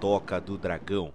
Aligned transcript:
Toca 0.00 0.40
do 0.40 0.56
Dragão. 0.56 1.12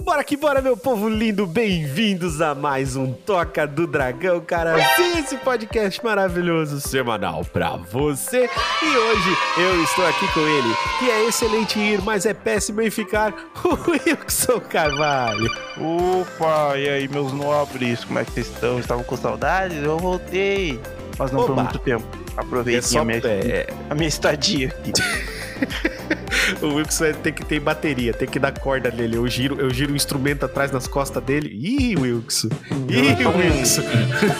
Bora 0.00 0.22
que 0.22 0.36
bora, 0.36 0.62
meu 0.62 0.76
povo 0.76 1.08
lindo! 1.08 1.44
Bem-vindos 1.44 2.40
a 2.40 2.54
mais 2.54 2.94
um 2.94 3.12
Toca 3.12 3.66
do 3.66 3.84
Dragão, 3.84 4.40
cara! 4.40 4.78
Sim, 4.94 5.18
esse 5.18 5.36
podcast 5.38 6.02
maravilhoso 6.04 6.80
semanal 6.80 7.44
pra 7.44 7.76
você. 7.76 8.48
E 8.82 8.96
hoje 8.96 9.36
eu 9.58 9.82
estou 9.82 10.06
aqui 10.06 10.32
com 10.32 10.40
ele, 10.40 10.74
que 11.00 11.10
é 11.10 11.26
excelente 11.26 11.78
em 11.80 11.94
ir, 11.94 12.02
mas 12.02 12.24
é 12.26 12.32
péssimo 12.32 12.80
em 12.80 12.90
ficar, 12.90 13.34
o 13.64 13.90
Wilson 13.90 14.60
Carvalho. 14.60 15.50
Opa, 15.76 16.78
e 16.78 16.88
aí, 16.88 17.08
meus 17.08 17.32
nobres, 17.32 18.04
como 18.04 18.20
é 18.20 18.24
que 18.24 18.30
vocês 18.30 18.46
estão? 18.46 18.78
Estavam 18.78 19.02
com 19.02 19.16
saudades? 19.16 19.82
Eu 19.82 19.98
voltei, 19.98 20.80
mas 21.18 21.32
não 21.32 21.40
Oba. 21.40 21.54
por 21.54 21.62
muito 21.64 21.78
tempo. 21.80 22.06
É 22.36 22.40
Aproveitem 22.40 22.82
só 22.82 23.00
a, 23.00 23.04
minha, 23.04 23.20
pé. 23.20 23.66
a 23.90 23.94
minha 23.96 24.08
estadia 24.08 24.68
aqui. 24.68 24.92
O 26.62 26.74
Wilson 26.74 27.12
tem 27.22 27.32
que 27.32 27.44
ter 27.44 27.60
bateria, 27.60 28.12
tem 28.12 28.26
que 28.26 28.38
dar 28.38 28.52
corda 28.58 28.90
nele. 28.90 29.16
Eu 29.16 29.26
giro, 29.28 29.60
eu 29.60 29.70
giro 29.70 29.92
o 29.92 29.96
instrumento 29.96 30.44
atrás 30.46 30.70
nas 30.72 30.86
costas 30.86 31.22
dele. 31.22 31.48
Ih, 31.52 31.94
Wilson! 31.96 32.48
Ih, 32.88 33.26
Wilson! 33.26 33.82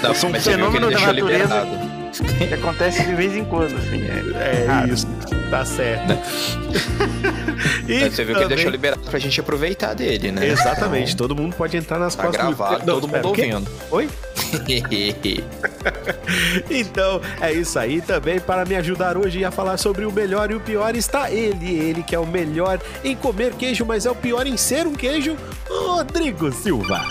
Não, 0.02 0.14
sou 0.14 0.30
um 0.30 0.34
fenômeno 0.40 0.90
da 0.90 0.96
deixou 0.96 1.12
natureza. 1.14 1.42
liberado. 1.42 2.48
que 2.48 2.54
acontece 2.54 3.04
de 3.04 3.14
vez 3.14 3.36
em 3.36 3.44
quando, 3.44 3.76
assim. 3.76 4.02
É, 4.36 4.62
É 4.62 4.66
raro. 4.66 4.92
isso, 4.92 5.06
tá 5.50 5.64
certo. 5.64 6.12
e 7.88 8.00
Mas 8.00 8.14
Você 8.14 8.24
viu 8.24 8.34
que 8.34 8.40
ele 8.42 8.48
deixou 8.48 8.70
liberado 8.70 9.00
pra 9.02 9.18
gente 9.18 9.38
aproveitar 9.40 9.94
dele, 9.94 10.32
né? 10.32 10.46
Exatamente, 10.48 11.16
todo 11.16 11.34
mundo 11.36 11.54
pode 11.56 11.76
entrar 11.76 11.98
nas 11.98 12.14
Então, 12.14 12.30
tá 12.32 12.38
costas 12.38 12.50
do- 12.50 12.56
gravado, 12.56 12.86
Não, 12.86 13.00
todo 13.00 13.08
mundo 13.08 13.28
ouvindo. 13.28 13.68
Oi? 13.90 14.08
Então, 16.70 17.20
é 17.40 17.52
isso 17.52 17.78
aí 17.78 18.00
também. 18.00 18.40
Para 18.40 18.64
me 18.64 18.76
ajudar 18.76 19.16
hoje 19.16 19.44
a 19.44 19.50
falar 19.50 19.76
sobre 19.76 20.04
o 20.04 20.12
melhor 20.12 20.50
e 20.50 20.54
o 20.54 20.60
pior, 20.60 20.94
está 20.96 21.30
ele. 21.30 21.78
Ele 21.78 22.02
que 22.02 22.14
é 22.14 22.18
o 22.18 22.26
melhor 22.26 22.80
em 23.04 23.16
comer 23.16 23.54
queijo, 23.54 23.84
mas 23.84 24.06
é 24.06 24.10
o 24.10 24.14
pior 24.14 24.46
em 24.46 24.56
ser 24.56 24.86
um 24.86 24.94
queijo, 24.94 25.36
Rodrigo 25.68 26.52
Silva. 26.52 27.04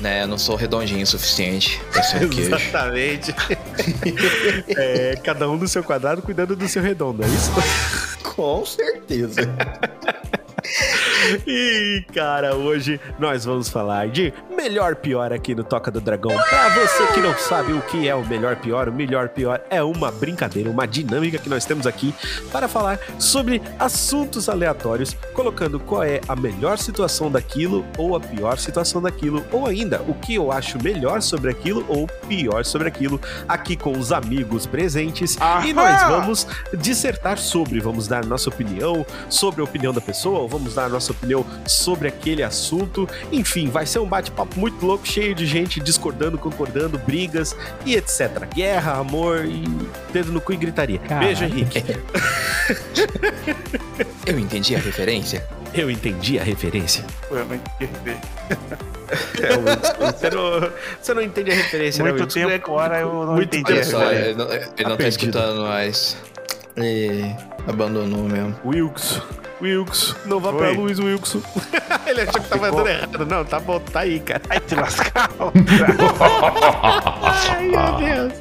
né, 0.00 0.22
eu 0.24 0.28
não 0.28 0.38
sou 0.38 0.56
redondinho 0.56 1.02
o 1.02 1.06
suficiente 1.06 1.80
pra 1.92 2.02
ser 2.02 2.24
um 2.24 2.28
queijo. 2.28 2.54
Exatamente. 2.54 3.34
É, 4.76 5.16
cada 5.22 5.48
um 5.48 5.56
do 5.56 5.68
seu 5.68 5.82
quadrado 5.82 6.22
cuidando 6.22 6.56
do 6.56 6.68
seu 6.68 6.82
redondo, 6.82 7.22
é 7.22 7.26
isso? 7.26 7.50
Com 8.34 8.64
certeza. 8.64 9.42
E, 11.46 12.04
cara, 12.12 12.54
hoje 12.56 13.00
nós 13.18 13.44
vamos 13.44 13.68
falar 13.68 14.08
de 14.08 14.32
melhor 14.56 14.96
pior 14.96 15.32
aqui 15.32 15.54
no 15.54 15.62
Toca 15.62 15.90
do 15.90 16.00
Dragão. 16.00 16.36
Pra 16.48 16.68
você 16.70 17.06
que 17.12 17.20
não 17.20 17.36
sabe 17.38 17.72
o 17.72 17.80
que 17.82 18.08
é 18.08 18.14
o 18.14 18.24
melhor 18.24 18.56
pior, 18.56 18.88
o 18.88 18.92
melhor 18.92 19.28
pior 19.28 19.60
é 19.70 19.82
uma 19.82 20.10
brincadeira, 20.10 20.68
uma 20.68 20.86
dinâmica 20.86 21.38
que 21.38 21.48
nós 21.48 21.64
temos 21.64 21.86
aqui 21.86 22.14
para 22.50 22.66
falar 22.66 22.98
sobre 23.18 23.62
assuntos 23.78 24.48
aleatórios, 24.48 25.16
colocando 25.32 25.78
qual 25.78 26.02
é 26.02 26.20
a 26.28 26.34
melhor 26.34 26.76
situação 26.78 27.30
daquilo 27.30 27.84
ou 27.96 28.16
a 28.16 28.20
pior 28.20 28.58
situação 28.58 29.00
daquilo, 29.00 29.44
ou 29.52 29.66
ainda 29.66 30.02
o 30.02 30.14
que 30.14 30.34
eu 30.34 30.50
acho 30.50 30.82
melhor 30.82 31.22
sobre 31.22 31.50
aquilo 31.50 31.84
ou 31.88 32.06
pior 32.28 32.64
sobre 32.64 32.88
aquilo, 32.88 33.20
aqui 33.48 33.76
com 33.76 33.92
os 33.96 34.12
amigos 34.12 34.66
presentes. 34.66 35.36
E 35.64 35.72
nós 35.72 36.02
vamos 36.02 36.46
dissertar 36.74 37.38
sobre, 37.38 37.78
vamos 37.80 38.08
dar 38.08 38.24
nossa 38.24 38.48
opinião 38.48 39.06
sobre 39.28 39.60
a 39.60 39.64
opinião 39.64 39.92
da 39.92 40.00
pessoa, 40.00 40.40
ou 40.40 40.48
vamos 40.48 40.74
dar 40.74 40.88
nossa 40.88 41.11
opinião 41.12 41.44
sobre 41.66 42.08
aquele 42.08 42.42
assunto. 42.42 43.08
Enfim, 43.30 43.68
vai 43.68 43.86
ser 43.86 43.98
um 43.98 44.06
bate-papo 44.06 44.58
muito 44.58 44.84
louco, 44.84 45.06
cheio 45.06 45.34
de 45.34 45.46
gente 45.46 45.80
discordando, 45.80 46.36
concordando, 46.36 46.98
brigas 46.98 47.56
e 47.86 47.94
etc. 47.94 48.46
Guerra, 48.54 48.94
amor 48.94 49.44
e 49.44 49.62
dedo 50.12 50.32
no 50.32 50.40
cu 50.40 50.52
e 50.52 50.56
gritaria. 50.56 51.00
Beijo, 51.20 51.44
Henrique. 51.44 51.82
Eu 54.26 54.38
entendi 54.38 54.76
a 54.76 54.78
referência. 54.78 55.44
Eu 55.74 55.90
entendi 55.90 56.38
a 56.38 56.42
referência. 56.42 57.04
Eu 57.30 57.44
não 57.44 57.54
entendi. 57.54 58.16
É, 59.42 59.56
Wilson, 59.58 60.18
você, 60.18 60.30
não, 60.30 60.70
você 61.02 61.12
não 61.14 61.22
entende 61.22 61.50
a 61.50 61.54
referência, 61.54 62.02
né, 62.02 62.12
Muito 62.12 62.34
Wilson? 62.34 62.48
tempo 62.48 62.66
fora 62.66 63.00
eu 63.00 63.26
não 63.26 63.34
Muito 63.34 63.54
entendi. 63.54 63.80
A 63.80 63.84
só, 63.84 64.10
ele 64.10 64.34
não, 64.34 64.50
ele 64.50 64.88
não 64.88 64.96
tá 64.96 65.06
escutando 65.06 65.60
mais. 65.60 66.16
Ele 66.74 67.36
abandonou 67.68 68.22
mesmo. 68.22 68.56
Wilkes. 68.64 69.20
Wilkes, 69.62 70.16
não 70.26 70.40
vá 70.40 70.52
pra 70.52 70.70
luz, 70.70 70.98
Wilkes. 70.98 71.36
Ele 72.04 72.22
achou 72.22 72.42
que 72.42 72.48
tava 72.48 72.72
dando 72.72 72.88
errado. 72.88 73.24
Não, 73.24 73.44
tá 73.44 73.60
bom, 73.60 73.78
tá 73.78 74.00
aí, 74.00 74.18
cara. 74.18 74.42
Ai, 74.50 74.58
te 74.58 74.74
lascar. 74.74 75.30
Ai, 77.22 77.68
meu 77.68 77.96
Deus. 77.96 78.32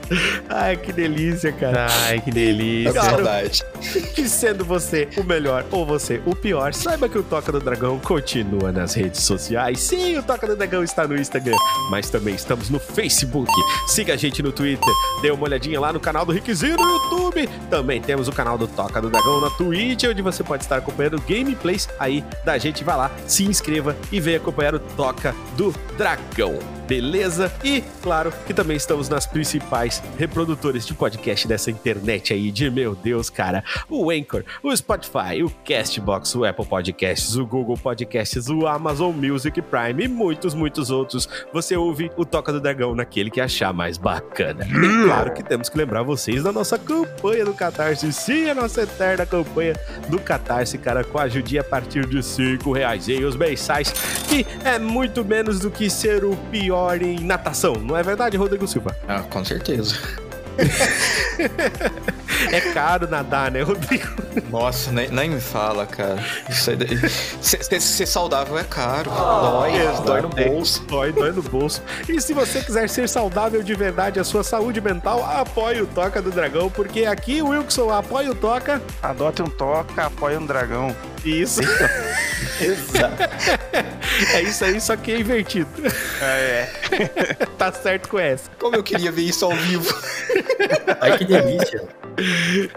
Ai, 0.49 0.75
que 0.77 0.91
delícia, 0.91 1.51
cara. 1.51 1.85
Ai, 2.07 2.19
que 2.19 2.31
delícia. 2.31 2.91
Com 2.93 3.01
saudade. 3.01 3.63
que 4.15 4.27
sendo 4.27 4.65
você 4.65 5.07
o 5.15 5.23
melhor 5.23 5.63
ou 5.69 5.85
você 5.85 6.19
o 6.25 6.35
pior, 6.35 6.73
saiba 6.73 7.07
que 7.07 7.19
o 7.19 7.23
Toca 7.23 7.51
do 7.51 7.59
Dragão 7.59 7.99
continua 7.99 8.71
nas 8.71 8.95
redes 8.95 9.21
sociais. 9.21 9.79
Sim, 9.79 10.17
o 10.17 10.23
Toca 10.23 10.47
do 10.47 10.55
Dragão 10.55 10.83
está 10.83 11.07
no 11.07 11.15
Instagram, 11.15 11.55
mas 11.91 12.09
também 12.09 12.33
estamos 12.33 12.71
no 12.71 12.79
Facebook. 12.79 13.51
Siga 13.85 14.15
a 14.15 14.17
gente 14.17 14.41
no 14.41 14.51
Twitter, 14.51 14.91
dê 15.21 15.29
uma 15.29 15.43
olhadinha 15.43 15.79
lá 15.79 15.93
no 15.93 15.99
canal 15.99 16.25
do 16.25 16.31
Rickzinho 16.31 16.77
no 16.77 16.83
YouTube. 16.83 17.47
Também 17.69 18.01
temos 18.01 18.27
o 18.27 18.31
canal 18.31 18.57
do 18.57 18.67
Toca 18.67 18.99
do 18.99 19.11
Dragão 19.11 19.39
na 19.39 19.51
Twitch, 19.51 20.05
onde 20.05 20.23
você 20.23 20.43
pode 20.43 20.63
estar 20.63 20.77
acompanhando 20.77 21.10
gameplays 21.19 21.89
aí 21.99 22.23
da 22.43 22.57
gente. 22.57 22.83
Vai 22.83 22.97
lá, 22.97 23.11
se 23.27 23.43
inscreva 23.43 23.95
e 24.11 24.19
venha 24.19 24.37
acompanhar 24.37 24.75
o 24.75 24.79
Toca 24.79 25.35
do 25.55 25.71
Dragão. 25.97 26.80
Beleza? 26.91 27.49
E, 27.63 27.81
claro, 28.01 28.33
que 28.45 28.53
também 28.53 28.75
estamos 28.75 29.07
nas 29.07 29.25
principais 29.25 30.03
reprodutores 30.17 30.85
de 30.85 30.93
podcast 30.93 31.47
dessa 31.47 31.71
internet 31.71 32.33
aí, 32.33 32.51
de 32.51 32.69
meu 32.69 32.93
Deus, 32.93 33.29
cara. 33.29 33.63
O 33.89 34.11
Anchor, 34.11 34.43
o 34.61 34.75
Spotify, 34.75 35.41
o 35.41 35.49
Castbox, 35.65 36.35
o 36.35 36.43
Apple 36.43 36.65
Podcasts, 36.65 37.37
o 37.37 37.45
Google 37.45 37.77
Podcasts, 37.77 38.49
o 38.49 38.67
Amazon 38.67 39.15
Music 39.15 39.61
Prime 39.61 40.03
e 40.03 40.07
muitos, 40.09 40.53
muitos 40.53 40.91
outros. 40.91 41.29
Você 41.53 41.77
ouve 41.77 42.11
o 42.17 42.25
Toca 42.25 42.51
do 42.51 42.59
Dragão 42.59 42.93
naquele 42.93 43.31
que 43.31 43.39
achar 43.39 43.71
mais 43.71 43.97
bacana. 43.97 44.65
E 44.65 45.05
claro 45.05 45.33
que 45.33 45.43
temos 45.43 45.69
que 45.69 45.77
lembrar 45.77 46.03
vocês 46.03 46.43
da 46.43 46.51
nossa 46.51 46.77
campanha 46.77 47.45
do 47.45 47.53
Catarse. 47.53 48.11
Sim, 48.11 48.49
a 48.49 48.55
nossa 48.55 48.81
eterna 48.81 49.25
campanha 49.25 49.79
do 50.09 50.19
Catarse, 50.19 50.77
cara, 50.77 51.05
com 51.05 51.17
a 51.17 51.23
ajudinha 51.23 51.61
a 51.61 51.63
partir 51.63 52.05
de 52.05 52.21
5 52.21 52.69
reais 52.73 53.07
e 53.07 53.23
os 53.23 53.37
mensais, 53.37 53.93
que 54.27 54.45
é 54.65 54.77
muito 54.77 55.23
menos 55.23 55.61
do 55.61 55.71
que 55.71 55.89
ser 55.89 56.25
o 56.25 56.35
pior 56.51 56.80
em 57.01 57.19
natação, 57.19 57.75
não 57.75 57.95
é 57.95 58.03
verdade, 58.03 58.37
Rodrigo 58.37 58.67
Silva? 58.67 58.95
Ah, 59.07 59.21
com 59.21 59.43
certeza. 59.45 59.95
É 62.51 62.61
caro 62.73 63.07
nadar, 63.09 63.51
né, 63.51 63.61
Rodrigo? 63.61 64.07
Nossa, 64.49 64.91
nem, 64.91 65.09
nem 65.09 65.29
me 65.29 65.41
fala, 65.41 65.85
cara. 65.85 66.23
Isso 66.49 66.69
aí 66.69 66.75
daí- 66.75 67.09
Ser, 67.41 67.63
ser- 67.63 67.81
ser 67.81 68.05
saudável 68.05 68.57
é 68.57 68.63
caro. 68.63 69.09
dói, 69.11 69.75
exato. 69.75 70.01
dói 70.03 70.21
no 70.21 70.29
bolso. 70.29 70.83
Dói, 70.85 71.11
dói 71.11 71.31
no 71.31 71.41
bolso. 71.43 71.81
E 72.07 72.19
se 72.21 72.33
você 72.33 72.61
quiser 72.61 72.89
ser 72.89 73.07
saudável 73.09 73.61
de 73.61 73.73
verdade, 73.75 74.19
a 74.19 74.23
sua 74.23 74.43
saúde 74.43 74.79
mental, 74.81 75.23
apoie 75.25 75.81
o 75.81 75.87
Toca 75.87 76.21
do 76.21 76.31
Dragão, 76.31 76.69
porque 76.69 77.05
aqui 77.05 77.41
o 77.41 77.49
Wilson 77.49 77.91
apoia 77.91 78.31
o 78.31 78.35
Toca. 78.35 78.81
Adote 79.01 79.41
um 79.41 79.47
toca, 79.49 80.05
apoie 80.05 80.37
um 80.37 80.45
dragão. 80.45 80.95
Isso. 81.25 81.61
Exato. 82.59 83.23
É 84.33 84.41
isso 84.41 84.63
aí, 84.65 84.79
só 84.79 84.95
que 84.95 85.11
é 85.11 85.19
invertido. 85.19 85.67
É, 86.21 86.67
tá 87.57 87.71
certo 87.71 88.09
com 88.09 88.19
essa. 88.19 88.49
Como 88.59 88.75
eu 88.75 88.83
queria 88.83 89.11
ver 89.11 89.23
isso 89.23 89.45
ao 89.45 89.51
vivo. 89.55 89.93
Ai, 90.99 91.17
que 91.17 91.25
delícia. 91.25 91.83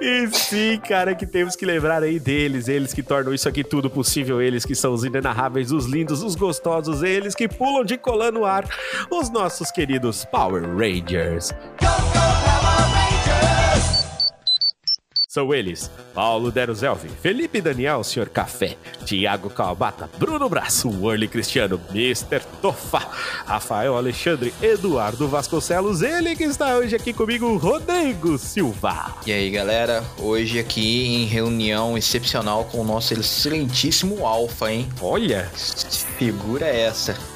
E 0.00 0.28
sim, 0.32 0.78
cara, 0.78 1.14
que 1.14 1.26
temos 1.26 1.56
que 1.56 1.66
lembrar 1.66 2.02
aí 2.02 2.19
deles, 2.19 2.69
eles 2.69 2.92
que 2.92 3.02
tornam 3.02 3.34
isso 3.34 3.48
aqui 3.48 3.64
tudo 3.64 3.90
possível, 3.90 4.40
eles 4.40 4.64
que 4.64 4.75
são 4.75 4.92
os 4.92 5.04
inenarráveis, 5.04 5.72
os 5.72 5.86
lindos, 5.86 6.22
os 6.22 6.34
gostosos, 6.34 7.02
eles 7.02 7.34
que 7.34 7.48
pulam 7.48 7.84
de 7.84 7.96
colar 7.96 8.32
no 8.32 8.44
ar, 8.44 8.69
os 9.10 9.31
nossos 9.31 9.70
queridos 9.70 10.25
Power 10.25 10.62
Rangers. 10.62 11.52
São 15.34 15.52
eles, 15.52 15.90
Paulo 16.14 16.52
Deruzelvi, 16.52 17.08
Felipe 17.08 17.60
Daniel, 17.60 18.04
Sr. 18.04 18.28
Café, 18.28 18.76
Tiago 19.04 19.50
Calbata, 19.50 20.08
Bruno 20.16 20.48
Braço, 20.48 20.88
Worley 20.88 21.26
Cristiano, 21.26 21.81
Mr. 21.90 22.40
Tofa, 22.62 23.00
Rafael 23.44 23.96
Alexandre, 23.96 24.54
Eduardo 24.62 25.26
Vasconcelos, 25.26 26.02
ele 26.02 26.36
que 26.36 26.44
está 26.44 26.76
hoje 26.76 26.94
aqui 26.94 27.12
comigo, 27.12 27.56
Rodrigo 27.56 28.38
Silva. 28.38 29.12
E 29.26 29.32
aí, 29.32 29.50
galera, 29.50 30.04
hoje 30.20 30.60
aqui 30.60 31.04
em 31.04 31.25
reunião 31.25 31.98
excepcional 31.98 32.66
com 32.66 32.78
o 32.78 32.84
nosso 32.84 33.12
excelentíssimo 33.12 34.25
Alpha, 34.25 34.70
hein? 34.70 34.88
Olha, 35.00 35.50
figura 36.16 36.64
é 36.64 36.82
essa? 36.82 37.19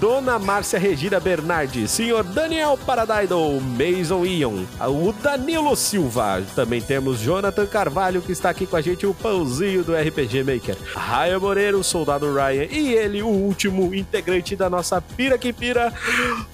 Dona 0.00 0.38
Márcia 0.38 0.78
Regina 0.78 1.20
Bernardi, 1.20 1.86
senhor 1.86 2.24
Daniel 2.24 2.78
Paradaido, 2.86 3.38
Mason 3.60 4.24
Ion, 4.24 4.64
o 4.80 5.12
Danilo 5.12 5.76
Silva, 5.90 6.40
também 6.54 6.80
temos 6.80 7.18
Jonathan 7.18 7.66
Carvalho 7.66 8.22
que 8.22 8.30
está 8.30 8.48
aqui 8.48 8.64
com 8.64 8.76
a 8.76 8.80
gente, 8.80 9.04
o 9.04 9.12
pãozinho 9.12 9.82
do 9.82 9.92
RPG 9.92 10.44
Maker, 10.44 10.76
Raia 10.94 11.36
Moreira, 11.36 11.76
o 11.76 11.82
soldado 11.82 12.32
Ryan 12.32 12.68
e 12.70 12.94
ele, 12.94 13.20
o 13.22 13.26
último 13.26 13.92
integrante 13.92 14.54
da 14.54 14.70
nossa 14.70 15.00
pira 15.00 15.36
que 15.36 15.52
pira, 15.52 15.92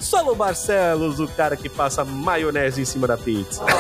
Solo 0.01 0.35
Barcelos, 0.35 1.21
o 1.21 1.29
cara 1.29 1.55
que 1.55 1.69
passa 1.69 2.03
maionese 2.03 2.81
em 2.81 2.87
cima 2.87 3.07
da 3.07 3.19
pizza. 3.19 3.63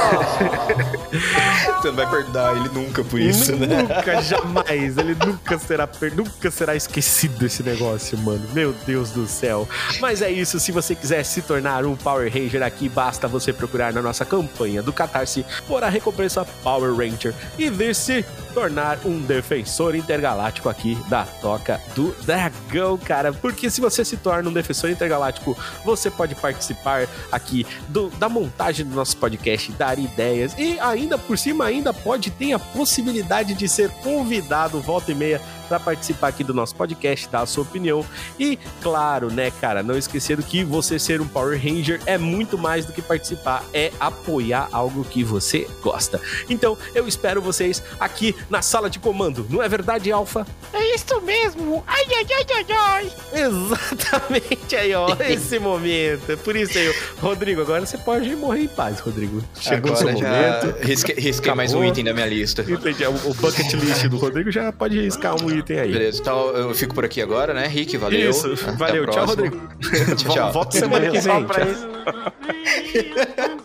Você 1.81 1.89
não 1.89 1.95
vai 1.95 2.11
perdoar 2.11 2.57
ele 2.57 2.69
nunca 2.69 3.03
por 3.03 3.19
isso, 3.19 3.57
né? 3.57 3.83
Nunca, 3.83 4.21
jamais. 4.21 4.99
Ele 4.99 5.15
nunca 5.15 5.59
será, 5.59 5.89
nunca 6.15 6.51
será 6.51 6.77
esquecido 6.77 7.47
esse 7.47 7.63
negócio, 7.63 8.19
mano. 8.19 8.43
Meu 8.53 8.75
Deus 8.85 9.11
do 9.11 9.27
céu. 9.27 9.67
Mas 10.01 10.21
é 10.21 10.31
isso. 10.31 10.61
Se 10.61 10.71
você 10.71 10.95
quiser 10.95 11.25
se 11.25 11.41
tornar 11.41 11.87
um 11.87 11.97
Power 11.97 12.31
Ranger 12.31 12.63
aqui, 12.63 12.89
basta 12.89 13.27
você 13.27 13.53
procurar 13.53 13.93
na 13.93 14.03
nossa 14.03 14.25
campanha 14.25 14.83
do 14.83 14.93
Catarse 14.93 15.46
por 15.67 15.83
a 15.85 15.89
recompensa 15.89 16.45
Power 16.63 16.95
Ranger 16.95 17.35
e 17.59 17.69
ver 17.71 17.95
se 17.95 18.25
tornar 18.55 18.99
um 19.05 19.19
defensor 19.21 19.95
intergaláctico 19.95 20.69
aqui 20.69 20.97
da 21.11 21.25
Toca 21.25 21.79
do 21.95 22.15
Dragão, 22.25 22.97
cara. 22.97 23.33
Porque 23.33 23.69
se 23.69 23.81
você 23.83 24.03
se 24.05 24.17
torna 24.17 24.49
um 24.49 24.53
defensor 24.53 24.89
intergaláctico, 24.91 25.57
você 25.85 26.11
pode 26.11 26.35
participar 26.35 27.07
aqui 27.31 27.67
do- 27.89 28.09
da 28.11 28.29
montagem 28.31 28.87
do 28.87 28.95
nosso 28.95 29.17
podcast, 29.19 29.71
dar 29.73 29.99
ideias 29.99 30.55
e 30.57 30.79
ainda 30.81 31.19
por 31.19 31.37
cima 31.37 31.67
ainda 31.67 31.93
pode 31.93 32.31
ter 32.31 32.53
a 32.55 32.59
possibilidade 32.59 33.53
de 33.55 33.69
ser 33.69 33.91
convidado 34.03 34.81
volta 34.81 35.13
e 35.13 35.15
meia 35.15 35.41
para 35.67 35.79
participar 35.79 36.29
aqui 36.29 36.43
do 36.43 36.55
nosso 36.55 36.75
podcast, 36.75 37.29
dar 37.29 37.41
a 37.41 37.47
sua 37.47 37.63
opinião 37.63 38.05
e 38.39 38.59
claro, 38.83 39.31
né, 39.31 39.51
cara, 39.61 39.83
não 39.83 39.97
esquecendo 39.97 40.43
que 40.43 40.65
você 40.65 40.99
ser 40.99 41.21
um 41.21 41.29
Power 41.29 41.61
Ranger 41.61 42.01
é 42.07 42.17
muito 42.17 42.57
mais 42.57 42.85
do 42.87 42.93
que 42.93 43.03
participar, 43.03 43.65
é 43.73 43.93
apoiar 44.01 44.69
algo 44.73 45.05
que 45.05 45.23
você 45.23 45.69
gosta. 45.83 46.21
Então, 46.49 46.77
eu 46.95 47.07
espero 47.07 47.43
vocês 47.43 47.83
aqui 48.01 48.35
na 48.49 48.63
sala 48.63 48.89
de 48.89 48.99
comando. 48.99 49.47
Não 49.51 49.63
é 49.63 49.69
verdade, 49.69 50.11
Alfa? 50.11 50.47
É 50.73 50.95
isso 50.95 51.21
mesmo. 51.21 51.85
Ai, 51.87 52.05
ai, 52.09 52.27
ai, 52.31 52.47
ai, 52.55 52.67
ai. 52.71 53.13
Exatamente 53.43 54.77
aí, 54.77 54.95
ó, 54.95 55.09
esse 55.29 55.59
momento. 55.59 56.33
É 56.33 56.37
por 56.37 56.57
isso 56.57 56.79
aí, 56.79 56.95
Rodrigo, 57.21 57.61
agora 57.61 57.85
você 57.85 57.99
pode 57.99 58.35
morrer 58.37 58.63
em 58.63 58.69
paz, 58.69 59.01
Rodrigo. 59.01 59.43
Chegou 59.61 59.93
o 59.93 59.97
seu 59.97 60.09
Agora 60.09 60.25
já 60.25 60.61
momento. 60.63 60.85
risquei, 60.85 61.15
risquei 61.17 61.55
mais 61.55 61.75
um 61.75 61.85
item 61.85 62.05
da 62.05 62.15
minha 62.15 62.27
lista. 62.27 62.63
Entendi. 62.67 63.05
O 63.05 63.27
o 63.27 63.35
bucket 63.35 63.73
list 63.75 64.07
do 64.07 64.17
Rodrigo 64.17 64.51
já 64.51 64.73
pode 64.73 65.01
riscar 65.01 65.35
um 65.43 65.51
item 65.51 65.56
aí. 65.79 65.93
Beleza, 65.93 66.21
então 66.21 66.49
eu 66.51 66.75
fico 66.75 66.95
por 66.95 67.05
aqui 67.05 67.21
agora, 67.23 67.53
né, 67.55 67.67
Rick? 67.67 67.97
Valeu. 67.97 68.31
Isso, 68.31 68.55
valeu. 68.77 69.07
Tchau. 69.07 69.27
Rodrigo. 69.27 69.61
Tchau. 70.17 70.53
Volta 70.53 70.79
semana 70.79 71.09
que 71.11 71.19
vem. 71.21 71.47
isso. 71.73 71.89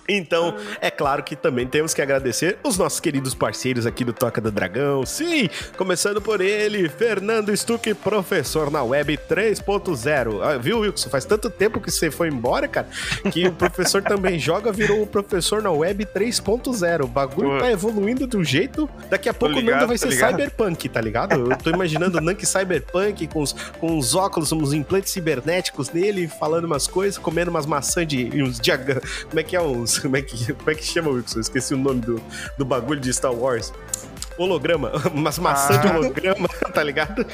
Então, 0.08 0.56
é 0.82 0.90
claro 0.92 1.24
que 1.24 1.36
também 1.36 1.66
temos 1.66 1.94
que 1.94 2.02
agradecer 2.02 2.58
os 2.64 2.78
nossos 2.78 3.00
queridos 3.00 3.34
parceiros 3.34 3.86
aqui 3.86 4.04
do 4.04 4.12
Toca 4.14 4.42
do 4.42 4.52
Dragão. 4.52 5.06
Sim, 5.06 5.50
começando 5.78 6.22
por 6.22 6.42
ele, 6.42 6.90
Fernando 6.90 7.56
Stuck, 7.56 7.94
professor 7.96 8.70
na 8.70 8.84
web 8.84 9.18
3.0. 9.30 10.42
Ah, 10.42 10.58
viu, 10.58 10.80
Wilson? 10.80 11.10
Faz 11.10 11.26
tanto 11.26 11.50
tempo 11.50 11.80
que 11.80 11.90
você 11.90 12.12
foi 12.12 12.28
embora, 12.28 12.68
cara, 12.68 12.88
que 13.32 13.48
o 13.48 13.54
professor 13.54 14.02
também 14.02 14.38
joga, 14.38 14.72
virou 14.72 15.02
o 15.02 15.08
professor 15.08 15.62
na 15.62 15.72
web 15.72 16.06
3.0. 16.06 17.04
O 17.04 17.08
bagulho 17.08 17.52
Pô. 17.52 17.58
tá 17.60 17.72
evoluindo 17.72 18.28
do 18.28 18.44
jeito. 18.44 18.90
Daqui 19.10 19.30
a 19.30 19.34
pouco 19.34 19.56
o 19.56 19.60
ligado, 19.60 19.76
Nando 19.76 19.88
vai 19.88 19.98
tô 19.98 20.08
ser 20.08 20.10
ligado. 20.10 20.32
cyberpunk, 20.32 20.90
tá 20.90 21.02
ligado? 21.02 21.52
Eu 21.52 21.58
tô 21.58 21.70
imaginando 21.81 22.18
o 22.18 22.22
Nank 22.22 22.45
cyberpunk 22.45 23.28
com 23.28 23.42
os, 23.42 23.54
com 23.80 23.98
os 23.98 24.16
óculos, 24.16 24.51
uns 24.51 24.74
implantes 24.74 25.12
cibernéticos 25.12 25.89
nele, 25.89 26.28
falando 26.28 26.66
umas 26.66 26.88
coisas, 26.88 27.18
comendo 27.18 27.50
umas 27.50 27.66
maçãs 27.66 28.07
de. 28.07 28.42
uns 28.42 28.60
diagramas. 28.60 29.04
Como 29.24 29.39
é 29.39 29.44
que 29.44 29.56
é 29.56 29.62
uns. 29.62 30.00
Como 30.00 30.16
é 30.18 30.22
que, 30.22 30.54
como 30.54 30.69
é 30.69 30.75
que 30.75 30.83
chama, 30.83 31.10
Wilson? 31.10 31.39
Esqueci 31.39 31.74
o 31.74 31.78
nome 31.78 32.01
do, 32.01 32.22
do 32.57 32.66
bagulho 32.66 33.00
de 33.00 33.12
Star 33.13 33.33
Wars. 33.33 33.74
Holograma, 34.38 34.92
umas 35.13 35.38
maçãs 35.39 35.81
de 35.81 35.88
Ah. 35.88 35.98
holograma, 35.98 36.48
tá 36.74 36.83
ligado? 36.83 37.25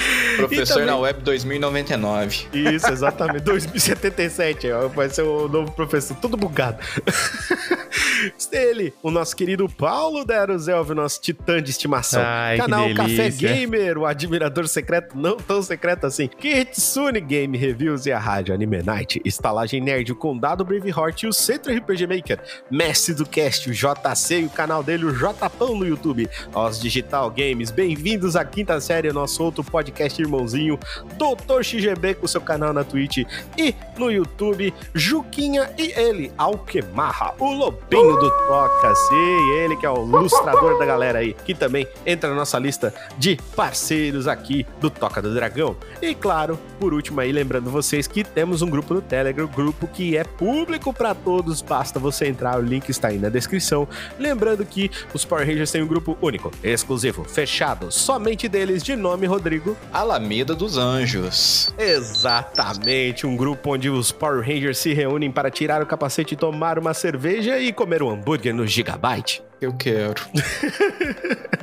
Professor 0.36 0.74
também- 0.74 0.86
na 0.86 0.96
Web 0.96 1.22
2099. 1.22 2.46
Isso, 2.52 2.90
exatamente. 2.90 3.42
2077, 3.42 4.70
ó, 4.72 4.88
vai 4.88 5.08
ser 5.10 5.22
o 5.22 5.48
novo 5.48 5.70
professor, 5.72 6.16
tudo 6.16 6.36
bugado. 6.36 6.78
Ele, 8.52 8.92
o 9.02 9.10
nosso 9.10 9.34
querido 9.34 9.68
Paulo 9.68 10.24
Deruzelv, 10.24 10.90
nosso 10.90 11.20
titã 11.20 11.62
de 11.62 11.70
estimação. 11.70 12.20
Ai, 12.22 12.56
que 12.56 12.62
Canal 12.62 12.92
Café. 12.94 13.30
Gamer, 13.30 13.96
o 13.96 14.04
admirador 14.04 14.68
secreto, 14.68 15.16
não 15.16 15.36
tão 15.36 15.62
secreto 15.62 16.06
assim. 16.06 16.28
Kitsune 16.28 17.20
Game 17.20 17.56
Reviews 17.56 18.06
e 18.06 18.12
a 18.12 18.18
Rádio 18.18 18.54
Anime 18.54 18.82
Night. 18.82 19.20
Estalagem 19.24 19.80
Nerd, 19.80 20.12
o 20.12 20.16
Condado 20.16 20.64
Braveheart 20.64 21.22
e 21.22 21.26
o 21.28 21.32
Centro 21.32 21.72
RPG 21.74 22.06
Maker. 22.06 22.40
Mestre 22.70 23.14
do 23.14 23.24
Cast, 23.24 23.70
o 23.70 23.72
JC 23.72 24.40
e 24.40 24.44
o 24.44 24.50
canal 24.50 24.82
dele, 24.82 25.06
o 25.06 25.14
Jpão 25.14 25.76
no 25.76 25.86
YouTube. 25.86 26.28
Os 26.54 26.80
Digital 26.80 27.30
Games, 27.30 27.70
bem-vindos 27.70 28.36
à 28.36 28.44
quinta 28.44 28.80
série, 28.80 29.12
nosso 29.12 29.42
outro 29.42 29.64
podcast 29.64 29.89
irmãozinho. 30.20 30.78
Doutor 31.16 31.64
XGB 31.64 32.14
com 32.14 32.26
seu 32.26 32.40
canal 32.40 32.72
na 32.72 32.84
Twitch 32.84 33.18
e 33.56 33.74
no 33.98 34.10
YouTube, 34.10 34.72
Juquinha 34.94 35.70
e 35.76 35.92
ele, 35.92 36.32
Alquemarra, 36.38 37.34
o 37.38 37.52
lobinho 37.52 38.16
do 38.16 38.30
Toca, 38.30 38.94
sim, 38.94 39.50
ele 39.58 39.76
que 39.76 39.86
é 39.86 39.90
o 39.90 40.00
lustrador 40.00 40.78
da 40.78 40.86
galera 40.86 41.18
aí, 41.18 41.34
que 41.44 41.54
também 41.54 41.86
entra 42.06 42.30
na 42.30 42.36
nossa 42.36 42.58
lista 42.58 42.94
de 43.18 43.38
parceiros 43.54 44.26
aqui 44.26 44.66
do 44.80 44.88
Toca 44.88 45.20
do 45.20 45.34
Dragão. 45.34 45.76
E 46.00 46.14
claro, 46.14 46.58
por 46.78 46.94
último 46.94 47.20
aí, 47.20 47.30
lembrando 47.30 47.70
vocês 47.70 48.06
que 48.06 48.24
temos 48.24 48.62
um 48.62 48.70
grupo 48.70 48.94
no 48.94 49.02
Telegram, 49.02 49.46
grupo 49.46 49.86
que 49.86 50.16
é 50.16 50.24
público 50.24 50.92
para 50.92 51.14
todos, 51.14 51.60
basta 51.60 51.98
você 51.98 52.26
entrar, 52.26 52.58
o 52.58 52.62
link 52.62 52.88
está 52.88 53.08
aí 53.08 53.18
na 53.18 53.28
descrição. 53.28 53.86
Lembrando 54.18 54.64
que 54.64 54.90
os 55.12 55.24
Power 55.24 55.46
Rangers 55.46 55.70
têm 55.70 55.82
um 55.82 55.86
grupo 55.86 56.16
único, 56.20 56.50
exclusivo, 56.62 57.24
fechado, 57.24 57.92
somente 57.92 58.48
deles, 58.48 58.82
de 58.82 58.96
nome 58.96 59.26
Rodrigo, 59.26 59.76
Alameda 59.92 60.54
dos 60.54 60.78
Anjos. 60.78 61.74
Exatamente, 61.78 63.26
um 63.26 63.36
grupo 63.36 63.74
onde 63.74 63.90
os 63.90 64.12
Power 64.12 64.40
Rangers 64.40 64.78
se 64.78 64.92
reúnem 64.92 65.30
para 65.30 65.50
tirar 65.50 65.82
o 65.82 65.86
capacete, 65.86 66.36
tomar 66.36 66.78
uma 66.78 66.94
cerveja 66.94 67.58
e 67.58 67.72
comer 67.72 68.02
um 68.02 68.10
hambúrguer 68.10 68.54
no 68.54 68.66
Gigabyte. 68.66 69.42
Eu 69.60 69.72
quero. 69.74 70.22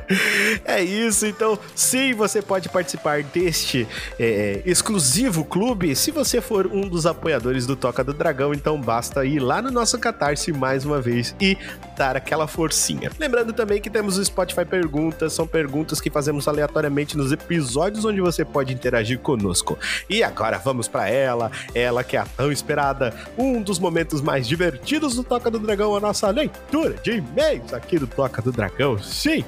É 0.63 0.81
isso, 0.81 1.25
então 1.25 1.59
sim, 1.75 2.13
você 2.13 2.41
pode 2.41 2.69
participar 2.69 3.23
deste 3.23 3.85
é, 4.17 4.61
exclusivo 4.65 5.44
clube 5.44 5.94
se 5.97 6.11
você 6.11 6.39
for 6.39 6.65
um 6.67 6.88
dos 6.88 7.05
apoiadores 7.05 7.65
do 7.65 7.75
Toca 7.75 8.05
do 8.05 8.13
Dragão, 8.13 8.53
então 8.53 8.79
basta 8.79 9.25
ir 9.25 9.39
lá 9.39 9.62
no 9.62 9.69
nosso 9.69 10.00
Catarse 10.00 10.53
mais 10.53 10.86
uma 10.86 11.01
vez 11.01 11.36
e 11.41 11.57
dar 11.98 12.15
aquela 12.15 12.48
forcinha. 12.48 13.12
Lembrando 13.19 13.51
também 13.51 13.81
que 13.81 13.89
temos 13.89 14.17
o 14.17 14.24
Spotify 14.24 14.63
Perguntas, 14.63 15.33
são 15.33 15.45
perguntas 15.45 16.00
que 16.00 16.10
fazemos 16.10 16.48
aleatoriamente 16.48 17.17
nos 17.17 17.33
episódios 17.33 18.05
onde 18.05 18.22
você 18.22 18.45
pode 18.45 18.74
interagir 18.74 19.19
conosco. 19.19 19.77
E 20.10 20.24
agora 20.24 20.57
vamos 20.57 20.88
para 20.88 21.10
ela, 21.10 21.51
ela 21.75 22.01
que 22.03 22.15
é 22.15 22.22
a 22.22 22.25
tão 22.25 22.50
esperada, 22.50 23.13
um 23.38 23.62
dos 23.62 23.77
momentos 23.77 24.22
mais 24.22 24.48
divertidos 24.48 25.15
do 25.15 25.24
Toca 25.24 25.51
do 25.51 25.60
Dragão, 25.60 25.95
a 25.95 26.00
nossa 26.00 26.29
leitura 26.29 26.95
de 27.03 27.12
e-mails 27.12 27.74
aqui 27.74 27.87
do 27.96 28.08
Toca 28.08 28.41
do 28.41 28.51
Dragão. 28.51 28.98
Sim! 29.00 29.44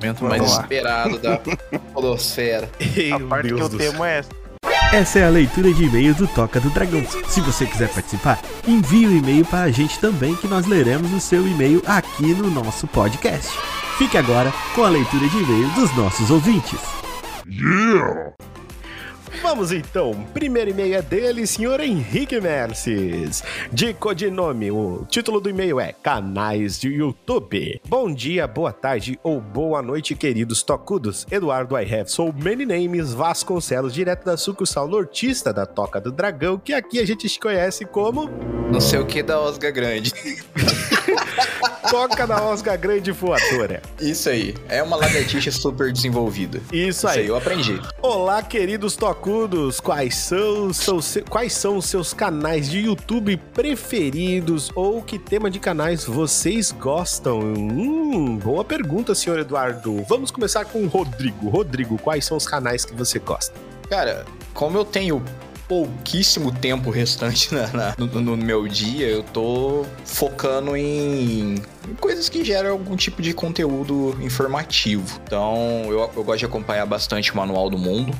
Momento 0.00 0.24
mais 0.24 0.42
esperado 0.42 1.18
da 1.18 1.38
Podosfera. 1.92 2.68
A 3.14 3.20
parte 3.20 3.48
que 3.48 3.54
Deus 3.54 3.60
eu 3.60 3.68
do 3.68 3.78
temo 3.78 4.04
é 4.04 4.18
essa. 4.18 4.30
Essa 4.92 5.18
é 5.20 5.24
a 5.26 5.30
leitura 5.30 5.72
de 5.72 5.84
e-mails 5.84 6.16
do 6.16 6.26
Toca 6.26 6.60
do 6.60 6.68
Dragão. 6.70 7.02
Se 7.28 7.40
você 7.40 7.64
quiser 7.64 7.88
participar, 7.88 8.40
envie 8.66 9.06
o 9.06 9.16
e-mail 9.16 9.44
para 9.44 9.62
a 9.62 9.70
gente 9.70 9.98
também, 9.98 10.34
que 10.34 10.46
nós 10.46 10.66
leremos 10.66 11.12
o 11.12 11.20
seu 11.20 11.46
e-mail 11.46 11.82
aqui 11.86 12.34
no 12.34 12.50
nosso 12.50 12.86
podcast. 12.86 13.56
Fique 13.96 14.18
agora 14.18 14.52
com 14.74 14.84
a 14.84 14.88
leitura 14.88 15.26
de 15.28 15.38
e-mails 15.38 15.72
dos 15.74 15.96
nossos 15.96 16.30
ouvintes. 16.30 16.78
Vamos 19.42 19.72
então, 19.72 20.14
primeiro 20.32 20.70
e-mail 20.70 20.94
é 20.94 21.02
dele, 21.02 21.44
senhor 21.48 21.80
Henrique 21.80 22.40
Merces. 22.40 23.42
De 23.72 23.92
codinome, 23.92 24.70
o 24.70 25.04
título 25.10 25.40
do 25.40 25.50
e-mail 25.50 25.80
é 25.80 25.92
Canais 25.92 26.78
de 26.78 26.88
YouTube. 26.88 27.80
Bom 27.88 28.14
dia, 28.14 28.46
boa 28.46 28.72
tarde 28.72 29.18
ou 29.20 29.40
boa 29.40 29.82
noite, 29.82 30.14
queridos 30.14 30.62
tocudos. 30.62 31.26
Eduardo 31.28 31.76
I 31.76 31.82
have 31.82 32.08
so 32.08 32.32
many 32.32 32.64
names 32.64 33.12
Vasconcelos, 33.12 33.92
direto 33.92 34.24
da 34.24 34.36
sucursal 34.36 34.86
nortista 34.86 35.52
da 35.52 35.66
Toca 35.66 36.00
do 36.00 36.12
Dragão, 36.12 36.56
que 36.56 36.72
aqui 36.72 37.00
a 37.00 37.04
gente 37.04 37.28
conhece 37.40 37.84
como 37.84 38.30
Não 38.72 38.80
sei 38.80 39.00
o 39.00 39.06
que 39.06 39.24
da 39.24 39.40
Osga 39.40 39.72
Grande. 39.72 40.12
Toca 41.90 42.26
na 42.26 42.42
Oscar 42.42 42.78
Grande 42.78 43.12
Voadora. 43.12 43.82
Isso 44.00 44.30
aí. 44.30 44.54
É 44.66 44.82
uma 44.82 44.96
lagartixa 44.96 45.50
super 45.50 45.92
desenvolvida. 45.92 46.58
Isso 46.72 46.88
Isso 46.88 47.08
aí 47.08 47.20
aí. 47.20 47.26
eu 47.26 47.36
aprendi. 47.36 47.78
Olá, 48.00 48.42
queridos 48.42 48.96
tocudos. 48.96 49.31
Quais 49.82 50.14
são, 50.16 50.72
seus, 50.74 51.16
quais 51.30 51.52
são 51.54 51.78
os 51.78 51.86
seus 51.86 52.12
canais 52.12 52.70
de 52.70 52.80
YouTube 52.80 53.38
preferidos 53.54 54.70
ou 54.74 55.00
que 55.00 55.18
tema 55.18 55.50
de 55.50 55.58
canais 55.58 56.04
vocês 56.04 56.70
gostam? 56.70 57.40
Hum, 57.40 58.36
boa 58.36 58.62
pergunta, 58.62 59.14
senhor 59.14 59.38
Eduardo. 59.38 60.04
Vamos 60.06 60.30
começar 60.30 60.66
com 60.66 60.80
o 60.82 60.86
Rodrigo. 60.86 61.48
Rodrigo, 61.48 61.96
quais 61.98 62.26
são 62.26 62.36
os 62.36 62.46
canais 62.46 62.84
que 62.84 62.94
você 62.94 63.18
gosta? 63.18 63.54
Cara, 63.88 64.26
como 64.52 64.76
eu 64.76 64.84
tenho 64.84 65.22
pouquíssimo 65.66 66.52
tempo 66.52 66.90
restante 66.90 67.54
na- 67.54 67.68
na- 67.68 67.94
no, 67.96 68.06
no 68.20 68.36
meu 68.36 68.68
dia, 68.68 69.06
eu 69.06 69.22
tô 69.22 69.86
focando 70.04 70.76
em, 70.76 71.54
em 71.88 71.94
coisas 71.98 72.28
que 72.28 72.44
geram 72.44 72.70
algum 72.72 72.94
tipo 72.96 73.22
de 73.22 73.32
conteúdo 73.32 74.14
informativo. 74.20 75.18
Então, 75.24 75.84
eu, 75.86 76.10
eu 76.14 76.22
gosto 76.22 76.40
de 76.40 76.44
acompanhar 76.44 76.84
bastante 76.84 77.32
o 77.32 77.36
Manual 77.36 77.70
do 77.70 77.78
Mundo. 77.78 78.12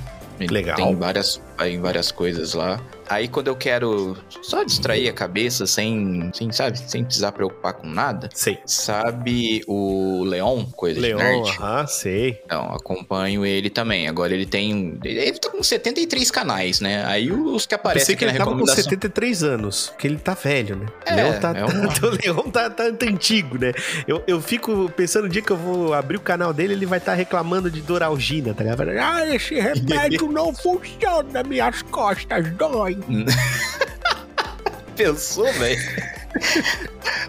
Legal. 0.46 0.76
Tem 0.76 0.94
várias, 0.96 1.40
tem 1.58 1.80
várias 1.80 2.10
coisas 2.10 2.54
lá. 2.54 2.80
Aí, 3.12 3.28
quando 3.28 3.48
eu 3.48 3.56
quero 3.56 4.16
só 4.42 4.62
distrair 4.62 5.08
a 5.08 5.12
cabeça 5.12 5.66
sem, 5.66 6.30
sem, 6.34 6.50
sabe, 6.52 6.78
sem 6.78 7.04
precisar 7.04 7.32
preocupar 7.32 7.74
com 7.74 7.86
nada, 7.86 8.28
Sei. 8.34 8.58
sabe 8.66 9.62
o 9.66 10.24
Leon, 10.24 10.64
coisa 10.76 11.00
Leon, 11.00 11.18
de 11.18 11.22
nerd? 11.24 11.50
aham, 11.58 11.86
sei. 11.86 12.40
Então, 12.44 12.72
acompanho 12.72 13.44
ele 13.46 13.70
também. 13.70 14.08
Agora 14.08 14.32
ele 14.34 14.46
tem. 14.46 14.98
Ele 15.04 15.32
tá 15.32 15.50
com 15.50 15.62
73 15.62 16.30
canais, 16.30 16.80
né? 16.80 17.04
Aí 17.06 17.30
os 17.30 17.66
que 17.66 17.74
aparecem 17.74 18.16
que 18.16 18.24
aqui 18.24 18.24
na 18.24 18.30
ele 18.32 18.38
tava 18.38 18.50
com 18.50 18.56
recomendação. 18.56 18.84
73 18.84 19.42
anos, 19.42 19.88
porque 19.90 20.06
ele 20.06 20.18
tá 20.18 20.34
velho, 20.34 20.76
né? 20.76 20.86
É, 21.04 21.14
Leon 21.14 21.38
tá, 21.40 21.52
é 21.56 21.64
uma- 21.66 21.88
tá- 21.88 22.06
o 22.06 22.10
Leon 22.10 22.50
tá, 22.50 22.70
tá- 22.70 22.92
tá 22.92 23.06
antigo, 23.06 23.58
né? 23.58 23.72
Eu, 24.06 24.22
eu 24.26 24.40
fico 24.40 24.90
pensando 24.96 25.24
no 25.24 25.28
dia 25.28 25.42
que 25.42 25.50
eu 25.50 25.56
vou 25.56 25.92
abrir 25.94 26.16
o 26.16 26.20
canal 26.20 26.52
dele, 26.52 26.72
ele 26.74 26.86
vai 26.86 26.98
estar 26.98 27.14
reclamando 27.14 27.70
de 27.70 27.80
Doralgina, 27.82 28.54
tá 28.54 28.64
ligado? 28.64 28.82
Ah, 29.00 29.26
esse 29.34 29.54
remédio 29.54 30.26
não 30.32 30.54
funciona, 30.54 31.42
minhas 31.42 31.82
costas 31.82 32.50
doem. 32.52 33.01
Pensou, 34.96 35.50
velho? 35.54 35.80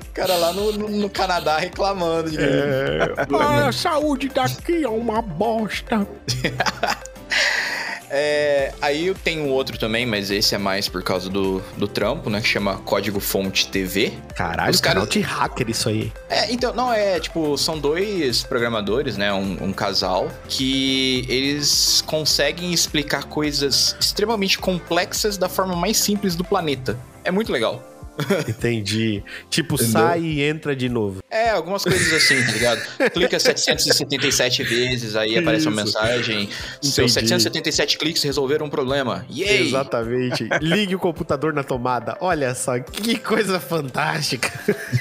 O 0.02 0.14
cara 0.14 0.36
lá 0.36 0.54
no, 0.54 0.72
no- 0.74 0.90
no 0.90 1.10
Canadá 1.10 1.58
reclamando 1.58 2.30
de 2.32 2.38
Ah, 3.40 3.68
a 3.68 3.72
saúde 3.72 4.30
daqui 4.30 4.84
é 4.84 4.90
uma 4.90 5.22
bosta. 5.22 6.08
É, 8.16 8.72
aí 8.80 9.08
eu 9.08 9.16
tenho 9.16 9.48
outro 9.48 9.76
também, 9.80 10.06
mas 10.06 10.30
esse 10.30 10.54
é 10.54 10.58
mais 10.60 10.88
por 10.88 11.02
causa 11.02 11.32
do, 11.32 11.64
do 11.76 11.88
trampo, 11.88 12.30
né? 12.30 12.40
Que 12.40 12.48
chama 12.48 12.76
Código 12.78 13.20
Fonte 13.20 13.68
TV. 13.70 14.14
Caralho, 14.36 14.70
Os 14.72 14.80
canal 14.80 15.08
caras- 15.08 15.10
de 15.14 15.20
hacker 15.22 15.70
isso 15.72 15.90
aí. 15.90 16.12
É, 16.30 16.52
então, 16.54 16.76
não, 16.76 16.94
é 16.94 17.20
tipo, 17.20 17.58
são 17.58 17.80
dois 17.80 18.44
programadores, 18.44 19.18
né? 19.18 19.34
Um, 19.34 19.58
um 19.64 19.74
casal, 19.74 20.30
que 20.48 21.26
eles 21.28 22.04
conseguem 22.06 22.72
explicar 22.72 23.24
coisas 23.24 23.96
extremamente 24.00 24.60
complexas 24.60 25.36
da 25.36 25.50
forma 25.50 25.76
mais 25.76 25.98
simples 25.98 26.36
do 26.36 26.44
planeta. 26.44 26.96
É 27.24 27.32
muito 27.32 27.52
legal. 27.52 27.82
Entendi. 28.48 29.24
Tipo, 29.50 29.74
Entendeu? 29.74 29.92
sai 29.92 30.22
e 30.22 30.44
entra 30.44 30.76
de 30.76 30.88
novo. 30.88 31.23
É, 31.34 31.50
algumas 31.50 31.84
coisas 31.84 32.14
assim, 32.14 32.44
tá 32.46 32.52
ligado? 32.52 32.82
Clica 33.12 33.40
777 33.40 34.64
vezes, 34.64 35.16
aí 35.16 35.38
aparece 35.38 35.68
uma 35.68 35.82
Isso. 35.84 35.86
mensagem. 35.98 36.50
Seus 36.82 37.12
Entendi. 37.12 37.28
777 37.30 37.98
cliques 37.98 38.22
resolveram 38.24 38.68
um 38.68 38.70
problema. 38.70 39.26
Yay! 39.34 39.68
Exatamente. 39.68 40.48
Ligue 40.62 40.96
o 40.96 41.00
computador 41.00 41.52
na 41.54 41.64
tomada. 41.64 42.16
Olha 42.22 42.54
só, 42.54 42.78
que 42.80 43.18
coisa 43.18 43.60
fantástica. 43.60 44.52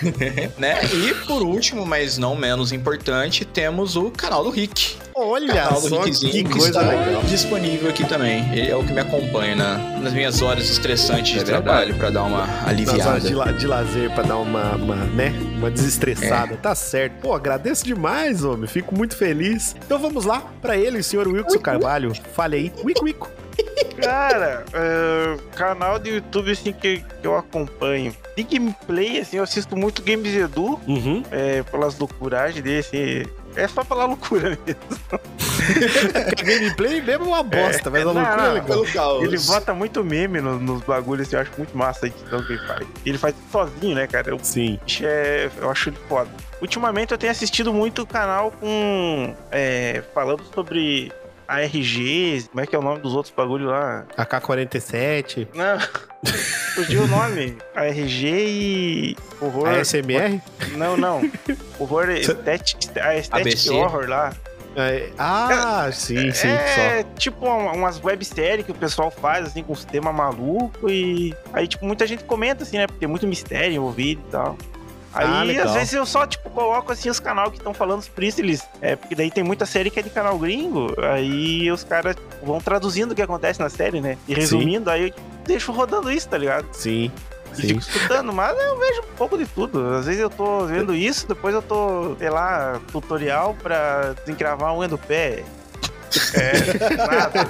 Né? 0.59 0.79
E 0.95 1.15
por 1.27 1.43
último, 1.43 1.85
mas 1.85 2.17
não 2.19 2.35
menos 2.37 2.73
importante, 2.73 3.45
temos 3.45 3.97
o 3.97 4.11
canal 4.11 4.43
do 4.45 4.51
Rick. 4.51 4.97
Olha 5.15 5.53
canal 5.55 5.81
do 5.81 5.89
só 5.89 5.99
que 6.01 6.11
Rickzinho 6.11 6.45
que 6.49 6.53
coisa 6.53 6.69
está 6.69 6.81
legal. 6.83 7.23
disponível 7.25 7.91
aqui 7.91 8.05
também. 8.07 8.49
Ele 8.57 8.71
é 8.71 8.77
o 8.77 8.85
que 8.85 8.93
me 8.93 9.01
acompanha 9.01 9.55
na- 9.57 9.79
nas 10.01 10.13
minhas 10.13 10.41
horas 10.43 10.69
estressantes 10.71 11.33
de 11.33 11.39
É 11.41 11.45
verdade. 11.45 11.63
trabalho 11.65 11.95
pra 11.97 12.11
dar 12.11 12.23
uma 12.25 12.47
Nas 12.47 12.69
aliviada. 12.69 13.11
horas 13.11 13.23
de, 13.25 13.35
la- 13.35 13.53
de 13.53 13.67
lazer 13.67 14.11
pra 14.15 14.23
dar 14.23 14.37
uma, 14.39 14.73
uma, 14.77 14.97
né? 14.97 15.33
Uma 15.57 15.71
desestressada. 15.71 16.22
Tá 16.59 16.75
certo. 16.75 17.15
Pô, 17.21 17.35
agradeço 17.35 17.85
demais, 17.85 18.45
homem. 18.45 18.67
Fico 18.69 18.95
muito 18.95 19.17
feliz. 19.17 19.75
Então 19.85 19.99
vamos 19.99 20.25
lá 20.25 20.43
pra 20.61 20.77
ele, 20.77 21.03
senhor 21.03 21.27
Wilson 21.29 21.59
Carvalho. 21.59 22.13
Fale 22.33 22.57
aí. 22.57 22.73
Wico, 22.85 23.05
Wico. 23.05 23.31
Cara, 24.01 24.65
é, 24.73 25.37
canal 25.55 25.99
do 25.99 26.09
YouTube 26.09 26.51
assim 26.51 26.73
que, 26.73 27.05
que 27.21 27.27
eu 27.27 27.37
acompanho. 27.37 28.15
De 28.37 28.43
gameplay, 28.43 29.19
assim, 29.21 29.37
eu 29.37 29.43
assisto 29.43 29.77
muito 29.77 30.03
Games 30.03 30.35
Edu, 30.35 30.81
Uhum. 30.89 31.23
é, 31.31 31.63
pelas 31.65 31.99
loucuragens 31.99 32.65
assim. 32.79 33.23
É 33.55 33.69
só 33.69 33.85
pela 33.85 34.07
loucura 34.07 34.59
mesmo. 34.67 34.81
A 36.27 36.43
gameplay 36.43 37.01
mesmo 37.03 37.25
é 37.27 37.29
uma 37.29 37.43
bosta, 37.43 37.89
mas 37.91 38.03
a 38.03 38.05
não, 38.07 38.15
loucura 38.15 38.35
é 38.43 38.47
não, 38.47 38.53
legal. 38.55 38.67
Pelo 38.67 38.93
caos. 38.93 39.23
Ele 39.25 39.39
bota 39.39 39.75
muito 39.75 40.03
meme 40.05 40.41
no- 40.41 40.59
nos 40.59 40.83
bagulhos, 40.83 41.27
assim, 41.29 41.37
eu 41.37 41.43
acho 41.43 41.51
muito 41.57 41.77
massa 41.77 42.07
a 42.07 42.09
edição 42.09 42.43
que 42.45 42.53
ele 42.55 42.67
faz. 42.67 42.87
Ele 43.07 43.19
faz 43.19 43.35
sozinho, 43.51 43.95
né, 43.95 44.07
cara? 44.07 44.31
Eu, 44.31 44.39
Sim. 44.43 44.79
é, 45.03 45.49
eu 45.61 45.71
acho 45.71 45.91
ele 45.91 45.99
foda. 46.09 46.29
Ultimamente 46.61 47.13
eu 47.13 47.19
tenho 47.19 47.31
assistido 47.31 47.73
muito 47.73 48.05
canal 48.07 48.51
com. 48.53 49.35
É, 49.51 50.03
falando 50.15 50.43
sobre 50.55 51.13
ARGs, 51.55 52.49
como 52.49 52.61
é 52.61 52.67
que 52.67 52.75
é 52.75 52.79
o 52.79 52.83
nome 52.83 53.01
dos 53.01 53.15
outros 53.15 53.33
bagulhos 53.35 53.69
lá? 53.71 54.05
AK-47. 54.17 55.49
Não, 55.55 55.79
fugiu 56.75 57.03
o 57.03 57.07
nome. 57.07 57.57
ARG 57.75 58.25
e. 58.27 59.17
Horror. 59.41 59.69
ASMR? 59.69 60.41
Não, 60.77 60.97
não. 60.97 61.31
Horror 61.79 62.11
estético. 62.17 62.81
A 63.01 63.09
Aesthetic 63.09 63.41
ABC. 63.47 63.71
Horror 63.71 64.09
lá. 64.09 64.33
É, 64.75 65.11
Ah, 65.19 65.91
sim, 65.93 66.31
sim. 66.33 66.49
é 66.49 67.05
tipo 67.19 67.47
um- 67.47 67.73
umas 67.75 68.03
webséries 68.03 68.65
que 68.65 68.73
o 68.73 68.75
pessoal 68.75 69.11
faz, 69.11 69.49
assim, 69.49 69.63
com 69.63 69.75
os 69.75 69.85
temas 69.85 70.15
malucos 70.15 70.91
e. 70.91 71.35
Aí, 71.53 71.69
tipo, 71.69 71.85
muita 71.85 72.07
gente 72.07 72.25
comenta, 72.25 72.63
assim, 72.63 72.79
né? 72.79 72.87
Porque 72.87 73.01
tem 73.01 73.09
muito 73.09 73.27
mistério 73.27 73.75
envolvido 73.77 74.23
e 74.27 74.31
tal. 74.31 74.57
Aí, 75.15 75.59
Ah, 75.59 75.65
às 75.65 75.75
vezes, 75.75 75.93
eu 75.93 76.07
só, 76.07 76.27
tipo, 76.27 76.49
coloco, 76.51 76.93
assim, 76.93 77.11
os 77.11 77.21
canais 77.21 77.51
que 77.51 77.57
estão 77.59 77.75
falando 77.75 78.03
isso, 78.21 78.41
eles... 78.41 78.67
É, 78.81 78.97
porque 78.97 79.15
daí 79.15 79.31
tem 79.31 79.45
muita 79.45 79.67
série 79.67 79.91
que 79.91 80.01
é 80.01 80.03
de 80.03 80.11
canal 80.11 80.39
gringo, 80.39 80.95
aí 81.03 81.71
os 81.71 81.85
caras 81.85 82.17
vão 82.43 82.61
traduzindo 82.61 83.13
o 83.13 83.15
que 83.15 83.23
acontece 83.23 83.61
na 83.61 83.69
série, 83.69 84.01
né? 84.01 84.17
E 84.27 84.35
resumindo, 84.35 84.91
aí 84.91 85.03
eu 85.05 85.11
tipo, 85.11 85.23
deixo 85.45 85.73
rodando 85.73 86.11
isso, 86.11 86.29
tá 86.29 86.39
ligado? 86.39 86.67
Sim. 86.73 87.11
Sim. 87.55 87.69
fico 87.69 87.81
escutando, 87.81 88.33
mas 88.33 88.57
eu 88.59 88.79
vejo 88.79 89.01
um 89.03 89.17
pouco 89.17 89.37
de 89.37 89.45
tudo. 89.47 89.95
Às 89.95 90.07
vezes 90.07 90.21
eu 90.21 90.31
tô 90.31 90.65
vendo 90.65 90.95
isso, 90.95 91.29
depois 91.29 91.55
eu 91.55 91.61
tô, 91.61 92.17
sei 92.19 92.31
lá, 92.31 92.81
tutorial 92.91 93.55
pra 93.63 94.15
desencravar 94.21 94.71
a 94.71 94.75
unha 94.79 94.89
do 94.89 94.97
pé. 94.97 95.45
É, 96.35 96.97
nada. 96.97 97.49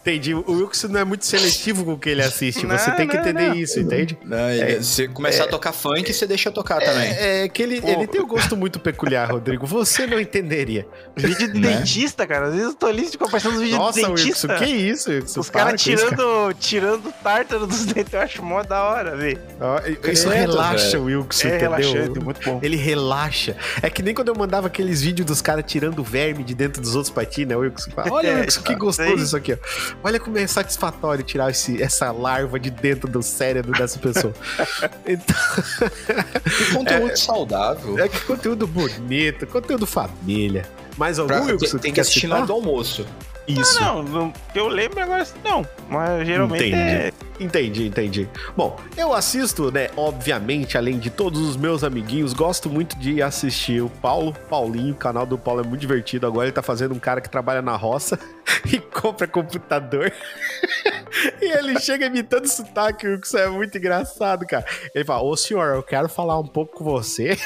Entendi. 0.00 0.34
O 0.34 0.44
Wilson 0.52 0.88
não 0.88 1.00
é 1.00 1.04
muito 1.04 1.24
seletivo 1.26 1.84
com 1.84 1.92
o 1.94 1.98
que 1.98 2.08
ele 2.08 2.22
assiste. 2.22 2.66
Não, 2.66 2.76
Você 2.78 2.90
tem 2.92 3.06
que 3.08 3.16
entender 3.16 3.48
não. 3.48 3.54
isso, 3.54 3.78
entende? 3.80 4.18
Não, 4.24 4.50
ele- 4.50 4.82
se 4.82 5.08
começar 5.08 5.44
a 5.44 5.48
tocar 5.48 5.72
funk, 5.72 6.12
você 6.12 6.26
deixa 6.26 6.48
eu 6.48 6.52
tocar 6.52 6.80
também. 6.80 7.10
É, 7.10 7.44
é 7.44 7.48
que 7.48 7.62
ele, 7.62 7.80
Pô. 7.80 7.88
ele 7.88 8.06
tem 8.06 8.20
um 8.20 8.26
gosto 8.26 8.56
muito 8.56 8.78
peculiar, 8.80 9.30
Rodrigo. 9.30 9.66
Você 9.66 10.06
não 10.06 10.18
entenderia. 10.18 10.86
Vídeo 11.16 11.52
de 11.52 11.58
Né? 11.60 11.76
dentista, 11.76 12.26
cara. 12.26 12.46
Às 12.46 12.52
vezes 12.54 12.68
eu 12.68 12.74
tô 12.74 12.86
ali, 12.86 13.08
aparecendo 13.20 13.54
uns 13.54 13.60
vídeos 13.60 13.78
Nossa, 13.78 14.00
de 14.00 14.06
Wilson, 14.06 14.48
dentista. 14.48 14.54
que 14.58 14.64
isso, 14.64 15.10
Wilson? 15.10 15.40
Os 15.40 15.50
caras 15.50 15.80
tirando, 15.80 16.54
tirando 16.58 17.08
o 17.08 17.12
tártaro 17.12 17.66
dos 17.66 17.84
dentes, 17.86 18.12
eu 18.12 18.20
acho 18.20 18.42
mó 18.42 18.62
da 18.62 18.82
hora, 18.84 19.16
velho. 19.16 19.40
Isso 20.12 20.28
relaxa 20.28 20.98
velho. 20.98 21.02
o 21.02 21.04
Wilson, 21.06 21.48
É 21.48 21.56
entendeu? 21.56 21.70
relaxante, 21.70 22.20
muito 22.20 22.40
bom. 22.44 22.60
Ele 22.62 22.76
relaxa. 22.76 23.56
É 23.82 23.90
que 23.90 24.02
nem 24.02 24.14
quando 24.14 24.28
eu 24.28 24.34
mandava 24.34 24.66
aqueles 24.66 25.02
vídeos 25.02 25.26
dos 25.26 25.40
caras 25.42 25.64
tirando 25.66 26.02
verme 26.02 26.42
de 26.44 26.54
dentro 26.54 26.80
dos 26.80 26.94
outros 26.94 27.12
pra 27.20 27.24
ti, 27.26 27.44
né, 27.46 27.54
Wilson? 27.56 27.90
Fala, 27.94 28.10
Olha, 28.12 28.28
É, 28.28 28.40
Wilson, 28.40 28.60
que 28.62 28.66
sei. 28.68 28.76
gostoso 28.76 29.22
isso 29.24 29.36
aqui, 29.36 29.52
ó. 29.52 29.56
Olha 30.02 30.18
como 30.18 30.38
é 30.38 30.46
satisfatório 30.46 31.22
tirar 31.24 31.50
esse, 31.50 31.82
essa 31.82 32.10
larva 32.10 32.58
de 32.58 32.70
dentro 32.70 33.08
do 33.08 33.22
cérebro 33.22 33.72
dessa 33.72 33.98
pessoa. 33.98 34.32
então, 35.06 35.36
Que 36.44 36.72
conteúdo 36.74 37.16
saudável. 37.16 37.98
é 37.98 38.08
que 38.08 38.20
conteúdo 38.20 38.66
bonito, 38.66 39.46
conteúdo 39.46 39.86
família. 39.86 40.64
Mais 40.96 41.18
algum, 41.18 41.28
Pra- 41.34 41.42
Wilson? 41.44 41.72
tem, 41.72 41.80
tem 41.80 41.92
que 41.92 42.00
assistir 42.00 42.26
na 42.26 42.36
hora 42.38 42.46
do 42.46 42.52
almoço. 42.52 43.06
Isso. 43.58 43.80
Não, 43.80 44.02
não, 44.02 44.32
que 44.52 44.58
eu 44.58 44.68
lembro 44.68 45.00
agora, 45.02 45.26
não. 45.44 45.66
Mas 45.88 46.26
geralmente 46.26 46.66
Entendi. 46.68 46.76
é. 46.76 47.12
Entendi, 47.40 47.86
entendi. 47.86 48.28
Bom, 48.54 48.78
eu 48.96 49.14
assisto, 49.14 49.72
né, 49.72 49.88
obviamente, 49.96 50.76
além 50.76 50.98
de 50.98 51.08
todos 51.08 51.40
os 51.40 51.56
meus 51.56 51.82
amiguinhos, 51.82 52.34
gosto 52.34 52.68
muito 52.68 52.98
de 52.98 53.22
assistir 53.22 53.82
o 53.82 53.88
Paulo, 53.88 54.34
Paulinho, 54.50 54.92
o 54.92 54.96
canal 54.96 55.24
do 55.24 55.38
Paulo 55.38 55.62
é 55.62 55.64
muito 55.64 55.80
divertido. 55.80 56.26
Agora 56.26 56.46
ele 56.46 56.52
tá 56.52 56.62
fazendo 56.62 56.94
um 56.94 56.98
cara 56.98 57.20
que 57.20 57.30
trabalha 57.30 57.62
na 57.62 57.74
roça 57.76 58.18
e 58.72 58.78
compra 58.78 59.26
computador. 59.26 60.12
E 61.42 61.44
ele 61.44 61.78
chega 61.80 62.06
imitando 62.06 62.46
sotaque, 62.46 63.06
isso 63.22 63.36
é 63.36 63.48
muito 63.48 63.76
engraçado, 63.76 64.46
cara. 64.46 64.64
Ele 64.94 65.04
fala, 65.04 65.22
ô 65.22 65.36
senhor, 65.36 65.74
eu 65.74 65.82
quero 65.82 66.08
falar 66.08 66.38
um 66.38 66.46
pouco 66.46 66.78
com 66.78 66.84
você. 66.84 67.36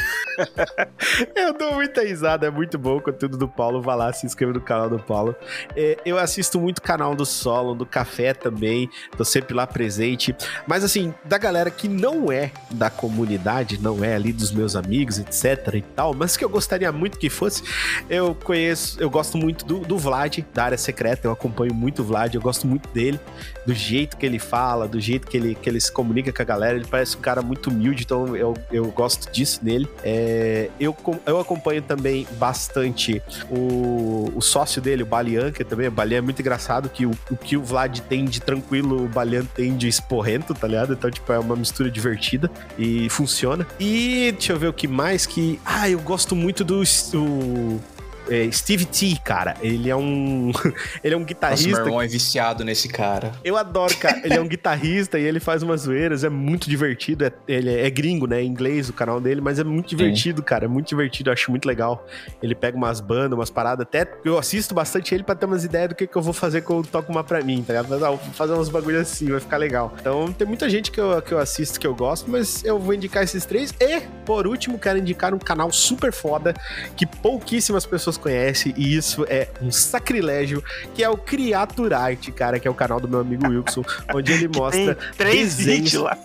eu 1.34 1.52
dou 1.54 1.74
muita 1.74 2.02
risada, 2.02 2.46
é 2.46 2.50
muito 2.50 2.78
bom 2.78 2.98
o 2.98 3.00
conteúdo 3.00 3.38
do 3.38 3.48
Paulo. 3.48 3.80
Vai 3.80 3.96
lá, 3.96 4.12
se 4.12 4.26
inscreva 4.26 4.52
no 4.52 4.60
canal 4.60 4.90
do 4.90 4.98
Paulo. 4.98 5.34
É, 5.74 5.96
eu 6.04 6.18
assisto 6.18 6.60
muito 6.60 6.78
o 6.78 6.82
canal 6.82 7.14
do 7.14 7.24
Solo, 7.24 7.74
do 7.74 7.86
Café 7.86 8.34
também, 8.34 8.90
tô 9.16 9.24
sempre 9.24 9.54
lá 9.54 9.66
presente. 9.66 10.36
Mas 10.66 10.84
assim, 10.84 11.14
da 11.24 11.38
galera 11.38 11.70
que 11.70 11.88
não 11.88 12.30
é 12.30 12.52
da 12.70 12.90
comunidade, 12.90 13.80
não 13.80 14.04
é 14.04 14.14
ali 14.14 14.32
dos 14.32 14.52
meus 14.52 14.76
amigos, 14.76 15.18
etc 15.18 15.74
e 15.74 15.82
tal, 15.82 16.14
mas 16.14 16.36
que 16.36 16.44
eu 16.44 16.50
gostaria 16.50 16.92
muito 16.92 17.18
que 17.18 17.30
fosse, 17.30 17.62
eu 18.10 18.34
conheço, 18.34 19.00
eu 19.00 19.08
gosto 19.08 19.38
muito 19.38 19.64
do, 19.64 19.78
do 19.80 19.96
Vlad, 19.96 20.40
da 20.52 20.64
área 20.64 20.78
secreta, 20.94 21.26
eu 21.26 21.32
acompanho 21.32 21.74
muito 21.74 22.02
o 22.02 22.04
Vlad, 22.04 22.34
eu 22.34 22.40
gosto 22.40 22.66
muito 22.66 22.88
dele, 22.90 23.18
do 23.66 23.74
jeito 23.74 24.16
que 24.16 24.24
ele 24.24 24.38
fala, 24.38 24.86
do 24.86 25.00
jeito 25.00 25.26
que 25.26 25.36
ele, 25.36 25.54
que 25.54 25.68
ele 25.68 25.80
se 25.80 25.90
comunica 25.90 26.32
com 26.32 26.40
a 26.40 26.44
galera, 26.44 26.76
ele 26.76 26.86
parece 26.88 27.16
um 27.16 27.20
cara 27.20 27.42
muito 27.42 27.68
humilde, 27.68 28.04
então 28.04 28.36
eu, 28.36 28.54
eu 28.70 28.86
gosto 28.86 29.30
disso 29.32 29.60
nele. 29.62 29.88
É, 30.02 30.70
eu, 30.78 30.96
eu 31.26 31.40
acompanho 31.40 31.82
também 31.82 32.26
bastante 32.38 33.20
o, 33.50 34.32
o 34.34 34.40
sócio 34.40 34.80
dele, 34.80 35.02
o 35.02 35.06
Balian, 35.06 35.50
que 35.50 35.64
também, 35.64 35.90
Balian 35.90 36.18
é 36.18 36.20
muito 36.20 36.40
engraçado, 36.40 36.88
que 36.88 37.04
o, 37.04 37.10
o 37.30 37.36
que 37.36 37.56
o 37.56 37.62
Vlad 37.62 37.98
tem 38.00 38.24
de 38.24 38.40
tranquilo, 38.40 39.04
o 39.04 39.08
Balian 39.08 39.44
tem 39.44 39.76
de 39.76 39.88
esporrento, 39.88 40.54
tá 40.54 40.68
ligado? 40.68 40.92
Então, 40.92 41.10
tipo, 41.10 41.32
é 41.32 41.38
uma 41.38 41.56
mistura 41.56 41.90
divertida 41.90 42.50
e 42.78 43.08
funciona. 43.10 43.66
E 43.80 44.32
deixa 44.32 44.52
eu 44.52 44.58
ver 44.58 44.68
o 44.68 44.72
que 44.72 44.86
mais 44.86 45.26
que... 45.26 45.58
Ah, 45.64 45.88
eu 45.88 45.98
gosto 46.00 46.36
muito 46.36 46.62
do... 46.62 46.82
o, 47.14 47.80
é, 48.28 48.50
Steve 48.50 48.84
T, 48.84 49.18
cara. 49.24 49.56
Ele 49.60 49.90
é 49.90 49.96
um... 49.96 50.52
ele 51.02 51.14
é 51.14 51.16
um 51.16 51.20
Nossa, 51.20 51.28
guitarrista 51.28 51.68
meu 51.68 51.86
irmão 51.86 52.02
é 52.02 52.06
viciado 52.06 52.64
nesse 52.64 52.88
cara. 52.88 53.32
eu 53.44 53.56
adoro, 53.56 53.96
cara. 53.96 54.20
Ele 54.24 54.34
é 54.34 54.40
um 54.40 54.48
guitarrista 54.48 55.18
e 55.18 55.22
ele 55.22 55.40
faz 55.40 55.62
umas 55.62 55.82
zoeiras, 55.82 56.24
é 56.24 56.28
muito 56.28 56.68
divertido. 56.68 57.24
É, 57.24 57.32
ele 57.46 57.70
é, 57.70 57.86
é 57.86 57.90
gringo, 57.90 58.26
né? 58.26 58.42
Em 58.42 58.46
inglês 58.46 58.88
o 58.88 58.92
canal 58.92 59.20
dele, 59.20 59.40
mas 59.40 59.58
é 59.58 59.64
muito 59.64 59.88
divertido, 59.88 60.42
cara. 60.42 60.64
É 60.64 60.68
muito 60.68 60.88
divertido, 60.88 61.30
eu 61.30 61.32
acho 61.32 61.50
muito 61.50 61.66
legal. 61.66 62.06
Ele 62.42 62.54
pega 62.54 62.76
umas 62.76 63.00
bandas, 63.00 63.32
umas 63.32 63.50
paradas. 63.50 63.86
Até 63.86 64.08
eu 64.24 64.38
assisto 64.38 64.74
bastante 64.74 65.14
ele 65.14 65.22
pra 65.22 65.34
ter 65.34 65.46
umas 65.46 65.64
ideias 65.64 65.90
do 65.90 65.94
que, 65.94 66.06
que 66.06 66.16
eu 66.16 66.22
vou 66.22 66.32
fazer 66.32 66.62
com 66.62 66.78
o 66.78 66.82
Toca 66.82 67.10
Uma 67.10 67.24
Pra 67.24 67.42
Mim, 67.42 67.62
tá 67.62 67.74
ligado? 67.74 68.04
Ah, 68.04 68.10
vou 68.10 68.18
fazer 68.32 68.52
uns 68.52 68.68
bagulho 68.68 69.00
assim, 69.00 69.30
vai 69.30 69.40
ficar 69.40 69.56
legal. 69.56 69.92
Então 70.00 70.32
tem 70.32 70.46
muita 70.46 70.68
gente 70.68 70.90
que 70.90 71.00
eu, 71.00 71.20
que 71.22 71.32
eu 71.32 71.38
assisto 71.38 71.78
que 71.78 71.86
eu 71.86 71.94
gosto, 71.94 72.30
mas 72.30 72.64
eu 72.64 72.78
vou 72.78 72.94
indicar 72.94 73.22
esses 73.22 73.44
três. 73.44 73.72
E, 73.80 74.00
por 74.24 74.46
último, 74.46 74.78
quero 74.78 74.98
indicar 74.98 75.34
um 75.34 75.38
canal 75.38 75.70
super 75.72 76.12
foda 76.12 76.54
que 76.96 77.06
pouquíssimas 77.06 77.86
pessoas 77.86 78.13
conhecem 78.16 78.72
e 78.76 78.96
isso 78.96 79.24
é 79.28 79.48
um 79.60 79.70
sacrilégio, 79.70 80.62
que 80.94 81.02
é 81.02 81.08
o 81.08 81.16
Criaturarte, 81.16 82.30
cara, 82.32 82.58
que 82.58 82.66
é 82.66 82.70
o 82.70 82.74
canal 82.74 83.00
do 83.00 83.08
meu 83.08 83.20
amigo 83.20 83.48
Wilson, 83.48 83.84
onde 84.14 84.32
ele 84.32 84.48
mostra 84.54 84.94
Tem 84.94 85.12
três 85.16 85.56
desenhos. 85.56 85.84
vídeos 85.92 86.02
lá. 86.02 86.18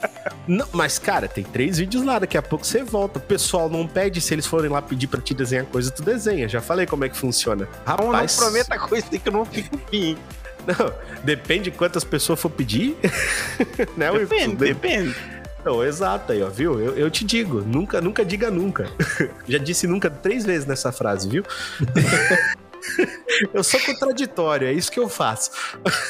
não, 0.48 0.68
mas, 0.74 0.98
cara, 1.00 1.28
tem 1.28 1.44
três 1.44 1.78
vídeos 1.78 2.04
lá, 2.04 2.20
daqui 2.20 2.38
a 2.38 2.42
pouco 2.42 2.66
você 2.66 2.84
volta. 2.84 3.20
O 3.20 3.22
pessoal 3.22 3.70
não 3.70 3.88
pede, 3.88 4.22
se 4.22 4.34
eles 4.34 4.46
forem 4.46 4.70
lá 4.70 4.82
pedir 4.82 5.08
pra 5.08 5.22
te 5.22 5.34
desenhar 5.34 5.66
coisa, 5.66 5.92
tu 5.92 6.04
desenha. 6.04 6.48
Já 6.48 6.62
falei 6.62 6.86
como 6.86 7.06
é 7.06 7.10
que 7.10 7.18
funciona. 7.18 7.68
Não, 7.86 7.98
não 7.98 8.06
Rapaz, 8.12 8.36
prometa 8.36 8.78
coisa 8.80 9.08
que 9.08 9.22
eu 9.28 9.34
não 9.34 9.46
fico 9.46 9.80
fim. 9.90 10.18
não, 10.68 10.92
depende 11.24 11.66
de 11.66 11.72
quantas 11.72 12.04
pessoas 12.04 12.40
for 12.40 12.50
pedir. 12.50 12.96
né, 13.98 14.12
Wilson? 14.12 14.56
Depende, 14.56 15.16
Não, 15.64 15.84
exato 15.84 16.32
aí, 16.32 16.42
ó, 16.42 16.48
viu? 16.50 16.80
Eu, 16.80 16.96
eu 16.98 17.12
te 17.12 17.24
digo, 17.26 17.62
nunca, 17.62 18.00
nunca 18.00 18.24
diga 18.24 18.50
nunca. 18.50 18.90
Já 19.48 19.58
disse 19.58 19.86
nunca 19.88 20.10
três 20.10 20.46
vezes 20.46 20.66
nessa 20.66 20.92
frase, 20.92 21.28
viu? 21.28 21.44
eu 23.54 23.64
sou 23.64 23.80
contraditório, 23.82 24.68
é 24.68 24.74
isso 24.74 24.92
que 24.92 25.00
eu 25.00 25.10
faço. 25.10 25.52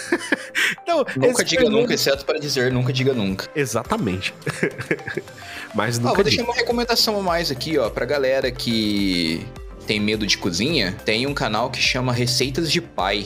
então, 0.84 1.04
Nunca 1.16 1.44
diga 1.44 1.70
nunca, 1.70 1.94
exceto 1.94 2.26
para 2.26 2.40
dizer 2.40 2.72
nunca 2.72 2.94
diga 2.94 3.14
nunca. 3.14 3.48
Exatamente. 3.56 4.34
Mas 5.74 5.98
Ah, 5.98 6.02
nunca 6.02 6.16
vou 6.16 6.24
diga. 6.24 6.30
deixar 6.38 6.44
uma 6.44 6.56
recomendação 6.56 7.20
a 7.20 7.24
mais 7.24 7.50
aqui, 7.52 7.78
ó, 7.78 7.90
pra 7.90 8.06
galera 8.06 8.52
que 8.52 9.46
tem 9.88 10.00
medo 10.00 10.28
de 10.28 10.38
cozinha, 10.38 10.96
tem 11.04 11.26
um 11.26 11.34
canal 11.34 11.72
que 11.72 11.82
chama 11.82 12.14
Receitas 12.14 12.72
de 12.72 12.80
Pai. 12.82 13.26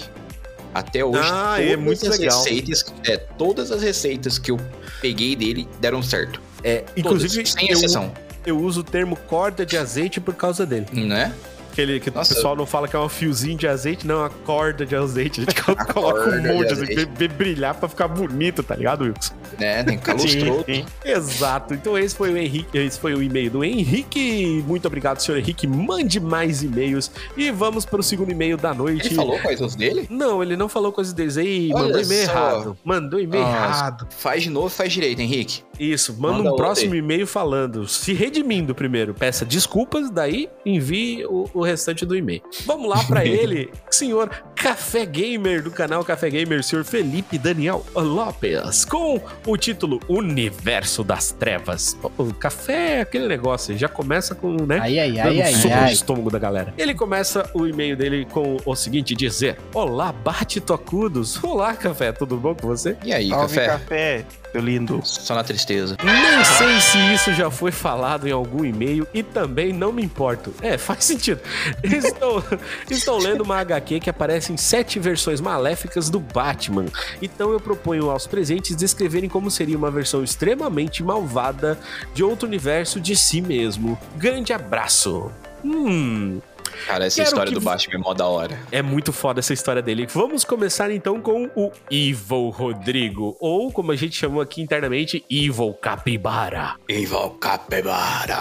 Até 0.73 1.05
hoje, 1.05 1.19
Ah, 1.23 1.61
é 1.61 1.75
muito 1.75 2.07
as 2.09 2.17
legal. 2.17 2.37
receitas, 2.43 2.85
é, 3.05 3.17
todas 3.17 3.71
as 3.71 3.81
receitas 3.81 4.37
que 4.39 4.49
eu 4.51 4.59
peguei 5.01 5.35
dele 5.35 5.67
deram 5.79 6.01
certo. 6.01 6.41
É, 6.63 6.83
inclusive, 6.97 7.35
Todas, 7.43 7.51
sem 7.51 7.67
eu, 7.69 7.73
exceção, 7.77 8.11
eu 8.45 8.57
uso 8.59 8.81
o 8.81 8.83
termo 8.83 9.15
corda 9.15 9.65
de 9.65 9.77
azeite 9.77 10.19
por 10.19 10.33
causa 10.33 10.65
dele. 10.65 10.87
né? 10.91 11.33
Aquele 11.73 11.99
que 11.99 12.09
Nossa. 12.11 12.31
o 12.31 12.35
pessoal 12.35 12.55
não 12.55 12.65
fala 12.65 12.87
que 12.87 12.95
é 12.95 12.99
um 12.99 13.09
fiozinho 13.09 13.57
de 13.57 13.67
azeite, 13.67 14.05
não, 14.07 14.15
é 14.15 14.19
uma 14.19 14.29
corda 14.29 14.85
de 14.85 14.95
azeite. 14.95 15.41
A 15.41 15.43
gente 15.43 15.55
coloca 15.93 16.29
um 16.29 16.41
de 16.41 16.47
monte 16.47 16.71
assim, 16.71 16.83
azeite. 16.83 16.95
vê- 16.95 17.05
vê 17.15 17.27
brilhar 17.27 17.73
pra 17.75 17.89
ficar 17.89 18.07
bonito, 18.07 18.61
tá 18.63 18.75
ligado, 18.75 19.03
Wilson? 19.05 19.33
né? 19.59 19.83
Tem 19.83 19.97
calostro. 19.97 20.63
Exato. 21.03 21.73
Então 21.73 21.97
esse 21.97 22.15
foi 22.15 22.31
o 22.31 22.37
Henrique, 22.37 22.77
esse 22.77 22.99
foi 22.99 23.13
o 23.13 23.21
e-mail 23.21 23.51
do 23.51 23.63
Henrique. 23.63 24.63
Muito 24.67 24.85
obrigado, 24.87 25.19
senhor 25.19 25.37
Henrique. 25.37 25.67
Mande 25.67 26.19
mais 26.19 26.63
e-mails 26.63 27.11
e 27.37 27.51
vamos 27.51 27.85
para 27.85 27.99
o 27.99 28.03
segundo 28.03 28.31
e-mail 28.31 28.57
da 28.57 28.73
noite. 28.73 29.07
Ele 29.07 29.15
falou 29.15 29.39
os 29.61 29.75
dele? 29.75 30.07
Não, 30.09 30.41
ele 30.41 30.55
não 30.55 30.67
falou 30.69 30.91
coisas 30.91 31.13
deles 31.13 31.37
aí, 31.37 31.71
Olha 31.73 31.83
mandou 31.85 32.01
e-mail 32.01 32.25
só. 32.25 32.31
errado. 32.31 32.77
Mandou 32.83 33.19
e-mail 33.19 33.43
Nossa. 33.43 33.57
errado. 33.57 34.07
Faz 34.17 34.43
de 34.43 34.49
novo, 34.49 34.69
faz 34.69 34.91
direito, 34.93 35.21
Henrique. 35.21 35.61
Isso, 35.79 36.15
manda, 36.19 36.37
Manda 36.37 36.53
um 36.53 36.55
próximo 36.55 36.93
e-mail 36.95 37.25
falando, 37.25 37.87
se 37.87 38.13
redimindo 38.13 38.75
primeiro, 38.75 39.13
peça 39.13 39.43
desculpas, 39.43 40.09
daí 40.11 40.47
envie 40.65 41.25
o, 41.25 41.49
o 41.53 41.62
restante 41.63 42.05
do 42.05 42.15
e-mail. 42.15 42.41
Vamos 42.65 42.89
lá 42.89 43.03
pra 43.03 43.23
ele, 43.25 43.69
senhor 43.89 44.29
Café 44.55 45.05
Gamer 45.05 45.61
do 45.63 45.71
canal 45.71 46.03
Café 46.05 46.29
Gamer, 46.29 46.63
senhor 46.63 46.85
Felipe 46.85 47.37
Daniel 47.37 47.85
Lopes, 47.95 48.85
com 48.85 49.19
o 49.45 49.57
título 49.57 49.99
Universo 50.07 51.03
das 51.03 51.31
Trevas. 51.31 51.97
O 52.17 52.33
café 52.33 52.97
é 52.97 53.01
aquele 53.01 53.27
negócio, 53.27 53.77
já 53.77 53.87
começa 53.87 54.33
com, 54.35 54.53
né? 54.65 54.79
Ai, 54.81 54.99
ai, 54.99 55.19
ai, 55.19 55.41
ai, 55.41 55.53
soco 55.53 55.75
no 55.75 55.81
ai. 55.81 55.93
estômago 55.93 56.29
da 56.29 56.39
galera. 56.39 56.73
Ele 56.77 56.93
começa 56.93 57.49
o 57.53 57.67
e-mail 57.67 57.95
dele 57.95 58.25
com 58.31 58.57
o 58.65 58.75
seguinte 58.75 59.15
dizer: 59.15 59.57
Olá, 59.73 60.11
bate 60.11 60.59
tocudos. 60.61 61.41
Olá, 61.43 61.73
café, 61.75 62.11
tudo 62.11 62.37
bom 62.37 62.55
com 62.55 62.67
você? 62.67 62.95
E 63.03 63.13
aí, 63.13 63.29
Salve 63.29 63.55
café? 63.55 63.67
café, 63.67 64.25
lindo. 64.59 65.01
Só 65.03 65.35
na 65.35 65.43
tristeza. 65.43 65.97
Nem 66.03 66.43
sei 66.43 66.79
se 66.79 67.13
isso 67.13 67.33
já 67.33 67.49
foi 67.49 67.71
falado 67.71 68.27
em 68.27 68.31
algum 68.31 68.63
e-mail 68.63 69.07
e 69.13 69.23
também 69.23 69.73
não 69.73 69.91
me 69.91 70.03
importo. 70.03 70.53
É, 70.61 70.77
faz 70.77 71.03
sentido. 71.05 71.41
Estou, 71.83 72.43
estou 72.89 73.17
lendo 73.17 73.41
uma 73.41 73.57
HQ 73.59 73.99
que 73.99 74.09
aparece 74.09 74.51
em 74.51 74.57
sete 74.57 74.99
versões 74.99 75.41
maléficas 75.41 76.09
do 76.09 76.19
Batman. 76.19 76.85
Então 77.21 77.51
eu 77.51 77.59
proponho 77.59 78.09
aos 78.09 78.27
presentes 78.27 78.75
descreverem 78.75 79.29
como 79.29 79.49
seria 79.49 79.77
uma 79.77 79.91
versão 79.91 80.23
extremamente 80.23 81.03
malvada 81.03 81.79
de 82.13 82.23
outro 82.23 82.47
universo 82.47 82.99
de 82.99 83.15
si 83.15 83.41
mesmo. 83.41 83.97
Grande 84.17 84.53
abraço. 84.53 85.31
Hum, 85.63 86.41
Cara, 86.87 87.05
essa 87.05 87.17
Quero 87.17 87.27
história 87.27 87.51
que- 87.53 87.59
do 87.59 87.61
Batman 87.63 87.95
é 87.95 87.97
mó 87.97 88.13
da 88.13 88.25
hora. 88.27 88.57
é 88.71 88.81
muito 88.81 89.13
foda 89.13 89.39
essa 89.39 89.53
história 89.53 89.81
dele. 89.81 90.07
Vamos 90.13 90.43
começar 90.43 90.91
então 90.91 91.19
com 91.21 91.49
o 91.55 91.71
Evil 91.89 92.49
Rodrigo, 92.49 93.35
ou 93.39 93.71
como 93.71 93.91
a 93.91 93.95
gente 93.95 94.15
chamou 94.15 94.41
aqui 94.41 94.61
internamente, 94.61 95.23
Evil 95.29 95.73
Capibara. 95.73 96.75
Evil 96.87 97.29
Capybara. 97.39 98.37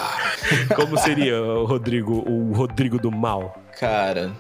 Como 0.75 0.97
seria 0.99 1.41
o 1.43 1.65
Rodrigo, 1.65 2.23
o 2.29 2.53
Rodrigo 2.53 2.99
do 2.99 3.11
mal? 3.11 3.59
Cara, 3.79 4.31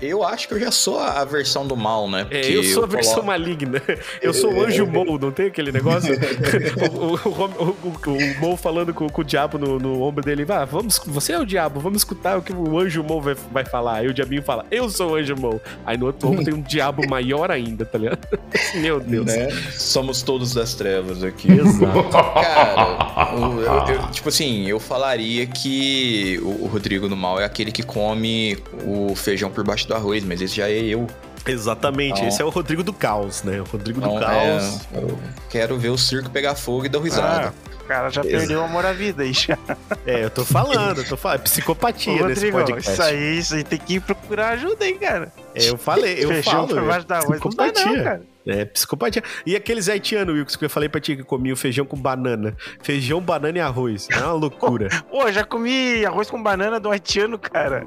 eu 0.00 0.22
acho 0.22 0.46
que 0.46 0.54
eu 0.54 0.60
já 0.60 0.70
sou 0.70 1.00
a 1.00 1.24
versão 1.24 1.66
do 1.66 1.76
mal, 1.76 2.08
né? 2.08 2.26
É, 2.30 2.48
eu 2.48 2.62
sou 2.62 2.84
a 2.84 2.86
versão 2.86 3.14
coloco- 3.14 3.26
maligna. 3.26 3.82
Eu 4.22 4.32
sou 4.32 4.52
o 4.52 4.62
anjo 4.64 4.86
Mou, 4.86 5.18
não 5.18 5.32
tem 5.32 5.46
aquele 5.46 5.72
negócio? 5.72 6.14
o, 6.92 7.28
o, 7.28 7.44
o, 7.64 7.76
o, 7.88 8.10
o 8.12 8.40
Mou 8.40 8.56
falando 8.56 8.94
com, 8.94 9.08
com 9.08 9.20
o 9.20 9.24
diabo 9.24 9.58
no, 9.58 9.78
no 9.80 10.00
ombro 10.02 10.22
dele. 10.24 10.44
Vá, 10.44 10.64
vamos, 10.64 11.00
você 11.06 11.32
é 11.32 11.38
o 11.40 11.44
diabo, 11.44 11.80
vamos 11.80 11.98
escutar 12.02 12.38
o 12.38 12.42
que 12.42 12.52
o 12.52 12.78
anjo 12.78 13.02
Mou 13.02 13.20
vai, 13.20 13.34
vai 13.50 13.64
falar. 13.64 13.96
Aí 13.96 14.06
o 14.06 14.14
diabinho 14.14 14.42
fala, 14.44 14.64
eu 14.70 14.88
sou 14.88 15.10
o 15.12 15.14
anjo 15.16 15.34
Mou. 15.36 15.60
Aí 15.84 15.96
no 15.98 16.06
outro 16.06 16.28
ombro 16.28 16.44
tem 16.44 16.54
um 16.54 16.62
diabo 16.62 17.02
maior 17.08 17.50
ainda, 17.50 17.84
tá 17.84 17.98
ligado? 17.98 18.20
Meu 18.76 19.00
Deus. 19.00 19.26
Né? 19.26 19.48
Somos 19.72 20.22
todos 20.22 20.54
das 20.54 20.74
trevas 20.74 21.24
aqui. 21.24 21.50
Exato. 21.50 22.08
Cara, 22.10 23.32
eu- 23.34 23.94
eu- 23.94 24.10
tipo 24.12 24.28
assim, 24.28 24.66
eu 24.68 24.78
falaria 24.78 25.46
que 25.46 26.38
o, 26.42 26.64
o 26.64 26.66
Rodrigo 26.68 27.08
do 27.08 27.16
Mal 27.16 27.40
é 27.40 27.44
aquele 27.44 27.72
que 27.72 27.82
come 27.82 28.56
o 28.84 29.14
feijão 29.14 29.50
por 29.50 29.64
baixo 29.64 29.86
do 29.88 29.94
arroz, 29.94 30.24
mas 30.24 30.40
esse 30.40 30.56
já 30.56 30.68
é 30.68 30.78
eu. 30.78 31.06
Exatamente, 31.46 32.20
Não. 32.20 32.28
esse 32.28 32.42
é 32.42 32.44
o 32.44 32.50
Rodrigo 32.50 32.82
do 32.82 32.92
Caos, 32.92 33.42
né? 33.42 33.60
O 33.60 33.64
Rodrigo 33.64 34.00
do 34.00 34.06
Não, 34.06 34.20
Caos. 34.20 34.80
é, 34.92 34.98
eu 34.98 35.18
quero 35.48 35.78
ver 35.78 35.88
o 35.88 35.96
circo 35.96 36.28
pegar 36.30 36.54
fogo 36.54 36.84
e 36.84 36.88
dar 36.88 37.00
risada. 37.00 37.54
Ah, 37.56 37.74
o 37.82 37.84
cara 37.88 38.10
já 38.10 38.20
Exato. 38.20 38.36
perdeu 38.36 38.60
o 38.60 38.64
amor 38.64 38.84
à 38.84 38.92
vida 38.92 39.22
aí 39.22 39.32
já. 39.32 39.56
É, 40.04 40.24
eu 40.24 40.30
tô 40.30 40.44
falando, 40.44 40.98
eu 40.98 41.08
tô 41.08 41.16
falando. 41.16 41.40
É 41.40 41.42
psicopatia 41.42 42.12
Ô, 42.22 42.26
nesse 42.28 42.50
Rodrigo, 42.50 42.58
podcast. 42.58 42.92
isso 42.92 43.02
aí, 43.02 43.38
isso 43.38 43.54
aí 43.54 43.64
tem 43.64 43.78
que 43.78 43.94
ir 43.94 44.00
procurar 44.00 44.50
ajuda, 44.50 44.86
hein, 44.86 44.98
cara. 44.98 45.32
É, 45.54 45.70
eu 45.70 45.78
falei, 45.78 46.22
eu 46.22 46.28
Feijão 46.28 46.52
falo. 46.52 46.68
por 46.68 46.78
é 46.78 46.82
baixo 46.82 47.06
da 47.06 47.16
arroz 47.18 47.40
não 47.40 47.50
dá 47.50 47.64
não, 47.64 47.72
psicopatia. 47.72 48.02
cara. 48.04 48.22
É, 48.46 48.64
psicopatia. 48.66 49.22
E 49.46 49.56
aqueles 49.56 49.88
haitianos, 49.88 50.34
Wilkes, 50.34 50.56
que 50.56 50.64
eu 50.66 50.70
falei 50.70 50.88
pra 50.88 51.00
ti 51.00 51.16
que 51.16 51.22
comia 51.22 51.52
o 51.52 51.56
feijão 51.56 51.86
com 51.86 51.96
banana. 51.96 52.54
Feijão, 52.82 53.20
banana 53.22 53.56
e 53.56 53.60
arroz. 53.60 54.06
É 54.10 54.18
uma 54.18 54.32
loucura. 54.36 54.88
Pô, 55.10 55.30
já 55.32 55.44
comi 55.44 56.04
arroz 56.04 56.30
com 56.30 56.42
banana 56.42 56.78
do 56.80 56.90
haitiano, 56.90 57.38
cara. 57.38 57.86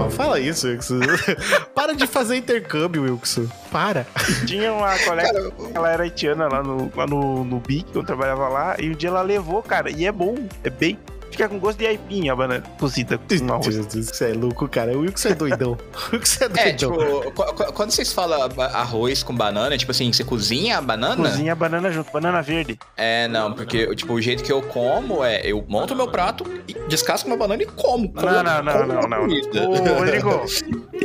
Não 0.00 0.10
fala 0.10 0.40
isso, 0.40 0.66
Wilson. 0.66 1.00
Para 1.74 1.94
de 1.94 2.06
fazer 2.06 2.36
intercâmbio, 2.36 3.02
Wilson. 3.02 3.46
Para. 3.70 4.06
Tinha 4.46 4.72
uma 4.72 4.98
colega, 4.98 5.52
ela 5.74 5.90
era 5.90 6.02
haitiana 6.02 6.48
lá 6.48 6.62
no, 6.62 6.90
lá 6.94 7.06
no, 7.06 7.44
no 7.44 7.60
BIC, 7.60 7.94
eu 7.94 8.02
trabalhava 8.02 8.48
lá, 8.48 8.76
e 8.78 8.90
um 8.90 8.92
dia 8.92 9.10
ela 9.10 9.22
levou, 9.22 9.62
cara, 9.62 9.90
e 9.90 10.06
é 10.06 10.12
bom, 10.12 10.36
é 10.64 10.70
bem. 10.70 10.98
Fica 11.30 11.48
com 11.48 11.58
gosto 11.58 11.78
de 11.78 11.86
aipim 11.86 12.28
a 12.28 12.34
banana 12.36 12.62
cozida 12.78 13.18
com 13.18 13.52
arroz. 13.52 13.76
Você 13.76 14.30
é 14.30 14.34
louco, 14.34 14.68
cara. 14.68 14.96
O 14.96 15.00
Wilson 15.02 15.28
é 15.28 15.34
doidão. 15.34 15.78
O 16.12 16.16
Wilson 16.16 16.44
é 16.44 16.48
doidão. 16.48 16.64
É, 16.66 16.72
tipo, 16.72 17.30
qu- 17.32 17.54
qu- 17.54 17.72
quando 17.72 17.90
vocês 17.92 18.12
falam 18.12 18.40
arroz 18.72 19.22
com 19.22 19.34
banana, 19.34 19.76
tipo 19.78 19.90
assim, 19.92 20.12
você 20.12 20.24
cozinha 20.24 20.78
a 20.78 20.80
banana? 20.82 21.16
Cozinha 21.30 21.52
a 21.52 21.54
banana 21.54 21.90
junto, 21.92 22.10
banana 22.12 22.42
verde. 22.42 22.78
É, 22.96 23.28
não, 23.28 23.52
porque, 23.52 23.94
tipo, 23.94 24.12
o 24.14 24.20
jeito 24.20 24.42
que 24.42 24.52
eu 24.52 24.60
como 24.62 25.24
é, 25.24 25.40
eu 25.44 25.64
monto 25.68 25.94
meu 25.94 26.08
prato, 26.08 26.44
e 26.66 26.74
descasco 26.88 27.28
uma 27.28 27.36
banana 27.36 27.62
e 27.62 27.66
como. 27.66 28.12
como 28.12 28.26
Não, 28.26 28.42
não, 28.42 28.62
não, 28.62 28.72
como 28.72 28.92
não, 28.92 29.02
não. 29.08 29.18
comida. 29.20 29.68
Ô, 29.68 29.94
Rodrigo, 29.98 30.42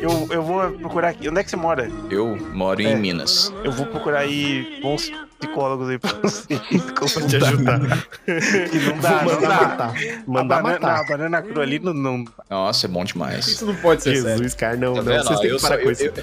eu, 0.01 0.27
eu 0.31 0.41
vou 0.43 0.71
procurar 0.71 1.09
aqui. 1.09 1.29
Onde 1.29 1.39
é 1.39 1.43
que 1.43 1.49
você 1.49 1.55
mora? 1.55 1.89
Eu 2.09 2.35
moro 2.53 2.81
em 2.81 2.87
É. 2.87 2.95
Minas. 2.95 3.53
Eu 3.63 3.71
vou 3.71 3.85
procurar 3.85 4.19
aí 4.19 4.79
bons 4.81 5.11
psicólogos 5.39 5.89
aí 5.89 5.97
pra 5.99 6.13
vocês. 6.21 6.59
Vou 6.99 7.27
te 7.27 7.35
ajudar. 7.37 7.79
Que 8.25 8.79
não 8.79 8.97
dá, 8.99 9.17
Vou 9.23 9.33
não 9.33 9.41
mandar 9.41 9.47
dá. 9.47 9.67
matar. 9.67 9.93
Mandar 10.27 10.57
a 10.57 10.61
banana, 10.61 10.79
matar. 10.87 10.99
a 10.99 11.07
banana 11.07 11.41
crua 11.41 11.63
ali 11.63 11.79
não, 11.79 11.93
não. 11.93 12.25
Nossa, 12.49 12.85
é 12.85 12.89
bom 12.89 13.03
demais. 13.03 13.47
Isso 13.47 13.65
não 13.65 13.75
pode 13.75 14.03
ser 14.03 14.15
sério. 14.17 14.29
Jesus, 14.37 14.53
cara, 14.55 14.75
não, 14.77 14.95
Tá 14.95 15.01
não. 15.03 15.23
Vocês 15.23 15.39
têm 15.39 15.49
eu, 15.49 15.55
que 15.57 15.61
parar 15.61 15.75
sou- 15.75 15.83
com 15.85 15.91
isso. 15.91 16.03
eu, 16.03 16.13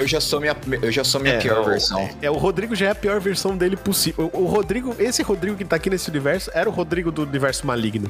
eu 0.00 0.06
já 0.08 0.20
sou 0.20 0.40
minha, 0.40 0.56
eu 0.82 0.92
já 0.92 1.04
sou 1.04 1.20
minha 1.20 1.34
É, 1.34 1.38
pior 1.38 1.64
versão. 1.64 2.08
É, 2.22 2.30
o 2.30 2.34
Rodrigo 2.34 2.74
já 2.74 2.86
é 2.86 2.90
a 2.90 2.94
pior 2.94 3.20
versão 3.20 3.56
dele 3.56 3.76
possível. 3.76 4.30
O, 4.32 4.42
o 4.42 4.46
Rodrigo, 4.46 4.94
esse 4.98 5.22
Rodrigo 5.22 5.56
que 5.56 5.64
tá 5.64 5.76
aqui 5.76 5.90
nesse 5.90 6.08
universo, 6.10 6.50
era 6.54 6.68
o 6.68 6.72
Rodrigo 6.72 7.10
do 7.10 7.22
universo 7.22 7.66
maligno. 7.66 8.08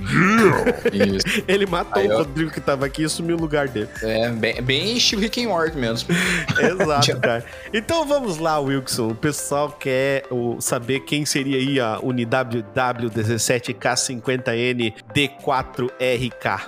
Isso. 0.92 1.42
Ele 1.48 1.66
matou 1.66 2.02
Aí, 2.02 2.08
o. 2.08 2.18
Rodrigo 2.18 2.50
que 2.50 2.60
tava 2.60 2.86
aqui 2.86 3.02
e 3.02 3.04
assumiu 3.04 3.36
o 3.36 3.40
lugar 3.40 3.68
dele. 3.68 3.88
É 4.02 4.28
bem, 4.30 4.60
bem 4.62 4.96
estilo 4.96 5.22
Rick 5.22 5.44
and 5.44 5.48
Morty 5.48 5.76
mesmo. 5.76 6.08
Exato, 6.58 7.20
cara. 7.20 7.44
Então 7.72 8.06
vamos 8.06 8.38
lá, 8.38 8.58
Wilson. 8.58 9.08
O 9.08 9.14
pessoal 9.14 9.70
quer 9.70 10.24
o- 10.30 10.57
saber 10.58 11.00
quem 11.00 11.24
seria 11.24 11.56
aí 11.58 11.80
a 11.80 11.98
unidade 12.02 12.64
W17K50N 12.74 14.94
D4RK 15.14 16.60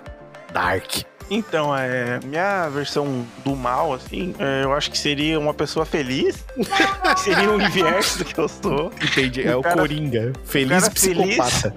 Dark. 0.52 1.02
Então, 1.32 1.76
é, 1.76 2.18
minha 2.24 2.68
versão 2.70 3.24
do 3.44 3.54
mal, 3.54 3.94
assim, 3.94 4.34
é, 4.40 4.64
eu 4.64 4.72
acho 4.72 4.90
que 4.90 4.98
seria 4.98 5.38
uma 5.38 5.54
pessoa 5.54 5.86
feliz. 5.86 6.44
seria 7.18 7.48
o 7.52 7.62
inverso 7.62 8.18
do 8.18 8.24
que 8.24 8.36
eu 8.36 8.48
sou. 8.48 8.90
Entendi. 9.00 9.46
É 9.46 9.54
o 9.54 9.62
cara- 9.62 9.76
Coringa. 9.76 10.32
Feliz 10.44 10.80
cara 10.80 10.90
psicopata. 10.92 11.72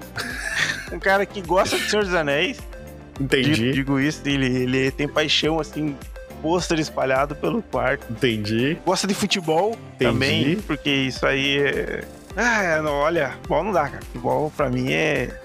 Um 0.92 0.98
cara 0.98 1.24
que 1.24 1.40
gosta 1.40 1.78
de 1.78 1.88
Senhor 1.88 2.04
dos 2.04 2.14
Anéis. 2.14 2.58
Entendi. 3.20 3.52
Digo, 3.54 3.72
digo 3.72 4.00
isso, 4.00 4.22
ele, 4.24 4.46
ele 4.64 4.90
tem 4.90 5.06
paixão, 5.06 5.60
assim, 5.60 5.96
pôster 6.44 6.78
espalhado 6.78 7.34
pelo 7.34 7.62
quarto. 7.62 8.04
Entendi. 8.12 8.76
Gosta 8.84 9.06
de 9.06 9.14
futebol 9.14 9.70
Entendi. 9.94 10.04
também, 10.12 10.56
porque 10.66 10.90
isso 10.90 11.24
aí 11.26 11.56
é. 11.58 12.04
Ah, 12.36 12.82
não, 12.82 12.92
olha, 12.92 13.30
futebol 13.30 13.64
não 13.64 13.72
dá, 13.72 13.88
cara. 13.88 14.02
Futebol 14.04 14.52
pra 14.54 14.68
mim 14.68 14.92
é. 14.92 15.30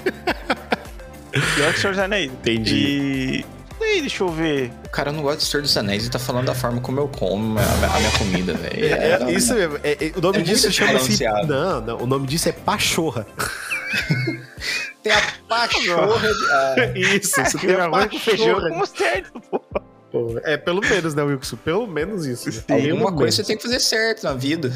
Pior 1.56 1.74
que 1.74 1.80
Senhor 1.80 1.94
dos 1.94 2.04
Anéis. 2.04 2.32
Entendi. 2.32 2.76
E. 2.76 3.46
Ei, 3.82 4.02
deixa 4.02 4.24
eu 4.24 4.30
ver. 4.30 4.72
O 4.86 4.90
cara 4.90 5.12
não 5.12 5.22
gosta 5.22 5.38
de 5.40 5.46
Senhor 5.46 5.62
dos 5.64 5.76
Anéis 5.78 6.06
e 6.06 6.10
tá 6.12 6.20
falando 6.20 6.48
da 6.48 6.54
forma 6.56 6.82
como 6.82 7.00
eu 7.00 7.08
como 7.08 7.58
a, 7.58 7.64
minha- 7.64 7.88
a 7.96 8.00
minha 8.00 8.12
comida, 8.18 8.54
velho. 8.54 8.86
É, 8.86 9.22
é, 9.24 9.32
isso 9.32 9.54
mesmo. 9.54 9.80
É, 9.84 9.92
é, 9.94 10.12
o 10.18 10.22
nome 10.22 10.40
É 10.40 10.42
disso 10.42 10.70
chama-se. 10.72 11.24
Não, 11.48 11.80
não. 11.82 11.98
O 12.00 12.06
nome 12.06 12.28
disso 12.28 12.50
é 12.50 12.52
pachorra. 12.52 13.26
Tem 15.02 15.14
a 15.14 15.22
pachorra 15.48 16.28
de... 16.28 16.52
Ah, 16.52 16.76
Isso, 17.16 17.32
você 17.42 17.58
tem 17.58 17.74
a 17.74 17.88
com 17.90 18.20
feijão 18.20 18.56
pachorra. 18.56 18.70
com 18.70 18.76
mostarda, 18.80 19.30
pô. 19.50 19.62
Pô, 20.12 20.40
É, 20.44 20.58
pelo 20.58 20.82
menos, 20.82 21.14
né, 21.14 21.22
Wilson? 21.24 21.58
Pelo 21.58 21.86
menos 21.88 22.26
isso. 22.26 22.50
né? 22.68 22.90
alguma 22.92 23.12
coisa 23.14 23.38
você 23.38 23.44
tem 23.44 23.56
que 23.58 23.64
fazer 23.64 23.80
certo 23.80 24.24
na 24.24 24.34
vida. 24.34 24.72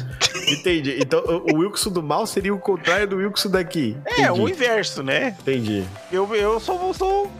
Entendi. 0.48 0.96
Então, 1.00 1.22
o 1.52 1.56
Wilson 1.58 1.90
do 1.90 2.02
mal 2.02 2.26
seria 2.26 2.54
o 2.54 2.58
contrário 2.58 3.08
do 3.08 3.16
Wilson 3.16 3.50
daqui. 3.50 3.96
É, 4.04 4.22
Entendi. 4.24 4.40
o 4.40 4.48
inverso, 4.48 5.02
né? 5.02 5.36
Entendi. 5.40 5.84
Eu, 6.12 6.32
eu 6.36 6.60
sou, 6.60 6.94
sou, 6.94 7.30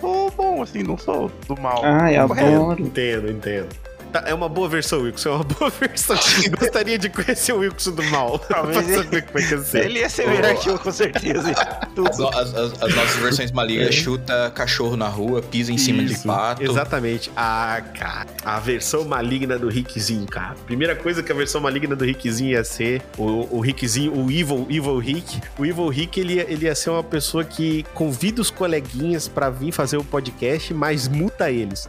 sou 0.00 0.30
bom, 0.30 0.62
assim, 0.62 0.82
não 0.82 0.96
sou 0.96 1.30
do 1.46 1.60
mal. 1.60 1.80
Ai, 1.84 2.16
Correto. 2.26 2.48
adoro. 2.48 2.82
Entendo, 2.82 3.30
entendo. 3.30 3.68
Tá, 4.12 4.24
é 4.26 4.34
uma 4.34 4.48
boa 4.48 4.68
versão, 4.68 5.00
Wilson. 5.02 5.30
É 5.30 5.32
uma 5.36 5.44
boa 5.44 5.70
versão. 5.80 6.16
Gostaria 6.58 6.98
de 6.98 7.08
conhecer 7.08 7.52
o 7.52 7.58
Wilson 7.58 7.92
do 7.92 8.02
mal. 8.04 8.38
Talvez 8.46 8.76
pra 8.78 8.86
ele- 8.92 9.02
saber 9.04 9.22
como 9.22 9.38
é 9.38 9.42
que 9.48 9.54
é 9.54 9.58
ser. 9.58 9.84
Ele 9.86 9.98
ia 10.00 10.08
ser 10.10 10.26
melhor 10.28 10.54
que 10.56 10.68
eu, 10.68 10.78
com 10.78 10.92
certeza. 10.92 11.52
As, 12.08 12.20
as- 12.20 12.54
as- 12.54 12.82
as 12.82 12.94
nossas 12.94 13.16
versões 13.16 13.50
malignas 13.52 13.94
chuta 13.94 14.50
cachorro 14.54 14.96
na 14.96 15.08
rua, 15.08 15.40
pisa 15.42 15.72
em 15.72 15.78
cima 15.78 16.02
de 16.04 16.16
pato. 16.18 16.62
Exatamente. 16.62 17.30
A, 17.36 17.82
cara, 17.98 18.26
a 18.44 18.58
versão 18.60 19.04
maligna 19.04 19.58
do 19.58 19.68
Rickzinho, 19.68 20.26
cara. 20.26 20.54
Primeira 20.66 20.94
coisa 20.96 21.22
que 21.22 21.30
a 21.30 21.34
versão 21.34 21.60
maligna 21.60 21.94
do 21.94 22.04
Rickzinho 22.04 22.50
ia 22.50 22.64
ser, 22.64 23.02
o, 23.16 23.56
o 23.56 23.60
Rickzinho, 23.60 24.14
o 24.16 24.30
Evil, 24.30 24.66
Evil 24.70 24.98
Rick. 24.98 25.40
O 25.58 25.64
Evil 25.66 25.88
Rick, 25.88 26.18
ele, 26.20 26.34
ia- 26.34 26.46
ele 26.50 26.64
ia 26.66 26.74
ser 26.74 26.90
uma 26.90 27.02
pessoa 27.04 27.44
que 27.44 27.84
convida 27.94 28.40
os 28.40 28.50
coleguinhas 28.50 29.28
pra 29.28 29.48
vir 29.50 29.72
fazer 29.72 29.96
o 29.96 30.04
podcast, 30.04 30.72
mas 30.74 31.08
muta 31.08 31.50
eles. 31.50 31.88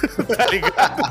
tá 0.36 0.46
ligado? 0.46 1.02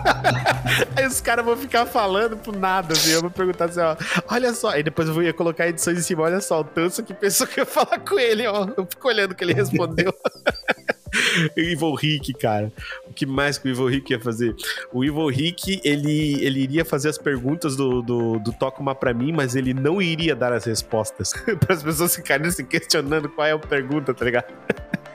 Aí 0.96 1.06
os 1.06 1.22
caras 1.22 1.46
vão 1.46 1.56
ficar 1.58 1.86
falando 1.86 2.38
pro 2.38 2.58
nada, 2.58 2.94
assim. 2.94 3.12
Eu 3.12 3.22
vou 3.22 3.32
perguntar 3.32 3.66
assim, 3.66 3.80
ó, 3.80 3.96
olha 4.28 4.54
só. 4.54 4.72
Aí 4.72 4.84
depois 4.84 5.08
eu 5.08 5.24
ia 5.24 5.34
colocar 5.34 5.68
edições 5.68 6.00
em 6.00 6.02
cima, 6.02 6.24
olha 6.24 6.42
só, 6.42 6.62
o 6.62 6.64
Tanso 6.64 7.04
que 7.04 7.14
pensou 7.14 7.48
que 7.48 7.60
eu 7.60 7.66
falar 7.66 8.00
com 8.00 8.20
ele, 8.20 8.46
ó. 8.48 8.68
Eu 8.78 8.86
fico 8.86 9.08
olhando 9.08 9.32
o 9.32 9.36
que 9.36 9.44
ele 9.44 9.54
respondeu. 9.54 10.14
Evil 11.56 11.94
Rick, 11.96 12.34
cara. 12.34 12.72
O 13.08 13.14
que 13.14 13.26
mais 13.26 13.58
que 13.58 13.68
o 13.68 13.72
Evil 13.72 13.88
Rick 13.88 14.14
ia 14.14 14.20
fazer? 14.20 14.56
O 14.94 15.04
Evil 15.04 15.28
Rick, 15.28 15.82
ele, 15.84 16.44
ele 16.44 16.62
iria 16.62 16.86
fazer 16.86 17.10
as 17.10 17.18
perguntas 17.18 17.76
do, 17.76 18.02
do, 18.02 18.40
do 18.40 18.54
Toca 18.54 18.82
Uma 18.82 18.96
Pra 18.96 19.14
Mim, 19.14 19.32
mas 19.32 19.56
ele 19.56 19.74
não 19.74 20.02
iria 20.02 20.36
dar 20.36 20.54
as 20.54 20.66
respostas. 20.66 21.34
para 21.60 21.74
as 21.74 21.84
pessoas 21.84 22.16
ficarem 22.16 22.50
se 22.52 22.64
questionando 22.64 23.30
qual 23.30 23.48
é 23.48 23.52
a 23.52 23.60
pergunta, 23.60 24.14
tá 24.14 24.26
ligado? 24.26 24.54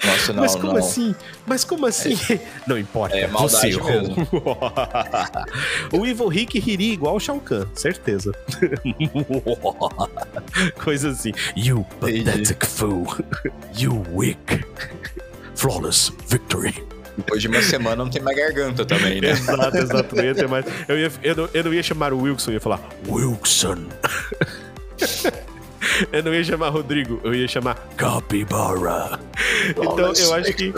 Nossa, 0.07 0.33
não, 0.33 0.43
mas 0.43 0.55
como 0.55 0.73
não. 0.73 0.79
assim? 0.79 1.15
Mas 1.47 1.65
como 1.65 1.87
assim? 1.87 2.19
Não 2.67 2.79
importa. 2.79 3.17
É 3.17 3.27
maldade 3.27 3.73
você 3.73 3.79
errou. 3.79 3.91
mesmo. 3.91 4.29
o 5.93 6.07
Evil 6.07 6.29
Rick 6.29 6.59
riria 6.59 6.93
igual 6.93 7.17
o 7.17 7.21
Shao 7.21 7.41
Kahn, 7.41 7.67
certeza. 7.75 8.33
Coisa 10.83 11.11
assim. 11.11 11.33
You 11.57 11.85
pathetic 12.01 12.65
fool. 12.67 13.07
You 13.79 14.03
weak. 14.13 14.65
Flawless 15.55 16.13
victory. 16.29 16.75
Depois 17.17 17.41
de 17.41 17.49
uma 17.49 17.63
semana 17.63 17.97
não 17.97 18.11
tem 18.11 18.21
mais 18.21 18.37
garganta 18.37 18.85
também, 18.85 19.21
né? 19.21 19.31
Exato, 19.31 19.77
exato. 19.77 20.17
Não 20.17 20.25
ia 20.25 20.35
ter 20.35 20.49
mais. 20.49 20.67
Eu, 20.89 20.99
ia, 20.99 21.13
eu, 21.23 21.37
não, 21.37 21.49
eu 21.55 21.65
não 21.65 21.75
ia 21.75 21.83
chamar 21.83 22.13
o 22.13 22.23
Wilson, 22.23 22.51
eu 22.51 22.55
ia 22.55 22.61
falar 22.61 22.81
Wilson. 23.09 23.87
Eu 26.13 26.23
não 26.23 26.35
ia 26.35 26.45
chamar 26.45 26.69
Rodrigo, 26.71 27.21
eu 27.25 27.35
ia 27.35 27.49
chamar 27.49 27.75
Capybara. 27.97 29.19
Então 29.71 30.13
eu 30.13 30.35
acho 30.35 30.53
que. 30.55 30.73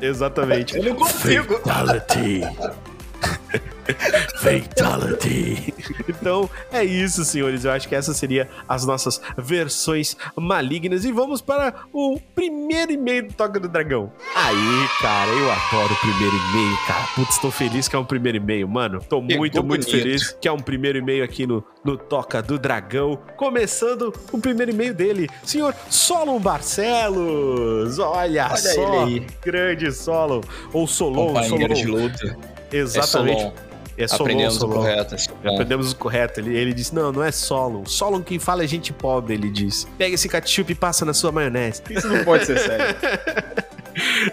Exatamente. 0.00 0.76
Eu 0.76 0.84
não 0.84 0.94
consigo. 0.96 1.58
Fatality. 1.58 2.42
Fatality. 4.46 5.74
Então, 6.08 6.48
é 6.72 6.84
isso, 6.84 7.24
senhores. 7.24 7.64
Eu 7.64 7.70
acho 7.72 7.88
que 7.88 7.94
essas 7.94 8.16
seriam 8.16 8.46
as 8.68 8.84
nossas 8.86 9.20
versões 9.36 10.16
malignas. 10.36 11.04
E 11.04 11.12
vamos 11.12 11.40
para 11.40 11.74
o 11.92 12.18
primeiro 12.34 12.90
e-mail 12.92 13.28
do 13.28 13.34
Toca 13.34 13.60
do 13.60 13.68
Dragão. 13.68 14.12
Aí, 14.34 14.88
cara, 15.00 15.30
eu 15.30 15.52
adoro 15.52 15.92
o 15.92 15.96
primeiro 15.96 16.34
e-mail, 16.36 16.76
cara. 16.86 17.04
Putz, 17.14 17.38
tô 17.38 17.50
feliz 17.50 17.86
que 17.86 17.94
é 17.94 17.98
um 17.98 18.04
primeiro 18.04 18.38
e-mail, 18.38 18.66
mano. 18.68 19.00
Tô 19.08 19.20
muito, 19.20 19.38
muito 19.38 19.62
bonito. 19.62 19.90
feliz 19.90 20.30
que 20.40 20.48
é 20.48 20.52
um 20.52 20.58
primeiro 20.58 20.98
e-mail 20.98 21.22
aqui 21.24 21.46
no, 21.46 21.62
no 21.84 21.96
Toca 21.96 22.42
do 22.42 22.58
Dragão. 22.58 23.18
Começando 23.36 24.12
o 24.32 24.38
primeiro 24.38 24.72
e-mail 24.72 24.94
dele, 24.94 25.28
senhor 25.44 25.74
Solon 25.90 26.38
Barcelos. 26.40 27.98
Olha, 27.98 28.46
Olha 28.46 28.56
só, 28.56 29.06
ele 29.06 29.20
aí. 29.20 29.26
grande 29.44 29.92
Solon. 29.92 30.40
Ou 30.72 30.86
Solon, 30.86 31.26
Companheiro 31.34 31.74
de 31.74 31.82
Solon. 31.84 31.96
luta. 32.02 32.38
Exatamente. 32.72 33.38
É 33.38 33.40
Solon. 33.42 33.65
É 33.98 34.06
Solon, 34.06 34.22
Aprendemos 34.24 34.62
o 34.62 34.68
correto. 34.68 35.14
é 35.14 35.18
Solon. 35.18 35.38
Aprendemos 35.54 35.92
o 35.92 35.96
correto. 35.96 36.40
Ele, 36.40 36.56
ele 36.56 36.72
disse: 36.74 36.94
Não, 36.94 37.10
não 37.12 37.22
é 37.22 37.32
Solon. 37.32 37.84
Solon 37.86 38.22
quem 38.22 38.38
fala 38.38 38.62
é 38.64 38.66
gente 38.66 38.92
pobre, 38.92 39.34
ele 39.34 39.50
diz. 39.50 39.86
Pega 39.96 40.14
esse 40.14 40.28
ketchup 40.28 40.70
e 40.72 40.74
passa 40.74 41.04
na 41.04 41.14
sua 41.14 41.32
maionese. 41.32 41.82
Isso 41.88 42.06
não 42.08 42.24
pode 42.24 42.44
ser 42.46 42.58
sério. 42.58 42.84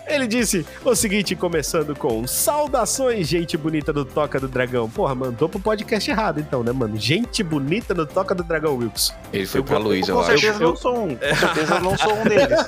Ele 0.07 0.27
disse 0.27 0.65
o 0.83 0.93
seguinte, 0.93 1.37
começando 1.37 1.95
com 1.95 2.27
saudações, 2.27 3.29
gente 3.29 3.55
bonita 3.55 3.93
do 3.93 4.03
Toca 4.03 4.37
do 4.37 4.47
Dragão. 4.49 4.89
Porra, 4.89 5.15
mandou 5.15 5.47
pro 5.47 5.57
podcast 5.57 6.11
errado, 6.11 6.41
então, 6.41 6.61
né, 6.63 6.73
mano? 6.73 6.97
Gente 6.97 7.41
bonita 7.41 7.93
do 7.93 8.05
Toca 8.05 8.35
do 8.35 8.43
Dragão, 8.43 8.75
Wilson. 8.75 9.13
Ele 9.31 9.45
foi 9.45 9.61
Eu 9.61 9.63
pra 9.63 9.77
Luiz, 9.77 10.05
eu 10.09 10.15
Com 10.15 10.21
acho. 10.21 10.31
certeza 10.31 10.61
Eu- 10.63 10.67
não 10.69 10.75
sou 10.75 11.05
um. 11.05 11.15
Com 11.15 11.35
certeza 11.37 11.79
não 11.79 11.97
sou 11.97 12.13
um 12.13 12.23
deles. 12.25 12.59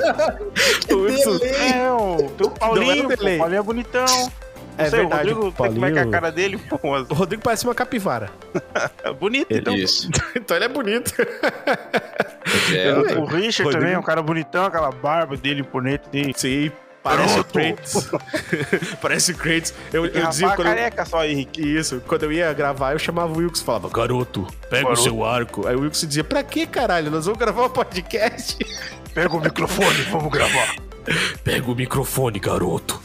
O 0.93 0.95
Wilson 1.01 1.45
É, 1.45 1.91
o, 1.91 2.49
Paulinho, 2.51 3.03
Não 3.03 3.11
é 3.11 3.35
o 3.35 3.37
Paulinho 3.39 3.59
é 3.59 3.61
bonitão. 3.63 4.31
É 4.77 4.89
sei, 4.89 4.99
verdade, 4.99 5.29
o 5.31 5.35
Rodrigo 5.35 5.39
o 5.39 5.51
tem 5.51 5.73
que 5.73 5.79
vai 5.79 5.91
com 5.91 5.95
a 5.97 6.01
Paulinho- 6.01 6.11
cara 6.11 6.31
dele, 6.31 6.57
pô, 6.57 6.79
O 7.09 7.13
Rodrigo 7.13 7.41
parece 7.43 7.63
uma 7.65 7.75
capivara. 7.75 8.29
é 9.03 9.11
bonito, 9.13 9.47
Ele- 9.51 9.59
então. 9.61 9.75
Isso. 9.75 10.09
então 10.35 10.55
ele 10.57 10.65
é 10.65 10.69
bonito. 10.69 11.13
É, 12.73 12.89
Eu- 12.91 13.21
O 13.21 13.25
Richard 13.25 13.63
Rodrigo- 13.63 13.71
também 13.71 13.93
é 13.93 13.99
um 13.99 14.03
cara 14.03 14.21
bonitão, 14.21 14.65
aquela 14.65 14.91
barba 14.91 15.35
dele, 15.37 15.61
imponente 15.61 16.09
dele. 16.09 16.33
Sim. 16.35 16.71
Parece 17.03 17.39
o 17.39 17.43
Kratos. 17.43 18.09
Parece 18.99 19.31
o 19.31 19.37
Kratos. 19.37 19.75
Eu, 19.93 20.07
eu 20.07 20.27
dizia 20.27 20.49
quando. 20.55 20.65
careca 20.67 21.05
só, 21.05 21.23
Henrique. 21.23 21.61
Isso, 21.61 22.01
quando 22.07 22.23
eu 22.23 22.31
ia 22.31 22.51
gravar, 22.51 22.93
eu 22.93 22.99
chamava 22.99 23.31
o 23.31 23.37
Wilkes 23.37 23.61
e 23.61 23.63
falava, 23.63 23.87
garoto, 23.89 24.47
pega 24.71 24.85
Garoto. 24.85 24.99
o 25.01 25.03
seu 25.03 25.23
arco. 25.23 25.67
Aí 25.67 25.75
o 25.75 25.81
Wilkes 25.81 26.01
dizia, 26.07 26.23
pra 26.23 26.41
que 26.41 26.65
caralho? 26.65 27.11
Nós 27.11 27.25
vamos 27.25 27.39
gravar 27.39 27.65
um 27.65 27.69
podcast. 27.69 28.57
Pega 29.13 29.35
o 29.35 29.39
microfone, 29.39 30.01
vamos 30.11 30.31
gravar. 30.31 30.75
Pega 31.43 31.69
o 31.71 31.75
microfone, 31.75 32.39
garoto. 32.39 32.99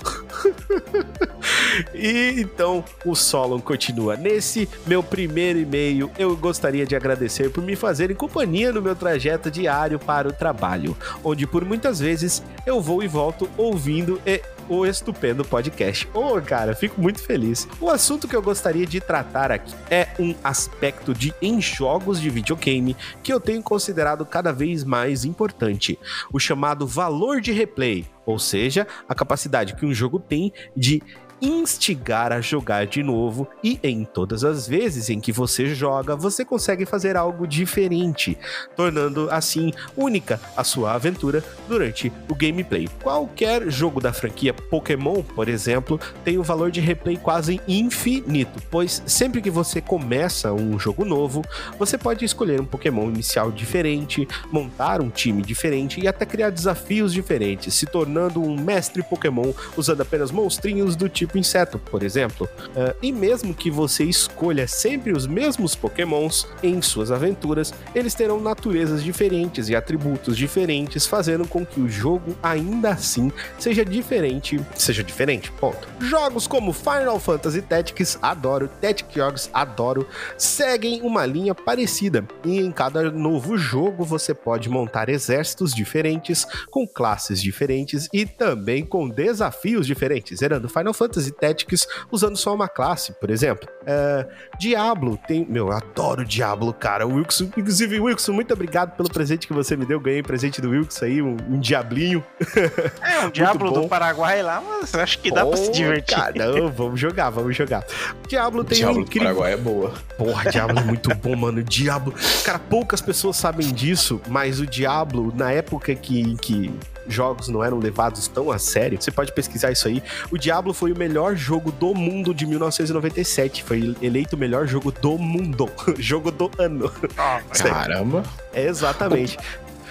e 1.95 2.41
então 2.41 2.85
o 3.05 3.15
Solon 3.15 3.61
continua. 3.61 4.17
Nesse 4.17 4.69
meu 4.87 5.03
primeiro 5.03 5.59
e-mail, 5.59 6.11
eu 6.19 6.37
gostaria 6.37 6.87
de 6.87 6.97
agradecer 6.97 7.51
por 7.51 7.63
me 7.63 7.77
fazerem 7.77 8.17
companhia 8.17 8.73
no 8.73 8.83
meu 8.83 8.95
trajeto 8.95 9.51
diário 9.51 9.99
para 9.99 10.29
o 10.29 10.33
trabalho, 10.33 10.97
onde 11.23 11.47
por 11.47 11.65
muitas 11.65 12.01
vezes 12.01 12.43
eu 12.67 12.81
vou 12.81 13.03
e 13.03 13.09
volto 13.09 13.49
ouvindo 13.57 14.21
e 14.27 14.41
o 14.71 14.87
estupendo 14.87 15.45
podcast. 15.45 16.09
Ô, 16.15 16.41
cara, 16.41 16.77
fico 16.77 17.01
muito 17.01 17.21
feliz. 17.21 17.67
O 17.81 17.91
assunto 17.91 18.29
que 18.29 18.37
eu 18.37 18.41
gostaria 18.41 18.87
de 18.87 19.01
tratar 19.01 19.51
aqui 19.51 19.75
é 19.91 20.09
um 20.19 20.33
aspecto 20.45 21.13
de 21.13 21.35
em 21.43 21.61
jogos 21.61 22.21
de 22.21 22.31
videogame 22.31 22.97
que 23.23 23.33
eu 23.33 23.41
tenho 23.41 23.63
considerado 23.63 24.25
cada 24.25 24.53
vez 24.53 24.85
mais 24.85 25.25
importante, 25.25 25.99
o 26.33 26.39
chamado 26.39 26.87
valor 26.87 27.41
de 27.41 27.51
replay, 27.51 28.07
ou 28.25 28.39
seja, 28.39 28.87
a 29.09 29.15
capacidade 29.15 29.75
que 29.75 29.87
um 29.87 29.95
jogo 29.95 30.19
tem 30.19 30.53
de 30.77 31.03
instigar 31.41 32.33
a 32.33 32.41
jogar 32.41 32.87
de 32.87 33.03
novo 33.03 33.49
e 33.63 33.79
em 33.83 34.05
todas 34.05 34.45
as 34.45 34.67
vezes 34.67 35.09
em 35.11 35.21
que 35.21 35.33
você 35.33 35.75
joga, 35.75 36.15
você 36.15 36.45
consegue 36.45 36.85
fazer 36.85 37.17
algo 37.17 37.47
diferente, 37.47 38.37
tornando 38.77 39.29
assim 39.31 39.73
única 39.97 40.41
a 40.57 40.65
sua 40.65 40.93
aventura 40.95 41.43
durante 41.69 42.13
o 42.29 42.35
gameplay. 42.35 42.89
Qualquer 43.03 43.71
jogo 43.71 44.01
da 44.01 44.13
franquia 44.13 44.53
Pokémon, 44.53 45.23
por 45.23 45.49
exemplo, 45.49 45.99
tem 46.25 46.39
um 46.39 46.43
valor 46.43 46.71
de 46.71 46.81
replay 46.81 47.17
quase 47.17 47.61
infinito, 47.67 48.61
pois 48.71 49.03
sempre 49.07 49.41
que 49.41 49.51
você 49.51 49.81
começa 49.81 50.53
um 50.53 50.79
jogo 50.79 51.05
novo, 51.05 51.45
você 51.79 51.97
pode 51.97 52.25
escolher 52.25 52.61
um 52.61 52.67
Pokémon 52.67 53.09
inicial 53.09 53.51
diferente, 53.51 54.27
montar 54.53 55.01
um 55.01 55.09
time 55.09 55.43
diferente 55.43 56.01
e 56.01 56.09
até 56.09 56.27
criar 56.27 56.51
desafios 56.51 57.13
diferentes, 57.13 57.75
se 57.75 57.87
tornando 57.87 58.43
um 58.43 58.57
mestre 58.61 59.03
Pokémon 59.03 59.53
usando 59.77 60.01
apenas 60.01 60.31
monstrinhos 60.31 60.97
do 60.97 61.09
tipo 61.09 61.30
inseto, 61.39 61.79
por 61.79 62.03
exemplo. 62.03 62.49
Uh, 62.69 62.95
e 63.03 63.13
mesmo 63.13 63.55
que 63.55 63.71
você 63.71 64.05
escolha 64.05 64.67
sempre 64.67 65.13
os 65.13 65.27
mesmos 65.27 65.75
Pokémons 65.75 66.47
em 66.63 66.81
suas 66.83 67.11
aventuras, 67.11 67.73
eles 67.95 68.15
terão 68.15 68.41
naturezas 68.41 69.03
diferentes 69.03 69.69
e 69.69 69.77
atributos 69.77 70.37
diferentes, 70.37 71.07
fazendo 71.07 71.47
com 71.47 71.65
que 71.65 71.81
o 71.81 71.89
jogo 71.89 72.37
ainda 72.43 72.91
assim 72.91 73.31
seja 73.59 73.85
diferente, 73.85 74.61
seja 74.77 75.03
diferente. 75.03 75.51
Ponto. 75.53 75.89
Jogos 76.01 76.47
como 76.47 76.73
Final 76.73 77.19
Fantasy 77.19 77.63
Tactics, 77.63 78.19
adoro, 78.23 78.69
Tactic 78.81 79.15
Jogos, 79.15 79.51
adoro, 79.53 80.07
seguem 80.37 81.03
uma 81.03 81.27
linha 81.27 81.55
parecida. 81.55 82.27
E 82.45 82.59
em 82.59 82.73
cada 82.73 83.11
novo 83.11 83.57
jogo 83.57 84.05
você 84.05 84.33
pode 84.33 84.69
montar 84.69 85.09
exércitos 85.09 85.75
diferentes, 85.75 86.47
com 86.71 86.87
classes 86.87 87.41
diferentes 87.41 88.09
e 88.13 88.25
também 88.25 88.85
com 88.85 89.09
desafios 89.09 89.87
diferentes, 89.87 90.39
zerando 90.39 90.69
Final 90.69 90.95
Fantasy 90.95 91.20
Tactics 91.33 91.87
usando 92.11 92.37
só 92.37 92.55
uma 92.55 92.69
classe, 92.69 93.13
por 93.21 93.31
exemplo. 93.31 93.69
É, 93.87 94.27
Diablo 94.59 95.19
tem. 95.27 95.45
Meu, 95.49 95.69
eu 95.69 95.73
adoro 95.73 96.25
Diablo, 96.25 96.73
cara. 96.73 97.07
O 97.07 97.15
Wilson, 97.15 97.45
inclusive, 97.57 97.99
Wilson, 97.99 98.33
muito 98.33 98.53
obrigado 98.55 98.97
pelo 98.97 99.09
presente 99.11 99.47
que 99.47 99.53
você 99.53 99.77
me 99.77 99.85
deu. 99.85 99.99
Ganhei 99.99 100.23
presente 100.23 100.61
do 100.61 100.71
Wilson 100.71 101.05
aí, 101.05 101.23
um, 101.23 101.37
um 101.49 101.59
diablinho. 101.59 102.25
É, 103.03 103.27
um 103.27 103.31
Diablo 103.31 103.71
bom. 103.73 103.83
do 103.83 103.89
Paraguai 103.89 104.43
lá, 104.43 104.63
mas 104.63 104.95
acho 104.95 105.19
que 105.21 105.31
dá 105.31 105.45
pra 105.45 105.57
se 105.57 105.69
Oh, 105.69 105.73
divertir. 105.73 106.17
Cara, 106.17 106.33
não, 106.53 106.71
vamos 106.71 107.01
jogar, 107.01 107.31
vamos 107.31 107.57
jogar. 107.57 107.85
Diablo 108.29 108.63
tem 108.63 108.79
Diablo 108.79 108.99
um 108.99 109.03
do 109.03 109.07
incrível. 109.07 109.29
Paraguai 109.29 109.53
é 109.53 109.57
boa. 109.57 109.95
Porra, 110.17 110.51
Diablo 110.51 110.79
é 110.79 110.83
muito 110.83 111.15
bom, 111.17 111.35
mano. 111.37 111.63
Diablo. 111.63 112.15
Cara, 112.45 112.59
poucas 112.59 113.01
pessoas 113.01 113.37
sabem 113.37 113.73
disso, 113.73 114.21
mas 114.29 114.61
o 114.61 114.67
Diablo, 114.67 115.33
na 115.35 115.51
época 115.53 115.95
que, 115.95 116.37
que 116.37 116.73
jogos 117.11 117.49
não 117.49 117.63
eram 117.63 117.79
levados 117.79 118.29
tão 118.29 118.51
a 118.51 118.59
sério, 118.59 119.01
você 119.01 119.11
pode 119.11 119.33
pesquisar 119.33 119.71
isso 119.71 119.89
aí. 119.89 120.03
O 120.31 120.39
Diablo 120.39 120.73
foi 120.73 120.93
o 120.93 120.99
melhor 120.99 121.35
jogo 121.35 121.71
do 121.73 121.95
mundo 121.95 122.35
de 122.35 122.47
1997. 122.47 123.65
Foi 123.65 123.95
eleito 124.01 124.37
o 124.37 124.39
melhor 124.39 124.67
jogo 124.67 124.93
do 124.93 125.19
mundo. 125.19 125.69
jogo 125.99 126.31
do 126.31 126.51
ano. 126.59 126.91
Ah, 127.17 127.41
Caramba. 127.53 128.23
É 128.53 128.67
exatamente. 128.67 129.39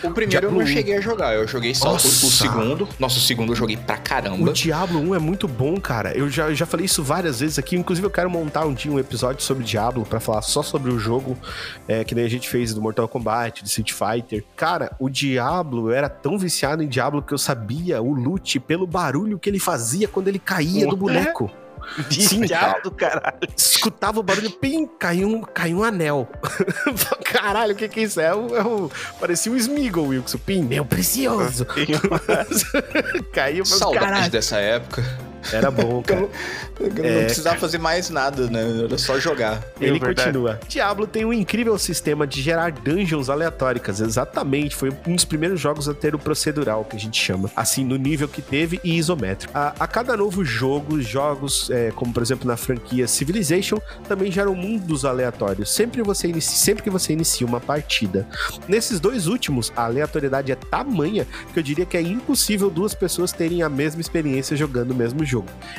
O 0.03 0.11
primeiro 0.11 0.47
eu 0.47 0.51
não 0.51 0.59
Diablo 0.59 0.73
cheguei 0.73 0.97
a 0.97 1.01
jogar, 1.01 1.35
eu 1.35 1.47
joguei 1.47 1.75
só 1.75 1.91
o, 1.91 1.95
o 1.95 1.99
segundo. 1.99 2.87
Nossa, 2.97 3.17
o 3.17 3.21
segundo 3.21 3.51
eu 3.51 3.55
joguei 3.55 3.77
pra 3.77 3.95
O 3.95 4.01
caramba. 4.01 4.53
Diablo 4.53 4.99
1 4.99 5.15
é 5.15 5.19
muito 5.19 5.47
bom, 5.47 5.79
cara. 5.79 6.17
Eu 6.17 6.29
já, 6.29 6.49
eu 6.49 6.55
já 6.55 6.65
falei 6.65 6.85
isso 6.85 7.03
várias 7.03 7.39
vezes 7.39 7.59
aqui. 7.59 7.75
Inclusive, 7.75 8.05
eu 8.05 8.11
quero 8.11 8.29
montar 8.29 8.65
um 8.65 8.73
dia 8.73 8.91
um 8.91 8.99
episódio 8.99 9.43
sobre 9.43 9.63
Diablo 9.63 10.05
pra 10.05 10.19
falar 10.19 10.41
só 10.41 10.63
sobre 10.63 10.91
o 10.91 10.99
jogo, 10.99 11.37
é, 11.87 12.03
que 12.03 12.15
nem 12.15 12.25
a 12.25 12.29
gente 12.29 12.47
fez 12.49 12.73
do 12.73 12.81
Mortal 12.81 13.07
Kombat, 13.07 13.63
do 13.63 13.67
Street 13.67 13.91
Fighter. 13.91 14.43
Cara, 14.55 14.95
o 14.99 15.09
Diablo 15.09 15.89
eu 15.89 15.93
era 15.95 16.09
tão 16.09 16.37
viciado 16.37 16.81
em 16.81 16.87
Diablo 16.87 17.21
que 17.21 17.33
eu 17.33 17.37
sabia 17.37 18.01
o 18.01 18.13
loot 18.13 18.59
pelo 18.61 18.87
barulho 18.87 19.39
que 19.39 19.49
ele 19.49 19.59
fazia 19.59 20.07
quando 20.07 20.27
ele 20.27 20.39
caía 20.39 20.87
do 20.87 20.95
boneco. 20.95 21.51
Sim, 22.09 22.41
do 22.83 22.91
caralho. 22.91 23.37
Escutava 23.55 24.19
o 24.19 24.23
barulho, 24.23 24.51
pim, 24.51 24.85
caiu 24.85 25.27
um, 25.27 25.41
caiu 25.41 25.79
um 25.79 25.83
anel. 25.83 26.27
Caralho, 27.23 27.73
o 27.73 27.75
que 27.75 27.87
que 27.87 27.99
é 27.99 28.03
isso? 28.03 28.19
É 28.19 28.35
um, 28.35 28.55
é 28.55 28.63
um- 28.63 28.89
parecia 29.19 29.51
um 29.51 29.55
Smeagol, 29.55 30.07
Wilson. 30.07 30.37
Pim, 30.39 30.63
meu 30.63 30.83
precioso. 30.83 31.65
caiu, 33.31 33.59
mas 33.59 33.69
Saudade 33.77 34.05
caralho. 34.05 34.31
dessa 34.31 34.57
época. 34.57 35.03
Era 35.51 35.71
bom, 35.71 36.01
cara. 36.05 36.27
Eu 36.79 36.89
não 36.89 37.05
É, 37.05 37.25
precisava 37.25 37.57
fazer 37.57 37.77
mais 37.77 38.09
nada, 38.09 38.49
né? 38.49 38.83
Era 38.85 38.97
só 38.97 39.19
jogar. 39.19 39.61
Ele 39.79 39.97
É 39.97 39.99
continua. 39.99 40.59
Diablo 40.67 41.07
tem 41.07 41.25
um 41.25 41.33
incrível 41.33 41.77
sistema 41.77 42.25
de 42.25 42.41
gerar 42.41 42.71
dungeons 42.71 43.29
aleatórias. 43.29 43.99
Exatamente. 43.99 44.75
Foi 44.75 44.91
um 45.07 45.15
dos 45.15 45.25
primeiros 45.25 45.59
jogos 45.59 45.87
a 45.89 45.93
ter 45.93 46.15
o 46.15 46.19
procedural, 46.19 46.85
que 46.85 46.95
a 46.95 46.99
gente 46.99 47.21
chama. 47.21 47.49
Assim, 47.55 47.83
no 47.83 47.95
nível 47.95 48.27
que 48.27 48.41
teve 48.41 48.79
e 48.83 48.97
isométrico. 48.97 49.51
A, 49.55 49.73
a 49.79 49.87
cada 49.87 50.15
novo 50.15 50.43
jogo, 50.43 51.01
jogos 51.01 51.69
é, 51.69 51.91
como, 51.91 52.13
por 52.13 52.21
exemplo, 52.21 52.47
na 52.47 52.57
franquia 52.57 53.07
Civilization, 53.07 53.79
também 54.07 54.31
geram 54.31 54.55
mundos 54.55 55.05
aleatórios. 55.05 55.69
Sempre, 55.73 56.01
você 56.01 56.27
inicia, 56.27 56.57
sempre 56.57 56.83
que 56.83 56.89
você 56.89 57.13
inicia 57.13 57.45
uma 57.45 57.59
partida. 57.59 58.27
Nesses 58.67 58.99
dois 58.99 59.27
últimos, 59.27 59.71
a 59.75 59.85
aleatoriedade 59.85 60.51
é 60.51 60.55
tamanha 60.55 61.25
que 61.53 61.59
eu 61.59 61.63
diria 61.63 61.85
que 61.85 61.97
é 61.97 62.01
impossível 62.01 62.69
duas 62.69 62.93
pessoas 62.93 63.31
terem 63.31 63.63
a 63.63 63.69
mesma 63.69 64.01
experiência 64.01 64.55
jogando 64.55 64.91
o 64.91 64.95
mesmo 64.95 65.23
jogo. 65.25 65.28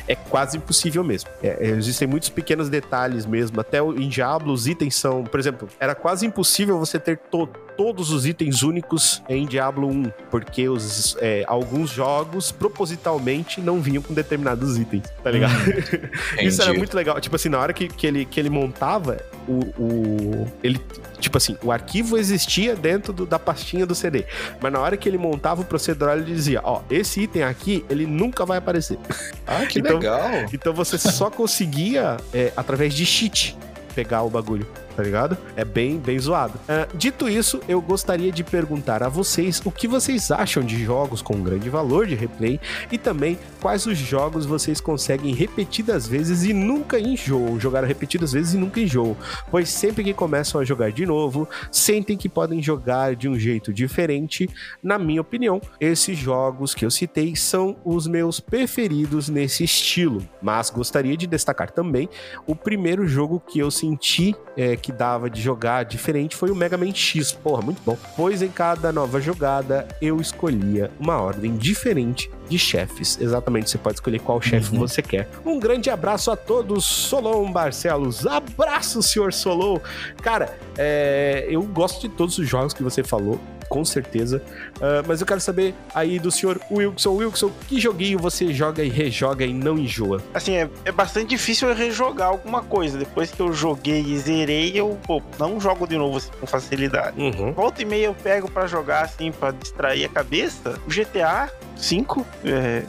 É 0.06 0.14
quase 0.14 0.56
impossível 0.56 1.02
mesmo. 1.04 1.28
É, 1.42 1.48
é, 1.60 1.66
existem 1.70 2.06
muitos 2.06 2.28
pequenos 2.28 2.68
detalhes 2.68 3.26
mesmo. 3.26 3.60
Até 3.60 3.78
em 3.80 4.08
Diablo, 4.08 4.52
os 4.52 4.66
itens 4.66 4.96
são, 4.96 5.24
por 5.24 5.38
exemplo, 5.40 5.68
era 5.78 5.94
quase 5.94 6.26
impossível 6.26 6.78
você 6.78 6.98
ter 6.98 7.16
to- 7.30 7.48
todos 7.76 8.11
os 8.11 8.26
itens 8.26 8.62
únicos 8.62 9.22
em 9.28 9.46
Diablo 9.46 9.88
1, 9.88 10.12
porque 10.30 10.68
os, 10.68 11.16
é, 11.20 11.44
alguns 11.46 11.90
jogos 11.90 12.52
propositalmente 12.52 13.61
não 13.61 13.80
vinham 13.80 14.02
com 14.02 14.12
determinados 14.14 14.78
itens, 14.78 15.04
tá 15.22 15.30
ligado? 15.30 15.52
Isso 16.40 16.61
era 16.62 16.72
muito 16.74 16.94
legal. 16.96 17.20
Tipo 17.20 17.37
assim, 17.37 17.48
na 17.48 17.59
hora 17.59 17.72
que, 17.72 17.88
que, 17.88 18.06
ele, 18.06 18.24
que 18.24 18.38
ele 18.40 18.50
montava, 18.50 19.18
o, 19.48 19.61
o- 19.83 20.48
Ele. 20.62 20.80
Tipo 21.18 21.37
assim, 21.37 21.56
o 21.62 21.70
arquivo 21.70 22.16
existia 22.16 22.74
dentro 22.74 23.12
do- 23.12 23.26
da 23.26 23.38
pastinha 23.38 23.85
do 23.87 23.94
CD. 23.94 24.24
Mas 24.61 24.72
na 24.72 24.78
hora 24.80 24.96
que 24.96 25.09
ele 25.09 25.18
montava 25.18 25.61
o 25.61 25.64
procedural, 25.64 26.16
ele 26.16 26.24
dizia: 26.33 26.61
Ó, 26.64 26.80
esse 26.90 27.20
item 27.22 27.42
aqui, 27.42 27.85
ele 27.90 28.06
nunca 28.06 28.46
vai 28.46 28.59
aparecer. 28.59 28.98
Ah, 29.46 29.66
que 29.66 29.78
Então- 29.80 29.98
legal. 29.98 30.30
Então 30.52 30.72
você 30.72 30.96
só 30.98 31.28
conseguia, 31.30 32.16
é, 32.33 32.52
através 32.56 32.94
de 32.94 33.04
cheat, 33.04 33.56
pegar 33.94 34.22
o 34.22 34.30
bagulho, 34.30 34.66
tá 34.94 35.03
ligado? 35.03 35.37
É 35.57 35.64
bem, 35.64 35.98
bem 35.98 36.18
zoado. 36.18 36.59
Ah, 36.68 36.87
dito 36.94 37.29
isso, 37.29 37.61
eu 37.68 37.81
gostaria 37.81 38.33
de 38.33 38.44
perguntar 38.44 39.03
a 39.03 39.09
vocês 39.09 39.61
o 39.64 39.70
que 39.70 39.88
vocês 39.88 40.31
acham 40.31 40.62
de 40.62 40.83
jogos 40.85 41.22
com 41.22 41.42
grande 41.42 41.68
valor 41.68 42.07
de 42.07 42.14
replay 42.14 42.61
e 42.90 42.98
também 42.98 43.38
quais 43.61 43.87
os 43.87 43.96
jogos 43.96 44.46
vocês 44.46 44.81
conseguem 44.81 45.35
repetidas 45.35 46.07
vezes 46.07 46.44
e 46.44 46.53
nunca 46.53 46.98
enjoam. 46.98 47.59
Jogaram 47.59 47.87
repetidas 47.87 48.33
vezes 48.33 48.55
e 48.55 48.59
nunca 48.59 48.81
enjoam. 48.81 49.16
Pois 49.50 49.68
sempre 49.68 50.05
que 50.05 50.14
começam 50.14 50.61
a 50.61 50.64
jogar 50.64 50.92
de 50.92 51.07
novo, 51.07 51.48
sentem 51.70 52.16
que 52.16 52.29
podem 52.29 52.62
jogar 52.62 53.14
de 53.14 53.29
um 53.29 53.38
jeito 53.38 53.72
diferente. 53.72 54.48
Na 54.83 54.98
minha 54.98 55.20
opinião, 55.20 55.61
esses 55.81 56.16
jogos 56.16 56.74
que 56.74 56.85
eu 56.85 56.90
citei 56.90 57.37
são 57.37 57.76
os 57.85 58.07
meus 58.07 58.40
preferidos 58.40 59.29
nesse 59.29 59.64
estilo. 59.64 60.22
Mas 60.42 60.70
gostaria 60.70 61.16
de 61.16 61.26
destacar 61.26 61.70
também 61.70 62.09
o 62.46 62.55
primeiro 62.55 63.07
jogo 63.07 63.40
que 63.40 63.59
eu 63.59 63.70
senti 63.70 64.35
é, 64.57 64.76
que 64.76 64.89
dava 64.90 65.29
de 65.31 65.40
jogar 65.40 65.85
diferente 65.85 66.35
foi 66.37 66.50
o 66.50 66.55
Mega 66.57 66.76
Man 66.76 66.92
X. 66.94 67.33
Porra, 67.33 67.62
muito 67.62 67.81
bom. 67.85 67.96
Pois 68.16 68.42
em 68.42 68.48
cada 68.48 68.92
nova 68.92 69.20
jogada 69.20 69.87
eu 70.00 70.20
escolhia 70.20 70.90
uma 70.98 71.18
ordem 71.20 71.57
diferente 71.57 72.31
de 72.48 72.59
chefes. 72.59 73.18
Exatamente, 73.20 73.70
você 73.70 73.79
pode 73.79 73.96
escolher 73.96 74.18
qual 74.20 74.40
chefe 74.42 74.72
Uhum. 74.74 74.81
você 74.81 75.00
quer. 75.03 75.29
Um 75.46 75.59
grande 75.61 75.88
abraço 75.90 76.31
a 76.31 76.37
todos, 76.37 76.85
Solon 76.85 77.50
Barcelos. 77.53 78.26
Abraço, 78.26 79.03
senhor 79.03 79.33
Solon. 79.33 79.79
Cara, 80.22 80.57
é, 80.76 81.46
eu 81.48 81.62
gosto 81.62 82.00
de 82.00 82.09
todos 82.09 82.37
os 82.38 82.48
jogos 82.48 82.74
que 82.74 82.83
você 82.83 83.03
falou, 83.05 83.40
com 83.70 83.85
certeza. 83.85 84.42
Ah, 84.83 85.02
mas 85.06 85.20
eu 85.22 85.26
quero 85.26 85.40
saber 85.40 85.74
aí 85.94 86.18
do 86.18 86.30
senhor 86.30 86.61
Wilson. 86.70 87.12
Wilson, 87.12 87.50
que 87.68 87.80
joguinho 87.80 88.18
você 88.18 88.52
joga 88.52 88.83
e 88.83 88.88
rejoga 88.90 89.44
e 89.46 89.54
não 89.54 89.78
enjoa? 89.78 90.20
Assim, 90.35 90.56
é, 90.56 90.68
é 90.85 90.92
bastante 90.92 91.28
difícil 91.30 91.68
eu 91.68 91.74
rejogar 91.74 92.28
alguma 92.28 92.62
coisa. 92.62 92.98
Depois 92.98 93.30
que 93.30 93.40
eu 93.40 93.52
joguei 93.52 94.00
e 94.02 94.18
zerei, 94.18 94.72
eu 94.74 94.98
pô, 95.06 95.22
não 95.38 95.59
jogo 95.61 95.87
de 95.87 95.96
novo 95.96 96.18
assim, 96.18 96.30
com 96.38 96.46
facilidade. 96.46 97.18
Uhum. 97.18 97.52
Volta 97.52 97.80
e 97.80 97.85
meia 97.85 98.06
eu 98.06 98.14
pego 98.14 98.50
pra 98.50 98.66
jogar 98.66 99.04
assim, 99.04 99.30
pra 99.30 99.52
distrair 99.52 100.04
a 100.04 100.09
cabeça. 100.09 100.78
O 100.87 100.90
GTA 100.90 101.48
5, 101.76 102.26
é, 102.44 102.83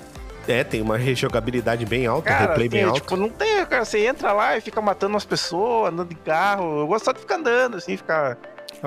É, 0.47 0.63
tem 0.63 0.81
uma 0.81 0.97
rejogabilidade 0.97 1.85
bem 1.85 2.07
alta, 2.07 2.29
cara, 2.29 2.47
replay 2.47 2.67
bem 2.67 2.81
assim, 2.81 2.89
alto. 2.89 3.01
tipo, 3.01 3.15
não 3.15 3.29
tem, 3.29 3.63
cara, 3.67 3.85
você 3.85 4.05
entra 4.07 4.33
lá 4.33 4.57
e 4.57 4.61
fica 4.61 4.81
matando 4.81 5.15
as 5.15 5.23
pessoas, 5.23 5.93
andando 5.93 6.09
de 6.09 6.15
carro. 6.15 6.79
Eu 6.79 6.87
gosto 6.87 7.05
só 7.05 7.11
de 7.11 7.19
ficar 7.19 7.35
andando, 7.35 7.77
assim, 7.77 7.95
ficar 7.95 8.37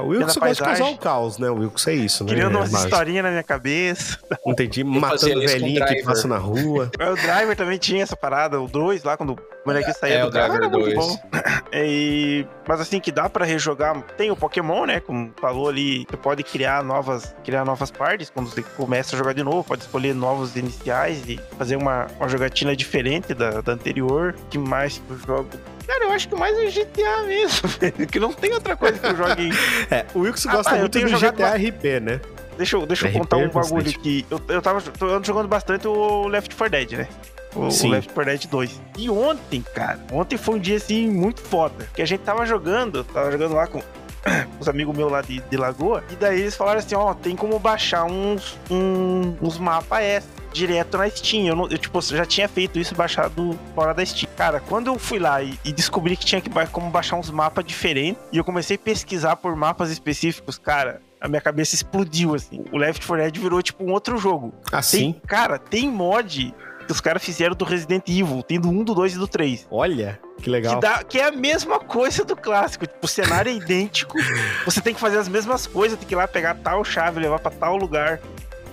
o 0.00 0.09
Wilson 0.09 0.40
Pela 0.40 0.46
gosta 0.48 0.54
de 0.54 0.61
causar 0.78 0.85
o 0.94 0.98
caos, 0.98 1.38
né? 1.38 1.50
O 1.50 1.54
Wilson 1.59 1.90
é 1.90 1.94
isso, 1.94 2.24
né? 2.24 2.30
criando 2.33 2.54
É, 2.54 2.61
umas 2.61 2.70
mas- 2.72 2.85
historinhas 2.85 3.24
na 3.24 3.30
minha 3.30 3.42
cabeça. 3.42 4.18
Entendi, 4.46 4.83
fazia 4.83 5.00
matando 5.00 5.40
velhinho 5.40 5.87
que 5.87 6.02
passa 6.02 6.26
na 6.28 6.38
rua. 6.38 6.90
O 7.00 7.14
Driver 7.14 7.57
também 7.57 7.78
tinha 7.78 8.02
essa 8.02 8.16
parada, 8.16 8.61
o 8.61 8.66
2 8.66 9.04
lá, 9.04 9.16
quando 9.16 9.35
o 9.35 9.38
moleque 9.66 9.92
saía 9.92 10.14
É, 10.16 10.20
do 10.22 10.28
o 10.28 10.30
Driver 10.30 10.50
carro, 10.61 10.64
era 10.64 10.68
muito 10.68 10.94
2. 10.94 10.96
bom. 10.96 11.18
E, 11.76 12.46
mas 12.68 12.80
assim, 12.80 13.00
que 13.00 13.11
dá 13.11 13.28
pra 13.28 13.44
rejogar. 13.44 14.00
Tem 14.16 14.30
o 14.30 14.37
Pokémon, 14.37 14.85
né? 14.87 15.00
Como 15.00 15.33
falou 15.40 15.68
ali, 15.68 16.07
você 16.09 16.16
pode 16.16 16.42
criar 16.44 16.85
novas, 16.85 17.35
criar 17.44 17.64
novas 17.64 17.90
partes 17.90 18.30
quando 18.30 18.48
você 18.48 18.62
começa 18.62 19.16
a 19.16 19.18
jogar 19.18 19.33
de 19.33 19.42
novo. 19.42 19.64
Pode 19.64 19.83
escolher 19.83 20.14
novos 20.14 20.54
iniciais 20.54 21.22
e 21.28 21.40
fazer 21.59 21.74
uma, 21.76 22.07
uma 22.18 22.28
jogatina 22.28 22.76
diferente 22.76 23.35
da, 23.35 23.61
da 23.61 23.72
anterior. 23.72 24.37
que 24.50 24.57
mais 24.59 24.98
que 24.98 25.11
eu 25.11 25.18
jogo? 25.18 25.48
Cara, 25.87 26.04
eu 26.04 26.12
acho 26.12 26.28
que 26.28 26.35
mais 26.37 26.57
é 26.57 26.66
GTA 26.70 27.24
mesmo, 27.26 27.68
velho. 27.68 28.07
Que 28.07 28.18
não 28.20 28.33
tem 28.33 28.52
outra 28.54 28.74
coisa 28.76 28.98
que 28.98 29.07
eu 29.07 29.16
jogue. 29.16 29.50
É, 29.90 30.05
o 30.14 30.20
Wilson 30.20 30.49
Ah, 30.51 30.57
gosta 30.57 30.75
eu 30.77 30.81
muito 30.81 30.99
do 31.01 31.18
GTA 31.18 31.55
RP, 31.57 32.01
né? 32.01 32.20
Deixa 32.57 32.77
eu, 32.77 32.87
deixa 32.87 33.09
eu 33.09 33.12
contar 33.12 33.37
um 33.37 33.42
é 33.42 33.49
bagulho 33.49 33.75
bastante. 33.85 33.97
aqui. 33.99 34.27
Eu, 34.31 34.40
eu 34.49 34.62
tava 34.62 34.81
tô 34.81 35.07
ando 35.07 35.27
jogando 35.27 35.49
bastante 35.49 35.88
o 35.88 36.29
Left 36.29 36.55
4 36.55 36.70
Dead, 36.70 36.92
né? 36.92 37.09
O, 37.55 37.66
o 37.66 37.70
Sim. 37.70 37.90
Left 37.90 38.12
4 38.12 38.31
Dead 38.33 38.47
2. 38.49 38.81
E 38.99 39.11
ontem, 39.11 39.64
cara, 39.75 39.99
ontem 40.12 40.37
foi 40.37 40.55
um 40.55 40.59
dia 40.59 40.77
assim 40.77 41.09
muito 41.11 41.40
foda. 41.40 41.87
Que 41.94 42.03
a 42.03 42.07
gente 42.07 42.20
tava 42.20 42.47
jogando, 42.47 43.03
tava 43.05 43.31
jogando 43.33 43.55
lá 43.55 43.66
com 43.66 43.83
os 44.61 44.68
amigos 44.68 44.97
meus 44.97 45.11
lá 45.11 45.20
de, 45.20 45.40
de 45.40 45.57
Lagoa. 45.57 46.05
E 46.11 46.14
daí 46.14 46.40
eles 46.42 46.55
falaram 46.55 46.79
assim: 46.79 46.94
ó, 46.94 47.12
tem 47.14 47.35
como 47.35 47.59
baixar 47.59 48.05
uns, 48.05 48.57
um- 48.70 49.35
uns 49.42 49.59
mapas 49.59 50.01
extra. 50.01 50.43
Direto 50.54 50.96
na 50.96 51.10
Steam. 51.10 51.46
Eu, 51.46 51.56
não, 51.56 51.68
eu, 51.68 51.76
tipo, 51.76 52.00
já 52.00 52.24
tinha 52.24 52.48
feito 52.48 52.78
isso 52.78 52.94
baixado 52.94 53.58
fora 53.74 53.92
da 53.92 54.06
Steam. 54.06 54.30
Cara, 54.36 54.60
quando 54.60 54.86
eu 54.86 54.98
fui 54.98 55.18
lá 55.18 55.42
e, 55.42 55.58
e 55.64 55.72
descobri 55.72 56.16
que 56.16 56.24
tinha 56.24 56.40
que 56.40 56.48
como 56.70 56.88
baixar 56.90 57.16
uns 57.16 57.28
mapas 57.30 57.64
diferentes, 57.64 58.22
e 58.32 58.38
eu 58.38 58.44
comecei 58.44 58.76
a 58.76 58.78
pesquisar 58.78 59.36
por 59.36 59.54
mapas 59.56 59.90
específicos, 59.90 60.56
cara, 60.56 61.02
a 61.20 61.26
minha 61.26 61.40
cabeça 61.40 61.74
explodiu, 61.74 62.34
assim. 62.34 62.64
O 62.70 62.76
Left 62.78 63.04
4 63.04 63.24
Dead 63.24 63.38
virou, 63.38 63.60
tipo, 63.60 63.82
um 63.82 63.90
outro 63.90 64.16
jogo. 64.16 64.54
Assim. 64.70 65.12
Tem, 65.12 65.20
cara, 65.26 65.58
tem 65.58 65.90
mod 65.90 66.54
que 66.86 66.92
os 66.92 67.00
caras 67.00 67.24
fizeram 67.24 67.56
do 67.56 67.64
Resident 67.64 68.06
Evil. 68.08 68.42
Tem 68.42 68.60
do 68.60 68.68
1, 68.68 68.84
do 68.84 68.94
2 68.94 69.14
e 69.14 69.18
do 69.18 69.26
3. 69.26 69.66
Olha, 69.70 70.20
que 70.36 70.44
Que, 70.44 70.50
legal. 70.50 70.78
dá, 70.80 71.02
que 71.02 71.18
é 71.18 71.24
a 71.24 71.32
mesma 71.32 71.80
coisa 71.80 72.24
do 72.24 72.36
clássico. 72.36 72.86
Tipo, 72.86 73.06
o 73.06 73.08
cenário 73.08 73.50
é 73.50 73.54
idêntico. 73.54 74.16
você 74.64 74.80
tem 74.80 74.94
que 74.94 75.00
fazer 75.00 75.18
as 75.18 75.28
mesmas 75.28 75.66
coisas. 75.66 75.98
Tem 75.98 76.06
que 76.06 76.14
ir 76.14 76.16
lá 76.16 76.28
pegar 76.28 76.54
tal 76.56 76.84
chave, 76.84 77.20
levar 77.20 77.38
pra 77.38 77.50
tal 77.50 77.76
lugar. 77.76 78.20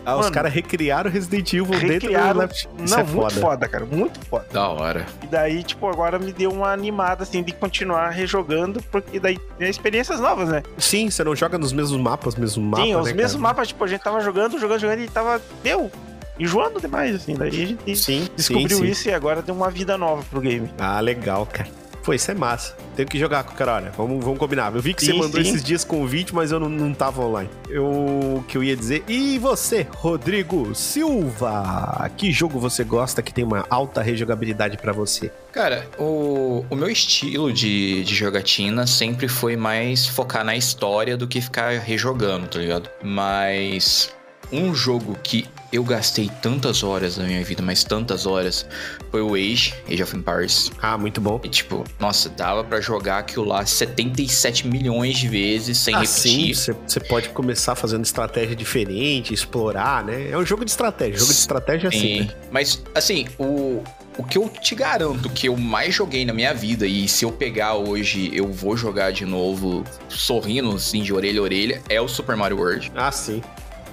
Ah, 0.05 0.15
os 0.15 0.21
Mano, 0.21 0.33
caras 0.33 0.51
recriaram 0.53 1.09
Resident 1.11 1.53
Evil 1.53 1.65
dentro 1.65 1.87
recriaram- 1.87 2.33
do 2.33 2.39
Left. 2.39 2.69
Isso 2.83 2.93
Não, 2.95 2.99
é 3.01 3.03
muito 3.03 3.13
foda. 3.13 3.35
foda. 3.41 3.67
cara. 3.67 3.85
Muito 3.85 4.19
foda. 4.25 4.45
Da 4.51 4.67
hora. 4.67 5.05
E 5.23 5.27
daí, 5.27 5.61
tipo, 5.63 5.87
agora 5.87 6.17
me 6.17 6.33
deu 6.33 6.51
uma 6.51 6.71
animada, 6.71 7.23
assim, 7.23 7.43
de 7.43 7.51
continuar 7.51 8.09
rejogando. 8.09 8.81
Porque 8.91 9.19
daí 9.19 9.39
é 9.59 9.69
experiências 9.69 10.19
novas, 10.19 10.49
né? 10.49 10.63
Sim, 10.77 11.09
você 11.09 11.23
não 11.23 11.35
joga 11.35 11.57
nos 11.57 11.71
mesmos 11.71 11.99
mapas, 12.01 12.35
mesmo 12.35 12.63
mapa, 12.63 12.83
Sim, 12.83 12.95
os 12.95 13.05
né, 13.07 13.13
mesmos 13.13 13.33
cara? 13.33 13.43
mapas, 13.43 13.67
tipo, 13.67 13.83
a 13.83 13.87
gente 13.87 14.01
tava 14.01 14.19
jogando, 14.21 14.59
jogando, 14.59 14.79
jogando 14.79 14.99
e 15.01 15.07
tava, 15.07 15.39
meu, 15.63 15.91
enjoando 16.39 16.81
demais, 16.81 17.15
assim. 17.15 17.35
Daí 17.35 17.49
a 17.49 17.51
gente 17.51 17.95
Sim, 17.95 18.27
descobriu 18.35 18.69
sim, 18.77 18.85
sim. 18.85 18.89
isso 18.91 19.07
e 19.09 19.13
agora 19.13 19.41
deu 19.43 19.53
uma 19.53 19.69
vida 19.69 19.97
nova 19.99 20.23
pro 20.31 20.41
game. 20.41 20.67
Ah, 20.79 20.99
legal, 20.99 21.45
cara. 21.45 21.69
Pô, 22.03 22.13
isso 22.13 22.31
é 22.31 22.33
massa. 22.33 22.75
Tenho 22.95 23.07
que 23.07 23.19
jogar 23.19 23.43
com 23.43 23.53
o 23.53 23.55
cara, 23.55 23.75
olha. 23.75 23.91
Vamos, 23.91 24.23
vamos 24.23 24.39
combinar. 24.39 24.73
Eu 24.73 24.81
vi 24.81 24.93
que 24.93 25.03
você 25.03 25.11
Sim, 25.11 25.19
mandou 25.19 25.41
sim. 25.41 25.49
esses 25.49 25.63
dias 25.63 25.83
convite, 25.83 26.33
mas 26.33 26.51
eu 26.51 26.59
não, 26.59 26.69
não 26.69 26.93
tava 26.93 27.21
online. 27.23 27.49
Eu 27.69 28.31
o 28.31 28.43
que 28.47 28.57
eu 28.57 28.63
ia 28.63 28.75
dizer. 28.75 29.03
E 29.07 29.37
você, 29.37 29.87
Rodrigo 29.95 30.73
Silva? 30.73 32.09
Que 32.17 32.31
jogo 32.31 32.59
você 32.59 32.83
gosta 32.83 33.21
que 33.21 33.33
tem 33.33 33.43
uma 33.43 33.65
alta 33.69 34.01
rejogabilidade 34.01 34.77
pra 34.77 34.91
você? 34.91 35.31
Cara, 35.51 35.87
o, 35.97 36.65
o 36.69 36.75
meu 36.75 36.89
estilo 36.89 37.51
de, 37.51 38.03
de 38.03 38.15
jogatina 38.15 38.87
sempre 38.87 39.27
foi 39.27 39.55
mais 39.55 40.07
focar 40.07 40.43
na 40.43 40.55
história 40.55 41.17
do 41.17 41.27
que 41.27 41.41
ficar 41.41 41.79
rejogando, 41.79 42.47
tá 42.47 42.59
ligado? 42.59 42.89
Mas 43.03 44.13
um 44.51 44.73
jogo 44.73 45.17
que 45.23 45.45
eu 45.71 45.83
gastei 45.83 46.29
tantas 46.41 46.83
horas 46.83 47.15
da 47.15 47.23
minha 47.23 47.41
vida, 47.45 47.61
mas 47.61 47.83
tantas 47.83 48.25
horas, 48.25 48.65
foi 49.09 49.21
o 49.21 49.35
Age, 49.35 49.73
Age 49.89 50.03
of 50.03 50.17
Empires. 50.17 50.69
Ah, 50.81 50.97
muito 50.97 51.21
bom. 51.21 51.39
E 51.43 51.47
tipo, 51.49 51.85
nossa, 51.99 52.27
dava 52.29 52.61
pra 52.63 52.81
jogar 52.81 53.19
aquilo 53.19 53.45
lá 53.45 53.65
77 53.65 54.67
milhões 54.67 55.17
de 55.17 55.29
vezes 55.29 55.77
sem 55.77 55.95
Assim, 55.95 56.29
repetir. 56.47 56.55
você 56.55 56.75
você 56.85 56.99
pode 56.99 57.29
começar 57.29 57.75
fazendo 57.75 58.03
estratégia 58.03 58.55
diferente, 58.55 59.33
explorar, 59.33 60.03
né? 60.03 60.29
É 60.29 60.37
um 60.37 60.45
jogo 60.45 60.65
de 60.65 60.71
estratégia. 60.71 61.17
Jogo 61.17 61.31
de 61.31 61.39
estratégia 61.39 61.87
é 61.87 61.89
assim, 61.89 61.99
Sim. 61.99 62.19
né? 62.23 62.29
Mas, 62.51 62.83
assim, 62.93 63.27
o, 63.39 63.81
o 64.17 64.23
que 64.25 64.37
eu 64.37 64.49
te 64.49 64.75
garanto 64.75 65.29
que 65.29 65.47
eu 65.47 65.55
mais 65.55 65.95
joguei 65.95 66.25
na 66.25 66.33
minha 66.33 66.53
vida, 66.53 66.85
e 66.85 67.07
se 67.07 67.23
eu 67.23 67.31
pegar 67.31 67.75
hoje, 67.75 68.29
eu 68.33 68.51
vou 68.51 68.75
jogar 68.75 69.11
de 69.13 69.25
novo, 69.25 69.85
sorrindo, 70.09 70.69
assim, 70.75 71.01
de 71.01 71.13
orelha 71.13 71.39
a 71.39 71.43
orelha, 71.43 71.81
é 71.87 72.01
o 72.01 72.09
Super 72.09 72.35
Mario 72.35 72.57
World. 72.57 72.91
Ah, 72.93 73.09
sim. 73.11 73.41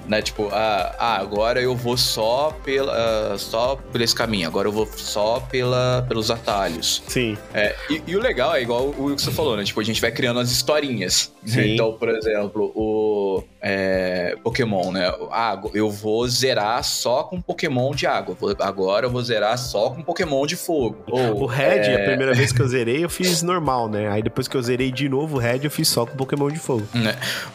Né? 0.08 0.22
Tipo, 0.22 0.48
ah, 0.52 0.94
ah, 0.98 1.18
agora 1.18 1.60
eu 1.60 1.76
vou 1.76 1.96
só 1.96 2.56
pela 2.64 2.92
ah, 2.92 3.38
só 3.38 3.76
por 3.76 4.00
esse 4.00 4.14
caminho, 4.14 4.48
agora 4.48 4.66
eu 4.66 4.72
vou 4.72 4.88
só 4.96 5.40
pela, 5.40 6.04
pelos 6.08 6.30
atalhos. 6.30 7.02
Sim. 7.06 7.36
É, 7.52 7.76
e, 7.90 8.02
e 8.06 8.16
o 8.16 8.20
legal 8.20 8.54
é 8.54 8.62
igual 8.62 8.88
o 8.88 9.14
que 9.14 9.22
você 9.22 9.30
falou, 9.30 9.56
né? 9.56 9.64
Tipo, 9.64 9.80
a 9.80 9.84
gente 9.84 10.00
vai 10.00 10.10
criando 10.10 10.40
as 10.40 10.50
historinhas. 10.50 11.32
Sim. 11.44 11.74
Então, 11.74 11.92
por 11.92 12.08
exemplo, 12.08 12.72
o 12.74 13.44
é, 13.60 14.36
Pokémon, 14.42 14.92
né? 14.92 15.12
Ah, 15.30 15.60
eu 15.74 15.90
vou 15.90 16.26
zerar 16.28 16.82
só 16.84 17.24
com 17.24 17.40
Pokémon 17.40 17.94
de 17.94 18.06
água. 18.06 18.36
Agora 18.60 19.06
eu 19.06 19.10
vou 19.10 19.22
zerar 19.22 19.58
só 19.58 19.90
com 19.90 20.02
Pokémon 20.02 20.46
de 20.46 20.56
fogo. 20.56 20.96
Ou, 21.08 21.42
O 21.42 21.46
Red, 21.46 21.80
é, 21.80 22.02
a 22.02 22.04
primeira 22.06 22.34
vez 22.34 22.52
que 22.52 22.60
eu 22.60 22.68
zerei, 22.68 23.04
eu 23.04 23.10
fiz 23.10 23.42
normal, 23.42 23.88
né? 23.88 24.08
Aí 24.08 24.22
depois 24.22 24.48
que 24.48 24.56
eu 24.56 24.62
zerei 24.62 24.90
de 24.90 25.08
novo 25.08 25.36
o 25.36 25.38
Red, 25.38 25.60
eu 25.64 25.70
fiz 25.70 25.88
só 25.88 26.06
com 26.06 26.16
Pokémon 26.16 26.50
de 26.50 26.58
fogo. 26.58 26.86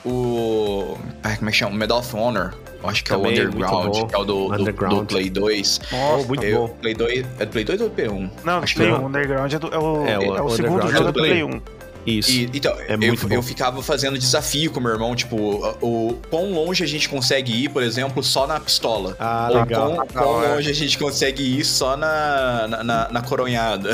o. 0.06 0.98
Ai, 1.24 1.38
como 1.38 1.50
é 1.50 1.52
que 1.52 1.58
chama? 1.58 1.76
Medal 1.76 2.00
of 2.00 2.16
Honor. 2.16 2.43
Eu 2.84 2.90
acho 2.90 3.04
que 3.04 3.14
é 3.14 3.16
o 3.16 3.22
Também, 3.22 3.40
Underground, 3.40 3.96
que 4.10 4.16
é 4.16 4.18
o 4.18 4.24
do, 4.26 4.48
do- 4.50 4.66
do 4.90 5.06
Play 5.06 5.30
2. 5.30 5.80
Oh, 5.94 6.24
muito 6.26 6.44
Eu- 6.44 6.68
bom. 6.68 6.76
Play 6.82 6.94
2, 6.94 7.26
é 7.40 7.46
do 7.46 7.52
Play 7.52 7.64
2 7.64 7.82
ou 7.82 7.90
do 7.90 7.96
P1? 7.96 8.30
Não, 8.44 8.58
Acho 8.60 8.76
Play 8.76 8.92
não. 8.92 9.04
1, 9.04 9.08
Underground 9.08 9.54
é, 9.54 9.60
do- 9.60 9.74
é 9.74 9.78
o, 9.78 10.06
É, 10.06 10.12
é 10.14 10.18
o- 10.20 10.44
o 10.44 10.46
o 10.46 10.50
segundo 10.50 10.74
Underground 10.84 10.92
jogo 10.94 11.10
é 11.10 11.12
do 11.12 11.14
do 11.14 11.20
Play 11.20 11.30
Play. 11.32 11.44
1. 11.44 11.62
Isso. 12.06 12.32
E, 12.32 12.50
então, 12.54 12.76
É 12.82 12.96
eu, 12.96 12.98
muito 12.98 13.26
bom. 13.30 13.34
eu 13.34 13.42
ficava 13.42 13.82
fazendo 13.82 14.18
desafio 14.20 14.70
com 14.72 14.82
meu 14.82 14.92
irmão, 14.92 15.16
tipo, 15.16 15.38
o, 15.38 16.10
o 16.10 16.14
quão 16.30 16.52
longe 16.52 16.84
a 16.84 16.88
gente 16.88 17.08
consegue 17.08 17.54
ir, 17.64 17.70
por 17.70 17.82
exemplo, 17.82 18.22
só 18.22 18.46
na 18.46 18.60
pistola. 18.60 19.16
Ah, 19.18 19.48
Ou 19.50 19.60
legal. 19.62 19.96
quão, 19.96 20.08
quão 20.08 20.28
hora. 20.34 20.56
longe 20.56 20.70
a 20.70 20.74
gente 20.74 20.98
consegue 20.98 21.42
ir 21.60 21.64
só 21.64 21.96
na, 21.96 22.68
na, 22.68 22.84
na- 22.84 23.08
na 23.10 23.22
coronhada. 23.22 23.92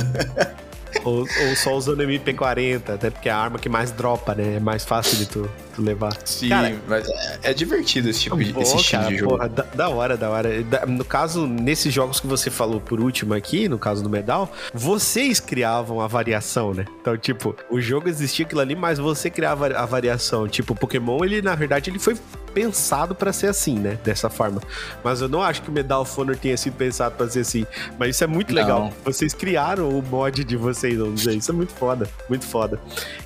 Ou, 1.06 1.20
ou 1.20 1.56
só 1.56 1.76
usando 1.76 2.02
MP40, 2.02 2.96
até 2.96 3.12
porque 3.12 3.30
é 3.30 3.32
a 3.32 3.38
arma 3.38 3.60
que 3.60 3.70
mais 3.70 3.92
dropa, 3.92 4.34
né? 4.34 4.56
É 4.56 4.60
mais 4.60 4.84
fácil 4.84 5.16
de 5.20 5.28
tu 5.28 5.48
levar. 5.82 6.14
Sim, 6.26 6.50
Cara, 6.50 6.76
mas 6.88 7.08
é, 7.08 7.40
é 7.44 7.54
divertido 7.54 8.10
esse 8.10 8.22
tipo 8.22 8.38
de 8.38 8.54
Pô, 8.54 8.62
esse 8.62 8.76
estilo 8.76 9.02
cara, 9.04 9.14
de 9.14 9.20
jogo. 9.20 9.32
porra, 9.38 9.50
da, 9.50 9.64
da 9.64 9.90
hora, 9.90 10.18
da 10.18 10.30
hora. 10.30 10.64
Da- 10.64 10.86
no 10.86 11.04
caso, 11.06 11.46
nesses 11.48 11.94
jogos 11.94 12.20
que 12.20 12.28
você 12.28 12.50
falou 12.50 12.80
por 12.80 13.00
último 13.00 13.34
aqui, 13.34 13.68
no 13.68 13.78
caso 13.80 14.04
do 14.04 14.10
Medal, 14.10 14.52
vocês 14.74 15.40
criavam 15.40 16.02
a 16.02 16.08
variação, 16.08 16.74
né? 16.74 16.86
Então, 17.02 17.18
tipo, 17.18 17.56
o 17.70 17.80
jogo 17.80 18.08
existia 18.10 18.46
aquilo 18.46 18.62
ali, 18.62 18.76
mas 18.76 19.00
você 19.00 19.30
criava 19.30 19.68
a 19.68 19.86
variação. 19.86 20.48
Tipo, 20.48 20.74
o 20.74 20.76
Pokémon, 20.76 21.24
ele, 21.24 21.42
na 21.42 21.56
verdade, 21.56 21.90
ele 21.90 22.00
foi 22.00 22.16
pensado 22.54 23.14
pra 23.14 23.32
ser 23.32 23.46
assim, 23.48 23.78
né? 23.78 23.98
Dessa 24.04 24.28
forma. 24.30 24.60
Mas 25.04 25.22
eu 25.22 25.30
não 25.30 25.42
acho 25.42 25.62
que 25.62 25.70
o 25.70 25.72
Medal 25.72 26.02
of 26.02 26.20
Honor 26.20 26.36
tenha 26.36 26.58
sido 26.58 26.74
pensado 26.76 27.16
pra 27.16 27.30
ser 27.30 27.42
assim. 27.42 27.66
Mas 27.98 28.16
isso 28.16 28.24
é 28.24 28.28
muito 28.28 28.54
Não. 28.54 28.62
legal. 28.62 28.94
Vocês 29.06 29.34
criaram 29.36 29.88
o 29.90 30.02
mod 30.02 30.44
de 30.44 30.58
vocês, 30.58 30.98
vamos 30.98 31.22
dizer. 31.22 31.36
Isso 31.38 31.52
é 31.52 31.54
muito 31.54 31.72
foda. 31.74 32.10
Muito 32.28 32.46
foda. 32.46 32.80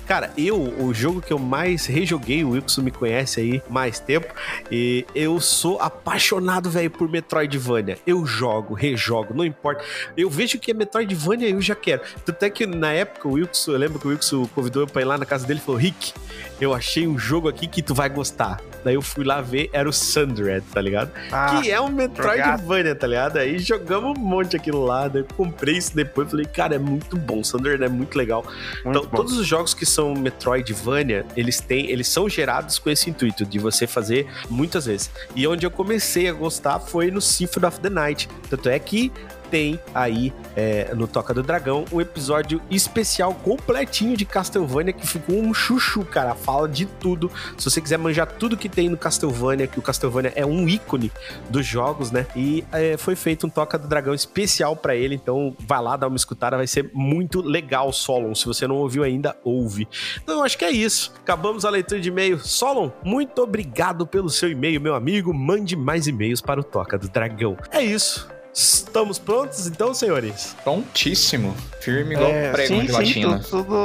Cara, 0.06 0.30
eu, 0.36 0.60
o 0.78 0.92
jogo 0.92 1.22
que 1.22 1.32
eu 1.32 1.38
mais 1.38 1.86
rejoguei 1.86 2.43
o 2.44 2.50
Wilson 2.50 2.82
me 2.82 2.90
conhece 2.90 3.40
aí 3.40 3.62
mais 3.68 3.98
tempo. 3.98 4.32
E 4.70 5.04
eu 5.14 5.40
sou 5.40 5.80
apaixonado, 5.80 6.70
velho, 6.70 6.90
por 6.90 7.08
Metroidvania. 7.08 7.98
Eu 8.06 8.24
jogo, 8.26 8.74
rejogo, 8.74 9.34
não 9.34 9.44
importa. 9.44 9.84
Eu 10.16 10.28
vejo 10.30 10.58
que 10.58 10.70
é 10.70 10.74
Metroidvania 10.74 11.48
eu 11.48 11.60
já 11.60 11.74
quero. 11.74 12.02
Tanto 12.24 12.42
é 12.42 12.50
que 12.50 12.66
na 12.66 12.92
época 12.92 13.28
o 13.28 13.32
Wilson, 13.32 13.72
eu 13.72 13.78
lembro 13.78 13.98
que 13.98 14.06
o 14.06 14.10
Wilson 14.10 14.46
convidou 14.54 14.82
eu 14.82 14.86
pra 14.86 15.02
ir 15.02 15.04
lá 15.06 15.18
na 15.18 15.26
casa 15.26 15.46
dele 15.46 15.60
e 15.60 15.62
falou: 15.62 15.80
Rick, 15.80 16.12
eu 16.60 16.74
achei 16.74 17.06
um 17.06 17.18
jogo 17.18 17.48
aqui 17.48 17.66
que 17.66 17.82
tu 17.82 17.94
vai 17.94 18.08
gostar. 18.08 18.60
Daí 18.84 18.94
eu 18.94 19.02
fui 19.02 19.24
lá 19.24 19.40
ver, 19.40 19.70
era 19.72 19.88
o 19.88 19.92
Sundred, 19.92 20.62
tá 20.72 20.80
ligado? 20.80 21.10
Ah, 21.32 21.58
que 21.62 21.70
é 21.70 21.80
um 21.80 21.88
Metroidvania, 21.88 22.94
tá 22.94 23.06
ligado? 23.06 23.38
Aí 23.38 23.58
jogamos 23.58 24.18
um 24.18 24.20
monte 24.20 24.56
aquilo 24.56 24.84
lá, 24.84 25.08
daí 25.08 25.22
eu 25.22 25.26
comprei 25.36 25.76
isso 25.78 25.96
depois, 25.96 26.30
falei, 26.30 26.44
cara, 26.44 26.74
é 26.74 26.78
muito 26.78 27.16
bom, 27.16 27.42
Sundred 27.42 27.82
é 27.82 27.88
muito 27.88 28.16
legal. 28.18 28.44
muito 28.84 28.98
Então, 28.98 29.02
bom. 29.10 29.16
todos 29.16 29.38
os 29.38 29.46
jogos 29.46 29.72
que 29.72 29.86
são 29.86 30.14
Metroidvania, 30.14 31.24
eles 31.36 31.60
têm, 31.60 31.90
eles 31.90 32.08
são 32.08 32.28
gerados 32.34 32.78
com 32.78 32.90
esse 32.90 33.08
intuito 33.10 33.44
de 33.44 33.58
você 33.58 33.86
fazer 33.86 34.26
muitas 34.50 34.86
vezes. 34.86 35.10
E 35.34 35.46
onde 35.46 35.64
eu 35.64 35.70
comecei 35.70 36.28
a 36.28 36.32
gostar 36.32 36.80
foi 36.80 37.10
no 37.10 37.20
Symphony 37.20 37.66
of 37.66 37.80
the 37.80 37.90
Night. 37.90 38.28
Tanto 38.50 38.68
é 38.68 38.78
que 38.78 39.12
tem 39.50 39.78
aí 39.94 40.32
é, 40.56 40.94
no 40.94 41.06
Toca 41.06 41.34
do 41.34 41.42
Dragão 41.42 41.84
um 41.92 42.00
episódio 42.00 42.60
especial 42.70 43.34
completinho 43.34 44.16
de 44.16 44.24
Castlevania 44.24 44.92
que 44.92 45.06
ficou 45.06 45.36
um 45.36 45.52
chuchu, 45.52 46.04
cara. 46.04 46.34
Fala 46.34 46.68
de 46.68 46.86
tudo. 46.86 47.30
Se 47.56 47.70
você 47.70 47.80
quiser 47.80 47.98
manjar 47.98 48.26
tudo 48.26 48.56
que 48.56 48.68
tem 48.68 48.88
no 48.88 48.96
Castlevania, 48.96 49.66
que 49.66 49.78
o 49.78 49.82
Castlevania 49.82 50.32
é 50.34 50.44
um 50.44 50.68
ícone 50.68 51.12
dos 51.48 51.66
jogos, 51.66 52.10
né? 52.10 52.26
E 52.34 52.64
é, 52.72 52.96
foi 52.96 53.14
feito 53.14 53.46
um 53.46 53.50
Toca 53.50 53.78
do 53.78 53.86
Dragão 53.88 54.14
especial 54.14 54.76
pra 54.76 54.94
ele. 54.94 55.14
Então 55.14 55.56
vai 55.60 55.80
lá, 55.80 55.96
dá 55.96 56.06
uma 56.06 56.16
escutada, 56.16 56.56
vai 56.56 56.66
ser 56.66 56.90
muito 56.92 57.40
legal, 57.40 57.92
Solon. 57.92 58.34
Se 58.34 58.46
você 58.46 58.66
não 58.66 58.76
ouviu 58.76 59.02
ainda, 59.02 59.36
ouve. 59.44 59.86
Então 60.22 60.42
acho 60.42 60.58
que 60.58 60.64
é 60.64 60.70
isso. 60.70 61.12
Acabamos 61.20 61.64
a 61.64 61.70
leitura 61.70 62.00
de 62.00 62.08
e-mail. 62.08 62.38
Solon, 62.38 62.90
muito 63.04 63.42
obrigado 63.42 64.06
pelo 64.06 64.28
seu 64.28 64.50
e-mail, 64.50 64.80
meu 64.80 64.94
amigo. 64.94 65.32
Mande 65.32 65.76
mais 65.76 66.06
e-mails 66.06 66.40
para 66.40 66.60
o 66.60 66.64
Toca 66.64 66.98
do 66.98 67.08
Dragão. 67.08 67.56
É 67.70 67.82
isso. 67.82 68.33
Estamos 68.54 69.18
prontos 69.18 69.66
então, 69.66 69.92
senhores? 69.92 70.54
Prontíssimo. 70.62 71.56
Firme 71.80 72.14
igual 72.14 72.30
É, 72.30 72.52
prego 72.52 72.68
sim, 72.68 72.80
de 72.82 72.86
sim, 72.86 72.92
latina. 72.92 73.38
tudo, 73.40 73.64
tudo... 73.64 73.84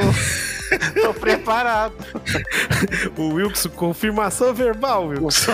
Tô 1.02 1.14
preparado. 1.16 1.96
O 3.18 3.34
Wilson, 3.34 3.70
confirmação 3.70 4.54
verbal, 4.54 5.08
Wilson. 5.08 5.54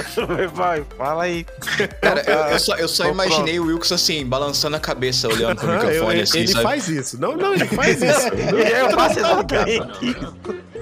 Vai, 0.53 0.83
fala 0.97 1.23
aí. 1.23 1.45
Cara, 2.01 2.21
eu, 2.29 2.37
eu 2.53 2.59
só, 2.59 2.75
eu 2.75 2.87
só 2.87 3.07
imaginei 3.09 3.59
o 3.59 3.65
Wilkes 3.67 3.91
assim, 3.93 4.25
balançando 4.25 4.75
a 4.75 4.79
cabeça, 4.79 5.27
olhando 5.29 5.55
pro 5.59 5.71
eu- 5.71 5.73
microfone, 5.79 6.13
ele 6.15 6.21
assim, 6.23 6.39
ele 6.39 6.47
sabe? 6.49 6.63
faz 6.63 6.87
isso. 6.89 7.19
Não, 7.19 7.35
não, 7.37 7.53
ele 7.53 7.65
faz 7.65 8.01
isso. 8.01 8.27
Eu 8.27 8.91
faço 8.91 9.19
exatamente. 9.19 10.17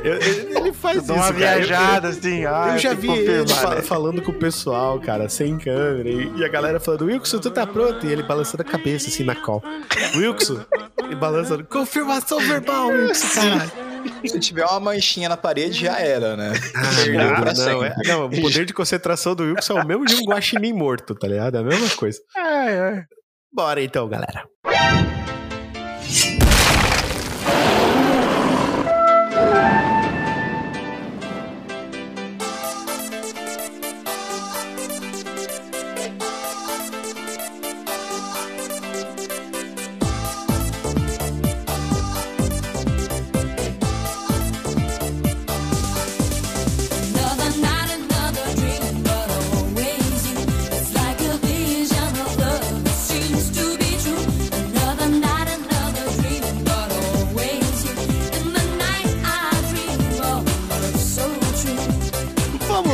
Eu- 0.03 0.15
ele, 0.15 0.57
ele 0.57 0.73
faz 0.73 1.03
isso. 1.03 1.13
uma 1.13 1.21
cara. 1.31 1.33
Eu- 1.33 1.37
viajada 1.37 2.07
assim. 2.09 2.45
Ah, 2.45 2.71
Eu, 2.73 2.77
já 2.79 2.93
vi 2.93 3.09
ele 3.09 3.39
né? 3.45 3.81
falando 3.83 4.21
com 4.21 4.31
o 4.31 4.35
pessoal, 4.35 4.99
cara, 4.99 5.29
sem 5.29 5.57
câmera. 5.57 6.09
E, 6.09 6.31
e 6.37 6.43
a 6.43 6.47
galera 6.49 6.79
falando, 6.79 7.05
Wilson, 7.05 7.39
tu 7.39 7.49
tá 7.49 7.65
pronto? 7.65 8.05
E 8.05 8.11
ele 8.11 8.23
balançando 8.23 8.61
a 8.61 8.65
cabeça 8.65 9.07
assim 9.07 9.23
na 9.23 9.35
call. 9.35 9.63
Wilson, 10.15 10.59
e 11.09 11.15
balançando, 11.15 11.63
confirmação 11.65 12.39
verbal, 12.39 12.87
Wilson, 12.87 13.27
cara. 13.41 13.71
Se 14.25 14.37
tiver 14.39 14.65
uma 14.65 14.79
manchinha 14.81 15.29
na 15.29 15.37
parede, 15.37 15.79
já 15.85 15.97
era, 15.97 16.35
né? 16.35 16.51
Perdeu 17.05 17.23
não, 17.23 17.35
pra 17.41 17.53
não, 17.53 17.83
é- 17.85 17.95
não, 18.05 18.25
o 18.25 18.41
poder 18.41 18.65
de 18.65 18.73
concentração 18.73 19.33
do 19.33 19.43
Wilson 19.43 19.79
é 19.79 19.83
o 19.83 19.87
mesmo 19.87 20.05
de 20.05 20.15
um 20.15 20.25
guaxinim 20.25 20.73
morto, 20.73 21.15
tá 21.15 21.27
ligado? 21.27 21.55
É 21.55 21.59
a 21.61 21.63
mesma 21.63 21.89
coisa. 21.95 22.19
Ai, 22.35 22.79
ai. 22.79 23.03
Bora 23.53 23.81
então, 23.81 24.09
galera. 24.09 24.43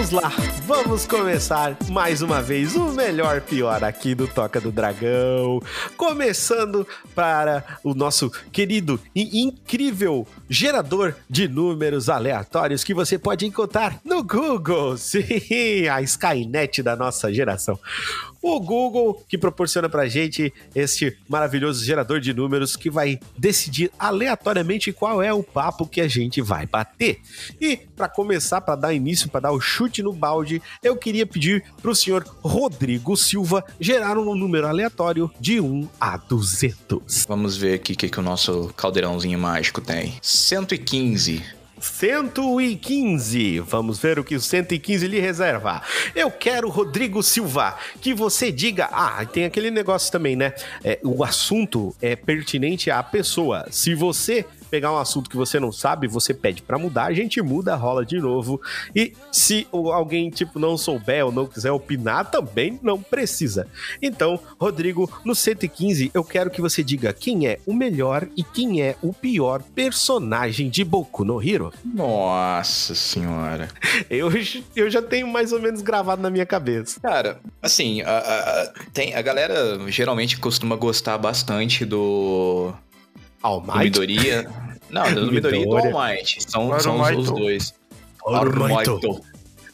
Vamos 0.09 0.23
lá, 0.23 0.31
vamos 0.65 1.05
começar 1.05 1.77
mais 1.91 2.23
uma 2.23 2.41
vez 2.41 2.75
o 2.75 2.91
melhor 2.93 3.41
pior 3.41 3.83
aqui 3.83 4.15
do 4.15 4.27
Toca 4.27 4.59
do 4.59 4.71
Dragão. 4.71 5.61
Começando 5.95 6.87
para 7.13 7.63
o 7.83 7.93
nosso 7.93 8.31
querido 8.51 8.99
e 9.13 9.39
incrível 9.39 10.27
gerador 10.49 11.13
de 11.29 11.47
números 11.47 12.09
aleatórios 12.09 12.83
que 12.83 12.91
você 12.91 13.19
pode 13.19 13.45
encontrar 13.45 13.99
no 14.03 14.23
Google. 14.23 14.97
Sim, 14.97 15.87
a 15.91 16.01
Skynet 16.01 16.81
da 16.81 16.95
nossa 16.95 17.31
geração. 17.31 17.79
O 18.41 18.59
Google 18.59 19.23
que 19.27 19.37
proporciona 19.37 19.89
pra 19.89 20.07
gente 20.07 20.53
este 20.73 21.17
maravilhoso 21.27 21.83
gerador 21.83 22.19
de 22.19 22.33
números 22.33 22.75
que 22.75 22.89
vai 22.89 23.19
decidir 23.37 23.91
aleatoriamente 23.99 24.93
qual 24.93 25.21
é 25.21 25.33
o 25.33 25.43
papo 25.43 25.85
que 25.85 26.01
a 26.01 26.07
gente 26.07 26.41
vai 26.41 26.65
bater. 26.65 27.19
E 27.59 27.77
para 27.77 28.07
começar, 28.07 28.61
para 28.61 28.75
dar 28.75 28.93
início, 28.93 29.29
para 29.29 29.41
dar 29.41 29.51
o 29.51 29.59
chute 29.59 30.01
no 30.01 30.13
balde, 30.13 30.61
eu 30.81 30.95
queria 30.95 31.25
pedir 31.25 31.63
pro 31.81 31.95
senhor 31.95 32.25
Rodrigo 32.41 33.15
Silva 33.17 33.63
gerar 33.79 34.17
um 34.17 34.35
número 34.35 34.67
aleatório 34.67 35.29
de 35.39 35.59
1 35.59 35.89
a 35.99 36.17
200. 36.17 37.25
Vamos 37.27 37.57
ver 37.57 37.75
aqui 37.75 37.93
o 37.93 37.95
que, 37.95 38.09
que 38.09 38.19
o 38.19 38.23
nosso 38.23 38.73
caldeirãozinho 38.75 39.37
mágico 39.37 39.81
tem. 39.81 40.17
115. 40.21 41.58
115. 41.81 43.59
Vamos 43.59 43.99
ver 43.99 44.19
o 44.19 44.23
que 44.23 44.35
o 44.35 44.41
115 44.41 45.07
lhe 45.07 45.19
reserva. 45.19 45.81
Eu 46.15 46.29
quero, 46.31 46.69
Rodrigo 46.69 47.21
Silva, 47.23 47.75
que 48.01 48.13
você 48.13 48.51
diga. 48.51 48.89
Ah, 48.91 49.25
tem 49.25 49.45
aquele 49.45 49.71
negócio 49.71 50.11
também, 50.11 50.35
né? 50.35 50.53
É, 50.83 50.99
o 51.03 51.23
assunto 51.23 51.95
é 52.01 52.15
pertinente 52.15 52.91
à 52.91 53.01
pessoa. 53.01 53.65
Se 53.69 53.95
você 53.95 54.45
pegar 54.69 54.91
um 54.93 54.97
assunto 54.97 55.29
que 55.29 55.35
você 55.37 55.59
não 55.59 55.71
sabe, 55.71 56.07
você 56.07 56.33
pede 56.33 56.61
pra 56.61 56.77
mudar, 56.77 57.05
a 57.05 57.13
gente 57.13 57.41
muda, 57.41 57.75
rola 57.75 58.05
de 58.05 58.17
novo. 58.19 58.61
E 58.95 59.13
se 59.31 59.67
alguém, 59.71 60.29
tipo, 60.29 60.59
não 60.59 60.77
souber 60.77 61.25
ou 61.25 61.31
não 61.31 61.45
quiser 61.45 61.71
opinar, 61.71 62.29
também 62.29 62.79
não 62.81 63.01
precisa. 63.01 63.67
Então, 64.01 64.39
Rodrigo, 64.59 65.09
no 65.25 65.33
115, 65.35 66.11
eu 66.13 66.23
quero 66.23 66.49
que 66.49 66.61
você 66.61 66.83
diga 66.83 67.11
quem 67.13 67.47
é 67.47 67.59
o 67.65 67.73
melhor 67.73 68.27
e 68.37 68.43
quem 68.43 68.81
é 68.81 68.95
o 69.01 69.13
pior 69.13 69.61
personagem 69.75 70.69
de 70.69 70.83
Boku 70.83 71.23
no 71.23 71.41
Hero. 71.41 71.73
Nossa 71.83 72.93
senhora. 72.95 73.67
Eu, 74.09 74.29
eu 74.75 74.89
já 74.89 75.01
tenho 75.01 75.27
mais 75.27 75.51
ou 75.51 75.59
menos 75.61 75.81
gravado 75.81 76.21
na 76.21 76.29
minha 76.29 76.45
cabeça. 76.45 76.99
Cara, 76.99 77.39
assim, 77.61 78.01
a- 78.01 78.17
a- 78.17 78.73
tem, 78.93 79.13
a 79.13 79.21
galera 79.21 79.79
geralmente 79.87 80.37
costuma 80.39 80.75
gostar 80.75 81.17
bastante 81.17 81.85
do, 81.85 82.73
All 83.41 83.61
do 83.61 83.67
Might? 83.67 83.83
Midoriya. 83.85 84.49
Não, 84.89 85.13
do 85.13 85.31
Midoriya 85.31 85.61
e 85.61 85.65
do. 85.65 85.77
All 85.77 85.91
Might. 86.09 86.37
São, 86.49 86.73
All 86.73 86.79
são 86.79 87.01
os, 87.01 87.17
os 87.17 87.31
dois. 87.31 87.73
Might. 88.27 89.21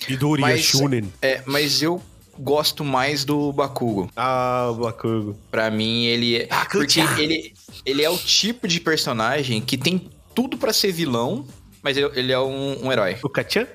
Midoriya 0.10 0.48
Mas- 0.48 0.62
Shunen. 0.66 1.12
É, 1.22 1.42
mas 1.46 1.82
eu 1.82 2.02
gosto 2.38 2.84
mais 2.84 3.24
do 3.26 3.52
Bakugo. 3.54 4.10
Ah, 4.16 4.72
Bakugo. 4.78 5.38
Pra 5.50 5.72
mim, 5.72 6.06
ele 6.06 6.38
é. 6.42 6.48
Porque 6.72 7.00
ele, 7.20 7.54
ele 7.86 8.04
é 8.04 8.10
o 8.10 8.18
tipo 8.18 8.68
de 8.68 8.80
personagem 8.80 9.62
que 9.62 9.78
tem 9.78 10.10
tudo 10.36 10.58
pra 10.58 10.72
ser 10.74 10.92
vilão, 10.92 11.48
mas 11.82 11.96
ele, 11.98 12.10
ele 12.14 12.32
é 12.32 12.40
um, 12.40 12.86
um 12.86 12.92
herói. 12.92 13.18
O 13.24 13.30
Kachan? 13.30 13.66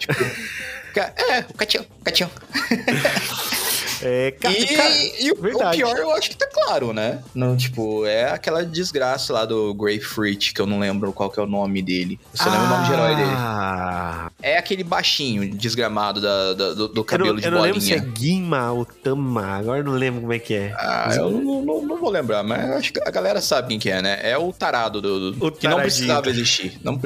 Ca- 0.95 1.15
É, 1.31 1.41
o 1.49 1.55
Catião, 1.55 1.87
Catião. 2.05 2.29
É, 4.03 4.31
ca- 4.33 4.51
E, 4.51 4.67
ca- 4.67 4.91
e 5.21 5.31
o, 5.31 5.35
o 5.35 5.71
pior 5.71 5.97
eu 5.97 6.11
acho 6.13 6.31
que 6.31 6.37
tá 6.37 6.47
claro, 6.53 6.93
né? 6.93 7.21
Não, 7.35 7.57
tipo, 7.57 8.07
é 8.07 8.31
aquela 8.31 8.65
desgraça 8.65 9.33
lá 9.33 9.45
do 9.45 9.75
Grapefruit, 9.75 10.53
que 10.55 10.61
eu 10.61 10.67
não 10.67 10.79
lembro 10.79 11.13
qual 11.13 11.31
que 11.31 11.39
é 11.39 11.43
o 11.43 11.47
nome 11.47 11.83
dele. 11.83 12.19
Eu 12.33 12.39
só 12.43 12.51
lembro 12.51 12.67
o 12.67 12.69
nome 12.71 12.87
de 12.87 12.93
herói 12.93 13.17
dele. 13.17 13.31
Ah, 13.33 14.31
É 14.43 14.57
aquele 14.59 14.83
baixinho, 14.85 15.49
desgramado 15.55 16.21
da, 16.21 16.53
da- 16.55 16.73
do, 16.75 16.89
do 16.89 17.01
eu 17.01 17.05
cabelo 17.05 17.33
não, 17.35 17.41
de 17.41 17.47
eu 17.47 17.51
não 17.51 17.61
lembro 17.61 17.81
se 17.81 17.93
é 17.95 17.99
bolinha. 17.99 18.15
Gima 18.17 18.73
ou 18.73 18.85
Tama, 18.85 19.47
agora 19.59 19.81
eu 19.81 19.85
não 19.85 19.93
lembro 19.93 20.21
como 20.23 20.33
é 20.33 20.39
que 20.39 20.55
é. 20.55 20.73
Ah, 20.77 21.09
eu 21.17 21.31
não, 21.31 21.63
não- 21.63 21.83
não 21.83 21.97
vou 21.99 22.11
lembrar, 22.11 22.43
mas 22.43 22.69
eu 22.69 22.77
acho 22.77 22.93
que 22.93 23.01
a 23.07 23.11
galera 23.11 23.41
sabe 23.41 23.69
quem 23.69 23.79
que 23.79 23.91
é, 23.91 24.01
né? 24.03 24.19
É 24.23 24.37
o 24.39 24.53
tarado 24.53 25.01
do, 25.01 25.33
do- 25.33 25.47
O 25.47 25.53
que 25.53 25.69
não 25.69 25.79
precisava 25.81 26.29
existir. 26.31 26.79
Não 26.83 26.99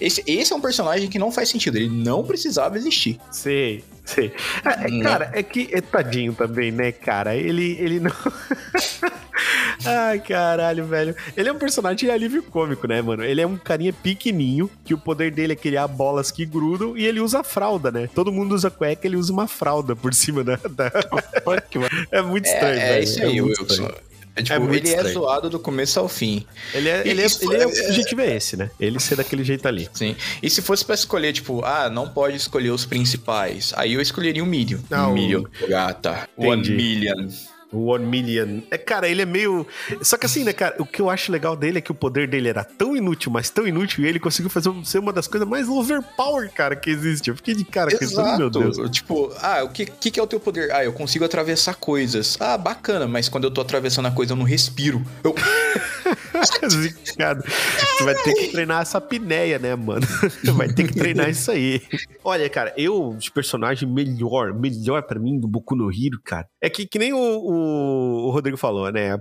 esse, 0.00 0.22
esse 0.26 0.52
é 0.52 0.56
um 0.56 0.60
personagem 0.60 1.08
que 1.08 1.18
não 1.18 1.30
faz 1.30 1.48
sentido, 1.48 1.76
ele 1.76 1.88
não 1.88 2.22
precisava 2.24 2.76
existir. 2.76 3.18
Sei, 3.30 3.84
sei. 4.04 4.32
É, 4.64 4.86
é, 4.86 4.90
Não. 4.90 5.00
cara, 5.02 5.30
é 5.34 5.42
que 5.42 5.68
é 5.72 5.80
tadinho 5.80 6.29
também, 6.32 6.70
né, 6.72 6.92
cara? 6.92 7.34
Ele, 7.36 7.76
ele 7.80 8.00
não. 8.00 8.10
Ai, 9.84 10.20
caralho, 10.20 10.84
velho. 10.84 11.14
Ele 11.36 11.48
é 11.48 11.52
um 11.52 11.58
personagem 11.58 11.96
de 11.96 12.10
alívio 12.10 12.42
cômico, 12.42 12.86
né, 12.86 13.00
mano? 13.00 13.24
Ele 13.24 13.40
é 13.40 13.46
um 13.46 13.56
carinha 13.56 13.92
pequenininho, 13.92 14.70
que 14.84 14.92
o 14.92 14.98
poder 14.98 15.30
dele 15.30 15.54
é 15.54 15.56
criar 15.56 15.88
bolas 15.88 16.30
que 16.30 16.44
grudam 16.44 16.96
e 16.96 17.06
ele 17.06 17.20
usa 17.20 17.42
fralda, 17.42 17.90
né? 17.90 18.08
Todo 18.14 18.30
mundo 18.32 18.54
usa 18.54 18.70
cueca, 18.70 19.06
ele 19.06 19.16
usa 19.16 19.32
uma 19.32 19.48
fralda 19.48 19.96
por 19.96 20.12
cima 20.12 20.44
da. 20.44 20.56
da- 20.56 20.90
É 22.12 22.20
muito 22.22 22.44
estranho, 22.46 22.74
É, 22.78 22.86
velho. 22.88 22.92
é 22.94 23.00
isso 23.02 23.22
aí, 23.22 23.40
Wilson. 23.40 23.62
estranho. 23.62 23.94
É, 24.36 24.42
tipo, 24.42 24.60
muito 24.60 24.86
ele 24.86 24.94
é 24.94 25.02
zoado 25.12 25.50
do 25.50 25.58
começo 25.58 25.98
ao 25.98 26.08
fim. 26.08 26.46
Ele 26.72 26.88
é, 26.88 27.02
ele 27.06 27.20
é, 27.22 27.26
Isso 27.26 27.44
ele 27.44 27.56
é, 27.56 27.62
é- 27.62 27.66
o 27.66 27.70
objetivo 27.88 28.20
é 28.20 28.36
esse, 28.36 28.56
né? 28.56 28.70
Ele 28.78 28.98
ser 29.00 29.16
daquele 29.16 29.42
jeito 29.44 29.66
ali. 29.66 29.88
Sim. 29.92 30.14
E 30.42 30.48
se 30.48 30.62
fosse 30.62 30.84
pra 30.84 30.94
escolher, 30.94 31.32
tipo, 31.32 31.62
ah, 31.64 31.90
não 31.90 32.08
pode 32.08 32.36
escolher 32.36 32.70
os 32.70 32.84
principais, 32.86 33.72
aí 33.76 33.94
eu 33.94 34.00
escolheria 34.00 34.42
o 34.42 34.46
Minion. 34.46 34.78
Ah, 34.90 35.08
o- 35.08 35.12
Minion, 35.14 35.44
gata. 35.68 36.28
One 36.36 36.60
Entendi. 36.60 36.74
Million. 36.74 37.28
O 37.72 37.92
One 37.92 38.04
Million. 38.04 38.60
É, 38.70 38.76
cara, 38.78 39.08
ele 39.08 39.22
é 39.22 39.26
meio. 39.26 39.66
Só 40.02 40.16
que 40.16 40.26
assim, 40.26 40.44
né, 40.44 40.52
cara, 40.52 40.74
o 40.78 40.86
que 40.86 41.00
eu 41.00 41.08
acho 41.08 41.30
legal 41.30 41.54
dele 41.54 41.78
é 41.78 41.80
que 41.80 41.92
o 41.92 41.94
poder 41.94 42.28
dele 42.28 42.48
era 42.48 42.64
tão 42.64 42.96
inútil, 42.96 43.30
mas 43.30 43.50
tão 43.50 43.66
inútil, 43.66 44.04
e 44.04 44.08
ele 44.08 44.18
conseguiu 44.18 44.50
fazer 44.50 44.70
ser 44.84 44.98
uma 44.98 45.12
das 45.12 45.26
coisas 45.26 45.48
mais 45.48 45.68
overpower, 45.68 46.50
cara, 46.52 46.74
que 46.74 46.90
existe. 46.90 47.30
Eu 47.30 47.36
fiquei 47.36 47.54
de 47.54 47.64
cara 47.64 47.96
com 47.96 48.04
isso, 48.04 48.36
meu 48.36 48.50
Deus. 48.50 48.76
Tipo, 48.90 49.32
ah, 49.40 49.62
o 49.64 49.68
que, 49.68 49.86
que, 49.86 50.10
que 50.10 50.20
é 50.20 50.22
o 50.22 50.26
teu 50.26 50.40
poder? 50.40 50.72
Ah, 50.72 50.84
eu 50.84 50.92
consigo 50.92 51.24
atravessar 51.24 51.74
coisas. 51.74 52.36
Ah, 52.40 52.58
bacana, 52.58 53.06
mas 53.06 53.28
quando 53.28 53.44
eu 53.44 53.50
tô 53.50 53.60
atravessando 53.60 54.06
a 54.06 54.10
coisa 54.10 54.32
eu 54.32 54.36
não 54.36 54.44
respiro. 54.44 55.04
Eu... 55.22 55.34
Zicado. 56.68 57.42
Você 57.44 58.04
vai 58.04 58.14
ter 58.14 58.34
que 58.34 58.48
treinar 58.48 58.82
essa 58.82 58.98
apneia, 58.98 59.58
né, 59.58 59.74
mano? 59.74 60.06
Vai 60.54 60.68
ter 60.68 60.86
que 60.86 60.94
treinar 60.94 61.28
isso 61.28 61.50
aí. 61.50 61.80
Olha, 62.24 62.48
cara, 62.48 62.72
eu, 62.76 63.16
de 63.18 63.30
personagem 63.30 63.88
melhor, 63.88 64.52
melhor 64.52 65.02
pra 65.02 65.18
mim 65.18 65.38
do 65.38 65.48
Boku 65.48 65.74
no 65.74 65.90
Hero, 65.90 66.20
cara, 66.24 66.46
é 66.60 66.68
que, 66.68 66.86
que 66.86 66.98
nem 66.98 67.12
o, 67.12 67.18
o, 67.18 67.59
o 67.60 68.30
Rodrigo 68.30 68.56
falou, 68.56 68.90
né? 68.90 69.18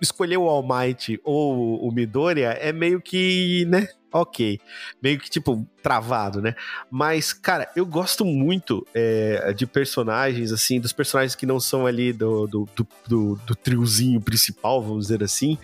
Escolher 0.00 0.36
o 0.36 0.48
All 0.48 0.62
Might 0.66 1.20
ou 1.24 1.86
o 1.86 1.92
Midoriya 1.92 2.50
é 2.50 2.72
meio 2.72 3.00
que, 3.00 3.64
né? 3.68 3.88
Ok. 4.12 4.60
Meio 5.02 5.18
que, 5.18 5.30
tipo, 5.30 5.66
travado, 5.82 6.42
né? 6.42 6.54
Mas, 6.90 7.32
cara, 7.32 7.68
eu 7.74 7.86
gosto 7.86 8.24
muito 8.24 8.86
é, 8.94 9.52
de 9.56 9.66
personagens, 9.66 10.52
assim, 10.52 10.80
dos 10.80 10.92
personagens 10.92 11.34
que 11.34 11.46
não 11.46 11.58
são 11.60 11.86
ali 11.86 12.12
do, 12.12 12.46
do, 12.46 12.68
do, 12.76 12.86
do, 13.06 13.40
do 13.46 13.54
triozinho 13.54 14.20
principal, 14.20 14.82
vamos 14.82 15.06
dizer 15.06 15.22
assim. 15.22 15.56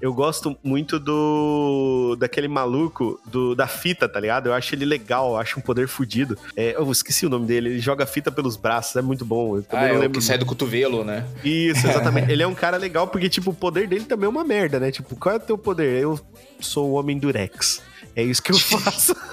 Eu 0.00 0.12
gosto 0.12 0.56
muito 0.62 0.98
do. 1.00 2.16
daquele 2.18 2.46
maluco 2.48 3.20
do, 3.26 3.54
da 3.54 3.66
fita, 3.66 4.08
tá 4.08 4.20
ligado? 4.20 4.46
Eu 4.48 4.54
acho 4.54 4.74
ele 4.74 4.84
legal, 4.84 5.30
eu 5.30 5.36
acho 5.36 5.58
um 5.58 5.62
poder 5.62 5.88
fudido. 5.88 6.36
É, 6.56 6.76
eu 6.76 6.90
esqueci 6.92 7.26
o 7.26 7.30
nome 7.30 7.46
dele, 7.46 7.70
ele 7.70 7.78
joga 7.80 8.06
fita 8.06 8.30
pelos 8.30 8.56
braços, 8.56 8.94
é 8.96 9.02
muito 9.02 9.24
bom. 9.24 9.56
Eu 9.56 9.62
também 9.62 9.86
Ah, 9.86 9.88
é 9.88 9.92
não 9.92 9.98
o 9.98 10.02
lembro. 10.02 10.18
que 10.20 10.24
sai 10.24 10.38
do 10.38 10.46
cotovelo, 10.46 11.04
né? 11.04 11.26
Isso, 11.42 11.86
exatamente. 11.86 12.30
ele 12.32 12.42
é 12.42 12.46
um 12.46 12.54
cara 12.54 12.76
legal 12.76 13.08
porque, 13.08 13.28
tipo, 13.28 13.50
o 13.50 13.54
poder 13.54 13.88
dele 13.88 14.04
também 14.04 14.26
é 14.26 14.28
uma 14.28 14.44
merda, 14.44 14.78
né? 14.78 14.90
Tipo, 14.90 15.16
qual 15.16 15.34
é 15.34 15.38
o 15.38 15.40
teu 15.40 15.58
poder? 15.58 16.02
Eu 16.02 16.20
sou 16.60 16.90
o 16.90 16.92
homem 16.94 17.18
durex. 17.18 17.82
É 18.16 18.22
isso 18.22 18.42
que 18.42 18.52
eu 18.52 18.58
faço. 18.58 19.14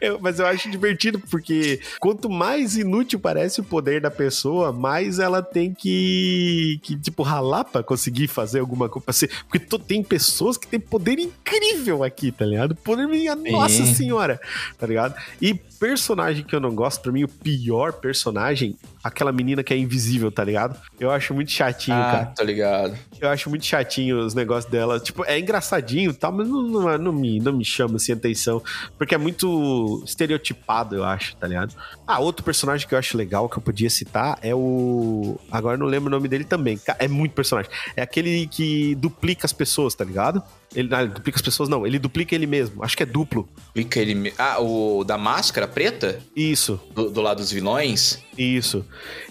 Eu- 0.00 0.18
mas 0.20 0.38
eu 0.38 0.46
acho 0.46 0.70
divertido 0.70 1.18
porque 1.30 1.80
quanto 1.98 2.28
mais 2.28 2.76
inútil 2.76 3.18
parece 3.18 3.60
o 3.60 3.64
poder 3.64 4.00
da 4.00 4.10
pessoa, 4.10 4.72
mais 4.72 5.18
ela 5.18 5.42
tem 5.42 5.72
que, 5.72 6.78
que 6.82 6.96
tipo, 6.96 7.22
ralar 7.22 7.64
pra 7.64 7.82
conseguir 7.82 8.28
fazer 8.28 8.60
alguma 8.60 8.88
coisa. 8.90 9.06
Porque 9.48 9.58
to- 9.58 9.78
tem 9.78 10.02
pessoas 10.02 10.56
que 10.58 10.66
têm 10.66 10.78
poder 10.78 11.18
incrível 11.18 12.04
aqui, 12.04 12.30
tá 12.30 12.44
ligado? 12.44 12.74
Poder, 12.74 13.06
minha 13.08 13.34
nossa 13.34 13.86
senhora, 13.86 14.38
tá 14.78 14.86
ligado? 14.86 15.14
E 15.40 15.54
personagem 15.54 16.44
que 16.44 16.54
eu 16.54 16.60
não 16.60 16.74
gosto, 16.74 17.00
pra 17.00 17.12
mim, 17.12 17.24
o 17.24 17.28
pior 17.28 17.94
personagem, 17.94 18.76
aquela 19.02 19.32
menina 19.32 19.62
que 19.62 19.72
é 19.72 19.76
invisível, 19.76 20.30
tá 20.30 20.44
ligado? 20.44 20.78
Eu 20.98 21.10
acho 21.10 21.34
muito 21.34 21.50
chatinho, 21.50 21.96
ah, 21.96 22.12
cara. 22.12 22.26
tô 22.36 22.44
ligado. 22.44 22.96
Eu 23.20 23.28
acho 23.28 23.48
muito 23.48 23.64
chatinho 23.64 24.18
os 24.18 24.34
negócios 24.34 24.70
dela. 24.70 25.00
Tipo, 25.00 25.24
é 25.24 25.38
engraçadinho 25.38 26.10
e 26.10 26.14
tal, 26.14 26.32
mas 26.32 26.48
não, 26.48 26.62
não, 26.62 26.98
não 26.98 27.12
me, 27.12 27.40
não 27.40 27.52
me 27.52 27.64
chama 27.64 27.96
assim 27.96 28.12
atenção. 28.12 28.62
Porque 28.98 29.14
é 29.14 29.18
muito 29.18 30.02
estereotipado, 30.04 30.96
eu 30.96 31.04
acho, 31.04 31.36
tá 31.36 31.46
ligado? 31.46 31.74
Ah, 32.06 32.18
outro 32.18 32.44
personagem 32.44 32.86
que 32.86 32.94
eu 32.94 32.98
acho 32.98 33.16
legal 33.16 33.48
que 33.48 33.58
eu 33.58 33.62
podia 33.62 33.90
citar 33.90 34.38
é 34.42 34.54
o. 34.54 35.38
Agora 35.50 35.74
eu 35.74 35.80
não 35.80 35.86
lembro 35.86 36.08
o 36.08 36.10
nome 36.10 36.28
dele 36.28 36.44
também. 36.44 36.78
É 36.98 37.08
muito 37.08 37.32
personagem. 37.32 37.70
É 37.96 38.02
aquele 38.02 38.46
que 38.46 38.94
duplica 38.96 39.46
as 39.46 39.52
pessoas, 39.52 39.94
tá 39.94 40.04
ligado? 40.04 40.42
Ele, 40.74 40.88
não, 40.88 41.00
ele 41.00 41.08
duplica 41.10 41.36
as 41.36 41.42
pessoas, 41.42 41.68
não. 41.68 41.86
Ele 41.86 41.98
duplica 41.98 42.34
ele 42.34 42.46
mesmo. 42.46 42.82
Acho 42.84 42.96
que 42.96 43.02
é 43.02 43.06
duplo. 43.06 43.48
Fica 43.74 43.98
ele. 44.00 44.32
Ah, 44.38 44.60
o 44.60 45.02
da 45.04 45.18
máscara 45.18 45.66
preta? 45.66 46.20
Isso, 46.34 46.80
Do, 46.94 47.10
do 47.10 47.20
lado 47.20 47.38
dos 47.38 47.50
vilões? 47.50 48.18
isso. 48.38 48.84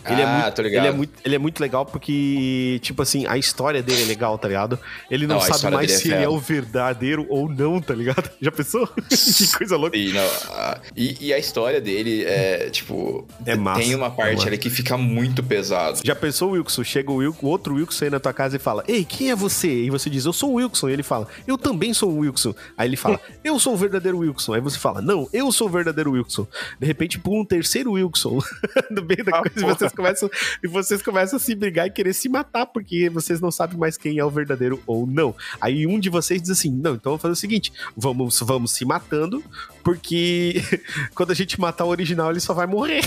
Ele, 0.06 0.22
é 0.22 0.26
Ah, 0.26 0.42
muito, 0.44 0.56
tô 0.56 0.62
ligado. 0.62 0.82
ele, 0.86 0.88
é 0.88 0.92
muito, 0.96 1.14
ele 1.26 1.36
é 1.36 1.38
muito 1.40 1.60
legal 1.60 1.84
porque, 1.86 2.80
tipo 2.84 3.02
assim, 3.02 3.26
a 3.26 3.38
história 3.38 3.82
dele 3.82 4.04
é 4.04 4.06
legal, 4.06 4.38
tá 4.38 4.48
ligado? 4.48 4.78
Ele 5.10 5.26
não, 5.26 5.36
Não, 5.38 5.42
sabe 5.42 5.74
mais 5.74 5.92
é 5.92 5.98
se 5.98 6.12
ele 6.12 6.24
é 6.24 6.30
o 6.30 6.38
verdadeiro 6.38 7.26
ou 7.30 7.50
não, 7.50 7.82
tá 7.82 7.94
ligado? 7.96 8.30
Já 8.42 8.52
pensou? 8.52 8.88
que 9.10 9.58
coisa 9.58 9.78
louca. 9.78 9.98
E, 9.98 10.12
não, 10.14 10.22
a- 10.52 10.80
e, 10.96 11.28
e 11.28 11.34
a 11.34 11.40
história 11.40 11.82
dele 11.82 12.24
é, 12.26 12.70
tipo. 12.70 13.28
É 13.46 13.56
massa, 13.56 13.82
Tem 13.82 13.96
uma 13.96 14.08
é 14.08 14.10
parte 14.12 14.36
massa. 14.36 14.48
ali 14.48 14.58
que 14.58 14.70
fica 14.70 14.98
muito 14.98 15.42
pesado. 15.44 16.00
Já 16.04 16.16
pensou 16.16 16.52
Wilson? 16.52 16.84
Chega 16.84 17.12
o, 17.12 17.16
Wilson, 17.16 17.40
o 17.42 17.48
outro 17.50 17.76
Wilson 17.76 18.06
aí 18.06 18.12
na 18.12 18.20
tua 18.20 18.34
casa 18.34 18.58
e 18.58 18.60
fala: 18.60 18.84
Ei, 18.88 19.04
quem 19.04 19.32
é 19.32 19.36
você? 19.36 19.86
E 19.86 19.90
você 19.90 20.10
diz: 20.10 20.26
Eu 20.26 20.34
sou 20.34 20.52
o 20.52 20.54
Wilson. 20.56 20.90
E 20.90 20.94
ele 20.94 21.04
fala: 21.04 21.28
Eu 21.48 21.58
também 21.58 21.94
sou 21.94 22.12
o 22.12 22.20
Wilson. 22.20 22.54
Aí 22.78 22.88
ele 22.88 22.96
fala: 22.98 23.20
Eu 23.44 23.60
sou 23.60 23.74
o 23.74 23.78
verdadeiro 23.78 24.20
Wilson. 24.20 24.54
Aí 24.54 24.62
você 24.62 24.78
fala: 24.80 25.02
Não, 25.02 25.28
eu 25.34 25.52
sou 25.52 25.68
o 25.68 25.72
verdadeiro 25.72 26.12
Wilson. 26.12 26.48
De 26.80 26.86
repente, 26.86 27.20
pula 27.20 27.42
um 27.42 27.46
terceiro 27.46 27.94
Wilson 27.94 28.40
no 28.92 29.04
meio 29.04 29.24
da 29.24 29.38
Ah, 29.38 29.42
coisa 29.42 29.60
e 29.60 29.64
vocês 29.64 29.92
começam 29.92 30.30
e 30.64 30.68
vocês 30.68 31.02
começam 31.02 31.38
a 31.38 31.40
se 31.40 31.56
brigar 31.56 31.88
e 31.88 31.92
querer 31.92 32.14
se 32.14 32.30
matar 32.30 32.66
porque 32.66 33.10
vocês 33.10 33.40
não 33.42 33.52
sabem 33.52 33.78
mais 33.78 33.98
quem 33.98 34.18
é 34.18 34.26
o 34.26 34.30
verdadeiro 34.30 34.82
ou 34.86 35.06
não. 35.08 35.36
Aí 35.60 35.86
um 35.88 36.00
de 36.00 36.10
vocês 36.10 36.42
diz 36.42 36.52
assim: 36.52 36.72
Não, 36.72 36.96
então 36.96 37.12
vamos 37.12 37.22
fazer 37.22 37.34
o 37.34 37.36
seguinte: 37.36 37.72
vamos, 37.96 38.40
vamos 38.40 38.72
se 38.72 38.86
matando, 38.86 39.44
porque 39.84 40.62
quando 41.16 41.32
a 41.32 41.36
gente 41.36 41.60
matar 41.60 41.86
o 41.86 41.90
original, 41.90 42.32
ele 42.32 42.40
só 42.40 42.54
vai 42.54 42.68
morrer. 42.68 43.02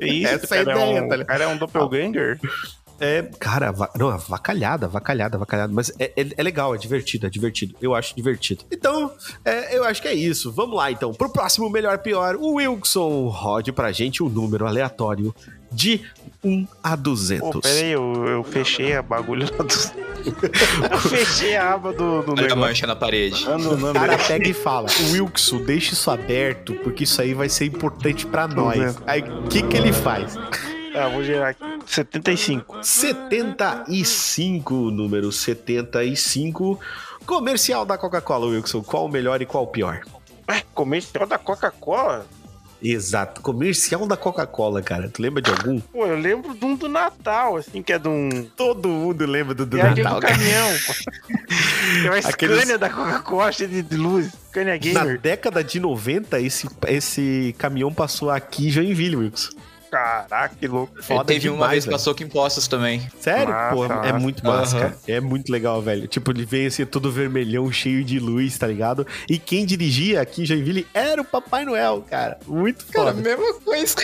É 0.00 0.06
isso, 0.06 0.34
Essa 0.34 0.56
é 0.56 0.60
a 0.60 0.64
cara, 0.64 0.80
ideia, 0.80 0.98
é 0.98 1.02
um, 1.02 1.08
tá 1.08 1.16
ligado? 1.16 1.26
cara 1.28 1.44
é 1.44 1.46
um 1.48 1.56
doppelganger. 1.56 2.40
É, 3.00 3.22
cara, 3.38 3.70
va- 3.70 3.90
não, 3.96 4.08
avacalhada, 4.08 4.86
avacalhada, 4.86 5.36
avacalhada. 5.36 5.72
Mas 5.72 5.90
é, 5.98 6.12
é- 6.16 6.26
é 6.36 6.42
legal, 6.42 6.74
é 6.74 6.78
divertido, 6.78 7.26
é 7.26 7.30
divertido. 7.30 7.74
Eu 7.80 7.94
acho 7.94 8.14
divertido. 8.16 8.64
Então, 8.72 9.12
é, 9.44 9.76
eu 9.76 9.84
acho 9.84 10.02
que 10.02 10.08
é 10.08 10.14
isso. 10.14 10.50
Vamos 10.52 10.76
lá, 10.76 10.90
então. 10.90 11.12
Pro 11.14 11.28
próximo 11.30 11.70
Melhor 11.70 11.98
Pior, 11.98 12.36
o 12.36 12.54
Wilson 12.54 13.28
rode 13.28 13.70
pra 13.72 13.92
gente 13.92 14.22
um 14.22 14.28
número 14.28 14.66
aleatório 14.66 15.34
de 15.70 16.00
1 16.42 16.66
a 16.82 16.96
200. 16.96 17.50
Pô, 17.52 17.60
peraí, 17.60 17.92
eu, 17.92 18.24
eu 18.26 18.42
fechei 18.44 18.96
a 18.96 19.02
bagulho 19.02 19.46
lá 19.50 19.64
do... 19.64 20.08
eu 20.92 20.98
fechei 20.98 21.56
a 21.56 21.74
aba 21.74 21.92
do, 21.92 22.22
do 22.22 22.32
Olha 22.32 22.40
a 22.40 22.42
negócio. 22.42 22.56
mancha 22.56 22.86
na 22.86 22.96
parede. 22.96 23.44
Manda 23.46 23.90
o 23.90 23.92
cara 23.94 24.18
pega 24.18 24.48
e 24.48 24.54
fala: 24.54 24.88
Wilson, 25.12 25.58
deixa 25.62 25.92
isso 25.92 26.10
aberto, 26.10 26.74
porque 26.82 27.04
isso 27.04 27.20
aí 27.20 27.34
vai 27.34 27.48
ser 27.48 27.66
importante 27.66 28.26
pra 28.26 28.48
nós. 28.48 28.76
200. 28.78 29.02
Aí, 29.06 29.22
o 29.22 29.42
que 29.48 29.62
que 29.62 29.76
ele 29.76 29.92
faz? 29.92 30.34
Ah, 30.98 31.08
vou 31.08 31.22
gerar 31.22 31.50
aqui. 31.50 31.64
75. 31.86 32.78
75, 32.82 34.74
número 34.90 35.30
75. 35.32 36.78
Comercial 37.26 37.84
da 37.84 37.98
Coca-Cola, 37.98 38.46
Wilson. 38.46 38.82
Qual 38.82 39.06
o 39.06 39.08
melhor 39.08 39.40
e 39.42 39.46
qual 39.46 39.64
o 39.64 39.68
pior? 39.68 40.00
Ué, 40.48 40.62
comercial 40.74 41.26
da 41.26 41.38
Coca-Cola? 41.38 42.26
Exato, 42.80 43.40
comercial 43.40 44.06
da 44.06 44.16
Coca-Cola, 44.16 44.80
cara. 44.80 45.08
Tu 45.08 45.20
lembra 45.20 45.42
de 45.42 45.50
algum? 45.50 45.80
Pô, 45.80 46.06
eu 46.06 46.16
lembro 46.16 46.54
de 46.54 46.64
um 46.64 46.76
do 46.76 46.88
Natal, 46.88 47.56
assim, 47.56 47.82
que 47.82 47.92
é 47.92 47.98
de 47.98 48.06
um... 48.08 48.48
Todo 48.56 48.88
mundo 48.88 49.26
lembra 49.26 49.52
do, 49.52 49.66
do 49.66 49.76
é 49.78 49.82
aquele 49.82 50.02
Natal, 50.04 50.20
do 50.20 50.26
caminhão. 50.26 50.68
pô. 50.86 50.94
Tem 52.00 52.08
uma 52.08 52.18
Aqueles- 52.18 52.58
Scania 52.60 52.78
da 52.78 52.88
Coca-Cola 52.88 53.50
cheia 53.50 53.82
de, 53.82 53.96
luz. 53.96 54.30
Scania 54.48 54.74
Na 54.74 54.78
Gamer. 54.78 55.20
década 55.20 55.64
de 55.64 55.80
90, 55.80 56.40
esse, 56.40 56.68
esse 56.86 57.54
caminhão 57.58 57.92
passou 57.92 58.30
aqui 58.30 58.68
em 58.68 58.70
Joinville, 58.70 59.16
Wilson. 59.16 59.50
Caraca, 59.90 60.54
que 60.54 60.66
louco. 60.68 61.02
Foda 61.02 61.24
teve 61.24 61.48
uma 61.48 61.56
demais, 61.56 61.70
vez 61.72 61.84
velho. 61.86 61.96
passou 61.96 62.14
com 62.14 62.22
impostos 62.22 62.68
também. 62.68 63.08
Sério? 63.20 63.54
Massa, 63.54 63.74
Pô, 63.74 63.84
é 63.84 63.88
massa. 63.88 64.18
muito 64.18 64.44
massa, 64.46 64.76
Aham. 64.76 64.84
cara. 64.90 64.98
É 65.08 65.20
muito 65.20 65.50
legal, 65.50 65.80
velho. 65.80 66.06
Tipo, 66.06 66.30
ele 66.30 66.44
veio 66.44 66.68
assim, 66.68 66.84
todo 66.84 67.10
vermelhão, 67.10 67.70
cheio 67.72 68.04
de 68.04 68.18
luz, 68.18 68.58
tá 68.58 68.66
ligado? 68.66 69.06
E 69.28 69.38
quem 69.38 69.64
dirigia 69.64 70.20
aqui 70.20 70.42
em 70.42 70.46
Joinville 70.46 70.86
era 70.92 71.22
o 71.22 71.24
Papai 71.24 71.64
Noel, 71.64 72.04
cara. 72.08 72.38
Muito 72.46 72.84
Cara, 72.86 73.12
foda. 73.14 73.22
mesma 73.22 73.54
coisa. 73.60 73.96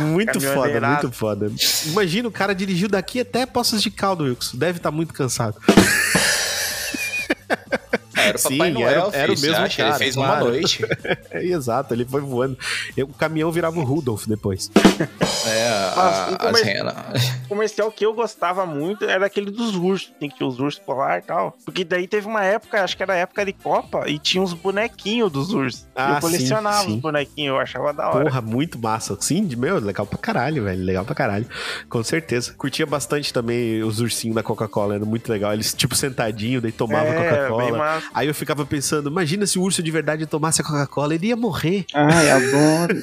Muito 0.00 0.40
foda, 0.40 0.46
Caminhoneirado. 0.54 1.02
muito 1.04 1.16
foda. 1.16 1.52
Imagina, 1.86 2.28
o 2.28 2.32
cara 2.32 2.54
dirigiu 2.54 2.88
daqui 2.88 3.20
até 3.20 3.46
Poços 3.46 3.82
de 3.82 3.90
Caldo, 3.90 4.24
Wilson. 4.24 4.56
Deve 4.56 4.78
estar 4.78 4.90
muito 4.90 5.14
cansado. 5.14 5.56
Era 8.24 8.36
o 8.36 8.40
Sim, 8.40 8.58
Papai 8.58 8.70
Noel, 8.72 8.88
era- 8.88 9.16
era 9.16 9.32
o 9.32 9.40
mesmo 9.40 9.56
acha? 9.56 9.76
cara, 9.76 9.88
Ele 9.90 9.98
fez 9.98 10.14
claro. 10.14 10.40
numa 10.44 10.50
noite. 10.50 10.84
Exato, 11.32 11.94
ele 11.94 12.04
foi 12.04 12.20
voando. 12.20 12.56
E 12.96 13.02
O 13.02 13.08
caminhão 13.08 13.50
virava 13.52 13.78
o 13.78 13.84
Rudolph 13.84 14.26
depois. 14.26 14.70
É, 15.46 15.68
a- 15.68 15.92
Mas, 15.96 16.54
as 16.54 16.60
comer-. 16.60 16.84
O 17.44 17.48
comercial 17.48 17.90
que 17.92 18.06
eu 18.06 18.14
gostava 18.14 18.64
muito 18.64 19.04
era 19.04 19.26
aquele 19.26 19.50
dos 19.50 19.74
ursos. 19.76 20.10
Tem 20.18 20.30
que 20.30 20.38
ter 20.38 20.44
os 20.44 20.58
ursos 20.58 20.80
polar 20.80 21.18
e 21.18 21.22
tal. 21.22 21.54
Porque 21.66 21.84
daí 21.84 22.06
teve 22.08 22.26
uma 22.26 22.42
época, 22.42 22.82
acho 22.82 22.96
que 22.96 23.02
era 23.02 23.12
a 23.12 23.16
época 23.16 23.44
de 23.44 23.52
Copa, 23.52 24.08
e 24.08 24.18
tinha 24.18 24.42
uns 24.42 24.54
bonequinhos 24.54 25.30
dos 25.30 25.52
ursos. 25.52 25.86
Ah, 25.94 26.14
eu 26.14 26.20
colecionava 26.20 26.78
sim, 26.82 26.86
sim. 26.88 26.94
os 26.96 27.00
bonequinhos, 27.00 27.54
eu 27.54 27.60
achava 27.60 27.92
da 27.92 28.08
hora. 28.08 28.24
Porra, 28.24 28.40
muito 28.40 28.78
massa. 28.78 29.16
Sim, 29.20 29.44
de- 29.46 29.56
meu, 29.56 29.78
legal 29.80 30.06
pra 30.06 30.18
caralho, 30.18 30.64
velho. 30.64 30.82
Legal 30.82 31.04
pra 31.04 31.14
caralho. 31.14 31.46
Com 31.90 32.02
certeza. 32.02 32.54
Curtia 32.56 32.86
bastante 32.86 33.30
também 33.32 33.82
os 33.82 34.00
ursinhos 34.00 34.34
da 34.34 34.42
Coca-Cola, 34.42 34.94
era 34.94 35.04
muito 35.04 35.30
legal. 35.30 35.52
Eles, 35.52 35.74
tipo, 35.74 35.94
sentadinho, 35.94 36.60
daí 36.60 36.72
tomavam 36.72 37.12
é, 37.12 37.28
Coca-Cola. 37.48 38.02
Aí 38.14 38.28
eu 38.28 38.34
ficava 38.34 38.64
pensando, 38.64 39.10
imagina 39.10 39.44
se 39.46 39.58
o 39.58 39.62
urso 39.62 39.82
de 39.82 39.90
verdade 39.90 40.24
tomasse 40.26 40.60
a 40.60 40.64
Coca-Cola, 40.64 41.14
ele 41.14 41.26
ia 41.26 41.36
morrer. 41.36 41.84
Ai, 41.92 42.30
adoro. 42.30 42.94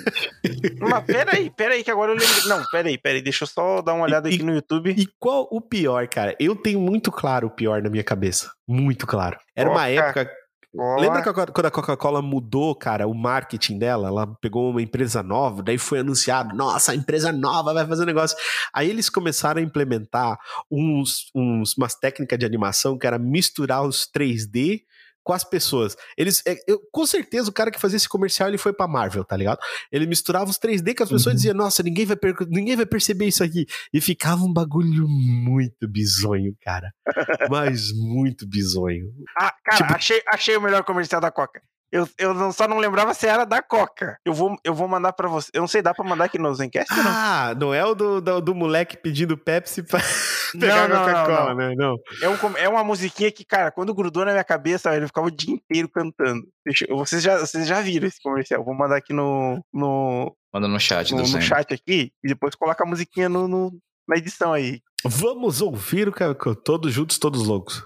Mas 0.80 1.03
peraí, 1.03 1.49
peraí, 1.49 1.84
que 1.84 1.91
agora 1.91 2.14
eu 2.14 2.18
lembro. 2.18 2.47
Não, 2.47 2.64
peraí, 2.72 2.97
peraí, 2.97 3.22
deixa 3.22 3.43
eu 3.43 3.47
só 3.47 3.82
dar 3.82 3.93
uma 3.93 4.05
olhada 4.05 4.30
E- 4.30 4.36
aqui 4.36 4.43
no 4.43 4.53
YouTube. 4.53 4.95
E 4.97 5.05
qual 5.20 5.47
o 5.51 5.59
pior, 5.59 6.07
cara? 6.07 6.36
Eu 6.39 6.55
tenho 6.55 6.80
muito 6.80 7.12
claro 7.12 7.47
o 7.47 7.51
pior 7.51 7.82
na 7.84 7.89
minha 7.89 8.03
cabeça. 8.03 8.51
Muito 8.68 9.05
claro. 9.05 9.38
Era 9.55 9.70
uma 9.70 9.82
Coca- 9.88 9.89
época. 10.22 10.32
Cola. 10.74 11.01
Lembra 11.01 11.22
que 11.22 11.51
quando 11.51 11.66
a 11.66 11.72
Coca-Cola 11.72 12.22
mudou, 12.22 12.74
cara, 12.74 13.05
o 13.05 13.14
marketing 13.14 13.78
dela? 13.78 14.07
Ela 14.07 14.26
pegou 14.39 14.70
uma 14.72 14.82
empresa 14.82 15.22
nova, 15.22 15.62
daí 15.62 15.78
foi 15.78 15.99
anunciado: 15.99 16.55
nossa, 16.55 16.93
a 16.93 16.95
empresa 16.95 17.30
nova 17.30 17.74
vai 17.74 17.86
fazer 17.86 18.03
um 18.03 18.05
negócio. 18.05 18.38
Aí 18.74 18.89
eles 18.89 19.09
começaram 19.09 19.59
a 19.59 19.64
implementar 19.66 20.39
uns, 20.72 21.30
uns, 21.36 21.76
umas 21.78 21.95
técnicas 21.95 22.39
de 22.39 22.45
animação 22.45 22.97
que 22.97 23.05
era 23.05 23.20
misturar 23.20 23.84
os 23.84 24.07
3D 24.09 24.84
com 25.24 25.34
as 25.34 25.43
pessoas. 25.43 25.95
Eles, 26.17 26.41
é, 26.47 26.57
eu- 26.67 26.80
com 26.91 27.05
certeza, 27.05 27.49
o 27.49 27.53
cara 27.53 27.69
que 27.72 27.80
fazia 27.80 27.97
esse 27.97 28.09
comercial 28.09 28.49
ele 28.49 28.57
foi 28.57 28.74
pra 28.74 28.88
Marvel, 28.88 29.24
tá 29.24 29.38
ligado? 29.38 29.59
Ele 29.91 30.05
misturava 30.05 30.49
os 30.49 30.57
3D 30.57 30.95
com 30.95 31.03
as 31.03 31.09
pessoas 31.09 31.34
e 31.34 31.36
dizia: 31.38 31.53
Nossa, 31.53 31.84
ninguém 31.84 32.05
vai, 32.05 32.17
ninguém 32.49 32.76
vai 32.76 32.86
perceber 32.86 33.26
isso 33.28 33.43
aqui. 33.43 33.65
E 33.93 34.01
ficava 34.01 34.43
um 34.43 34.51
bagulho 34.53 35.07
muito 35.07 35.88
bizonho, 35.88 36.55
cara. 36.63 36.91
Mas 37.51 37.91
muito 37.93 38.47
bizonho. 38.47 39.05
Ah, 39.38 39.53
cara, 39.63 39.78
Tipo- 39.78 39.93
achei, 39.93 40.22
achei 40.28 40.55
o 40.57 40.61
melhor 40.61 40.84
comercial 40.84 41.22
da 41.22 41.32
Coca. 41.32 41.61
Eu, 41.91 42.07
eu 42.17 42.33
não- 42.33 42.51
só 42.53 42.67
não 42.67 42.77
lembrava 42.77 43.13
se 43.13 43.27
era 43.27 43.43
da 43.45 43.61
Coca. 43.61 44.17
Eu 44.25 44.33
vou, 44.33 44.55
eu 44.63 44.73
vou 44.73 44.87
mandar 44.87 45.11
pra 45.13 45.27
você. 45.27 45.49
Eu 45.53 45.61
não 45.61 45.67
sei, 45.67 45.81
dá 45.81 45.93
pra 45.93 46.05
mandar 46.05 46.25
aqui 46.25 46.39
no 46.39 46.53
Zencast 46.55 46.91
ou 46.93 47.03
não? 47.03 47.11
Ah, 47.13 47.53
não 47.59 47.73
é 47.73 47.83
o 47.85 47.93
do, 47.93 48.21
do, 48.21 48.39
do 48.41 48.55
moleque 48.55 48.95
pedindo 48.95 49.37
Pepsi 49.37 49.83
pra 49.83 49.99
pegar 50.57 50.87
não, 50.87 50.95
não, 50.95 51.05
Coca-Cola, 51.05 51.49
não. 51.49 51.55
né? 51.55 51.73
Não. 51.75 51.95
É, 52.21 52.29
um 52.29 52.57
é 52.57 52.69
uma 52.69 52.83
musiquinha 52.83 53.31
que, 53.31 53.43
cara, 53.43 53.71
quando 53.71 53.93
grudou 53.93 54.23
na 54.23 54.31
minha 54.31 54.43
cabeça, 54.43 54.95
ele 54.95 55.07
ficava 55.07 55.27
o 55.27 55.31
dia 55.31 55.53
inteiro 55.53 55.89
cantando. 55.89 56.43
Eu- 56.87 56.97
vocês, 56.97 57.21
já, 57.21 57.37
vocês 57.39 57.67
já 57.67 57.81
viram 57.81 58.07
esse 58.07 58.21
comercial? 58.21 58.63
Vou 58.63 58.73
mandar 58.73 58.95
aqui 58.95 59.11
no, 59.11 59.61
no, 59.73 60.33
Manda 60.53 60.67
no 60.69 60.79
chat 60.79 61.11
no, 61.11 61.23
do 61.23 61.29
no 61.29 61.41
chat 61.41 61.73
aqui 61.73 62.11
e 62.23 62.27
depois 62.29 62.55
coloca 62.55 62.83
a 62.83 62.87
musiquinha 62.87 63.27
no, 63.27 63.47
no- 63.47 63.77
na 64.07 64.15
edição 64.17 64.53
aí. 64.53 64.79
Vamos 65.03 65.61
ouvir 65.61 66.07
o 66.07 66.13
que 66.13 66.23
todos 66.63 66.93
juntos, 66.93 67.17
todos 67.17 67.45
loucos. 67.45 67.83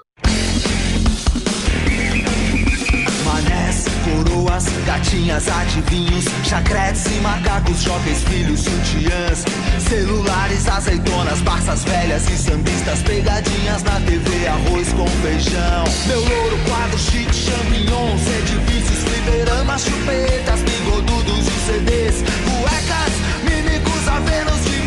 Coroas, 4.06 4.66
gatinhas, 4.86 5.48
adivinhos, 5.50 6.26
chacretes 6.44 7.06
e 7.08 7.20
macacos, 7.22 7.82
jovens 7.82 8.24
filhos, 8.24 8.62
sutiãs, 8.62 9.44
celulares, 9.80 10.68
azeitonas, 10.68 11.42
barças 11.42 11.84
velhas 11.84 12.30
e 12.30 12.38
sambistas, 12.38 13.02
pegadinhas 13.02 13.82
na 13.84 14.00
TV, 14.02 14.48
arroz 14.48 14.94
com 14.94 15.08
feijão. 15.24 15.84
Meu 16.08 16.20
louro, 16.20 16.58
quadro 16.68 17.00
chique, 17.00 17.34
champignons, 17.34 18.22
edifícios, 18.28 19.04
fliperamas, 19.04 19.84
chupetas, 19.84 20.62
bigodudos 20.62 21.48
e 21.48 21.66
CDs, 21.66 22.24
cuecas, 22.46 23.14
mímicos, 23.44 24.08
avenos 24.08 24.64
de 24.66 24.85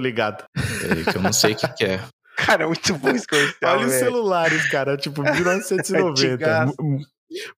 tô 0.00 0.06
ligado. 0.06 0.44
Peraí, 0.80 1.04
que 1.04 1.16
eu 1.16 1.22
não 1.22 1.32
sei 1.32 1.52
o 1.52 1.56
que, 1.56 1.68
que 1.74 1.84
é. 1.84 2.00
Cara, 2.36 2.66
muito 2.66 2.94
bom 2.96 3.10
esse 3.10 3.26
comercial. 3.26 3.76
Olha 3.78 3.86
os 3.86 3.92
celulares, 3.92 4.68
cara, 4.70 4.96
tipo 4.96 5.22
1990. 5.22 6.24
Antigaço. 6.34 6.74
Mu- 6.80 6.90
mu- 6.98 7.04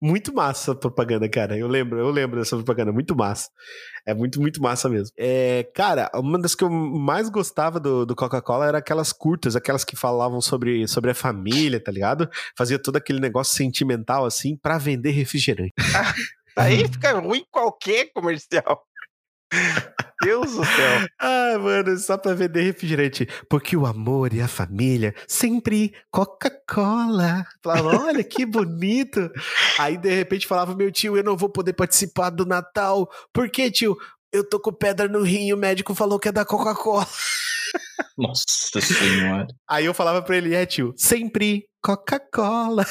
muito 0.02 0.34
massa 0.34 0.74
a 0.74 0.76
propaganda, 0.76 1.30
cara. 1.30 1.58
Eu 1.58 1.68
lembro, 1.68 1.98
eu 1.98 2.10
lembro 2.10 2.38
dessa 2.40 2.58
propaganda, 2.58 2.92
muito 2.92 3.16
massa. 3.16 3.48
É 4.06 4.14
muito, 4.14 4.42
muito 4.42 4.62
massa 4.62 4.90
mesmo. 4.90 5.14
É, 5.18 5.66
cara, 5.74 6.10
uma 6.16 6.38
das 6.38 6.56
que 6.56 6.64
eu 6.64 6.70
mais 6.70 7.30
gostava 7.30 7.80
do, 7.80 8.06
do 8.06 8.14
Coca-Cola 8.16 8.66
era 8.68 8.80
aquelas 8.80 9.14
curtas, 9.14 9.56
aquelas 9.56 9.86
que 9.86 9.96
falavam 9.96 10.42
sobre, 10.42 10.86
sobre 10.90 11.12
a 11.12 11.16
família, 11.16 11.82
tá 11.82 11.90
ligado? 11.92 12.28
Fazia 12.58 12.78
todo 12.78 12.98
aquele 12.98 13.22
negócio 13.22 13.56
sentimental 13.56 14.26
assim 14.26 14.58
pra 14.58 14.78
vender 14.78 15.12
refrigerante. 15.12 15.72
Aí 16.58 16.86
fica 16.90 17.14
ruim 17.18 17.46
qualquer 17.50 18.12
comercial. 18.14 18.84
Deus 20.24 20.54
do 20.54 20.64
céu. 20.64 21.08
Ah, 21.20 21.58
mano, 21.60 21.98
só 21.98 22.18
pra 22.18 22.34
vender 22.34 22.62
refrigerante. 22.62 23.28
Porque 23.50 23.76
o 23.76 23.86
amor 23.86 24.34
e 24.34 24.42
a 24.42 24.48
família 24.48 25.14
sempre 25.28 25.94
Coca-Cola. 26.12 27.46
Falava, 27.64 28.04
olha 28.06 28.24
que 28.24 28.46
bonito. 28.46 29.32
Aí, 29.80 29.98
de 29.98 30.10
repente, 30.14 30.48
falava, 30.48 30.76
meu 30.76 30.92
tio, 30.92 31.18
eu 31.18 31.24
não 31.24 31.36
vou 31.36 31.50
poder 31.50 31.74
participar 31.74 32.30
do 32.30 32.46
Natal. 32.46 33.10
Por 33.34 33.50
quê, 33.50 33.72
tio? 33.72 33.98
Eu 34.32 34.48
tô 34.48 34.60
com 34.60 34.72
pedra 34.72 35.08
no 35.08 35.24
rim 35.24 35.48
e 35.48 35.54
o 35.54 35.58
médico 35.58 35.94
falou 35.94 36.18
que 36.20 36.30
é 36.30 36.32
da 36.32 36.46
Coca-Cola. 36.46 37.08
Nossa 38.18 38.46
senhora. 38.80 39.48
Aí 39.70 39.86
eu 39.86 39.94
falava 39.94 40.22
pra 40.22 40.38
ele, 40.38 40.54
é, 40.56 40.66
tio, 40.66 40.94
sempre 40.96 41.66
Coca-Cola. 41.84 42.86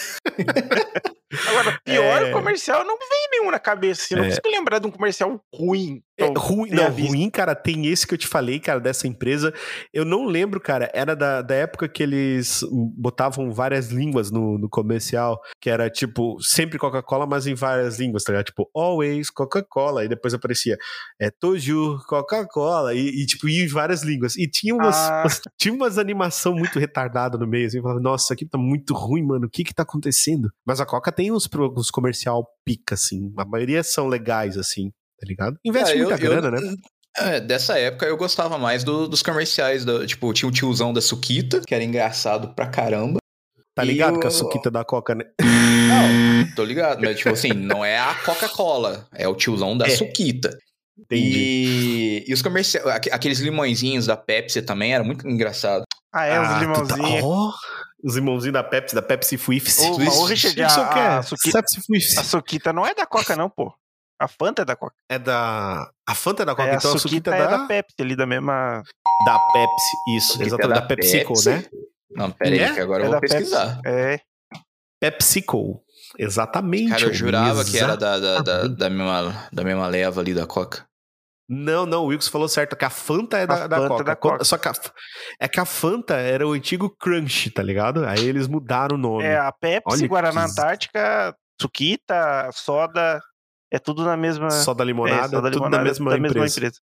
Agora, 1.49 1.81
pior 1.85 2.23
É. 2.25 2.31
comercial 2.33 2.85
não 2.85 2.99
vem 2.99 3.29
nenhum 3.31 3.51
na 3.51 3.59
cabeça. 3.59 4.03
Assim, 4.03 4.15
não 4.17 4.25
É. 4.25 4.29
consigo 4.29 4.49
lembrar 4.51 4.79
de 4.81 4.87
um 4.87 4.91
comercial 4.91 5.41
ruim. 5.55 6.03
É, 6.23 6.33
ruim, 6.37 6.71
não, 6.71 6.91
ruim, 6.91 7.31
cara, 7.31 7.55
tem 7.55 7.87
esse 7.87 8.07
que 8.07 8.15
eu 8.15 8.19
te 8.19 8.27
falei, 8.27 8.59
cara, 8.61 8.81
dessa 8.81 9.07
empresa. 9.07 9.53
Eu 9.93 10.05
não 10.05 10.27
lembro, 10.27 10.61
cara, 10.61 10.91
era 10.95 11.15
da, 11.17 11.43
da 11.43 11.55
época 11.55 11.89
que 11.89 12.03
eles 12.03 12.61
botavam 12.97 13.53
várias 13.53 13.91
línguas 13.91 14.31
no, 14.31 14.59
no 14.59 14.69
comercial, 14.69 15.41
que 15.61 15.69
era 15.71 15.89
tipo, 15.91 16.41
sempre 16.43 16.79
Coca-Cola, 16.79 17.27
mas 17.27 17.47
em 17.47 17.55
várias 17.55 17.99
línguas, 17.99 18.25
tá 18.25 18.33
ligado? 18.33 18.47
Tipo, 18.47 18.69
always 18.75 19.31
Coca-Cola, 19.31 20.05
e 20.05 20.09
depois 20.09 20.35
aparecia 20.35 20.77
é, 21.21 21.31
Toju, 21.31 21.99
Coca-Cola, 22.07 22.95
e, 22.95 23.23
e, 23.23 23.27
tipo, 23.27 23.49
ia 23.49 23.65
em 23.65 23.69
várias 23.69 24.03
línguas. 24.03 24.37
E 24.37 24.49
tinha 24.49 24.75
umas, 24.75 24.97
Ah. 24.97 25.23
umas- 25.25 25.41
tinha 25.59 25.75
umas 25.75 25.99
animação 25.99 26.55
muito 26.55 26.79
retardada 26.79 27.39
no 27.39 27.47
meio, 27.47 27.67
assim, 27.67 27.79
eu 27.79 27.83
falava, 27.83 28.01
nossa, 28.01 28.25
isso 28.25 28.33
aqui 28.33 28.47
tá 28.47 28.59
muito 28.59 28.95
ruim, 28.95 29.23
mano, 29.23 29.47
o 29.47 29.51
que 29.51 29.65
que 29.65 29.75
tá 29.75 29.83
acontecendo? 29.83 30.51
Mas 30.67 30.81
a 30.81 30.87
Coca 30.87 31.11
tem 31.13 31.31
uns, 31.33 31.49
uns 31.77 31.91
comercial 31.91 32.47
pica, 32.65 32.95
assim, 32.95 33.33
a 33.37 33.45
maioria 33.45 33.83
são 33.83 34.07
legais, 34.07 34.57
assim, 34.57 34.93
tá 35.21 35.27
ligado? 35.27 35.57
Investe 35.65 35.93
Ah, 35.93 35.97
eu- 35.97 36.09
muita 36.09 36.25
eu- 36.25 36.31
grana, 36.41 36.51
né? 36.61 36.75
É, 37.19 37.41
dessa 37.41 37.79
época 37.79 38.07
eu 38.07 38.17
gostava 38.17 38.57
mais 38.57 38.85
do- 38.85 39.09
dos 39.09 39.23
comerciais. 39.23 39.85
do- 39.85 40.07
tipo, 40.07 40.33
tinha 40.33 40.49
o 40.49 40.53
tiozão 40.53 40.93
da 40.93 41.01
Suquita, 41.01 41.61
que 41.67 41.75
era 41.75 41.83
engraçado 41.85 42.55
pra 42.55 42.67
caramba. 42.69 43.19
Tá 43.75 43.83
ligado 43.85 44.17
o- 44.17 44.21
que 44.21 44.27
a 44.27 44.31
suquita 44.31 44.71
da 44.71 44.85
Coca, 44.85 45.15
né? 45.15 45.25
Não, 45.41 46.55
tô 46.55 46.65
ligado. 46.65 47.01
Mas, 47.03 47.17
tipo 47.19 47.31
assim, 47.31 47.53
não 47.53 47.85
é 47.85 47.99
a 47.99 48.15
Coca-Cola, 48.25 49.07
é 49.15 49.27
o 49.29 49.35
tiozão 49.35 49.77
da 49.77 49.87
É. 49.87 49.91
Suquita. 49.91 50.57
Entendi. 50.99 51.33
E, 51.35 52.25
e 52.29 52.33
os 52.35 52.43
comerciais, 52.43 52.87
aqu- 52.87 53.09
aqueles 53.13 53.39
limõezinhos 53.41 54.07
da 54.07 54.17
Pepsi 54.17 54.61
também 54.63 54.95
era 54.95 55.03
muito 55.03 55.27
engraçado. 55.27 55.83
Ah, 56.13 56.27
é, 56.27 56.41
os 56.41 56.47
Ah, 56.47 56.49
tu 56.49 56.55
tá- 56.55 56.61
limãozinhos. 56.97 57.25
Ó, 57.25 57.53
os 58.05 58.15
limãozinhos 58.17 58.53
da 58.53 58.63
Pepsi, 58.65 58.95
da 58.95 59.03
Pepsi 59.03 59.37
Fwifs. 59.39 59.79
Ô, 59.81 60.25
Richard, 60.27 60.63
a- 60.63 60.89
que 60.89 60.99
é? 60.99 61.07
a 61.07 61.23
Fwifs. 61.23 62.19
A 62.19 62.23
Suquita 62.25 62.73
não 62.73 62.87
é 62.87 62.95
da 62.95 63.07
Coca, 63.07 63.35
não, 63.35 63.49
pô. 63.49 63.73
A 64.21 64.29
Fanta 64.29 64.63
é 64.63 64.65
da 64.65 64.77
Coca. 64.77 64.95
É 65.09 65.19
da... 65.19 65.91
A 66.07 66.15
Fanta 66.15 66.43
é 66.43 66.47
da 66.47 66.55
Coca, 66.55 66.69
É, 66.69 66.75
então 66.75 66.93
a 66.93 66.95
a 66.95 66.99
Suquita 66.99 67.31
suquita 67.31 67.35
é 67.35 67.39
da... 67.49 67.57
da 67.57 67.67
Pepsi, 67.67 67.95
ali 68.01 68.15
da 68.17 68.27
mesma. 68.27 68.83
da 69.25 69.39
Pepsi, 69.53 69.97
isso. 70.17 70.43
Exatamente, 70.43 70.77
é 70.77 70.81
da 70.81 70.87
PepsiCo, 70.87 71.29
Pepsi? 71.35 71.49
né? 71.51 71.65
Não, 72.11 72.31
pera 72.31 72.51
aí, 72.55 72.59
É? 72.61 72.75
que 72.75 72.81
agora 72.81 73.03
é 73.05 73.07
eu 73.07 73.11
da 73.11 73.19
vou 73.19 73.21
pesquisar. 73.21 73.81
Pepsi. 73.83 73.89
É. 73.89 74.21
PepsiCo. 75.01 75.81
Exatamente. 76.19 76.91
Cara, 76.91 77.03
eu 77.03 77.15
jurava 77.15 77.65
que 77.65 77.79
era 77.79 77.97
da, 77.97 78.19
da, 78.19 78.41
da, 78.41 78.67
da 78.67 78.91
mesma, 78.91 79.49
da 79.53 79.65
mesma 79.65 79.87
leva 79.87 80.21
ali 80.21 80.35
da 80.35 80.47
Coca. 80.47 80.85
Não, 81.49 81.85
não, 81.85 82.05
o 82.05 82.07
Wilkes 82.07 82.29
falou 82.29 82.49
certo, 82.49 82.77
que 82.77 82.85
a 82.85 82.91
Fanta 82.91 83.39
é 83.39 83.47
da, 83.47 83.65
A 83.65 83.67
da 83.67 83.77
Fanta 83.79 83.89
Coca. 83.89 84.03
é 84.03 84.05
da 84.05 84.17
Coca. 84.17 84.45
Só 84.45 84.57
que 84.59 84.69
a, 84.69 84.73
é 85.41 85.49
que 85.49 85.59
a 85.59 85.65
Fanta 85.65 86.15
era 86.15 86.47
o 86.47 86.53
antigo 86.53 86.91
Crunch, 86.91 87.51
tá 87.51 87.63
ligado? 87.63 88.05
Aí 88.05 88.25
eles 88.25 88.47
mudaram 88.47 88.97
o 88.97 88.99
nome. 88.99 89.25
É, 89.25 89.37
a 89.39 89.51
Pepsi, 89.51 89.83
Olha 89.87 90.09
Guaraná 90.09 90.45
que- 90.45 90.51
Antártica, 90.51 91.35
Suquita, 91.61 92.51
soda, 92.53 93.21
é 93.71 93.79
tudo 93.79 94.05
na 94.05 94.17
mesma. 94.17 94.51
Só 94.51 94.73
da 94.75 94.85
é, 94.85 94.87
limonada, 94.87 95.29
soda 95.37 95.51
tudo 95.51 95.65
limonada, 95.65 95.79
da 95.79 95.85
mesma 95.91 96.17
empresa. 96.17 96.73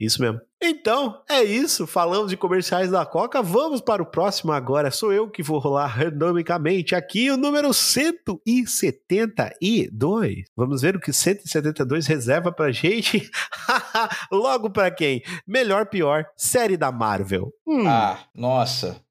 Isso 0.00 0.22
mesmo. 0.22 0.40
Então, 0.62 1.20
é 1.28 1.42
isso. 1.42 1.84
Falamos 1.84 2.30
de 2.30 2.36
comerciais 2.36 2.88
da 2.88 3.04
Coca. 3.04 3.42
Vamos 3.42 3.80
para 3.80 4.00
o 4.00 4.06
próximo 4.06 4.52
agora. 4.52 4.92
Sou 4.92 5.12
eu 5.12 5.28
que 5.28 5.42
vou 5.42 5.58
rolar 5.58 5.88
randomicamente 5.88 6.94
aqui 6.94 7.28
o 7.32 7.36
número 7.36 7.74
172. 7.74 10.44
Vamos 10.56 10.82
ver 10.82 10.94
o 10.94 11.00
que 11.00 11.12
172 11.12 12.06
reserva 12.06 12.52
pra 12.52 12.70
gente. 12.70 13.28
Logo 14.30 14.70
pra 14.70 14.88
quem? 14.90 15.22
Melhor, 15.46 15.86
pior, 15.86 16.26
série 16.36 16.76
da 16.76 16.92
Marvel. 16.92 17.52
Hum, 17.66 17.88
Ah, 17.88 18.20
nossa. 18.32 19.02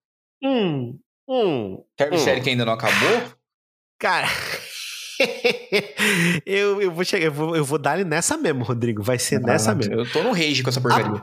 hum, 0.41 0.97
hum. 1.27 1.83
Quer 1.97 2.13
Hum. 2.13 2.17
série 2.17 2.39
que 2.39 2.49
ainda 2.49 2.63
não 2.63 2.71
acabou? 2.73 3.23
Cara. 3.99 4.27
eu, 6.45 6.81
eu 6.81 6.91
vou 6.91 7.03
chegar, 7.03 7.25
eu 7.25 7.31
vou, 7.31 7.55
eu 7.55 7.63
vou 7.65 7.77
dar 7.79 7.99
ele 7.99 8.07
nessa 8.09 8.37
mesmo, 8.37 8.63
Rodrigo. 8.63 9.01
Vai 9.03 9.19
ser 9.19 9.39
nessa 9.41 9.71
Ah, 9.71 9.75
mesmo. 9.75 9.93
Eu 9.93 10.11
tô 10.11 10.23
no 10.23 10.31
rage 10.31 10.63
com 10.63 10.69
essa 10.69 10.81
porcaria. 10.81 11.21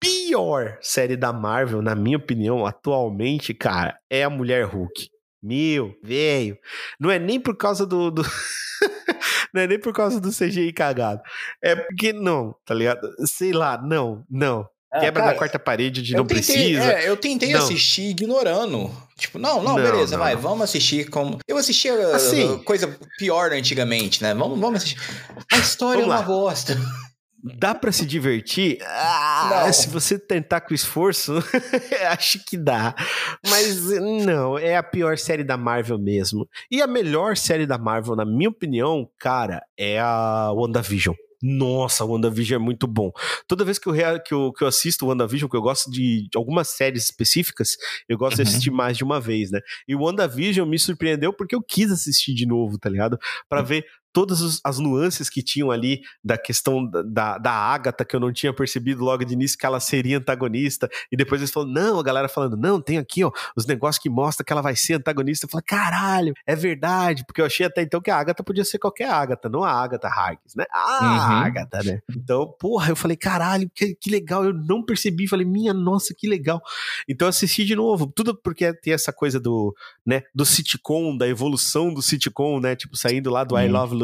pior 0.00 0.78
série 0.80 1.16
da 1.16 1.32
Marvel, 1.32 1.82
na 1.82 1.94
minha 1.94 2.16
opinião, 2.16 2.66
atualmente, 2.66 3.54
cara, 3.54 3.96
é 4.10 4.22
a 4.24 4.30
Mulher 4.30 4.64
Hulk. 4.66 5.08
Meu, 5.42 5.92
velho. 6.02 6.56
Não 7.00 7.10
é 7.10 7.18
nem 7.18 7.40
por 7.40 7.56
causa 7.56 7.84
do. 7.84 8.10
do- 8.12 8.22
não 9.52 9.62
é 9.62 9.66
nem 9.66 9.78
por 9.80 9.92
causa 9.92 10.20
do 10.20 10.30
CGI 10.30 10.72
cagado. 10.72 11.20
É 11.62 11.74
porque 11.74 12.12
não, 12.12 12.54
tá 12.64 12.72
ligado? 12.74 13.00
Sei 13.26 13.52
lá, 13.52 13.76
não, 13.82 14.24
não. 14.30 14.64
Quebra 15.00 15.08
Ah, 15.08 15.24
cara, 15.24 15.26
na 15.32 15.34
quarta 15.38 15.58
parede 15.58 16.02
de 16.02 16.14
não 16.14 16.26
tentei, 16.26 16.42
precisa. 16.44 16.92
é, 16.92 17.08
eu 17.08 17.16
tentei 17.16 17.52
Não. 17.52 17.60
assistir 17.60 18.10
ignorando. 18.10 18.90
Tipo, 19.16 19.38
não, 19.38 19.62
não, 19.62 19.76
Não, 19.76 19.82
beleza, 19.82 20.16
não, 20.16 20.24
vai, 20.24 20.36
vamos 20.36 20.62
assistir 20.64 21.08
como. 21.08 21.38
Eu 21.48 21.56
assistia 21.56 21.94
uh, 21.94 22.14
Assim. 22.14 22.58
coisa 22.64 22.94
pior 23.18 23.52
antigamente, 23.52 24.22
né? 24.22 24.34
Vamos, 24.34 24.58
vamos 24.58 24.78
assistir. 24.82 24.98
A 25.50 25.58
história 25.58 26.02
é 26.02 26.04
uma 26.04 26.20
bosta. 26.22 26.76
Dá 27.58 27.74
pra 27.74 27.90
se 27.90 28.06
divertir? 28.06 28.78
Ah, 28.86 29.68
se 29.72 29.88
você 29.88 30.16
tentar 30.16 30.60
com 30.60 30.72
esforço, 30.74 31.42
acho 32.10 32.38
que 32.44 32.56
dá. 32.56 32.94
Mas 33.48 33.84
não, 34.00 34.56
é 34.56 34.76
a 34.76 34.82
pior 34.82 35.18
série 35.18 35.42
da 35.42 35.56
Marvel 35.56 35.98
mesmo. 35.98 36.46
E 36.70 36.80
a 36.80 36.86
melhor 36.86 37.36
série 37.36 37.66
da 37.66 37.76
Marvel, 37.78 38.14
na 38.14 38.24
minha 38.24 38.48
opinião, 38.48 39.08
cara, 39.18 39.60
é 39.76 39.98
a 39.98 40.52
WandaVision. 40.54 41.16
Nossa, 41.42 42.04
WandaVision 42.04 42.60
é 42.60 42.64
muito 42.64 42.86
bom. 42.86 43.10
Toda 43.48 43.64
vez 43.64 43.78
que 43.78 43.88
eu, 43.88 43.94
que 44.22 44.32
eu, 44.34 44.52
que 44.52 44.62
eu 44.64 44.68
assisto 44.68 45.06
WandaVision, 45.06 45.50
que 45.50 45.56
eu 45.56 45.62
gosto 45.62 45.90
de, 45.90 46.28
de 46.30 46.38
algumas 46.38 46.68
séries 46.68 47.04
específicas, 47.04 47.76
eu 48.08 48.16
gosto 48.16 48.36
de 48.36 48.42
Uhum. 48.42 48.48
assistir 48.48 48.70
mais 48.70 48.96
de 48.96 49.04
uma 49.04 49.20
vez, 49.20 49.50
né? 49.50 49.60
E 49.88 49.94
WandaVision 49.94 50.68
me 50.68 50.78
surpreendeu 50.78 51.32
porque 51.32 51.54
eu 51.54 51.62
quis 51.62 51.90
assistir 51.90 52.34
de 52.34 52.46
novo, 52.46 52.78
tá 52.78 52.88
ligado? 52.88 53.18
Pra 53.48 53.60
ver 53.62 53.84
todas 54.12 54.60
as 54.64 54.78
nuances 54.78 55.30
que 55.30 55.42
tinham 55.42 55.70
ali 55.70 56.02
da 56.22 56.36
questão 56.36 56.84
da, 56.84 57.38
da, 57.38 57.52
Agatha, 57.52 58.04
que 58.04 58.14
eu 58.14 58.20
não 58.20 58.32
tinha 58.32 58.52
percebido 58.52 59.02
logo 59.02 59.24
de 59.24 59.32
início 59.34 59.58
que 59.58 59.66
ela 59.66 59.80
seria 59.80 60.18
antagonista, 60.18 60.88
e 61.10 61.16
depois 61.16 61.40
eles 61.40 61.50
falaram, 61.50 61.72
não, 61.72 61.98
a 62.00 62.02
galera 62.02 62.28
falando, 62.28 62.56
não, 62.56 62.80
tem 62.80 62.98
aqui, 62.98 63.24
ó, 63.24 63.30
os 63.56 63.66
negócios 63.66 64.02
que 64.02 64.08
mostram 64.10 64.44
que 64.44 64.52
ela 64.52 64.62
vai 64.62 64.76
ser 64.76 64.94
antagonista. 64.94 65.46
Eu 65.46 65.50
falei, 65.50 65.64
caralho, 65.64 66.34
é 66.46 66.54
verdade, 66.54 67.24
porque 67.26 67.40
eu 67.40 67.46
achei 67.46 67.66
até 67.66 67.82
então 67.82 68.00
que 68.00 68.10
a 68.10 68.16
Agatha 68.16 68.42
podia 68.42 68.64
ser 68.64 68.78
qualquer 68.78 69.08
Agatha, 69.08 69.48
não 69.48 69.62
a 69.64 69.70
Agatha 69.72 70.08
Harkness, 70.08 70.54
né? 70.54 70.64
A 70.70 70.98
Uhum. 71.02 71.36
Agatha, 71.44 71.82
né? 71.82 72.00
Então, 72.16 72.54
porra, 72.58 72.90
eu 72.90 72.96
falei, 72.96 73.16
caralho, 73.16 73.70
que, 73.74 73.94
que 73.94 74.10
legal, 74.10 74.44
eu 74.44 74.52
não 74.52 74.84
percebi, 74.84 75.26
falei, 75.26 75.46
minha 75.46 75.72
nossa, 75.72 76.14
que 76.16 76.28
legal. 76.28 76.60
Então 77.08 77.26
eu 77.26 77.30
assisti 77.30 77.64
de 77.64 77.74
novo, 77.74 78.06
tudo 78.06 78.34
porque 78.36 78.72
tem 78.74 78.92
essa 78.92 79.12
coisa 79.12 79.40
do, 79.40 79.74
né, 80.04 80.22
do 80.34 80.44
sitcom, 80.44 81.16
da 81.16 81.26
evolução 81.28 81.92
do 81.92 82.02
sitcom, 82.02 82.60
né, 82.60 82.76
tipo, 82.76 82.96
saindo 82.96 83.30
lá 83.30 83.44
do 83.44 83.58
I 83.58 83.66
Uhum. 83.66 83.72
Love 83.72 83.94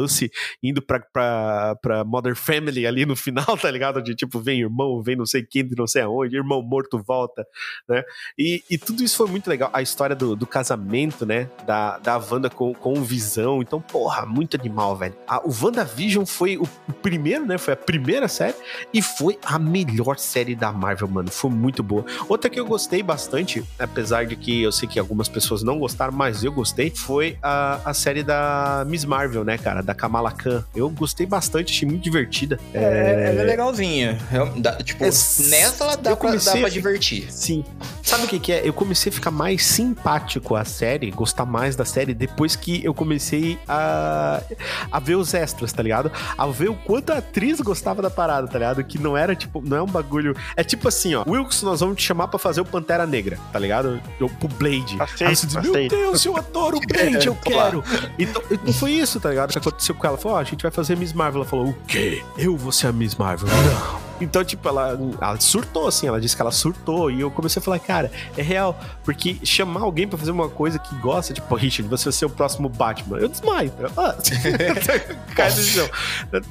Indo 0.61 0.81
pra, 0.81 0.99
pra, 0.99 1.75
pra 1.81 2.03
Mother 2.03 2.35
Family 2.35 2.85
ali 2.85 3.05
no 3.05 3.15
final, 3.15 3.57
tá 3.57 3.69
ligado? 3.69 4.01
De 4.01 4.15
tipo, 4.15 4.39
vem 4.39 4.61
irmão, 4.61 5.01
vem 5.01 5.15
não 5.15 5.25
sei 5.25 5.43
quem, 5.43 5.67
não 5.77 5.87
sei 5.87 6.03
aonde, 6.03 6.35
irmão 6.35 6.61
morto 6.61 7.01
volta, 7.05 7.45
né? 7.87 8.03
E, 8.37 8.63
e 8.69 8.77
tudo 8.77 9.03
isso 9.03 9.17
foi 9.17 9.27
muito 9.27 9.49
legal. 9.49 9.69
A 9.73 9.81
história 9.81 10.15
do, 10.15 10.35
do 10.35 10.45
casamento, 10.45 11.25
né, 11.25 11.49
da, 11.65 11.97
da 11.97 12.17
Wanda 12.17 12.49
com, 12.49 12.73
com 12.73 12.93
o 12.93 13.03
Visão, 13.03 13.61
então, 13.61 13.81
porra, 13.81 14.25
muito 14.25 14.57
animal, 14.57 14.95
velho. 14.95 15.15
A, 15.27 15.39
o 15.45 15.51
WandaVision 15.51 16.25
foi 16.25 16.57
o, 16.57 16.63
o 16.87 16.93
primeiro, 16.93 17.45
né, 17.45 17.57
foi 17.57 17.73
a 17.73 17.77
primeira 17.77 18.27
série, 18.27 18.55
e 18.93 19.01
foi 19.01 19.37
a 19.43 19.57
melhor 19.57 20.17
série 20.17 20.55
da 20.55 20.71
Marvel, 20.71 21.07
mano, 21.07 21.31
foi 21.31 21.49
muito 21.49 21.81
boa. 21.81 22.05
Outra 22.27 22.49
que 22.49 22.59
eu 22.59 22.65
gostei 22.65 23.01
bastante, 23.01 23.63
apesar 23.77 24.25
de 24.25 24.35
que 24.35 24.61
eu 24.61 24.71
sei 24.71 24.87
que 24.87 24.99
algumas 24.99 25.27
pessoas 25.27 25.63
não 25.63 25.79
gostaram, 25.79 26.13
mas 26.13 26.43
eu 26.43 26.51
gostei, 26.51 26.89
foi 26.89 27.37
a, 27.41 27.79
a 27.89 27.93
série 27.93 28.23
da 28.23 28.83
Miss 28.87 29.05
Marvel, 29.05 29.43
né, 29.43 29.57
cara, 29.57 29.81
da 29.89 29.95
Kamala 29.95 30.31
Khan. 30.31 30.63
Eu 30.75 30.87
gostei 30.89 31.25
bastante, 31.25 31.73
achei 31.73 31.87
muito 31.87 32.03
divertida. 32.03 32.59
É, 32.73 33.29
ela 33.31 33.41
é 33.41 33.43
legalzinha. 33.43 34.17
Eu- 34.31 34.45
dá- 34.59 34.75
tipo, 34.83 35.03
É, 35.03 35.07
nessa 35.07 35.83
ela 35.83 35.95
dá 35.97 36.15
pra, 36.15 36.35
dá 36.35 36.51
pra 36.51 36.67
a- 36.67 36.69
divertir. 36.69 37.25
Sim. 37.31 37.65
Sabe 38.03 38.25
o 38.25 38.27
que, 38.27 38.39
que 38.39 38.51
é? 38.51 38.67
Eu 38.67 38.73
comecei 38.73 39.09
a 39.11 39.13
ficar 39.13 39.31
mais 39.31 39.65
simpático 39.65 40.55
à 40.55 40.63
série, 40.63 41.09
gostar 41.11 41.45
mais 41.45 41.75
da 41.75 41.85
série, 41.85 42.13
depois 42.13 42.55
que 42.55 42.83
eu 42.85 42.93
comecei 42.93 43.57
a, 43.67 44.41
a 44.91 44.99
ver 44.99 45.15
os 45.15 45.33
extras, 45.33 45.73
tá 45.73 45.81
ligado? 45.81 46.11
A 46.37 46.45
ver 46.47 46.69
o 46.69 46.75
quanto 46.75 47.11
a 47.11 47.17
atriz 47.17 47.59
gostava 47.59 48.01
da 48.01 48.09
parada, 48.09 48.47
tá 48.47 48.59
ligado? 48.59 48.83
Que 48.83 48.97
não 48.99 49.17
era 49.17 49.35
tipo, 49.35 49.61
não 49.65 49.77
é 49.77 49.81
um 49.81 49.87
bagulho. 49.87 50.35
É 50.55 50.63
tipo 50.63 50.87
assim, 50.87 51.15
ó. 51.15 51.23
Wilkes, 51.27 51.63
nós 51.63 51.79
vamos 51.79 51.97
te 51.97 52.03
chamar 52.03 52.27
pra 52.27 52.37
fazer 52.39 52.61
o 52.61 52.65
Pantera 52.65 53.05
Negra, 53.07 53.37
tá 53.51 53.57
ligado? 53.59 53.99
Eu, 54.19 54.29
pro 54.29 54.47
Blade. 54.47 54.95
Aceito, 54.99 55.23
Aí 55.29 55.35
você 55.35 55.47
diz, 55.47 55.55
meu. 55.55 55.87
Deus, 55.87 56.25
eu 56.25 56.37
adoro 56.37 56.77
o 56.77 56.81
Blade, 56.85 57.27
eu 57.27 57.35
quero. 57.35 57.83
Então, 58.17 58.41
então 58.51 58.73
foi 58.73 58.91
isso, 58.91 59.19
tá 59.19 59.29
ligado? 59.29 59.51
Aconteceu 59.79 59.95
com 59.95 60.07
ela. 60.07 60.17
Falou, 60.17 60.37
ó, 60.37 60.41
a 60.41 60.43
gente 60.43 60.61
vai 60.61 60.71
fazer 60.71 60.97
Miss 60.97 61.13
Marvel. 61.13 61.41
Ela 61.41 61.49
falou, 61.49 61.69
o 61.69 61.73
quê? 61.87 62.21
Eu 62.37 62.57
vou 62.57 62.71
ser 62.71 62.87
a 62.87 62.91
Miss 62.91 63.15
Marvel? 63.15 63.47
Não. 63.47 64.08
Então, 64.21 64.43
tipo, 64.43 64.67
ela, 64.67 64.97
ela 65.21 65.39
surtou, 65.39 65.87
assim, 65.87 66.07
ela 66.07 66.19
disse 66.19 66.35
que 66.35 66.41
ela 66.41 66.51
surtou. 66.51 67.09
E 67.11 67.21
eu 67.21 67.31
comecei 67.31 67.59
a 67.59 67.63
falar, 67.63 67.79
cara, 67.79 68.11
é 68.37 68.41
real. 68.41 68.77
Porque 69.03 69.37
chamar 69.43 69.81
alguém 69.81 70.07
pra 70.07 70.17
fazer 70.17 70.31
uma 70.31 70.49
coisa 70.49 70.77
que 70.79 70.95
gosta, 70.95 71.33
tipo, 71.33 71.53
Richard, 71.55 71.89
você 71.89 72.05
vai 72.05 72.13
ser 72.13 72.25
o 72.25 72.29
próximo 72.29 72.69
Batman. 72.69 73.17
Eu 73.17 73.27
desmaio. 73.27 73.71
Ah, 73.97 74.15
cai 75.35 75.49
no 75.49 75.61
chão. 75.61 75.89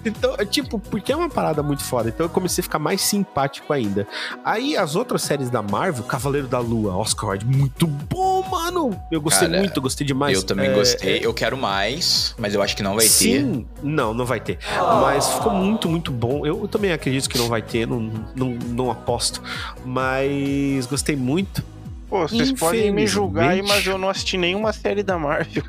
Então, 0.05 0.35
é 0.39 0.45
tipo, 0.45 0.79
porque 0.79 1.13
é 1.13 1.17
uma 1.17 1.29
parada 1.29 1.63
muito 1.63 1.83
foda. 1.85 2.09
Então 2.09 2.27
eu 2.27 2.31
comecei 2.31 2.63
a 2.63 2.65
ficar 2.65 2.79
mais 2.79 3.01
simpático 3.01 3.73
ainda. 3.73 4.07
Aí 4.45 4.77
as 4.77 4.97
outras 4.97 5.23
séries 5.23 5.51
da 5.51 5.63
Marvel, 5.63 6.05
Cavaleiro 6.05 6.47
da 6.47 6.59
Lua, 6.59 6.97
Oscar 6.97 7.39
muito 7.45 7.87
bom, 7.87 8.43
mano. 8.49 8.99
Eu 9.11 9.21
gostei 9.21 9.49
Cara, 9.49 9.61
muito, 9.61 9.81
gostei 9.81 10.07
demais. 10.07 10.37
eu 10.39 10.43
também 10.45 10.69
É, 10.71 10.75
gostei. 10.75 11.21
Eu 11.23 11.35
quero 11.35 11.57
mais, 11.57 12.35
mas 12.39 12.55
eu 12.55 12.63
acho 12.63 12.77
que 12.77 12.83
não 12.83 12.95
vai 12.95 13.05
ter. 13.05 13.09
Sim, 13.11 13.67
não, 13.83 14.15
não 14.15 14.25
vai 14.25 14.41
ter. 14.41 14.59
Mas 15.03 15.29
ficou 15.29 15.53
muito, 15.53 15.89
muito 15.89 16.11
bom. 16.11 16.47
Eu, 16.47 16.63
eu 16.63 16.69
também 16.69 16.93
acredito 16.93 17.29
que 17.29 17.39
não 17.39 17.49
vai 17.49 17.58
ter, 17.63 17.87
não, 17.87 18.11
não, 18.35 18.51
não 18.69 18.91
aposto. 18.91 19.43
Mas 19.85 20.87
gostei 20.87 21.17
muito. 21.17 21.63
Pô, 22.09 22.27
vocês 22.27 22.53
podem 22.53 22.91
me 22.91 23.07
julgar 23.07 23.51
aí, 23.51 23.63
mas 23.63 23.87
eu 23.87 23.99
não 23.99 24.09
assisti 24.09 24.39
nenhuma 24.39 24.73
série 24.73 25.03
da 25.03 25.19
Marvel. 25.19 25.63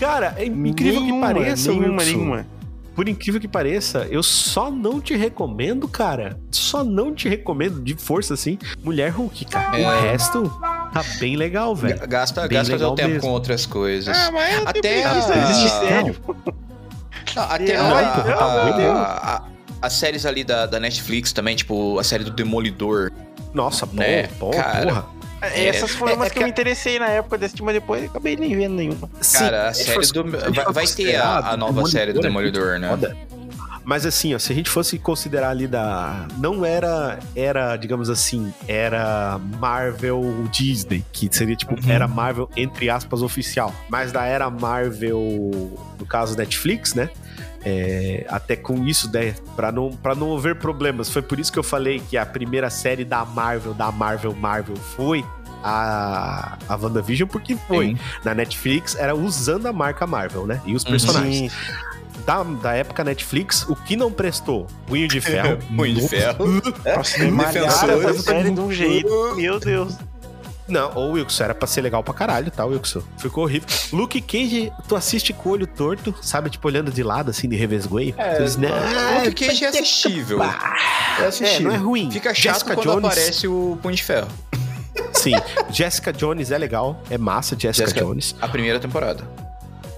Cara, 0.00 0.34
é 0.36 0.44
incrível 0.44 1.00
Nenhuma, 1.00 1.28
que 1.28 1.34
pareça, 1.34 1.70
nenhuma, 1.70 2.02
Wilson. 2.02 2.04
nenhuma. 2.18 2.46
Por 2.94 3.08
incrível 3.08 3.38
que 3.40 3.46
pareça, 3.46 4.06
eu 4.10 4.22
só 4.22 4.70
não 4.70 5.00
te 5.00 5.14
recomendo, 5.14 5.86
cara. 5.86 6.38
Só 6.50 6.82
não 6.82 7.14
te 7.14 7.28
recomendo, 7.28 7.80
de 7.82 7.94
força 7.94 8.32
assim, 8.34 8.58
Mulher 8.82 9.10
Hulk, 9.10 9.44
cara. 9.44 9.78
É. 9.78 9.86
O 9.86 10.00
resto 10.02 10.50
tá 10.92 11.04
bem 11.20 11.36
legal, 11.36 11.76
velho. 11.76 11.98
Ga- 12.00 12.06
Gasta, 12.06 12.48
Bem 12.48 12.56
gasta 12.58 12.72
legal 12.72 12.88
seu 12.90 12.96
tempo 12.96 13.08
mesmo. 13.10 13.20
com 13.22 13.28
outras 13.34 13.66
coisas. 13.66 14.16
Ah, 14.16 14.30
mas 14.32 14.54
eu 14.54 14.68
Até 14.68 14.80
tenho 14.80 15.08
a- 15.08 15.18
existe 15.50 15.68
sério. 15.78 16.16
Não, 17.36 17.42
até 17.42 17.76
a- 17.76 17.84
pelo 18.22 18.38
a- 18.40 18.60
amor 18.62 18.72
de 18.72 18.78
Deus. 18.80 18.96
a- 18.96 19.02
a- 19.36 19.42
as 19.80 19.92
séries 19.94 20.24
ali 20.26 20.42
da, 20.44 20.66
da 20.66 20.80
Netflix 20.80 21.32
também, 21.32 21.56
tipo 21.56 21.98
a 21.98 22.04
série 22.04 22.24
do 22.24 22.30
Demolidor. 22.30 23.10
Nossa, 23.54 23.86
bom, 23.86 23.94
Né, 23.96 24.28
bom, 24.38 24.50
cara? 24.50 24.86
porra. 24.86 25.06
É, 25.42 25.66
Essas 25.66 25.90
foram 25.92 26.12
é- 26.12 26.16
umas 26.16 26.28
é 26.28 26.30
que 26.30 26.38
eu 26.38 26.42
me 26.44 26.48
interessei 26.50 26.98
na 26.98 27.08
época 27.08 27.36
desse 27.38 27.62
mas 27.62 27.74
depois 27.74 28.02
eu 28.02 28.08
acabei 28.08 28.36
nem 28.36 28.56
vendo 28.56 28.74
nenhuma. 28.74 29.08
Cara, 29.32 29.68
a 29.68 29.74
série 29.74 30.06
do. 30.12 30.24
Vai, 30.30 30.40
fosse 30.64 30.72
vai 30.72 30.86
ter 30.86 31.16
a, 31.16 31.38
a 31.50 31.56
nova 31.56 31.86
série 31.86 32.12
do 32.12 32.20
é 32.20 32.22
Demolidor, 32.22 32.78
né? 32.78 32.88
foda. 32.88 33.16
Mas 33.88 34.04
assim, 34.04 34.34
ó, 34.34 34.38
se 34.38 34.52
a 34.52 34.54
gente 34.54 34.68
fosse 34.68 34.98
considerar 34.98 35.50
ali 35.50 35.68
da. 35.68 36.26
Não 36.38 36.64
era, 36.64 37.20
era, 37.36 37.76
digamos 37.76 38.10
assim, 38.10 38.52
era 38.66 39.38
Marvel 39.60 40.22
Disney, 40.50 41.04
que 41.12 41.28
seria 41.30 41.54
tipo, 41.54 41.74
Uhum. 41.74 41.88
era 41.90 42.08
Marvel, 42.08 42.50
entre 42.56 42.90
aspas, 42.90 43.22
oficial. 43.22 43.72
Mas 43.88 44.10
da 44.10 44.24
era 44.24 44.50
Marvel, 44.50 45.78
no 46.00 46.04
caso 46.04 46.36
Netflix, 46.36 46.94
né? 46.94 47.08
É, 47.64 48.26
até 48.28 48.56
com 48.56 48.84
isso, 48.86 49.10
né, 49.12 49.34
pra 49.54 49.70
não, 49.72 49.90
pra 49.90 50.14
não 50.16 50.36
haver 50.36 50.56
problemas. 50.56 51.08
Foi 51.08 51.22
por 51.22 51.38
isso 51.38 51.52
que 51.52 51.58
eu 51.58 51.62
falei 51.64 52.00
que 52.00 52.16
a 52.16 52.26
primeira 52.26 52.68
série 52.70 53.04
da 53.04 53.24
Marvel, 53.24 53.72
da 53.72 53.90
Marvel 53.92 54.34
Marvel, 54.34 54.76
foi 54.76 55.24
a, 55.62 56.58
a 56.68 56.76
WandaVision, 56.76 57.28
porque 57.28 57.56
foi. 57.68 57.88
Sim. 57.88 57.98
Na 58.24 58.34
Netflix 58.34 58.94
era 58.96 59.14
usando 59.14 59.66
a 59.66 59.72
marca 59.72 60.06
Marvel, 60.06 60.46
né? 60.46 60.60
E 60.64 60.74
os 60.74 60.84
Uhum. 60.84 60.90
personagens. 60.90 61.52
Sim. 61.52 61.58
Da, 62.24 62.42
da 62.42 62.72
época 62.74 63.04
Netflix, 63.04 63.62
o 63.68 63.74
que 63.76 63.96
não 63.96 64.10
prestou? 64.12 64.66
Punho 64.86 65.06
de 65.08 65.20
Ferro. 65.20 65.58
Punho 65.76 65.94
de 65.94 66.08
ferro. 66.08 66.44
Nossa, 66.96 67.18
malharam 67.30 67.98
Defensores. 67.98 68.22
série 68.22 68.50
de 68.50 68.60
um 68.60 68.72
jeito. 68.72 69.34
Meu 69.36 69.58
Deus. 69.60 69.94
Não, 70.68 70.96
ô 70.96 71.12
Wilson, 71.12 71.44
era 71.44 71.54
pra 71.54 71.68
ser 71.68 71.80
legal 71.80 72.02
pra 72.02 72.12
caralho, 72.12 72.50
tá, 72.50 72.64
Wilson? 72.64 73.00
Ficou 73.18 73.44
horrível. 73.44 73.68
Luke 73.92 74.20
Cage, 74.20 74.72
tu 74.88 74.96
assiste 74.96 75.32
com 75.32 75.50
o 75.50 75.52
olho 75.52 75.64
torto, 75.66 76.12
sabe? 76.20 76.50
Tipo, 76.50 76.66
olhando 76.66 76.90
de 76.90 77.04
lado, 77.04 77.30
assim, 77.30 77.48
de 77.48 77.54
revesgueio. 77.54 78.12
É, 78.18 78.42
diz, 78.42 78.56
"Não, 78.56 78.68
o 79.28 79.32
que 79.32 79.44
é 79.44 79.68
assistível. 79.68 80.42
É 80.42 81.24
assistível. 81.26 81.60
É, 81.60 81.60
não 81.60 81.70
é 81.72 81.76
ruim. 81.76 82.10
Fica 82.10 82.34
chato 82.34 82.54
Jessica 82.54 82.74
quando 82.74 82.84
Jones- 82.90 83.04
aparece 83.06 83.46
o 83.46 83.78
Punho 83.80 83.94
de 83.94 84.02
Ferro. 84.02 84.26
Sim. 85.14 85.34
Jessica 85.70 86.12
Jones 86.12 86.50
é 86.50 86.58
legal, 86.58 87.00
é 87.10 87.16
massa, 87.16 87.54
Jessica, 87.56 87.86
Jessica- 87.86 88.04
Jones. 88.04 88.34
A 88.40 88.48
primeira 88.48 88.80
temporada. 88.80 89.22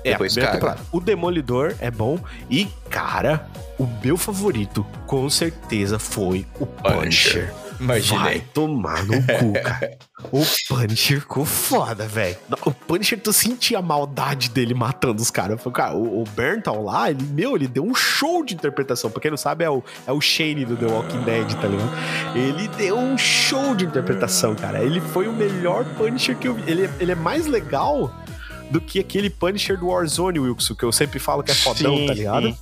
É, 0.04 0.12
Depois 0.12 0.34
caga. 0.34 0.76
O 0.92 1.00
Demolidor 1.00 1.74
é 1.80 1.90
bom. 1.90 2.18
E, 2.50 2.66
cara, 2.88 3.46
o 3.78 3.86
meu 4.02 4.16
favorito, 4.16 4.84
com 5.06 5.28
certeza, 5.28 5.98
foi 5.98 6.46
o 6.58 6.66
Punisher. 6.66 7.52
Vai 7.80 8.00
Imaginei. 8.00 8.40
tomar 8.52 9.04
no 9.04 9.22
cu, 9.22 9.52
cara. 9.62 9.96
O 10.32 10.42
Punisher 10.68 11.20
ficou 11.20 11.44
foda, 11.44 12.08
velho. 12.08 12.36
O 12.64 12.72
Punisher, 12.72 13.20
tu 13.20 13.32
sentia 13.32 13.78
a 13.78 13.82
maldade 13.82 14.50
dele 14.50 14.74
matando 14.74 15.22
os 15.22 15.30
caras. 15.30 15.60
Cara, 15.72 15.94
o, 15.94 16.22
o 16.22 16.24
Berntal 16.34 16.82
lá, 16.82 17.08
ele, 17.08 17.22
meu, 17.22 17.54
ele 17.54 17.68
deu 17.68 17.84
um 17.84 17.94
show 17.94 18.44
de 18.44 18.54
interpretação. 18.54 19.12
Pra 19.12 19.20
quem 19.20 19.30
não 19.30 19.38
sabe, 19.38 19.62
é 19.64 19.70
o, 19.70 19.82
é 20.08 20.12
o 20.12 20.20
Shane 20.20 20.64
do 20.64 20.76
The 20.76 20.86
Walking 20.86 21.22
Dead, 21.22 21.54
tá 21.54 21.68
ligado? 21.68 21.92
Ele 22.36 22.66
deu 22.76 22.98
um 22.98 23.16
show 23.16 23.76
de 23.76 23.84
interpretação, 23.84 24.56
cara. 24.56 24.82
Ele 24.82 25.00
foi 25.00 25.28
o 25.28 25.32
melhor 25.32 25.84
Punisher 25.96 26.36
que 26.36 26.48
eu 26.48 26.54
vi. 26.54 26.68
Ele, 26.68 26.90
ele 26.98 27.12
é 27.12 27.16
mais 27.16 27.46
legal 27.46 28.12
do 28.70 28.80
que 28.80 28.98
aquele 28.98 29.30
Punisher 29.30 29.78
do 29.78 29.88
Warzone, 29.88 30.38
Wilson, 30.38 30.74
que 30.74 30.84
eu 30.84 30.92
sempre 30.92 31.18
falo 31.18 31.42
que 31.42 31.50
é 31.50 31.54
fodão, 31.54 31.96
Sim, 31.96 32.06
tá 32.06 32.14
ligado? 32.14 32.48
sim. 32.48 32.56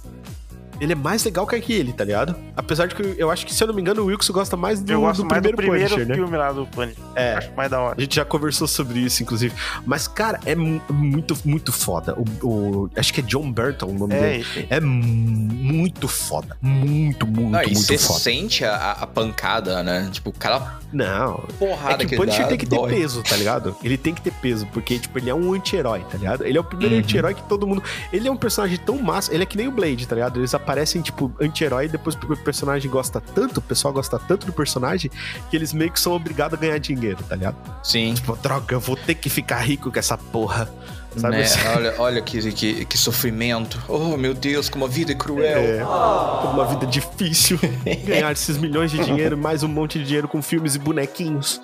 Ele 0.80 0.92
é 0.92 0.96
mais 0.96 1.24
legal 1.24 1.46
que 1.46 1.54
aquele, 1.56 1.92
tá 1.92 2.04
ligado? 2.04 2.34
Apesar 2.56 2.86
de 2.86 2.94
que 2.94 3.14
eu 3.18 3.30
acho 3.30 3.46
que, 3.46 3.54
se 3.54 3.62
eu 3.62 3.66
não 3.68 3.74
me 3.74 3.80
engano, 3.80 4.02
o 4.02 4.06
Wilson 4.06 4.32
gosta 4.32 4.56
mais 4.56 4.80
do, 4.80 4.92
Eu 4.92 5.00
gosto 5.00 5.22
do 5.22 5.28
mais 5.28 5.40
primeiro, 5.42 5.56
do 5.56 5.62
primeiro 5.62 5.88
Punisher, 5.90 6.08
né? 6.08 6.14
filme 6.14 6.36
lá 6.36 6.52
do 6.52 6.66
Punisher. 6.66 7.02
É. 7.14 7.34
Acho 7.34 7.50
mais 7.56 7.70
da 7.70 7.80
hora. 7.80 7.94
A 7.96 8.00
gente 8.00 8.16
já 8.16 8.24
conversou 8.24 8.66
sobre 8.68 8.98
isso, 9.00 9.22
inclusive. 9.22 9.54
Mas, 9.84 10.06
cara, 10.08 10.40
é 10.44 10.54
mu- 10.54 10.80
muito, 10.90 11.36
muito 11.44 11.72
foda. 11.72 12.14
O, 12.42 12.46
o- 12.46 12.90
acho 12.96 13.12
que 13.12 13.20
é 13.20 13.22
John 13.24 13.50
Burton 13.50 13.86
o 13.86 13.94
nome 13.94 14.14
É, 14.14 14.20
dele. 14.20 14.40
isso 14.42 14.58
aí. 14.58 14.66
É 14.70 14.80
muito 14.80 16.08
foda. 16.08 16.56
Muito, 16.60 17.26
muito, 17.26 17.50
Não, 17.50 17.62
e 17.62 17.66
muito 17.66 17.80
você 17.80 17.98
foda. 17.98 18.18
sente 18.20 18.64
a, 18.64 18.92
a 18.92 19.06
pancada, 19.06 19.82
né? 19.82 20.08
Tipo, 20.12 20.30
aquela 20.30 20.78
Não, 20.92 21.44
porrada 21.58 21.94
é 21.94 21.96
que 21.98 22.06
que 22.06 22.14
o 22.14 22.18
Punisher 22.18 22.42
dá, 22.42 22.48
tem 22.48 22.58
que 22.58 22.66
ter 22.66 22.76
dói. 22.76 22.90
peso, 22.94 23.22
tá 23.22 23.36
ligado? 23.36 23.76
Ele 23.82 23.96
tem 23.96 24.14
que 24.14 24.20
ter 24.20 24.32
peso, 24.32 24.66
porque, 24.72 24.98
tipo, 24.98 25.18
ele 25.18 25.30
é 25.30 25.34
um 25.34 25.52
anti-herói, 25.52 26.04
tá 26.10 26.16
ligado? 26.18 26.44
Ele 26.44 26.56
é 26.56 26.60
o 26.60 26.64
primeiro 26.64 26.94
Uhum. 26.94 27.00
anti-herói 27.00 27.34
que 27.34 27.42
todo 27.44 27.66
mundo. 27.66 27.82
Ele 28.12 28.28
é 28.28 28.30
um 28.30 28.36
personagem 28.36 28.78
tão 28.78 28.98
massa, 29.00 29.32
ele 29.32 29.42
é 29.42 29.46
que 29.46 29.56
nem 29.56 29.68
o 29.68 29.72
Blade, 29.72 30.06
tá 30.06 30.14
ligado? 30.14 30.38
Eles 30.40 30.54
aparecem, 30.66 31.00
tipo, 31.00 31.32
anti-herói 31.40 31.86
depois 31.86 32.16
o 32.16 32.36
personagem 32.38 32.90
gosta 32.90 33.20
tanto, 33.20 33.58
o 33.58 33.62
pessoal 33.62 33.94
gosta 33.94 34.18
tanto 34.18 34.46
do 34.46 34.52
personagem, 34.52 35.08
que 35.48 35.56
eles 35.56 35.72
meio 35.72 35.92
que 35.92 36.00
são 36.00 36.12
obrigados 36.12 36.58
a 36.58 36.60
ganhar 36.60 36.78
dinheiro, 36.78 37.22
tá 37.22 37.36
ligado? 37.36 37.56
Sim. 37.84 38.14
Tipo, 38.14 38.34
droga, 38.36 38.74
eu 38.74 38.80
vou 38.80 38.96
ter 38.96 39.14
que 39.14 39.30
ficar 39.30 39.58
rico 39.58 39.92
com 39.92 39.98
essa 39.98 40.18
porra. 40.18 40.68
Sabe 41.16 41.36
né? 41.36 41.42
assim? 41.44 41.60
Olha, 41.74 41.94
olha 41.98 42.20
que, 42.20 42.52
que, 42.52 42.84
que 42.84 42.98
sofrimento. 42.98 43.82
Oh, 43.88 44.18
meu 44.18 44.34
Deus, 44.34 44.68
como 44.68 44.84
a 44.84 44.88
vida 44.88 45.12
é 45.12 45.14
cruel. 45.14 45.58
É, 45.58 45.84
uma 45.84 46.66
vida 46.66 46.84
difícil. 46.84 47.58
Ganhar 48.04 48.32
esses 48.32 48.58
milhões 48.58 48.90
de 48.90 49.02
dinheiro, 49.02 49.38
mais 49.38 49.62
um 49.62 49.68
monte 49.68 49.98
de 49.98 50.04
dinheiro 50.04 50.28
com 50.28 50.42
filmes 50.42 50.74
e 50.74 50.78
bonequinhos. 50.78 51.60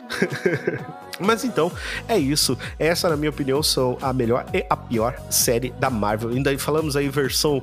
Mas 1.25 1.45
então, 1.45 1.71
é 2.09 2.19
isso. 2.19 2.57
Essa, 2.79 3.09
na 3.09 3.17
minha 3.17 3.31
opinião, 3.31 3.63
são 3.63 3.97
a 4.01 4.13
melhor 4.13 4.45
e 4.53 4.65
a 4.69 4.77
pior 4.77 5.15
série 5.31 5.71
da 5.79 5.91
Marvel. 5.91 6.31
Ainda 6.31 6.57
falamos 6.59 6.97
aí 6.97 7.09
versão 7.09 7.63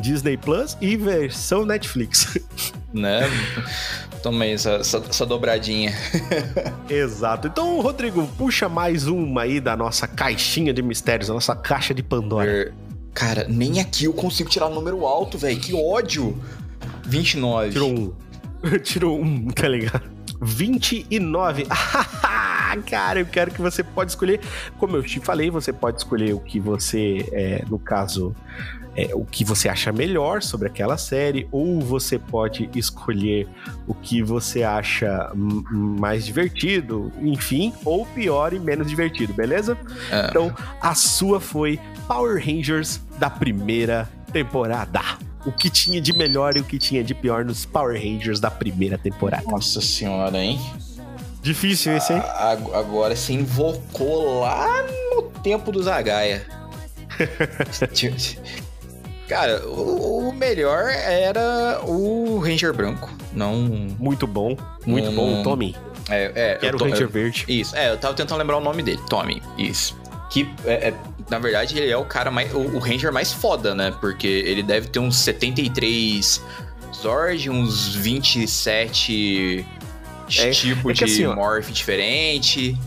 Disney 0.00 0.36
Plus 0.36 0.76
e 0.80 0.96
versão 0.96 1.64
Netflix. 1.64 2.38
Né? 2.92 3.22
Tomei 4.22 4.52
essa, 4.52 4.72
essa, 4.72 4.98
essa 4.98 5.24
dobradinha. 5.24 5.94
Exato. 6.90 7.48
Então, 7.48 7.80
Rodrigo, 7.80 8.28
puxa 8.36 8.68
mais 8.68 9.06
uma 9.06 9.44
aí 9.44 9.60
da 9.60 9.74
nossa 9.74 10.06
caixinha 10.06 10.74
de 10.74 10.82
mistérios, 10.82 11.30
a 11.30 11.32
nossa 11.32 11.56
caixa 11.56 11.94
de 11.94 12.02
Pandora. 12.02 12.70
Cara, 13.14 13.46
nem 13.48 13.80
aqui 13.80 14.04
eu 14.04 14.12
consigo 14.12 14.50
tirar 14.50 14.68
número 14.68 15.06
alto, 15.06 15.38
velho. 15.38 15.58
Que 15.58 15.74
ódio. 15.74 16.38
29. 17.04 17.70
Tirou 17.70 17.90
um. 17.90 18.12
Tirou 18.84 19.20
um, 19.20 19.48
tá 19.48 19.68
ligado? 19.68 20.11
29. 20.42 21.66
Cara, 22.86 23.20
eu 23.20 23.26
quero 23.26 23.50
que 23.50 23.60
você 23.60 23.82
pode 23.82 24.10
escolher. 24.10 24.40
Como 24.78 24.96
eu 24.96 25.02
te 25.02 25.20
falei, 25.20 25.50
você 25.50 25.72
pode 25.72 25.98
escolher 25.98 26.34
o 26.34 26.40
que 26.40 26.58
você, 26.58 27.28
é, 27.32 27.64
no 27.68 27.78
caso, 27.78 28.34
é, 28.96 29.14
o 29.14 29.24
que 29.24 29.44
você 29.44 29.68
acha 29.68 29.92
melhor 29.92 30.42
sobre 30.42 30.68
aquela 30.68 30.96
série, 30.96 31.46
ou 31.50 31.80
você 31.80 32.18
pode 32.18 32.68
escolher 32.74 33.46
o 33.86 33.94
que 33.94 34.22
você 34.22 34.62
acha 34.62 35.30
mais 35.34 36.24
divertido, 36.24 37.12
enfim, 37.20 37.72
ou 37.84 38.06
pior 38.06 38.52
e 38.52 38.58
menos 38.58 38.88
divertido, 38.88 39.32
beleza? 39.32 39.76
Ah. 40.10 40.26
Então, 40.28 40.54
a 40.80 40.94
sua 40.94 41.40
foi 41.40 41.78
Power 42.08 42.42
Rangers 42.44 43.00
da 43.18 43.30
primeira 43.30 44.08
temporada. 44.32 45.00
O 45.44 45.52
que 45.52 45.68
tinha 45.68 46.00
de 46.00 46.12
melhor 46.12 46.56
e 46.56 46.60
o 46.60 46.64
que 46.64 46.78
tinha 46.78 47.02
de 47.02 47.14
pior 47.14 47.44
nos 47.44 47.64
Power 47.66 48.00
Rangers 48.00 48.38
da 48.40 48.50
primeira 48.50 48.96
temporada. 48.96 49.42
Nossa 49.50 49.80
senhora, 49.80 50.38
hein? 50.38 50.60
Difícil 51.42 51.96
esse, 51.96 52.12
hein? 52.12 52.20
A- 52.20 52.52
agora 52.74 53.16
se 53.16 53.32
invocou 53.32 54.40
lá 54.40 54.84
no 55.14 55.22
tempo 55.42 55.72
do 55.72 55.82
Zagaia. 55.82 56.46
Cara, 59.28 59.66
o, 59.66 60.28
o 60.28 60.32
melhor 60.32 60.90
era 60.90 61.80
o 61.84 62.38
Ranger 62.38 62.72
Branco. 62.72 63.10
Não. 63.32 63.54
Muito 63.98 64.26
bom, 64.26 64.56
muito 64.86 65.10
bom. 65.12 65.42
Tommy, 65.42 65.74
É, 66.10 66.32
é, 66.34 66.58
eu 66.68 66.74
o 66.76 66.84
Ranger 66.84 67.08
Verde. 67.08 67.44
Isso, 67.48 67.74
é, 67.76 67.90
eu 67.90 67.96
tava 67.96 68.14
tentando 68.14 68.38
lembrar 68.38 68.58
o 68.58 68.60
nome 68.60 68.82
dele, 68.82 69.00
Tommy, 69.08 69.42
isso. 69.56 69.96
Que, 70.32 70.50
é, 70.64 70.88
é, 70.88 70.94
na 71.28 71.38
verdade, 71.38 71.78
ele 71.78 71.90
é 71.90 71.96
o 71.96 72.06
cara 72.06 72.30
mais. 72.30 72.52
O, 72.54 72.58
o 72.58 72.78
Ranger 72.78 73.12
mais 73.12 73.32
foda, 73.32 73.74
né? 73.74 73.92
Porque 74.00 74.26
ele 74.26 74.62
deve 74.62 74.88
ter 74.88 74.98
uns 74.98 75.18
73 75.18 76.42
Zord, 76.94 77.50
uns 77.50 77.94
27 77.94 79.66
É, 80.38 80.50
tipos 80.50 80.92
é 80.92 80.94
que 80.94 81.04
de 81.04 81.12
assim, 81.12 81.26
ó, 81.26 81.34
morph 81.34 81.70
diferente. 81.70 82.78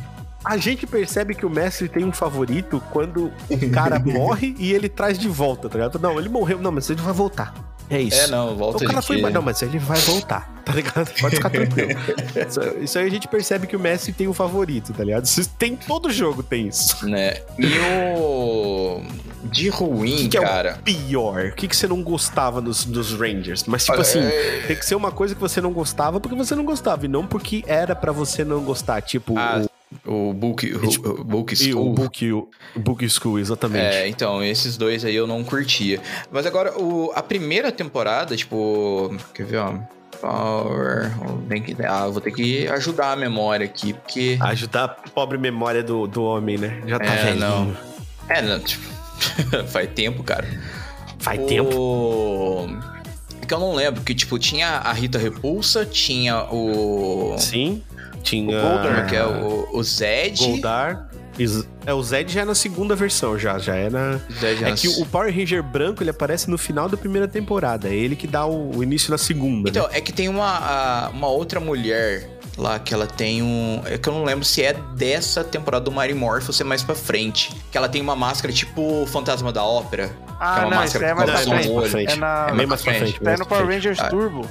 A 0.44 0.58
gente 0.58 0.86
percebe 0.88 1.34
que 1.34 1.46
o 1.46 1.50
mestre 1.50 1.88
tem 1.90 2.04
um 2.04 2.12
favorito 2.12 2.82
quando 2.92 3.32
o 3.50 3.70
cara 3.72 3.98
morre 4.04 4.56
e 4.60 4.72
ele 4.74 4.88
traz 4.88 5.18
de 5.18 5.28
volta, 5.28 5.68
tá 5.68 5.78
ligado? 5.78 6.00
Não, 6.00 6.20
ele 6.20 6.30
morreu, 6.30 6.60
não, 6.60 6.72
mas 6.72 6.90
ele 6.90 7.02
vai 7.02 7.14
voltar. 7.14 7.54
É 7.90 8.02
isso. 8.02 8.20
É, 8.20 8.28
não, 8.28 8.56
volta 8.56 8.84
O 8.84 8.88
cara 8.88 9.00
de 9.00 9.06
foi 9.08 9.18
embora. 9.18 9.34
Não, 9.34 9.42
mas 9.42 9.62
ele 9.62 9.78
vai 9.78 10.00
voltar, 10.00 10.62
tá 10.66 10.74
ligado? 10.74 11.12
Pode 11.20 11.36
ficar 11.36 11.50
tranquilo. 11.50 11.90
Isso, 12.48 12.60
isso 12.82 13.00
aí 13.00 13.06
a 13.06 13.10
gente 13.10 13.28
percebe 13.28 13.68
que 13.68 13.76
o 13.76 13.80
Messi 13.80 14.12
tem 14.12 14.28
um 14.28 14.34
favorito, 14.34 14.92
tá 14.94 15.04
ligado? 15.04 15.24
Isso 15.26 15.48
tem 15.58 15.76
todo 15.76 16.12
jogo, 16.12 16.42
tem 16.44 16.68
isso. 16.68 17.08
né? 17.08 17.42
E 17.58 17.78
o. 17.80 19.02
De 19.44 19.70
O 19.70 19.74
ruim, 19.74 20.16
que, 20.18 20.30
que 20.30 20.38
é 20.38 20.42
cara. 20.42 20.78
o 20.80 20.84
pior? 20.84 21.46
O 21.48 21.56
que, 21.56 21.68
que 21.68 21.76
você 21.76 21.88
não 21.88 22.02
gostava 22.02 22.60
nos, 22.62 22.86
nos 22.86 23.14
Rangers? 23.14 23.64
Mas, 23.66 23.84
tipo 23.84 23.94
Olha, 23.94 24.02
assim, 24.02 24.20
é- 24.20 24.64
tem 24.68 24.76
que 24.76 24.86
ser 24.86 24.96
uma 24.96 25.12
coisa 25.12 25.36
que 25.36 25.42
você 25.42 25.62
não 25.62 25.72
gostava 25.72 26.20
porque 26.20 26.36
você 26.36 26.56
não 26.56 26.66
gostava, 26.66 27.06
e 27.06 27.08
não 27.08 27.26
porque 27.28 27.64
era 27.68 27.96
pra 27.96 28.12
você 28.12 28.44
não 28.44 28.62
gostar. 28.64 29.02
Tipo, 29.02 29.38
Ah, 29.38 29.62
o, 29.64 29.70
O 30.06 30.34
Book, 30.34 30.72
o, 30.74 31.20
o 31.22 31.24
Book 31.24 31.54
e 31.54 31.56
o 31.56 31.72
School. 31.72 31.94
Book, 31.94 32.32
o 32.32 32.50
Book 32.76 33.10
School, 33.10 33.40
exatamente. 33.40 33.86
É, 33.86 34.08
então, 34.08 34.44
esses 34.44 34.78
dois 34.78 35.06
aí 35.06 35.16
eu 35.16 35.28
não 35.28 35.44
curtia. 35.44 36.02
Mas 36.32 36.46
agora, 36.46 36.78
o, 36.80 37.12
a 37.16 37.22
primeira 37.22 37.72
temporada, 37.72 38.36
tipo. 38.36 39.16
Quer 39.34 39.46
ver, 39.46 39.58
ó? 39.58 39.74
Power. 40.22 41.12
Tem 41.48 41.62
que, 41.62 41.76
ah, 41.86 42.08
vou 42.08 42.22
ter 42.22 42.32
que 42.32 42.68
ajudar 42.70 43.12
a 43.12 43.16
memória 43.16 43.66
aqui, 43.66 43.94
porque. 43.94 44.38
Ajudar 44.42 44.86
a 44.86 44.88
pobre 44.88 45.38
memória 45.38 45.84
do, 45.84 46.08
do 46.08 46.24
homem, 46.24 46.58
né? 46.58 46.82
Já 46.88 47.00
tá 47.00 47.06
É, 47.06 47.24
velhinho. 47.26 47.40
não. 47.40 47.78
É, 48.30 48.42
não, 48.42 48.60
tipo. 48.60 48.84
faz 49.68 49.90
tempo, 49.94 50.24
cara. 50.24 50.48
Faz 51.20 51.40
o... 51.40 51.46
tempo. 51.46 52.70
É 53.42 53.46
que 53.46 53.54
eu 53.54 53.60
não 53.60 53.74
lembro, 53.76 54.02
que, 54.02 54.16
tipo, 54.16 54.40
tinha 54.40 54.68
a 54.68 54.92
Rita 54.92 55.20
Repulsa, 55.20 55.86
tinha 55.86 56.46
o. 56.52 57.36
Sim. 57.38 57.84
Tinha. 58.26 58.58
O 58.58 58.62
Goldar, 58.62 59.00
é 59.00 59.04
que 59.06 59.16
é? 59.16 59.26
O, 59.26 59.70
o 59.72 59.84
Zed. 59.84 60.38
Goldar. 60.46 61.08
É, 61.86 61.94
o 61.94 62.02
Zed 62.02 62.32
já 62.32 62.42
é 62.42 62.46
na 62.46 62.56
segunda 62.56 62.96
versão, 62.96 63.38
já. 63.38 63.58
Já 63.60 63.76
é 63.76 63.90
na. 63.90 64.20
Zed 64.40 64.64
É 64.64 64.70
nas- 64.70 64.82
que 64.82 64.88
o 64.88 65.06
Power 65.06 65.34
Ranger 65.34 65.62
branco 65.62 66.02
ele 66.02 66.10
aparece 66.10 66.50
no 66.50 66.58
final 66.58 66.88
da 66.90 66.98
primeira 66.98 67.28
temporada. 67.28 67.88
É 67.90 67.94
ele 67.94 68.16
que 68.16 68.26
dá 68.28 68.46
o, 68.46 68.78
o 68.78 68.84
início 68.84 69.12
na 69.12 69.18
segunda. 69.18 69.70
Então, 69.70 69.84
né? 69.88 69.98
é 69.98 70.02
que 70.02 70.12
tem 70.14 70.28
uma, 70.30 71.10
uma 71.10 71.28
outra 71.28 71.60
mulher 71.60 72.30
lá 72.58 72.80
que 72.80 72.94
ela 72.94 73.06
tem 73.06 73.44
um. 73.44 73.82
É 73.86 73.98
que 73.98 74.08
eu 74.08 74.14
não 74.14 74.24
lembro 74.24 74.46
se 74.46 74.64
é 74.64 74.74
dessa 74.96 75.44
temporada 75.44 75.84
do 75.84 75.92
Mary 75.92 76.14
Morph 76.14 76.48
ou 76.48 76.54
se 76.54 76.62
é 76.62 76.66
mais 76.66 76.82
pra 76.82 76.96
frente. 76.96 77.54
Que 77.70 77.78
ela 77.78 77.90
tem 77.90 78.02
uma 78.02 78.16
máscara 78.16 78.54
tipo 78.54 79.04
o 79.04 79.06
Fantasma 79.06 79.52
da 79.52 79.64
Ópera. 79.64 80.10
Ah, 80.40 80.56
que 80.56 80.62
é 80.62 80.66
uma 80.68 80.76
não, 80.78 80.84
isso 80.86 81.00
máscara 81.00 81.06
é 81.06 81.10
que 81.10 81.16
mais 81.50 81.68
cola 81.68 81.82
pra 81.82 81.90
frente. 81.92 82.12
É 82.14 82.16
na. 82.16 82.48
É 82.50 82.54
bem 82.56 82.66
mais 82.66 82.82
pra 82.82 82.94
frente. 82.94 83.20
Tá 83.20 83.38
no 83.38 83.46
Power 83.46 83.68
Rangers 83.68 84.00
Ah. 84.00 84.08
Turbo. 84.10 84.48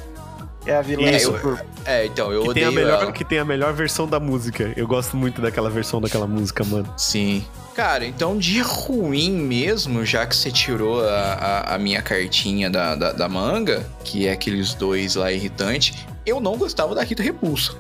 É 0.67 0.77
a 0.77 0.83
vilã 0.83 1.11
Isso. 1.11 1.33
super. 1.33 1.65
É, 1.85 2.07
então, 2.07 2.33
eu 2.33 2.43
Que 2.45 2.55
tem, 2.55 2.65
a 2.65 2.69
odeio 2.69 2.85
melhor, 2.85 3.03
ela. 3.03 3.13
que 3.13 3.25
tem 3.25 3.39
a 3.39 3.45
melhor 3.45 3.73
versão 3.75 4.07
da 4.09 4.19
música. 4.19 4.73
Eu 4.77 4.87
gosto 4.87 5.17
muito 5.17 5.43
daquela 5.43 5.69
versão 5.69 6.01
daquela 6.01 6.27
música, 6.27 6.65
mano. 6.65 6.93
Sim. 6.97 7.45
Cara, 7.75 8.07
então 8.07 8.39
de 8.39 8.61
ruim 8.61 9.33
mesmo, 9.33 10.05
já 10.05 10.25
que 10.27 10.35
você 10.37 10.51
tirou 10.51 11.05
a, 11.07 11.13
a, 11.13 11.75
a 11.75 11.79
minha 11.79 12.01
cartinha 12.01 12.71
da, 12.71 12.95
da, 12.95 13.13
da 13.13 13.29
manga, 13.29 13.85
que 14.05 14.27
é 14.29 14.33
aqueles 14.33 14.75
dois 14.75 15.17
lá 15.17 15.31
irritantes, 15.33 16.07
eu 16.25 16.41
não 16.41 16.57
gostava 16.57 16.95
da 16.95 17.03
Rita 17.03 17.23
Repulsa. 17.23 17.75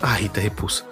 A 0.00 0.14
Rita 0.14 0.40
Repulsa. 0.40 0.84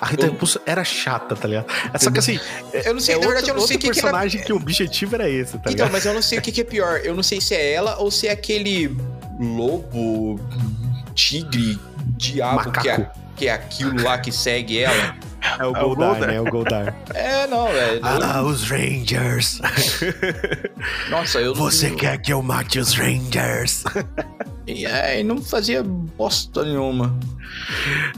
A 0.00 0.06
Rita 0.06 0.26
Eu- 0.26 0.32
Repulsa 0.32 0.60
era 0.66 0.84
chata, 0.84 1.34
tá 1.34 1.48
ligado? 1.48 1.66
É 1.92 1.98
Só 1.98 2.10
que 2.10 2.18
assim, 2.18 2.38
Eu 2.72 2.94
não 2.94 3.00
sei, 3.00 3.14
é 3.14 3.18
na 3.18 3.26
verdade, 3.26 3.50
outro, 3.50 3.50
eu 3.50 3.54
não 3.54 3.66
sei 3.66 3.76
o 3.76 3.78
outro 3.78 3.78
que, 3.78 3.78
que 3.78 3.86
era. 3.86 3.94
personagem 3.94 4.42
que 4.42 4.52
o 4.52 4.56
objetivo 4.56 5.14
era 5.14 5.28
esse, 5.30 5.52
tá 5.52 5.58
Então, 5.58 5.72
ligado? 5.72 5.92
mas 5.92 6.04
eu 6.06 6.14
não 6.14 6.22
sei 6.22 6.38
o 6.38 6.42
que, 6.42 6.52
que 6.52 6.60
é 6.60 6.64
pior. 6.64 7.00
Eu 7.02 7.14
não 7.14 7.22
sei 7.22 7.40
se 7.40 7.54
é 7.54 7.72
ela 7.72 7.96
ou 7.98 8.10
se 8.10 8.28
é 8.28 8.32
aquele 8.32 8.94
lobo, 9.40 10.38
tigre, 11.14 11.78
diabo 12.16 12.70
que 12.72 12.88
é, 12.88 12.98
Macaco. 12.98 13.18
que 13.36 13.48
é 13.48 13.52
aquilo 13.52 14.02
lá 14.02 14.18
que 14.18 14.30
segue 14.32 14.78
ela. 14.80 15.16
É 15.58 15.64
o 15.64 15.66
É 15.66 15.68
o 15.68 15.72
Goldar, 15.94 16.08
Goldar. 16.10 16.28
né? 16.28 16.40
O 16.40 16.44
Goldar. 16.44 16.94
É, 17.14 17.46
não, 17.46 17.68
velho. 17.68 18.00
Ah 18.02 18.18
lá, 18.18 18.42
os 18.42 18.68
Rangers. 18.68 19.60
Nossa, 21.08 21.38
eu 21.38 21.54
Você 21.54 21.88
não. 21.90 21.96
quer 21.96 22.18
que 22.18 22.32
eu 22.32 22.42
mate 22.42 22.78
os 22.78 22.94
Rangers? 22.94 23.84
É, 24.66 25.20
e 25.20 25.24
não 25.24 25.40
fazia 25.40 25.82
bosta 25.82 26.64
nenhuma. 26.64 27.16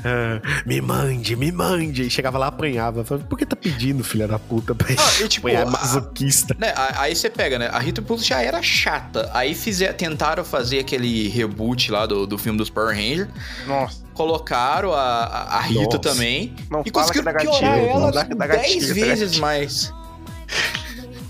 Ah, 0.05 0.40
me 0.66 0.80
mande, 0.80 1.36
me 1.36 1.53
mande. 1.53 2.03
E 2.05 2.11
chegava 2.11 2.38
lá, 2.38 2.46
apanhava. 2.46 3.05
Falava, 3.05 3.26
Por 3.26 3.38
que 3.38 3.44
tá 3.44 3.55
pedindo, 3.55 4.03
filha 4.03 4.26
da 4.26 4.38
puta? 4.38 4.74
Pra 4.74 4.86
Ah, 4.90 5.22
e 5.24 5.28
tipo, 5.28 5.46
apanhar 5.46 5.66
a- 5.66 5.70
masoquista. 5.70 6.57
Né, 6.59 6.72
aí 6.96 7.14
você 7.14 7.28
pega, 7.28 7.59
né? 7.59 7.68
A 7.72 7.78
Rita 7.78 8.01
Repulsa 8.01 8.24
já 8.24 8.42
era 8.42 8.62
chata. 8.62 9.30
Aí 9.34 9.55
fizer, 9.55 9.92
tentaram 9.92 10.44
fazer 10.44 10.78
aquele 10.80 11.28
reboot 11.28 11.90
lá 11.90 12.07
do, 12.07 12.26
do 12.26 12.38
filme 12.38 12.57
dos 12.59 12.70
Power 12.70 12.94
Rangers. 12.96 13.28
Nossa, 13.66 14.03
Colocaram 14.14 14.92
a, 14.94 15.01
a, 15.24 15.57
a 15.59 15.61
Rita 15.61 15.82
Nossa. 15.84 15.99
também. 15.99 16.55
não 16.70 16.82
E 16.84 16.90
fala 16.90 17.12
que 17.12 17.22
conseguiram 17.22 17.40
piorar 17.61 17.76
não 17.78 17.84
ela 17.88 18.11
dá, 18.11 18.22
dá 18.24 18.46
10 18.46 18.51
gatilho, 18.62 18.86
dá 18.88 18.94
vezes 18.94 19.38
gatilho. 19.38 19.94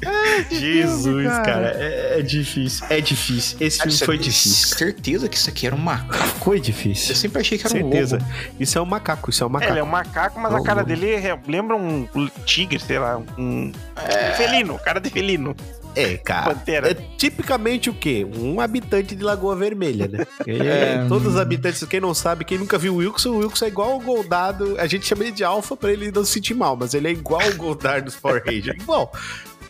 Jesus, 0.51 1.27
cara. 1.27 1.45
cara. 1.45 1.77
É, 1.79 2.19
é 2.19 2.23
difícil. 2.23 2.87
É 2.89 3.01
difícil. 3.01 3.57
Esse 3.61 3.79
filme 3.79 3.93
Você 3.93 4.05
foi 4.05 4.19
difícil. 4.19 4.77
Certeza 4.79 5.29
que 5.29 5.37
isso 5.37 5.49
aqui 5.51 5.67
era 5.67 5.75
um 5.75 5.79
macaco. 5.79 6.25
Foi 6.45 6.57
Eu 6.59 6.61
difícil. 6.63 7.15
sempre 7.15 7.41
achei 7.41 7.59
que 7.59 7.67
era 7.67 7.75
Certeza. 7.75 8.17
um 8.17 8.21
lobo. 8.21 8.55
Isso 8.61 8.79
é 8.79 8.81
um 8.83 8.87
macaco, 8.87 9.31
isso 9.31 9.43
é 9.43 9.47
um 9.47 9.51
É, 9.51 9.53
macaco. 9.53 9.73
ele 9.73 9.81
é 9.81 9.85
um 9.85 9.87
macaco, 9.87 10.41
mas 10.41 10.53
Ô, 10.53 10.57
a 10.57 10.63
cara 10.63 10.83
dele 10.85 11.11
é- 11.11 11.39
lembra 11.47 11.77
um 11.77 12.09
tigre, 12.45 12.79
sei 12.81 12.99
lá, 12.99 13.19
um 13.39 13.73
É. 13.97 14.31
um 14.31 14.35
felino, 14.35 14.79
cara 14.79 15.01
de 15.01 15.11
felino. 15.11 15.55
É, 15.97 16.17
cara. 16.17 16.55
Pantera. 16.55 16.91
É 16.93 16.95
tipicamente 17.17 17.91
o 17.91 17.95
quê? 17.95 18.25
Um 18.39 18.61
habitante 18.61 19.17
de 19.17 19.25
Lagoa 19.25 19.57
Vermelha, 19.57 20.07
né? 20.07 20.27
É. 20.47 21.05
Todos 21.09 21.35
os 21.35 21.37
habitantes, 21.41 21.83
quem 21.85 21.99
não 22.01 22.15
sabe, 22.15 22.45
quem 22.45 22.57
nunca 22.59 22.79
viu 22.79 22.95
o 22.95 22.97
Wilson, 22.99 23.31
o 23.31 23.39
Wilson 23.39 23.65
é 23.65 23.69
igual 23.69 23.97
o 23.97 24.01
Goldado. 24.01 24.77
A 24.79 24.87
gente 24.87 25.07
chama 25.07 25.25
ele 25.25 25.33
de 25.33 25.43
Alpha 25.43 25.77
pra 25.77 25.91
ele 25.93 26.13
não 26.13 26.25
se 26.25 26.33
sentir 26.33 26.55
mal, 26.55 26.77
mas 26.77 26.95
ele 26.95 27.09
é 27.09 27.11
igual 27.11 27.41
o 27.49 27.57
Goldar 27.57 28.03
dos 28.05 28.15
Power 28.15 28.43
Rangers. 28.47 28.81
Igual. 28.81 29.13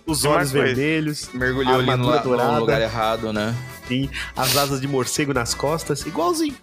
Os 0.09 0.25
olhos 0.25 0.51
vermelhos, 0.51 1.29
Mergulhou 1.35 1.75
ali 1.81 1.87
no, 1.97 1.97
no 2.37 2.59
lugar 2.61 2.81
errado, 2.81 3.33
né? 3.33 3.55
sim, 3.87 4.09
as 4.37 4.57
asas 4.57 4.81
de 4.81 4.89
morcego 4.89 5.33
nas 5.33 5.55
costas, 5.55 6.05
igualzinho. 6.07 6.57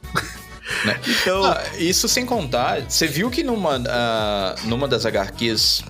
Né? 0.84 1.00
Então, 1.08 1.44
Ah, 1.46 1.62
isso 1.78 2.08
sem 2.10 2.26
contar, 2.26 2.82
você 2.90 3.06
viu 3.06 3.30
que 3.30 3.44
numa, 3.44 3.80
ah, 3.88 4.56
numa 4.64 4.88
das 4.88 5.06
HQs 5.06 5.84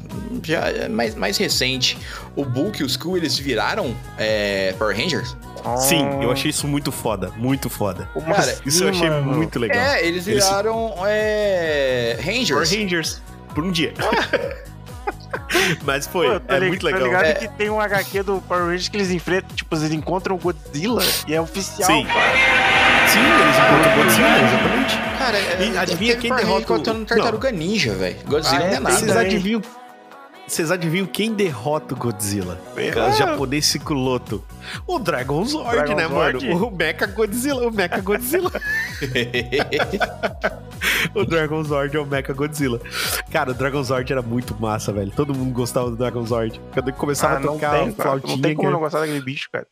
já 0.43 0.60
é 0.68 0.89
mais, 0.89 1.16
mais 1.16 1.38
recente, 1.38 1.97
o 2.36 2.43
Bulk 2.43 2.82
e 2.82 2.84
o 2.84 2.86
Skull 2.88 3.16
eles 3.16 3.38
viraram 3.39 3.95
é, 4.18 4.74
Power 4.78 4.95
Rangers? 4.95 5.36
sim, 5.80 6.06
eu 6.22 6.30
achei 6.32 6.51
isso 6.51 6.68
muito 6.68 6.91
foda, 6.91 7.32
muito 7.38 7.70
foda. 7.70 8.10
Cara, 8.14 8.38
assim, 8.51 8.62
Isso 8.66 8.84
eu 8.84 8.89
achei 8.89 9.10
mano? 9.10 9.34
muito 9.34 9.58
legal. 9.58 9.78
É, 9.82 10.06
eles 10.06 10.28
Eles- 10.28 10.43
viraram 10.43 10.93
é, 11.08 12.18
Power 12.22 12.36
Rangers. 12.38 12.72
Rangers, 12.72 13.22
por 13.56 13.64
um 13.64 13.72
dia. 13.72 13.93
Mas 15.84 16.06
Pô, 16.08 16.14
foi, 16.24 16.39
tô 16.39 16.53
é 16.53 16.60
lig- 16.60 16.68
muito 16.70 16.86
legal. 16.86 17.03
ligado 17.03 17.24
É. 17.26 17.34
que 17.34 17.47
tem 17.49 17.70
um 17.70 17.80
HQ 17.80 18.24
do 18.24 18.41
Power 18.41 18.66
Rangers 18.66 18.89
que 18.89 18.97
eles 18.97 19.12
enfrentam, 19.12 19.56
tipo, 19.56 19.76
eles 19.76 19.91
encontram 19.91 20.36
o 20.36 20.39
Godzilla 20.39 21.03
e 21.28 21.34
é 21.34 21.41
oficial. 21.41 21.88
Sim. 21.89 22.06
cara. 22.06 22.32
Sim, 23.08 23.20
eles 23.20 23.58
encontram 23.58 23.93
o 23.93 24.03
Godzilla, 24.03 24.28
exatamente. 24.41 24.97
Cara, 25.18 25.38
é, 25.38 25.70
E 25.74 25.78
adivinha 25.78 26.16
quem 26.18 26.34
derrota 26.36 26.60
o- 26.60 26.62
encontrando 26.76 27.06
Tartaruga 27.06 27.51
Ninja, 27.51 27.93
velho. 27.93 28.18
Godzilla 28.26 28.56
Ah, 28.58 28.60
não 28.60 28.68
é, 28.68 28.76
é 28.76 28.80
nada. 28.80 28.95
Vocês 28.95 29.16
adivinham, 29.18 29.62
vocês 30.47 30.72
adivinham 30.72 31.06
quem 31.08 31.34
derrota 31.34 31.93
o 31.93 31.97
Godzilla? 31.97 32.60
Ah. 32.76 33.10
O 33.10 33.14
japonês 33.14 33.66
Cicloto. 33.68 34.43
O 34.86 34.99
Dragon 34.99 35.43
Zord, 35.45 35.72
Dragon 35.72 35.95
né, 35.95 36.08
Zord? 36.08 36.47
mano? 36.49 36.68
O 36.68 36.72
Mecha 36.72 37.06
Godzilla. 37.08 37.68
O 37.68 37.72
Mecha 37.72 38.01
Godzilla. 38.01 38.51
o 41.14 41.26
Dragon 41.26 41.64
Zord 41.64 41.95
é 41.95 41.99
o 41.99 42.06
Mecha 42.06 42.34
Godzilla. 42.34 42.80
Cara, 43.32 43.51
o 43.51 43.53
Dragon 43.53 43.84
Zord 43.84 44.12
era 44.12 44.22
muito 44.22 44.60
massa, 44.60 44.91
velho. 44.91 45.12
Todo 45.12 45.34
mundo 45.34 45.53
gostava 45.53 45.89
do 45.89 45.95
Dragon 45.97 46.26
Zord. 46.26 46.60
Quando 46.74 46.93
começava 46.93 47.36
Ah, 47.36 47.38
a 47.38 47.41
tocar 47.41 47.72
tem, 47.80 47.89
a 47.89 47.91
flautinha. 47.93 48.36
Não 48.36 48.41
tem 48.41 48.56
como 48.56 48.68
que- 48.68 48.74
não 48.74 48.80
gostar 48.80 48.99
daquele 49.01 49.22
bicho, 49.22 49.49
cara. 49.51 49.68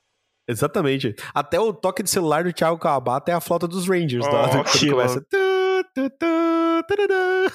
Exatamente. 0.47 1.15
Até 1.33 1.59
o 1.59 1.73
toque 1.73 2.03
de 2.03 2.09
celular 2.09 2.43
do 2.43 2.51
Thiago 2.53 2.77
Kawabata 2.77 3.31
é 3.31 3.33
a 3.33 3.39
flauta 3.41 3.67
dos 3.67 3.87
Rangers. 3.87 4.25
Oh, 4.25 4.29
tá? 4.29 4.49
Quando 4.49 4.89
começa. 4.91 5.21
Tu, 5.21 5.83
tu, 5.95 6.09
tu, 6.09 6.83
tururú. 6.87 7.51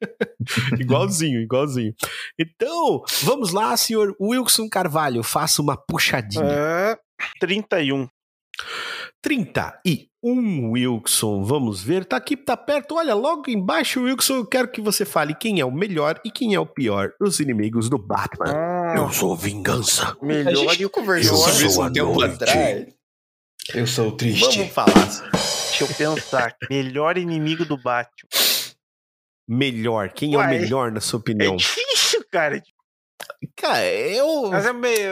igualzinho, 0.80 1.40
igualzinho. 1.40 1.94
Então, 2.38 3.02
vamos 3.22 3.52
lá, 3.52 3.76
senhor 3.76 4.14
Wilson 4.20 4.68
Carvalho. 4.68 5.22
Faça 5.22 5.62
uma 5.62 5.76
puxadinha. 5.76 6.44
É, 6.44 6.98
31. 7.38 8.08
31, 9.22 9.70
Wilson. 10.24 11.42
Vamos 11.44 11.82
ver. 11.82 12.04
Tá 12.04 12.16
aqui, 12.16 12.36
tá 12.36 12.56
perto. 12.56 12.94
Olha, 12.94 13.14
logo 13.14 13.50
embaixo, 13.50 14.02
Wilson, 14.02 14.36
eu 14.36 14.46
quero 14.46 14.68
que 14.68 14.80
você 14.80 15.04
fale 15.04 15.34
quem 15.34 15.60
é 15.60 15.64
o 15.64 15.72
melhor 15.72 16.20
e 16.24 16.30
quem 16.30 16.54
é 16.54 16.60
o 16.60 16.66
pior 16.66 17.12
dos 17.20 17.40
inimigos 17.40 17.88
do 17.88 17.98
Batman. 17.98 18.46
Ah, 18.54 18.94
Eu 18.96 19.10
sou 19.12 19.36
vingança. 19.36 20.16
A 20.20 20.24
melhor 20.24 20.74
gente 20.74 20.88
conversou 20.88 21.32
Eu 21.36 21.36
sobre 21.50 21.66
isso 21.66 21.74
sou 21.74 21.84
um 21.84 21.86
a 21.86 21.90
tempo 21.92 22.14
noite. 22.14 22.34
atrás. 22.34 22.86
Eu 23.74 23.86
sou 23.86 24.12
triste. 24.12 24.58
Vamos 24.58 24.72
falar. 24.72 25.30
Deixa 25.32 25.84
eu 25.84 25.88
pensar. 25.88 26.56
melhor 26.70 27.16
inimigo 27.18 27.64
do 27.64 27.76
Batman. 27.76 28.28
Melhor. 29.48 30.10
Quem 30.10 30.34
é 30.34 30.38
o 30.38 30.48
melhor, 30.48 30.92
na 30.92 31.00
sua 31.00 31.18
É 31.18 31.20
opinião? 31.20 31.56
difícil, 31.56 32.24
cara. 32.30 32.62
Cara, 33.56 33.84
eu. 33.84 34.50
Mas 34.50 34.66
é 34.66 34.72
meio, 34.72 35.10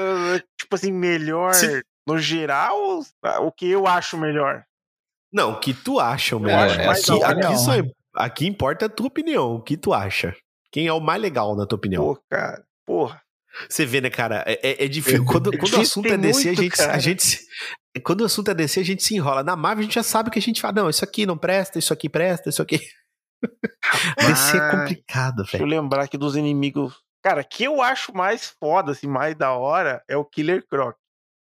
tipo 0.59 0.75
assim, 0.75 0.93
melhor 0.93 1.53
Se- 1.55 1.83
no 2.07 2.19
geral, 2.19 3.01
o 3.43 3.53
que 3.53 3.69
eu 3.71 3.87
acho 3.87 4.17
melhor. 4.17 4.65
Não, 5.33 5.53
o 5.53 5.61
que 5.61 5.73
tu 5.75 6.01
acha 6.01 6.37
o 6.37 6.39
Eu 6.41 6.43
melhor? 6.45 6.67
acho 6.67 6.79
mais 6.87 7.09
aqui, 7.11 7.23
aqui, 7.25 7.57
só, 7.59 7.73
aqui 8.15 8.47
importa 8.47 8.87
a 8.87 8.89
tua 8.89 9.07
opinião. 9.07 9.55
O 9.57 9.63
que 9.63 9.77
tu 9.77 9.93
acha? 9.95 10.35
Quem 10.73 10.87
é 10.87 10.93
o 10.93 11.01
mais 11.01 11.21
legal, 11.21 11.57
na 11.57 11.67
tua 11.67 11.77
opinião? 11.77 12.03
Pô, 12.05 12.21
cara. 12.31 12.63
Porra. 12.87 13.21
Você 13.69 13.85
vê, 13.85 14.01
né, 14.01 14.11
cara? 14.11 14.45
É, 14.47 14.61
é- 14.63 14.85
é 14.85 14.89
difícil. 14.89 15.25
Quando, 15.25 15.51
quando 15.59 15.75
o 15.75 15.81
assunto 15.81 16.07
é 16.13 16.17
DC, 16.17 16.41
a 16.41 16.53
muito, 16.53 16.63
gente, 16.63 16.77
cara. 16.77 16.95
a 16.95 16.99
gente 16.99 17.23
se- 17.27 17.45
Quando 18.05 18.21
o 18.21 18.25
assunto 18.25 18.51
é 18.51 18.55
DC, 18.55 18.79
a 18.81 18.85
gente 18.85 19.03
se 19.03 19.15
enrola. 19.17 19.43
Na 19.43 19.57
Marvel, 19.57 19.81
a 19.81 19.83
gente 19.85 19.95
já 19.95 20.03
sabe 20.05 20.31
que 20.31 20.39
a 20.39 20.43
gente 20.43 20.61
fala: 20.61 20.75
não, 20.75 20.91
isso 20.91 21.05
aqui 21.05 21.27
não 21.27 21.37
presta, 21.37 21.79
isso 21.79 21.93
aqui 21.93 22.09
presta, 22.09 22.49
isso 22.49 22.63
aqui. 22.63 22.81
DC 24.19 24.57
é 24.57 24.71
complicado, 24.71 25.37
Deixa 25.37 25.57
eu 25.57 25.61
velho. 25.67 25.71
lembrar 25.83 26.05
aqui 26.05 26.17
dos 26.17 26.37
inimigos. 26.37 26.95
Cara, 27.23 27.43
que 27.45 27.65
eu 27.65 27.83
acho 27.83 28.15
mais 28.15 28.55
foda, 28.61 28.93
assim, 28.93 29.07
mais 29.07 29.35
da 29.37 29.53
hora, 29.53 30.03
é 30.09 30.17
o 30.17 30.25
Killer 30.25 30.65
Croc. 30.67 30.97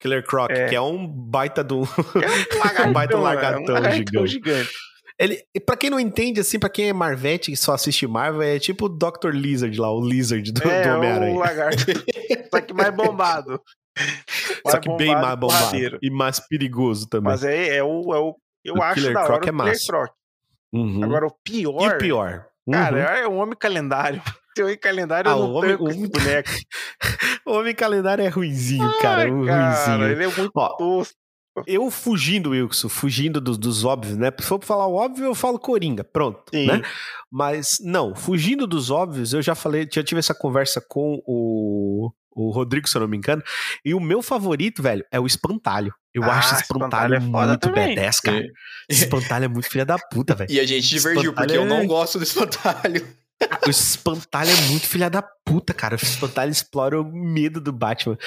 Killer 0.06 0.24
Croc, 0.24 0.50
É. 0.50 0.66
que 0.68 0.74
é 0.74 0.80
um 0.80 1.06
baita 1.06 1.62
do. 1.64 1.82
É 1.82 2.84
um 2.86 2.90
Um 2.90 2.92
baita 2.92 3.16
lagartão, 3.16 3.20
lagartão 3.22 3.76
é 3.76 3.78
um 3.78 3.82
lagartão 3.82 4.26
gigante. 4.26 4.30
gigante. 4.30 4.70
Ele, 5.18 5.42
pra 5.64 5.76
quem 5.76 5.88
não 5.88 5.98
entende, 5.98 6.40
assim, 6.40 6.58
pra 6.58 6.68
quem 6.68 6.90
é 6.90 6.92
Marvete 6.92 7.50
e 7.50 7.56
só 7.56 7.72
assiste 7.72 8.06
Marvel, 8.06 8.42
é 8.42 8.58
tipo 8.58 8.84
o 8.84 8.88
Dr. 8.88 9.30
Lizard 9.32 9.78
lá, 9.80 9.90
o 9.90 10.06
Lizard 10.06 10.52
do, 10.52 10.62
é, 10.68 10.82
do 10.82 10.88
o 10.90 10.96
Homem-Aranha. 10.96 11.38
lagarto. 11.38 11.84
Só 12.52 12.60
que 12.60 12.74
mais 12.74 12.94
bombado. 12.94 13.60
Só 14.66 14.72
Mais 14.72 14.78
que 14.80 14.96
bem 14.96 15.14
mais 15.14 15.36
bombado. 15.38 15.98
E 16.02 16.10
mais 16.10 16.38
perigoso 16.40 17.08
também. 17.08 17.32
Mas 17.32 17.42
é, 17.44 17.76
é 17.76 17.82
o. 17.82 18.14
É 18.14 18.18
o 18.18 18.36
eu 18.64 18.74
O 18.74 18.82
acho 18.82 18.94
Killer 18.94 19.14
da 19.14 19.20
hora 19.20 19.26
Croc 19.28 19.40
o 19.42 19.44
é 19.44 19.50
Killer 19.52 19.66
massa. 19.68 19.86
Croc. 19.86 20.10
Uhum. 20.74 21.04
Agora, 21.04 21.26
o 21.26 21.32
pior. 21.42 21.82
E 21.82 21.88
o 21.88 21.98
pior? 21.98 22.46
Cara, 22.70 22.96
Uhum. 22.96 23.02
é 23.02 23.26
o 23.28 23.32
homem 23.36 23.56
calendário. 23.58 24.20
Se 24.56 24.62
o 24.62 24.64
homem 24.64 24.78
calendário, 24.78 25.30
Ah, 25.30 25.34
eu 25.34 25.38
não 25.40 25.52
homem- 25.52 25.70
tanco 25.72 25.84
homem- 25.84 26.08
boneco. 26.08 26.50
O 27.46 27.52
Homem 27.52 27.74
Calendário 27.76 28.24
é 28.24 28.28
ruinzinho, 28.28 28.90
cara. 29.00 29.32
Um 29.32 29.46
cara, 29.46 29.70
ruinzinho. 29.70 30.08
ele 30.10 30.24
é 30.24 30.26
muito 30.26 30.50
Ó, 30.56 30.68
tosco. 30.76 31.14
Eu 31.66 31.90
fugindo, 31.92 32.50
Wilson, 32.50 32.88
fugindo 32.88 33.40
dos, 33.40 33.56
dos 33.56 33.84
óbvios, 33.84 34.16
né? 34.16 34.32
Se 34.40 34.44
for 34.46 34.62
falar 34.64 34.86
o 34.88 34.94
óbvio, 34.94 35.26
eu 35.26 35.34
falo 35.34 35.56
Coringa, 35.58 36.02
pronto, 36.02 36.42
Sim. 36.52 36.66
né? 36.66 36.82
Mas, 37.30 37.78
não, 37.80 38.14
fugindo 38.16 38.66
dos 38.66 38.90
óbvios, 38.90 39.32
eu 39.32 39.40
já 39.40 39.54
falei, 39.54 39.88
já 39.90 40.02
tive 40.02 40.18
essa 40.18 40.34
conversa 40.34 40.82
com 40.86 41.22
o, 41.24 42.10
o 42.32 42.50
Rodrigo, 42.50 42.88
se 42.88 42.96
eu 42.96 43.00
não 43.00 43.08
me 43.08 43.16
engano, 43.16 43.42
e 43.84 43.94
o 43.94 44.00
meu 44.00 44.20
favorito, 44.22 44.82
velho, 44.82 45.04
é 45.12 45.20
o 45.20 45.26
Espantalho. 45.26 45.94
Eu 46.12 46.24
Ah, 46.24 46.38
acho 46.38 46.54
Espantalho 46.56 47.14
Espantalho, 47.14 47.14
é 47.14 47.20
foda 47.20 47.48
muito. 47.52 47.68
B10, 47.70 48.20
cara. 48.22 48.44
Esse 48.88 49.04
Espantalho 49.04 49.44
é 49.44 49.48
muito 49.48 49.68
filha 49.70 49.86
da 49.86 49.98
puta, 49.98 50.34
velho. 50.34 50.50
E 50.52 50.58
a 50.58 50.66
gente 50.66 50.88
divergiu, 50.88 51.30
Espantalho 51.30 51.46
porque 51.48 51.56
eu 51.58 51.62
é- 51.62 51.64
não 51.64 51.86
gosto 51.86 52.18
do 52.18 52.24
espantalho. 52.24 53.06
O 53.66 53.70
Espantalho 53.70 54.50
é 54.50 54.68
muito 54.68 54.86
filha 54.86 55.10
da 55.10 55.22
Puta, 55.46 55.72
cara, 55.72 55.94
o 55.94 55.96
espantalho 55.96 56.50
explora 56.50 57.00
o 57.00 57.04
medo 57.04 57.60
do 57.60 57.72
Batman. 57.72 58.18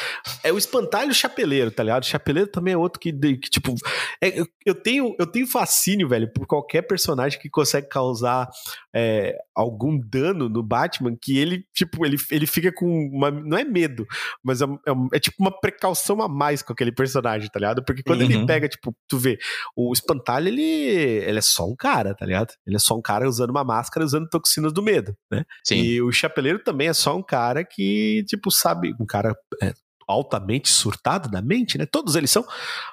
É 0.42 0.54
o 0.54 0.58
espantalho 0.58 1.10
e 1.10 1.12
o 1.12 1.14
chapeleiro, 1.14 1.70
tá 1.70 1.84
ligado? 1.84 2.04
O 2.04 2.08
chapeleiro 2.08 2.50
também 2.50 2.74
é 2.74 2.78
outro 2.78 2.98
que, 2.98 3.12
que, 3.12 3.50
tipo. 3.50 3.76
é, 4.24 4.40
eu, 4.40 4.48
eu 4.66 4.74
tenho, 4.74 5.14
eu 5.20 5.28
tenho 5.28 5.46
fascínio, 5.46 6.08
velho, 6.08 6.32
por 6.32 6.48
qualquer 6.48 6.84
personagem 6.84 7.38
que 7.38 7.50
consegue 7.50 7.90
causar 7.90 8.50
é, 8.96 9.38
algum 9.60 10.00
dano 10.00 10.48
no 10.50 10.64
Batman, 10.64 11.16
que 11.22 11.38
ele, 11.38 11.66
tipo, 11.74 12.06
ele, 12.06 12.18
ele 12.32 12.48
fica 12.48 12.72
com 12.74 12.88
uma. 13.12 13.30
Não 13.30 13.58
é 13.58 13.64
medo, 13.64 14.06
mas 14.44 14.62
é, 14.62 14.66
é, 14.66 14.94
é 15.14 15.20
tipo 15.20 15.36
uma 15.40 15.52
precaução 15.52 16.22
a 16.22 16.28
mais 16.30 16.62
com 16.62 16.74
aquele 16.74 16.92
personagem, 16.92 17.50
tá 17.50 17.60
ligado? 17.60 17.84
Porque 17.84 18.04
quando 18.04 18.22
ele 18.22 18.38
Uhum. 18.38 18.46
pega, 18.46 18.70
tipo, 18.70 18.96
tu 19.08 19.18
vê, 19.18 19.38
o 19.76 19.92
espantalho, 19.92 20.48
ele, 20.48 20.62
ele 20.62 21.38
é 21.38 21.42
só 21.42 21.68
um 21.68 21.76
cara, 21.76 22.16
tá 22.16 22.26
ligado? 22.26 22.54
Ele 22.66 22.76
é 22.76 22.80
só 22.80 22.96
um 22.96 23.02
cara 23.02 23.28
usando 23.28 23.50
uma 23.50 23.64
máscara, 23.64 24.06
usando 24.06 24.30
toxinas 24.30 24.72
do 24.72 24.82
medo, 24.82 25.14
né? 25.32 25.44
Sim. 25.66 25.76
E 25.76 26.02
o 26.02 26.12
Chapeleiro 26.12 26.60
também 26.64 26.88
é 26.88 26.94
só 26.94 27.18
um 27.18 27.24
cara 27.24 27.64
que, 27.66 28.24
tipo, 28.28 28.50
sabe, 28.52 28.96
um 29.00 29.06
cara 29.06 29.36
é, 29.62 29.74
altamente 30.10 30.70
surtado 30.70 31.30
da 31.30 31.40
mente, 31.42 31.78
né? 31.78 31.86
Todos 31.86 32.16
eles 32.16 32.32
são, 32.32 32.44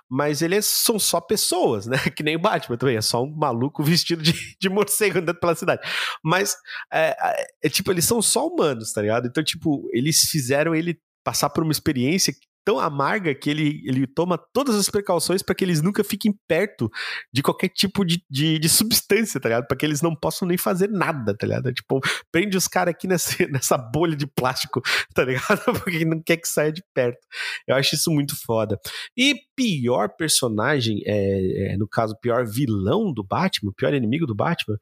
mas 0.09 0.43
eles 0.43 0.67
são 0.67 0.99
só 0.99 1.21
pessoas, 1.21 1.87
né? 1.87 1.97
Que 2.15 2.23
nem 2.23 2.37
o 2.37 2.39
Batman 2.39 2.77
também, 2.77 2.97
é 2.97 3.01
só 3.01 3.25
um 3.25 3.35
maluco 3.35 3.83
vestido 3.83 4.23
de, 4.23 4.33
de 4.61 4.69
morcego 4.69 5.19
andando 5.19 5.41
pela 5.41 5.55
cidade. 5.55 5.81
Mas, 6.23 6.55
é, 6.93 7.17
é, 7.19 7.47
é, 7.65 7.69
tipo, 7.71 7.91
eles 7.91 8.05
são 8.05 8.21
só 8.21 8.47
humanos, 8.47 8.93
tá 8.93 9.01
ligado? 9.01 9.27
Então, 9.27 9.43
tipo, 9.43 9.89
eles 9.93 10.29
fizeram 10.31 10.75
ele 10.75 11.01
passar 11.25 11.49
por 11.49 11.63
uma 11.63 11.73
experiência 11.73 12.35
tão 12.67 12.81
amarga 12.81 13.33
que 13.33 13.49
ele, 13.49 13.81
ele 13.87 14.09
toma 14.09 14.37
todas 14.53 14.75
as 14.75 14.91
precauções 14.91 15.41
para 15.41 15.55
que 15.55 15.65
eles 15.65 15.81
nunca 15.81 16.03
fiquem 16.03 16.35
perto 16.49 16.91
de 17.33 17.41
qualquer 17.41 17.69
tipo 17.69 18.05
de, 18.05 18.21
de, 18.29 18.59
de 18.59 18.69
substância, 18.69 19.39
tá 19.41 19.49
ligado? 19.49 19.69
Para 19.69 19.77
que 19.77 19.87
eles 19.87 20.03
não 20.03 20.17
possam 20.17 20.49
nem 20.49 20.59
fazer 20.59 20.91
nada, 20.91 21.33
tá 21.37 21.47
ligado? 21.47 21.73
Tipo, 21.73 22.01
prende 22.33 22.57
os 22.57 22.67
caras 22.67 22.93
aqui 22.93 23.07
nessa, 23.07 23.31
nessa 23.49 23.79
bolha 23.79 24.17
de 24.17 24.27
plástico, 24.27 24.83
tá 25.15 25.25
ligado? 25.25 25.63
Porque 25.81 26.05
não 26.05 26.21
quer 26.21 26.39
que 26.39 26.49
saia 26.49 26.73
de 26.73 26.83
perto. 26.93 27.21
Eu 27.69 27.77
acho 27.77 27.95
isso 27.95 28.11
muito 28.11 28.35
foda. 28.45 28.77
E 29.17 29.37
pior 29.55 30.09
personagem, 30.19 31.03
é, 31.07 31.73
é, 31.73 31.77
no 31.77 31.87
caso, 31.87 32.19
pior 32.21 32.45
vilão 32.45 33.13
do 33.13 33.23
Batman, 33.23 33.73
pior 33.77 33.95
inimigo 33.95 34.27
do 34.27 34.35
Batman, 34.35 34.77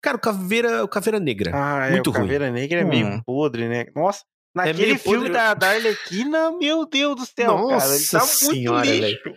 cara, 0.00 0.16
o 0.16 0.20
Caveira, 0.20 0.84
o 0.84 0.88
Caveira 0.88 1.18
Negra. 1.18 1.50
Ah, 1.52 1.86
é, 1.86 1.90
Muito 1.90 2.10
o 2.10 2.12
ruim. 2.12 2.22
Caveira 2.22 2.48
Negra 2.52 2.80
é 2.80 2.84
Hum. 2.84 2.88
meio 2.88 3.22
podre, 3.24 3.68
né? 3.68 3.86
Nossa, 3.96 4.20
naquele 4.66 4.86
meio 4.86 4.98
filme 4.98 5.18
podre. 5.18 5.32
da, 5.32 5.54
da 5.54 5.68
Arlequina, 5.70 6.52
meu 6.58 6.86
Deus 6.86 7.16
do 7.16 7.26
céu, 7.26 7.68
cara. 7.68 7.94
Ele 7.94 8.04
tá 8.06 8.18
Nossa 8.18 8.44
muito 8.44 8.56
senhora, 8.56 8.84
lixo. 8.86 9.34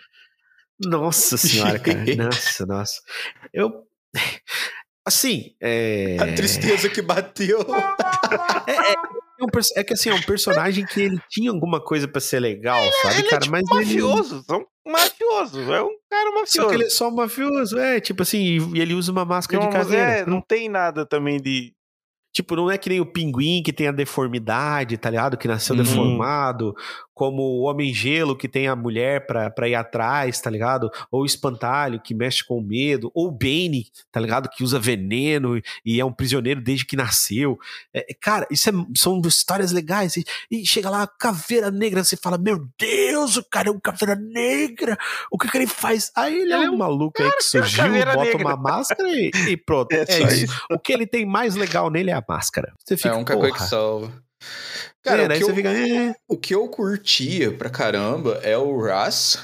Nossa 0.84 1.38
senhora, 1.38 1.80
cara. 1.80 1.99
Nossa, 2.17 2.65
nossa. 2.65 3.01
Eu. 3.53 3.84
Assim, 5.05 5.55
é. 5.59 6.17
A 6.19 6.34
tristeza 6.36 6.89
que 6.89 7.01
bateu. 7.01 7.59
É, 8.67 8.72
é, 8.72 8.93
é 8.93 9.80
é 9.80 9.84
que 9.84 9.93
assim, 9.93 10.09
é 10.09 10.13
um 10.13 10.22
personagem 10.22 10.86
que 10.86 11.01
ele 11.01 11.19
tinha 11.28 11.49
alguma 11.49 11.84
coisa 11.84 12.07
pra 12.07 12.22
ser 12.22 12.39
legal, 12.39 12.80
sabe, 13.01 13.15
Ele 13.15 13.28
é 13.28 13.30
cara? 13.32 13.41
tipo 13.41 13.51
mas 13.51 13.63
ele. 13.72 13.80
mafioso, 14.01 14.43
são 14.47 14.65
um 14.86 14.91
mafioso, 14.91 15.74
é 15.74 15.84
um 15.84 15.89
cara 16.09 16.30
Só 16.30 16.39
mafioso. 16.39 16.69
que 16.69 16.76
ele 16.76 16.84
é 16.86 16.89
só 16.89 17.07
um 17.09 17.15
mafioso, 17.15 17.80
é, 17.80 17.99
tipo 17.99 18.22
assim, 18.22 18.72
e 18.76 18.80
ele 18.80 18.93
usa 18.93 19.11
uma 19.11 19.26
máscara 19.26 19.63
não, 19.63 19.69
de 19.69 19.76
caveira. 19.76 20.11
é, 20.11 20.26
não 20.26 20.41
tem 20.41 20.69
nada 20.69 21.05
também 21.05 21.41
de. 21.41 21.74
Tipo, 22.34 22.55
não 22.55 22.71
é 22.71 22.77
que 22.77 22.89
nem 22.89 22.99
o 23.01 23.05
pinguim 23.05 23.61
que 23.61 23.73
tem 23.73 23.88
a 23.88 23.91
deformidade, 23.91 24.97
tá 24.97 25.09
ligado? 25.09 25.38
Que 25.38 25.47
nasceu 25.47 25.75
Uhum. 25.75 25.84
deformado, 25.84 26.73
como 27.22 27.43
o 27.43 27.61
homem 27.61 27.93
gelo 27.93 28.36
que 28.36 28.47
tem 28.47 28.67
a 28.67 28.76
mulher 28.76 29.28
pra, 29.28 29.51
pra 29.51 29.69
ir 29.69 29.76
atrás, 29.76 30.41
tá 30.41 30.49
ligado? 30.49 30.89
Ou 31.11 31.22
o 31.22 31.26
espantalho 31.26 32.01
que 32.01 32.15
mexe 32.15 32.43
com 32.43 32.57
o 32.57 32.63
medo, 32.63 33.11
ou 33.13 33.28
o 33.28 33.32
Bane, 33.32 33.86
tá 34.11 34.19
ligado? 34.19 34.49
Que 34.49 34.63
usa 34.63 34.80
veneno 34.80 35.55
e- 35.86 35.99
é 36.01 36.03
um 36.03 36.11
prisioneiro 36.11 36.59
desde 36.59 36.84
que 36.84 36.95
nasceu. 36.95 37.59
É, 37.93 38.11
é, 38.11 38.15
cara, 38.19 38.47
isso 38.49 38.72
é- 38.72 38.74
são 38.97 39.22
histórias 39.24 39.72
legais. 39.72 40.17
E, 40.17 40.24
e 40.49 40.65
chega 40.65 40.89
lá, 40.89 41.05
caveira 41.05 41.69
negra, 41.69 42.03
você 42.03 42.17
fala: 42.17 42.39
Meu 42.39 42.67
Deus, 42.80 43.38
o 43.38 43.43
cara 43.43 43.69
é 43.69 43.72
um 43.72 43.80
caveira 43.80 44.15
negra, 44.15 44.97
o 45.32 45.38
que, 45.38 45.47
que 45.47 45.57
ele 45.59 45.67
faz? 45.67 46.11
Aí 46.15 46.34
ele, 46.41 46.53
é 46.53 46.55
Ele 46.55 46.65
é 46.65 46.72
um 46.72 46.78
maluco 46.78 47.22
aí 47.22 47.32
que 47.34 47.43
surgiu, 47.43 47.84
bota 47.84 48.17
negra. 48.24 48.38
uma 48.47 48.57
máscara 48.57 49.07
e, 49.09 49.30
e 49.49 49.55
pronto. 49.57 49.89
É 49.93 50.01
É, 50.01 50.05
só 50.07 50.28
isso. 50.28 50.59
O 50.72 50.80
que 50.80 50.91
ele 50.91 51.05
tem 51.05 51.24
mais 51.24 51.53
legal 51.55 51.91
nele 51.91 52.09
é 52.09 52.13
a 52.15 52.24
máscara. 52.28 52.74
Você 52.84 52.97
fica, 52.97 53.09
é 53.09 53.13
um 53.13 53.24
coisa 53.24 53.51
que 53.53 53.59
salva. 53.63 54.11
Cara, 55.04 55.26
o, 55.26 55.28
daí 55.28 55.38
que 55.39 55.44
eu, 55.44 55.56
fica. 55.56 55.70
"É, 55.70 56.14
o 56.28 56.38
que 56.38 56.54
eu 56.56 56.68
curtia 56.68 57.52
pra 57.52 57.70
caramba 57.70 58.39
é 58.44 58.58
o 58.58 58.80
Ra's 58.80 59.39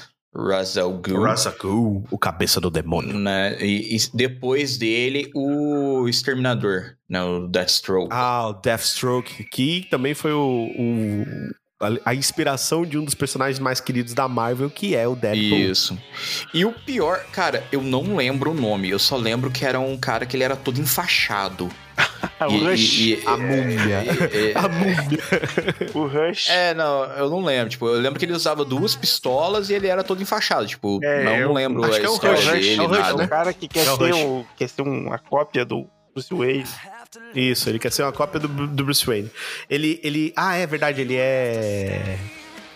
al 0.78 0.92
Ghul, 0.92 2.04
o 2.10 2.18
cabeça 2.18 2.60
do 2.60 2.70
demônio. 2.70 3.18
né? 3.18 3.56
E, 3.60 3.96
e 3.96 3.98
depois 4.14 4.76
dele, 4.78 5.30
o 5.34 6.06
Exterminador, 6.08 6.96
né? 7.08 7.22
O 7.22 7.48
Deathstroke. 7.48 8.08
Ah, 8.12 8.48
o 8.48 8.52
Deathstroke, 8.52 9.44
que 9.44 9.86
também 9.90 10.14
foi 10.14 10.32
o, 10.32 10.38
o- 10.78 11.24
a, 11.80 12.10
a 12.10 12.14
inspiração 12.14 12.84
de 12.84 12.98
um 12.98 13.04
dos 13.04 13.14
personagens 13.14 13.58
mais 13.58 13.80
queridos 13.80 14.12
da 14.14 14.26
Marvel, 14.26 14.68
que 14.68 14.96
é 14.96 15.06
o 15.06 15.14
Deadpool. 15.14 15.58
Isso. 15.58 15.98
E 16.52 16.64
o 16.64 16.72
pior, 16.72 17.24
cara, 17.32 17.64
eu 17.70 17.80
não 17.82 18.16
lembro 18.16 18.50
o 18.50 18.54
nome, 18.54 18.90
eu 18.90 18.98
só 18.98 19.16
lembro 19.16 19.50
que 19.50 19.64
era 19.64 19.78
um 19.78 19.96
cara 19.96 20.26
que 20.26 20.36
ele 20.36 20.42
era 20.44 20.56
todo 20.56 20.80
enfaixado. 20.80 21.68
o 22.40 22.52
E- 22.52 22.58
Rush. 22.64 22.98
e- 22.98 23.14
e- 23.14 23.22
A 23.26 23.36
múmia. 23.36 24.04
e- 24.04 24.36
e- 24.50 24.52
A 24.58 24.68
múmia. 24.68 25.18
O 25.94 26.06
Rush. 26.06 26.48
É, 26.50 26.74
não, 26.74 27.04
eu 27.04 27.30
não 27.30 27.42
lembro. 27.44 27.68
Tipo, 27.70 27.86
eu 27.88 28.00
lembro 28.00 28.18
que 28.18 28.24
ele 28.24 28.32
usava 28.32 28.64
duas 28.64 28.94
pistolas 28.96 29.70
e 29.70 29.74
ele 29.74 29.86
era 29.86 30.02
todo 30.02 30.20
enfaixado. 30.22 30.66
Tipo, 30.66 30.98
É, 31.02 31.24
não, 31.24 31.36
eu 31.36 31.48
não 31.48 31.54
lembro 31.54 31.84
acho 31.84 31.96
a 31.96 32.00
que 32.00 32.06
é 32.06 32.08
o 32.10 32.14
história 32.14 32.36
Rush, 32.40 32.50
dele, 32.50 32.74
é 32.76 32.82
o 32.82 32.86
Rush, 32.86 32.98
nada. 32.98 33.22
É 33.22 33.24
o 33.24 33.28
cara 33.28 33.52
que 33.52 33.68
quer, 33.68 33.80
É 33.86 33.96
ser 33.96 34.14
o, 34.14 34.44
quer 34.56 34.68
ser 34.68 34.82
uma 34.82 35.18
cópia 35.18 35.64
do 35.64 35.88
Bruce 36.14 36.32
Wayne. 36.34 36.64
Isso, 37.34 37.68
ele 37.68 37.78
quer 37.78 37.90
ser 37.92 38.02
uma 38.02 38.12
cópia 38.12 38.38
do, 38.40 38.48
do 38.48 38.84
Bruce 38.84 39.04
Wayne. 39.06 39.30
Ele, 39.68 39.98
ele. 40.02 40.32
Ah, 40.36 40.56
é 40.56 40.66
verdade, 40.66 41.00
ele 41.00 41.16
é. 41.16 42.18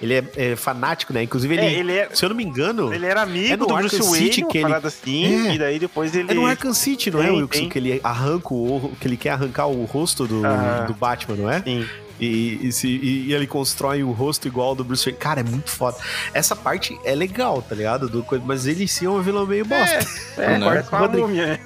Ele 0.01 0.15
é, 0.15 0.25
é 0.37 0.57
fanático, 0.57 1.13
né? 1.13 1.23
Inclusive, 1.23 1.55
ele. 1.55 1.65
É, 1.65 1.73
ele, 1.73 1.93
é, 1.93 2.09
Se 2.13 2.25
eu 2.25 2.29
não 2.31 2.37
me 2.37 2.43
engano. 2.43 2.93
ele 2.93 3.07
era 3.07 3.21
É 3.21 3.23
amigo 3.23 3.57
no 3.57 3.67
do 3.69 3.75
Bruce 3.77 3.95
Arkham 3.97 4.11
Wayne, 4.11 4.27
City 4.33 4.47
que 4.49 4.59
ele- 4.59 4.67
parada 4.67 4.89
assim, 4.89 5.49
É. 5.49 5.55
e 5.55 5.59
daí 5.59 5.79
depois 5.79 6.15
ele... 6.17 6.31
É 6.31 6.35
no 6.35 6.45
Arkham 6.45 6.75
City, 6.75 7.09
não 7.11 7.23
é, 7.23 7.31
Wilson? 7.31 7.69
Que 7.69 7.79
ele 7.79 8.01
arranca 8.03 8.53
o. 8.53 8.93
Que 9.01 9.07
ele 9.07 9.17
quer 9.17 9.31
arrancar 9.31 9.67
o 9.69 9.85
rosto 9.85 10.27
do, 10.27 10.45
Ah. 10.45 10.87
do 10.89 10.95
Batman, 10.95 11.37
não 11.37 11.49
é? 11.51 11.63
Sim. 11.63 11.87
E, 12.25 12.69
e, 12.69 12.73
se- 12.73 12.87
e- 12.89 13.27
e 13.29 13.35
ele 13.35 13.47
constrói 13.47 14.03
o 14.05 14.13
rosto 14.13 14.47
igual 14.47 14.69
ao 14.69 14.75
do 14.75 14.85
Bruce 14.85 15.05
Wayne. 15.05 15.19
Cara, 15.19 15.41
é 15.41 15.43
muito 15.43 15.71
foda. 15.71 15.97
Essa 16.33 16.55
parte 16.55 16.97
é 17.05 17.15
legal, 17.15 17.61
tá 17.63 17.75
ligado? 17.75 18.09
Do, 18.09 18.23
coisa- 18.23 18.45
mas 18.47 18.67
ele 18.67 18.87
sim 18.87 19.07
é 19.07 19.11
um 19.11 19.21
vilão 19.21 19.47
meio 19.47 19.65
bosta. 19.65 20.07
É, 20.39 20.57
Né? 20.59 20.65
parece 20.65 20.89
com 20.89 20.97
a 20.97 21.09
múmia, 21.09 21.47
né? 21.47 21.59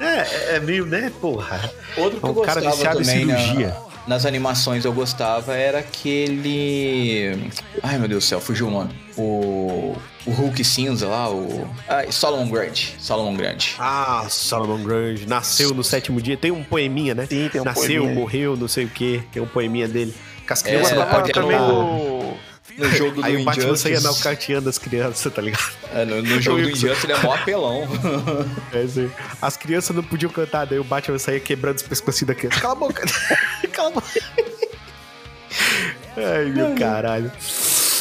É, 0.00 0.56
é 0.56 0.60
meio, 0.60 0.84
né, 0.86 1.10
porra. 1.20 1.58
Outro 1.96 2.20
que 2.20 2.26
É 2.26 2.28
eu 2.28 2.32
um 2.42 2.44
cara 2.44 2.60
viciado 2.60 3.00
em 3.00 3.04
também 3.04 3.24
na- 3.24 3.36
cirurgia. 3.38 3.76
Nas 4.08 4.24
animações 4.26 4.84
eu 4.84 4.92
gostava 4.92 5.54
era 5.54 5.78
aquele. 5.80 7.50
Ai 7.82 7.98
meu 7.98 8.08
Deus 8.08 8.24
do 8.24 8.26
céu, 8.26 8.40
fugiu 8.40 8.66
o 8.68 8.70
nome. 8.70 8.94
O. 9.16 9.94
O 10.26 10.30
Hulk 10.30 10.62
cinza 10.64 11.06
lá, 11.08 11.30
o. 11.30 11.68
Ah, 11.88 12.04
Solomon 12.10 12.48
Grant. 12.50 12.94
Solomon 12.98 13.36
Grant. 13.36 13.74
Ah, 13.78 14.26
Solomon 14.28 14.82
Grande. 14.82 15.26
Nasceu 15.26 15.72
no 15.72 15.84
sétimo 15.84 16.20
dia. 16.20 16.36
Tem 16.36 16.50
um 16.50 16.64
poeminha, 16.64 17.14
né? 17.14 17.26
Sim, 17.26 17.48
tem 17.50 17.60
um 17.60 17.64
Nasceu, 17.64 18.02
poeminha. 18.02 18.14
morreu, 18.20 18.56
não 18.56 18.68
sei 18.68 18.84
o 18.84 18.88
quê. 18.88 19.22
Tem 19.32 19.40
um 19.42 19.46
poeminha 19.46 19.86
dele. 19.86 20.14
As 20.50 20.64
É, 20.64 20.80
também 21.32 21.58
o... 21.58 22.34
No 22.78 22.88
jogo 22.96 23.16
do 23.20 23.24
Aí 23.24 23.36
o 23.36 23.44
Batman 23.44 23.76
saía 23.76 24.00
nocauteando 24.00 24.68
as 24.68 24.78
crianças, 24.78 25.32
tá 25.32 25.42
ligado? 25.42 25.70
É, 25.92 26.04
no, 26.04 26.22
no 26.22 26.40
jogo 26.40 26.62
do. 26.62 26.70
Injustice 26.70 27.06
ele 27.06 27.12
é 27.12 27.18
mó 27.22 27.34
apelão. 27.34 27.88
É, 28.72 28.82
assim, 28.82 29.10
as 29.42 29.56
crianças 29.56 29.94
não 29.96 30.02
podiam 30.02 30.30
cantar, 30.30 30.64
daí 30.66 30.78
o 30.78 30.84
Batman 30.84 31.18
saía 31.18 31.40
quebrando 31.40 31.76
os 31.76 31.82
pescocinhos 31.82 32.28
da 32.28 32.34
criança. 32.34 32.60
Cala 32.60 32.72
a 32.74 32.76
boca! 32.76 33.04
Cala 33.72 33.88
a 33.88 33.92
boca! 33.92 34.08
Ai, 36.16 36.44
meu 36.46 36.74
caralho. 36.74 37.30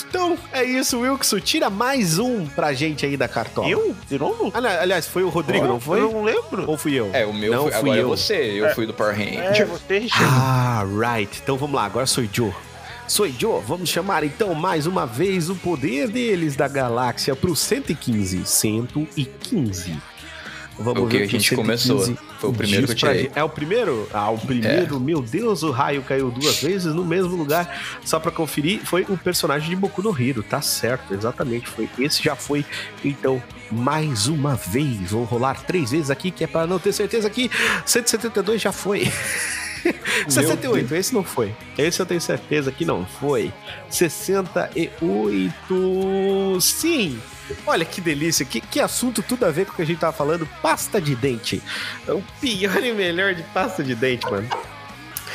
Então, 0.10 0.38
é 0.54 0.64
isso, 0.64 1.00
Wilson. 1.02 1.40
Tira 1.40 1.70
mais 1.70 2.18
um 2.18 2.46
pra 2.48 2.74
gente 2.74 3.06
aí 3.06 3.18
da 3.18 3.28
cartola. 3.28 3.68
Eu? 3.70 3.96
De 4.10 4.18
novo? 4.18 4.52
Ali- 4.54 4.68
Aliás, 4.68 5.06
foi 5.06 5.22
o 5.24 5.30
Rodrigo, 5.30 5.68
não 5.68 5.80
foi? 5.80 6.00
Eu 6.00 6.12
não 6.12 6.24
lembro. 6.24 6.64
Ou 6.70 6.78
fui 6.78 6.94
eu? 6.94 7.10
É, 7.14 7.26
o 7.26 7.34
meu 7.34 7.52
não 7.54 7.64
foi, 7.64 7.72
fui 7.72 7.80
agora 7.80 8.00
eu. 8.00 8.06
é 8.08 8.10
você, 8.18 8.34
eu 8.36 8.70
fui 8.74 8.86
do 8.86 8.94
Power 8.94 9.20
É, 9.20 9.48
Ranger. 9.50 9.68
você, 9.68 10.00
Richard. 10.00 10.26
Ah, 10.34 10.84
right. 10.98 11.40
Então 11.44 11.58
vamos 11.58 11.76
lá, 11.76 11.86
agora 11.86 12.06
sou 12.06 12.24
Joe. 12.32 12.54
Sou 13.08 13.26
Joe, 13.32 13.62
vamos 13.66 13.90
chamar 13.90 14.24
então 14.26 14.54
mais 14.54 14.86
uma 14.86 15.06
vez 15.06 15.50
o 15.50 15.56
poder 15.56 16.10
deles 16.10 16.58
da 16.58 16.68
galáxia 16.68 17.36
pro 17.36 17.56
115. 17.56 18.46
115. 18.46 19.98
Vamos 20.78 21.04
O 21.04 21.08
que 21.08 21.18
ver 21.18 21.24
a 21.24 21.28
gente 21.28 21.54
o 21.54 21.56
115 21.56 21.56
começou. 21.56 22.18
Foi 22.38 22.50
o 22.50 22.54
primeiro 22.54 22.86
que 22.86 22.92
eu 22.92 22.96
tirei. 22.98 23.32
É 23.34 23.42
o 23.42 23.50
primeiro? 23.50 24.08
Ah, 24.14 24.30
o 24.30 24.38
primeiro. 24.38 25.00
Meu 25.00 25.22
Deus, 25.22 25.64
o 25.64 25.72
raio 25.72 26.04
caiu 26.04 26.30
duas 26.30 26.62
vezes 26.62 26.94
no 26.94 27.06
mesmo 27.06 27.36
lugar. 27.36 27.82
Só 28.04 28.20
pra 28.20 28.30
conferir, 28.30 28.82
foi 28.84 29.04
o 29.10 29.18
personagem 29.18 29.70
de 29.70 29.76
Boku 29.76 30.04
no 30.04 30.16
Hero. 30.22 30.44
Tá 30.44 30.62
certo, 30.62 31.14
exatamente. 31.14 31.68
Foi 31.68 31.90
esse 31.98 32.22
já 32.22 32.36
foi. 32.36 32.66
Então, 33.04 33.42
mais 33.72 34.28
uma 34.28 34.56
vez. 34.56 35.12
Vou 35.12 35.24
rolar 35.24 35.64
três 35.64 35.92
vezes 35.92 36.12
aqui, 36.12 36.30
que 36.30 36.44
é 36.44 36.48
pra 36.48 36.68
não 36.68 36.78
ter 36.78 36.92
certeza 36.92 37.30
que 37.30 37.50
172 37.86 38.62
já 38.62 38.74
foi. 38.74 39.10
68, 40.28 40.96
esse 40.96 41.14
não 41.14 41.24
foi. 41.24 41.54
Esse 41.78 42.00
eu 42.00 42.06
tenho 42.06 42.22
certeza 42.22 42.72
que 42.72 42.86
não 42.86 43.06
foi. 43.06 43.52
68, 43.90 46.62
sim. 46.62 47.20
Olha 47.66 47.86
que 47.86 48.02
delícia, 48.02 48.46
que, 48.46 48.60
que 48.60 48.80
assunto 48.80 49.24
tudo 49.24 49.46
a 49.46 49.52
ver 49.52 49.66
com 49.66 49.74
o 49.74 49.76
que 49.76 49.82
a 49.82 49.86
gente 49.86 50.00
tava 50.00 50.14
falando. 50.14 50.48
Pasta 50.62 51.00
de 51.00 51.16
dente. 51.16 51.62
É 52.08 52.12
o 52.12 52.22
pior 52.42 52.84
e 52.84 52.94
melhor 52.94 53.34
de 53.34 53.44
pasta 53.44 53.84
de 53.84 53.96
dente, 53.96 54.26
mano. 54.30 54.50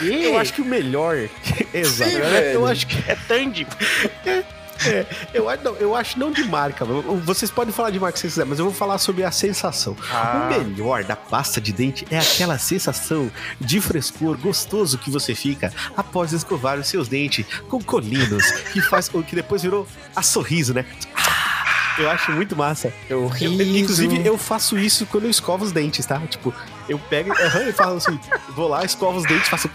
Eu 0.00 0.38
acho 0.38 0.52
que 0.52 0.62
o 0.62 0.64
melhor. 0.64 1.16
Exato. 1.72 2.10
Sim, 2.10 2.16
eu, 2.52 2.66
acho 2.66 2.86
que. 2.86 3.10
É 3.10 3.14
Tandy. 3.14 3.66
É, 4.86 5.06
eu, 5.34 5.48
acho- 5.48 5.62
não, 5.64 5.74
eu 5.76 5.94
acho 5.96 6.18
não 6.18 6.30
de 6.32 6.44
marca. 6.44 6.84
Vocês 6.84 7.50
podem 7.50 7.72
falar 7.72 7.90
de 7.90 8.00
marca 8.00 8.16
se 8.18 8.26
quiserem, 8.26 8.48
mas 8.50 8.58
eu 8.58 8.64
vou 8.64 8.74
falar 8.74 8.98
sobre 8.98 9.24
a 9.24 9.30
sensação. 9.30 9.96
Ah. 10.12 10.48
O 10.50 10.64
melhor 10.64 11.04
da 11.04 11.16
pasta 11.16 11.60
de 11.60 11.72
dente 11.72 12.06
é 12.10 12.18
aquela 12.18 12.58
sensação 12.58 13.30
de 13.60 13.80
frescor 13.80 14.36
gostoso 14.38 14.98
que 14.98 15.10
você 15.10 15.34
fica 15.34 15.72
após 15.96 16.32
escovar 16.32 16.78
os 16.78 16.86
seus 16.88 17.08
dentes 17.08 17.44
com 17.68 17.80
colinos, 17.82 18.50
que 18.72 18.80
faz 18.80 19.10
o 19.12 19.22
que 19.22 19.34
depois 19.36 19.62
virou 19.62 19.86
a 20.14 20.22
sorriso, 20.22 20.72
né? 20.74 20.84
Ah, 21.16 21.96
Eu 21.98 22.10
acho 22.10 22.32
muito 22.32 22.56
massa. 22.56 22.92
Eu 23.08 23.30
Eu- 23.40 23.52
inclusive, 23.52 24.26
eu 24.26 24.38
faço 24.38 24.78
isso 24.78 25.04
quando 25.06 25.24
eu 25.24 25.30
escovo 25.30 25.62
os 25.64 25.72
dentes, 25.72 26.06
tá? 26.06 26.18
Tipo, 26.26 26.54
eu 26.88 26.98
pego 26.98 27.32
aham, 27.32 27.68
e 27.68 27.72
falo 27.72 27.96
assim, 27.98 28.18
vou 28.56 28.66
lá, 28.68 28.82
escovo 28.84 29.18
os 29.18 29.24
dentes, 29.24 29.48
faço. 29.48 29.68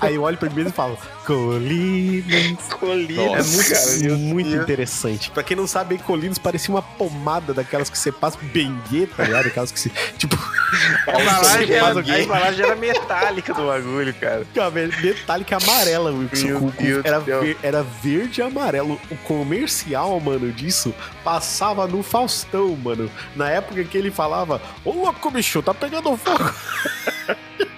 Aí 0.00 0.14
eu 0.14 0.22
olho 0.22 0.36
pra 0.36 0.48
mim 0.48 0.66
e 0.66 0.70
falo, 0.70 0.96
colinos. 1.26 2.62
Colina. 2.78 3.22
É 3.38 3.42
muito, 3.42 3.70
cara, 3.70 4.16
muito 4.16 4.50
Deus. 4.50 4.62
interessante. 4.62 5.30
Pra 5.30 5.42
quem 5.42 5.56
não 5.56 5.66
sabe, 5.66 5.98
colinos 5.98 6.38
parecia 6.38 6.72
uma 6.74 6.82
pomada 6.82 7.52
daquelas 7.52 7.90
que 7.90 7.98
você 7.98 8.12
passa 8.12 8.38
bengue, 8.52 9.06
tá 9.08 9.24
ligado? 9.24 9.46
Aquelas 9.46 9.72
que 9.72 9.80
se. 9.80 9.90
Tipo, 10.16 10.36
A 11.06 11.10
embalagem, 11.20 11.66
Você 11.66 11.72
era, 11.74 11.94
o 11.94 11.98
a 11.98 12.20
embalagem 12.20 12.64
era 12.64 12.76
metálica 12.76 13.52
do 13.54 13.66
bagulho, 13.66 14.14
cara. 14.14 14.46
Cara, 14.54 14.70
metálica 14.70 15.56
amarela. 15.56 16.12
Meu 16.12 16.28
Com- 16.60 16.70
com- 16.70 16.82
Deus 16.82 17.04
era, 17.04 17.18
ver- 17.20 17.56
era 17.62 17.82
verde 17.82 18.40
e 18.40 18.44
amarelo. 18.44 19.00
O 19.10 19.16
comercial, 19.16 20.18
mano, 20.20 20.52
disso 20.52 20.94
passava 21.24 21.86
no 21.88 22.02
Faustão, 22.02 22.76
mano. 22.76 23.10
Na 23.34 23.50
época 23.50 23.82
que 23.84 23.98
ele 23.98 24.10
falava: 24.10 24.60
Ô 24.84 24.92
louco, 24.92 25.30
bicho, 25.30 25.60
tá 25.62 25.74
pegando 25.74 26.16
fogo. 26.16 26.54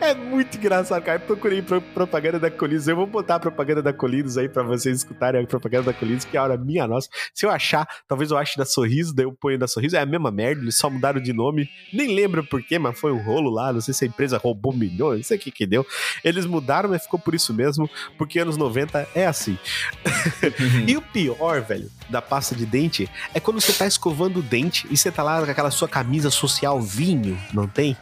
É 0.00 0.14
muito 0.14 0.56
engraçado, 0.56 1.02
cara. 1.02 1.18
Eu 1.18 1.26
procurei 1.26 1.62
pro- 1.62 1.80
propaganda 1.80 2.38
da 2.38 2.50
Colinos. 2.50 2.88
Eu 2.88 2.96
vou 2.96 3.06
botar 3.06 3.36
a 3.36 3.40
propaganda 3.40 3.82
da 3.82 3.92
Colinos 3.92 4.36
aí 4.36 4.48
pra 4.48 4.62
vocês 4.62 4.98
escutarem 4.98 5.42
a 5.42 5.46
propaganda 5.46 5.92
da 5.92 5.92
Colinos, 5.92 6.24
que 6.24 6.36
é 6.36 6.40
a 6.40 6.42
hora 6.44 6.56
minha 6.56 6.86
nossa. 6.86 7.08
Se 7.32 7.46
eu 7.46 7.50
achar, 7.50 7.86
talvez 8.08 8.30
eu 8.30 8.36
ache 8.36 8.56
da 8.58 8.64
Sorriso, 8.64 9.14
daí 9.14 9.24
eu 9.26 9.32
ponho 9.32 9.58
da 9.58 9.66
Sorriso. 9.68 9.96
É 9.96 10.00
a 10.00 10.06
mesma 10.06 10.30
merda, 10.30 10.62
eles 10.62 10.76
só 10.76 10.90
mudaram 10.90 11.20
de 11.20 11.32
nome. 11.32 11.68
Nem 11.92 12.14
lembro 12.14 12.44
por 12.44 12.62
quê, 12.62 12.78
mas 12.78 12.98
foi 12.98 13.12
um 13.12 13.22
rolo 13.22 13.50
lá. 13.50 13.72
Não 13.72 13.80
sei 13.80 13.94
se 13.94 14.04
a 14.04 14.08
empresa 14.08 14.38
roubou 14.38 14.72
milhões, 14.72 15.18
não 15.18 15.24
sei 15.24 15.36
o 15.36 15.40
que 15.40 15.50
que 15.50 15.66
deu. 15.66 15.86
Eles 16.24 16.46
mudaram, 16.46 16.88
mas 16.90 17.02
ficou 17.02 17.18
por 17.18 17.34
isso 17.34 17.54
mesmo, 17.54 17.88
porque 18.18 18.38
anos 18.38 18.56
90 18.56 19.08
é 19.14 19.26
assim. 19.26 19.56
e 20.86 20.96
o 20.96 21.02
pior, 21.02 21.60
velho, 21.62 21.90
da 22.08 22.20
pasta 22.20 22.54
de 22.54 22.66
dente 22.66 23.08
é 23.32 23.40
quando 23.40 23.60
você 23.60 23.72
tá 23.72 23.86
escovando 23.86 24.38
o 24.40 24.42
dente 24.42 24.86
e 24.90 24.96
você 24.96 25.10
tá 25.10 25.22
lá 25.22 25.44
com 25.44 25.50
aquela 25.50 25.70
sua 25.70 25.88
camisa 25.88 26.30
social 26.30 26.80
vinho, 26.80 27.38
não 27.52 27.66
tem? 27.66 27.96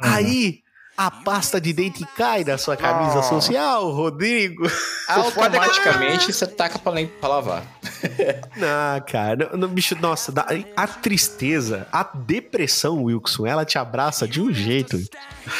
Aí 0.00 0.61
a 0.96 1.10
pasta 1.10 1.60
de 1.60 1.72
dente 1.72 2.04
cai 2.16 2.44
da 2.44 2.56
sua 2.58 2.76
camisa 2.76 3.20
Ah. 3.20 3.22
social, 3.22 3.90
Rodrigo. 3.90 4.70
Automaticamente 5.08 6.32
você 6.32 6.46
taca 6.46 6.78
pra, 6.78 6.92
pra 7.20 7.28
lavar. 7.28 7.62
Não, 8.56 9.00
cara, 9.06 9.48
não, 9.52 9.58
não, 9.60 9.68
bicho, 9.68 9.96
nossa, 10.00 10.32
a 10.76 10.86
tristeza, 10.88 11.86
a 11.92 12.02
depressão, 12.02 13.04
Wilson, 13.04 13.46
ela 13.46 13.64
te 13.64 13.78
abraça 13.78 14.26
de 14.26 14.40
um 14.40 14.52
jeito. 14.52 14.96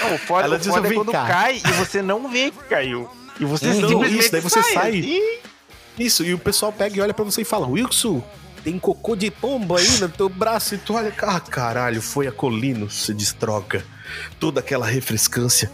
Não, 0.01 0.15
o 0.15 0.19
foda, 0.19 0.45
Ela 0.45 0.57
o 0.57 0.59
diz, 0.59 0.69
foda 0.69 0.87
é 0.87 0.91
"Vem 0.91 0.99
quando 0.99 1.13
cá." 1.13 1.27
cai 1.27 1.57
e 1.65 1.73
você 1.73 2.03
não 2.03 2.29
vê 2.29 2.51
que 2.51 2.59
caiu. 2.65 3.09
E 3.41 3.45
você 3.45 3.67
Não, 3.67 3.89
simplesmente 3.89 4.19
isso, 4.19 4.33
daí 4.33 4.41
você 4.41 4.63
sai. 4.63 4.99
assim. 4.99 5.39
Isso, 5.99 6.25
e 6.25 6.35
o 6.35 6.39
pessoal 6.39 6.73
pega 6.73 6.97
e 6.97 7.01
olha 7.01 7.15
pra 7.15 7.25
você 7.25 7.43
e 7.43 7.45
fala: 7.45 7.67
Wilson, 7.67 8.23
tem 8.65 8.79
cocô 8.79 9.15
de 9.15 9.31
pombo 9.31 9.77
aí 9.77 9.89
no 9.99 10.09
teu 10.09 10.29
braço 10.29 10.75
e 10.75 10.79
tu 10.79 10.95
olha. 10.95 11.15
Ah, 11.23 11.41
caralho, 11.41 12.03
foi 12.03 12.27
a 12.27 12.33
colino, 12.33 12.91
se 12.91 13.15
destroca. 13.15 13.85
Toda 14.39 14.61
aquela 14.61 14.87
refrescância. 14.87 15.71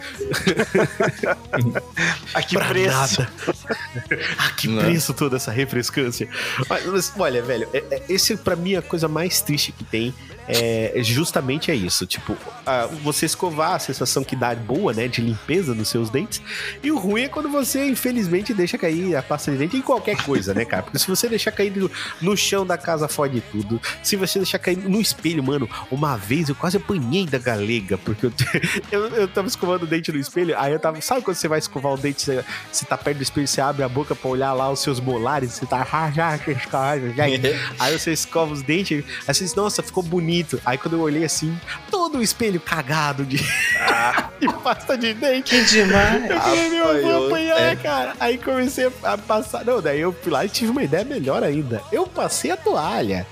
A 2.34 2.42
que 2.42 2.56
pra 2.56 2.68
preço? 2.68 2.88
nada. 3.20 3.32
ah, 4.38 4.50
que 4.56 4.68
Né? 4.68 4.82
preço 4.82 5.14
toda 5.14 5.36
essa 5.36 5.50
refrescância. 5.50 6.28
Mas, 6.68 6.86
mas, 6.86 7.12
olha, 7.18 7.42
velho, 7.42 7.68
é- 7.72 7.84
é- 7.90 8.02
esse 8.08 8.36
pra 8.36 8.56
mim 8.56 8.74
é 8.74 8.78
a 8.78 8.82
coisa 8.82 9.08
mais 9.08 9.40
triste 9.40 9.72
que 9.72 9.84
tem. 9.84 10.14
É, 10.48 10.94
justamente 11.02 11.70
é 11.70 11.74
isso. 11.74 12.06
Tipo, 12.06 12.36
ah, 12.66 12.88
você 13.02 13.26
escovar 13.26 13.72
a 13.72 13.78
sensação 13.78 14.24
que 14.24 14.34
dá 14.34 14.54
boa, 14.54 14.92
né? 14.92 15.06
De 15.06 15.20
limpeza 15.20 15.74
nos 15.74 15.88
seus 15.88 16.08
dentes. 16.08 16.40
E 16.82 16.90
o 16.90 16.98
ruim 16.98 17.22
é 17.22 17.28
quando 17.28 17.48
você, 17.48 17.86
infelizmente, 17.86 18.54
deixa 18.54 18.78
cair 18.78 19.14
a 19.14 19.22
pasta 19.22 19.52
de 19.52 19.58
dente 19.58 19.76
em 19.76 19.82
qualquer 19.82 20.16
coisa, 20.22 20.54
né, 20.54 20.64
cara? 20.64 20.82
Porque 20.82 20.98
se 20.98 21.06
você 21.06 21.28
deixar 21.28 21.52
cair 21.52 21.76
no, 21.76 21.90
no 22.22 22.36
chão 22.36 22.66
da 22.66 22.78
casa, 22.78 23.06
fode 23.08 23.42
tudo. 23.52 23.80
Se 24.02 24.16
você 24.16 24.38
deixar 24.38 24.58
cair 24.58 24.78
no 24.78 25.00
espelho, 25.00 25.42
mano, 25.42 25.68
uma 25.90 26.16
vez 26.16 26.48
eu 26.48 26.54
quase 26.54 26.76
apanhei 26.78 27.26
da 27.26 27.38
galega, 27.38 27.98
porque 27.98 28.26
eu, 28.26 28.32
eu, 28.90 29.08
eu 29.08 29.28
tava 29.28 29.48
escovando 29.48 29.82
o 29.82 29.86
dente 29.86 30.10
no 30.10 30.18
espelho, 30.18 30.58
aí 30.58 30.72
eu 30.72 30.80
tava. 30.80 31.00
Sabe 31.00 31.22
quando 31.22 31.36
você 31.36 31.48
vai 31.48 31.58
escovar 31.58 31.92
o 31.92 31.96
dente, 31.96 32.22
você, 32.22 32.44
você 32.72 32.84
tá 32.84 32.96
perto 32.96 33.18
do 33.18 33.22
espelho, 33.22 33.46
você 33.46 33.60
abre 33.60 33.82
a 33.82 33.88
boca 33.88 34.14
pra 34.14 34.28
olhar 34.28 34.52
lá 34.52 34.70
os 34.70 34.80
seus 34.80 34.98
molares, 35.00 35.52
você 35.52 35.66
tá. 35.66 35.86
Aí 37.78 37.98
você 37.98 38.12
escova 38.12 38.52
os 38.52 38.62
dentes, 38.62 39.04
aí 39.26 39.34
você 39.34 39.44
diz, 39.44 39.54
nossa, 39.54 39.82
ficou 39.82 40.02
bonito. 40.02 40.37
Aí 40.64 40.78
quando 40.78 40.94
eu 40.94 41.00
olhei 41.00 41.24
assim, 41.24 41.58
todo 41.90 42.18
o 42.18 42.22
espelho 42.22 42.60
cagado 42.60 43.24
de, 43.24 43.38
de 44.40 44.48
pasta 44.62 44.96
de 44.96 45.14
dente. 45.14 45.50
Que 45.50 45.64
demais. 45.64 46.30
Eu 46.30 46.40
falei, 46.40 46.70
meu, 46.70 46.84
eu 46.86 47.02
vou 47.02 47.26
apanhar, 47.26 47.60
é. 47.60 47.76
cara. 47.76 48.14
Aí 48.18 48.38
comecei 48.38 48.90
a 49.02 49.18
passar. 49.18 49.64
Não, 49.64 49.80
daí 49.80 50.00
eu 50.00 50.12
fui 50.12 50.32
lá 50.32 50.44
e 50.44 50.48
tive 50.48 50.70
uma 50.70 50.82
ideia 50.82 51.04
melhor 51.04 51.42
ainda. 51.42 51.82
Eu 51.92 52.06
passei 52.06 52.50
a 52.50 52.56
toalha. 52.56 53.26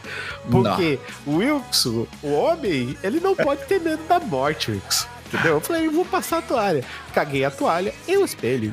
Porque 0.51 0.99
o 1.27 1.37
Wilson, 1.37 2.07
o 2.23 2.33
homem, 2.33 2.97
ele 3.03 3.21
não 3.21 3.35
pode 3.35 3.65
ter 3.65 3.81
medo 3.81 4.03
da 4.09 4.21
morte, 4.21 4.71
Wilson. 4.71 5.16
Entendeu? 5.27 5.55
Eu 5.55 5.61
falei, 5.61 5.87
eu 5.87 5.93
vou 5.93 6.05
passar 6.05 6.39
a 6.39 6.43
toalha. 6.43 6.85
Caguei 7.13 7.45
a 7.45 7.51
toalha 7.51 7.93
e 8.07 8.17
o 8.17 8.25
espelho. 8.25 8.73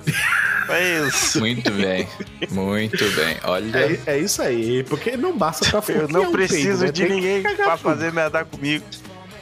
É 0.69 0.99
isso. 1.07 1.39
Muito 1.39 1.69
bem. 1.71 2.07
Muito 2.51 3.09
bem. 3.15 3.37
Olha. 3.43 3.77
É, 3.77 3.99
é 4.13 4.17
isso 4.19 4.41
aí. 4.41 4.83
Porque 4.83 5.17
não 5.17 5.37
basta 5.37 5.65
pra 5.81 5.93
Eu 5.93 6.07
não 6.07 6.29
um 6.29 6.31
preciso 6.31 6.83
peido, 6.83 6.85
né? 6.85 6.91
de 6.91 7.05
que 7.05 7.09
ninguém 7.13 7.41
pra 7.41 7.77
tudo. 7.77 7.77
fazer 7.79 8.13
me 8.13 8.21
andar 8.21 8.45
comigo. 8.45 8.85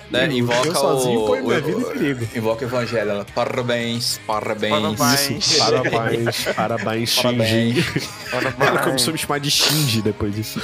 né, 0.09 0.25
invoca 0.31 0.67
eu 0.67 0.75
sozinho 0.75 1.19
o, 1.21 1.27
ponho 1.27 1.45
minha 1.45 1.61
vida 1.61 1.79
em 1.79 1.83
perigo. 1.83 2.27
Invoca 2.35 2.65
o 2.65 2.67
evangelho. 2.67 3.19
né? 3.19 3.25
Parabéns, 3.35 4.19
parabéns. 4.25 4.71
Parabéns. 4.97 5.45
Isso, 5.45 5.57
parabéns, 5.59 6.43
parabéns, 6.55 7.09
Shinji. 7.09 7.85
Parabéns. 8.31 8.67
Ela 8.67 8.79
começou 8.79 9.11
a 9.11 9.13
me 9.13 9.19
chamar 9.19 9.39
de 9.39 9.51
Shinji 9.51 10.01
depois 10.01 10.33
disso. 10.35 10.59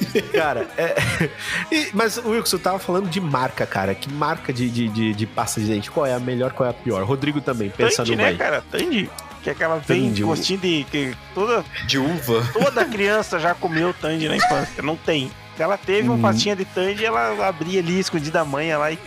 Cara, 0.32 0.68
é. 0.76 0.94
e- 1.74 1.90
mas 1.92 2.16
o 2.18 2.30
Wilson, 2.30 2.56
eu 2.56 2.60
tava 2.60 2.78
falando 2.78 3.08
de 3.08 3.20
marca, 3.20 3.66
cara. 3.66 3.94
Que 3.94 4.12
marca 4.12 4.52
de, 4.52 4.68
de, 4.70 4.88
de, 4.88 5.14
de 5.14 5.26
pasta 5.26 5.60
de 5.60 5.66
dente? 5.66 5.90
Qual 5.90 6.04
é 6.06 6.14
a 6.14 6.18
melhor, 6.18 6.52
qual 6.52 6.66
é 6.66 6.70
a 6.70 6.74
pior? 6.74 7.02
Rodrigo 7.04 7.40
também, 7.40 7.70
pensa 7.70 7.98
Tandy, 7.98 8.10
no 8.12 8.16
né, 8.18 8.24
vai. 8.24 8.34
cara? 8.36 8.64
Tandy. 8.70 9.10
Que 9.42 9.50
é 9.50 9.52
aquela 9.52 9.78
vem 9.78 10.12
o- 10.22 10.26
gostinho 10.26 10.58
de. 10.60 10.86
Que 10.90 11.14
toda, 11.34 11.64
De 11.86 11.98
uva. 11.98 12.48
toda 12.52 12.84
criança 12.84 13.40
já 13.40 13.54
comeu 13.54 13.92
Tandy 13.92 14.28
na 14.28 14.36
infância. 14.36 14.82
Não 14.82 14.96
tem. 14.96 15.30
Se 15.56 15.62
ela 15.62 15.76
teve 15.76 16.08
uma 16.08 16.16
Hum. 16.16 16.22
pastinha 16.22 16.54
de 16.56 16.64
Tandy, 16.64 17.04
ela 17.04 17.46
abria 17.48 17.80
ali, 17.80 17.98
escondida 17.98 18.38
da 18.38 18.44
mãe 18.44 18.74
lá 18.76 18.90
e 18.92 18.98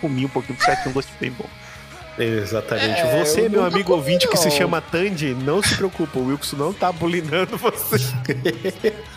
comia 0.00 0.26
um 0.26 0.30
pouquinho, 0.30 0.58
porque 0.58 0.74
tinha 0.76 0.88
um 0.88 0.92
gosto 0.92 1.10
bem 1.20 1.30
bom. 1.30 1.46
Exatamente. 2.18 2.98
É, 3.00 3.24
você, 3.24 3.42
eu 3.46 3.50
meu 3.50 3.64
amigo 3.64 3.92
ouvinte 3.92 4.26
que 4.26 4.36
se 4.36 4.46
não. 4.48 4.50
chama 4.56 4.80
Tandy, 4.80 5.34
não 5.34 5.62
se 5.62 5.74
preocupa. 5.76 6.18
O 6.18 6.28
Wilson 6.28 6.56
não 6.56 6.72
tá 6.72 6.90
bulinando 6.90 7.56
você. 7.56 7.96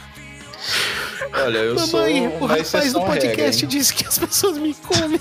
Olha, 1.33 1.57
eu 1.59 1.75
Mamãe, 1.75 1.87
sou 1.87 2.01
o 2.01 2.45
uma 2.45 2.47
rapaz 2.47 2.93
do 2.93 3.01
podcast 3.01 3.61
regra, 3.61 3.77
disse 3.77 3.93
que 3.93 4.07
as 4.07 4.17
pessoas 4.17 4.57
me 4.57 4.73
comem. 4.73 5.19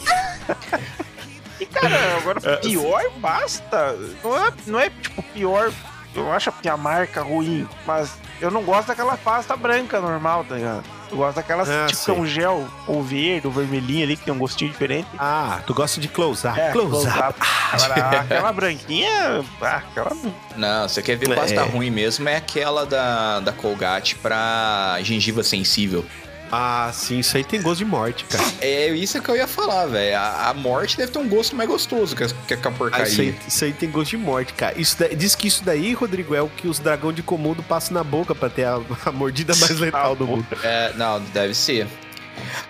E, 1.60 1.66
cara, 1.66 2.16
agora, 2.18 2.56
pior 2.58 3.02
pasta, 3.20 3.96
não 4.22 4.46
é, 4.46 4.52
não 4.66 4.80
é 4.80 4.90
tipo 4.90 5.22
pior. 5.22 5.72
Eu 6.14 6.32
acho 6.32 6.50
que 6.52 6.68
a 6.68 6.76
marca 6.76 7.22
ruim, 7.22 7.68
mas 7.86 8.10
eu 8.40 8.50
não 8.50 8.62
gosto 8.62 8.88
daquela 8.88 9.16
pasta 9.16 9.56
branca 9.56 10.00
normal, 10.00 10.44
tá 10.44 10.54
ligado? 10.54 10.84
Eu 11.10 11.16
gosto 11.16 11.36
daquelas 11.36 11.68
Ah, 11.68 11.86
tipo 11.86 12.04
que 12.04 12.10
é 12.10 12.14
um 12.14 12.26
gel, 12.26 12.68
ou 12.86 13.02
verde, 13.02 13.46
ou 13.46 13.52
vermelhinho 13.52 14.04
ali, 14.04 14.16
que 14.16 14.24
tem 14.24 14.34
um 14.34 14.38
gostinho 14.38 14.70
diferente. 14.70 15.08
Ah, 15.18 15.60
tu 15.66 15.72
gosta 15.74 16.00
de 16.00 16.08
close-up. 16.08 16.58
É, 16.58 16.70
close-up. 16.70 17.10
close-up. 17.12 17.40
Agora, 17.72 17.94
aquela 18.20 18.52
branquinha, 18.52 19.44
ah, 19.62 19.76
aquela 19.76 20.14
não. 20.14 20.34
Não, 20.56 20.88
você 20.88 21.00
quer 21.02 21.16
ver 21.16 21.30
É. 21.30 21.34
pasta 21.34 21.62
ruim 21.64 21.90
mesmo, 21.90 22.28
é 22.28 22.36
aquela 22.36 22.84
da, 22.84 23.40
da 23.40 23.52
Colgate 23.52 24.16
pra 24.16 24.98
gengiva 25.02 25.42
sensível. 25.42 26.04
Ah, 26.50 26.90
sim, 26.94 27.18
isso 27.18 27.36
aí 27.36 27.44
tem 27.44 27.60
gosto 27.60 27.78
de 27.78 27.84
morte, 27.84 28.24
cara. 28.24 28.42
É 28.60 28.88
isso 28.88 29.20
que 29.20 29.28
eu 29.30 29.36
ia 29.36 29.46
falar, 29.46 29.86
velho. 29.86 30.16
A, 30.16 30.48
a 30.48 30.54
morte 30.54 30.96
deve 30.96 31.12
ter 31.12 31.18
um 31.18 31.28
gosto 31.28 31.54
mais 31.54 31.68
gostoso 31.68 32.16
que, 32.16 32.24
a- 32.24 32.28
que 32.28 32.54
a 32.54 32.56
Ah, 32.56 32.60
isso, 32.60 32.70
porcaria. 32.78 33.04
aí, 33.22 33.38
isso 33.46 33.64
aí 33.64 33.72
tem 33.72 33.90
gosto 33.90 34.10
de 34.10 34.16
morte, 34.16 34.54
cara. 34.54 34.80
Isso 34.80 34.96
daí- 34.98 35.14
diz 35.14 35.34
que 35.34 35.46
isso 35.46 35.62
daí, 35.64 35.92
Rodrigo, 35.92 36.34
é 36.34 36.40
o 36.40 36.48
que 36.48 36.66
os 36.66 36.78
dragão 36.78 37.12
de 37.12 37.22
Komodo 37.22 37.62
passam 37.62 37.92
na 37.94 38.02
boca 38.02 38.34
pra 38.34 38.48
ter 38.48 38.64
a, 38.64 38.80
a 39.06 39.12
mordida 39.12 39.54
mais 39.56 39.78
letal 39.78 40.16
do 40.16 40.26
mundo. 40.26 40.46
É, 40.62 40.92
não, 40.94 41.20
deve 41.20 41.54
ser. 41.54 41.86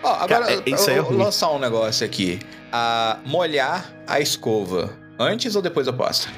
Ó, 0.02 0.12
agora, 0.14 0.46
Cara, 0.46 0.52
é- 0.66 0.70
isso 0.70 0.90
é 0.90 0.98
eu 0.98 1.02
vou 1.04 1.12
ruim. 1.12 1.24
lançar 1.24 1.50
um 1.50 1.58
negócio 1.58 2.04
aqui. 2.04 2.40
A 2.72 3.18
molhar 3.24 3.90
a 4.06 4.20
escova 4.20 4.92
antes 5.18 5.54
ou 5.56 5.62
depois 5.62 5.86
da 5.86 5.92
pasta? 5.92 6.28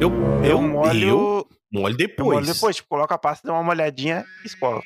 Eu, 0.00 0.10
eu, 0.42 0.44
Eu 0.44 0.62
molho. 0.62 1.08
eu 1.08 1.46
molho 1.72 1.92
Eu 1.92 1.96
depois. 1.96 2.38
molho 2.40 2.46
depois, 2.52 2.76
tipo, 2.76 2.88
coloca 2.88 3.14
a 3.14 3.18
pasta, 3.18 3.46
dá 3.46 3.54
uma 3.54 3.62
molhadinha 3.62 4.24
e 4.44 4.46
escola. 4.46 4.82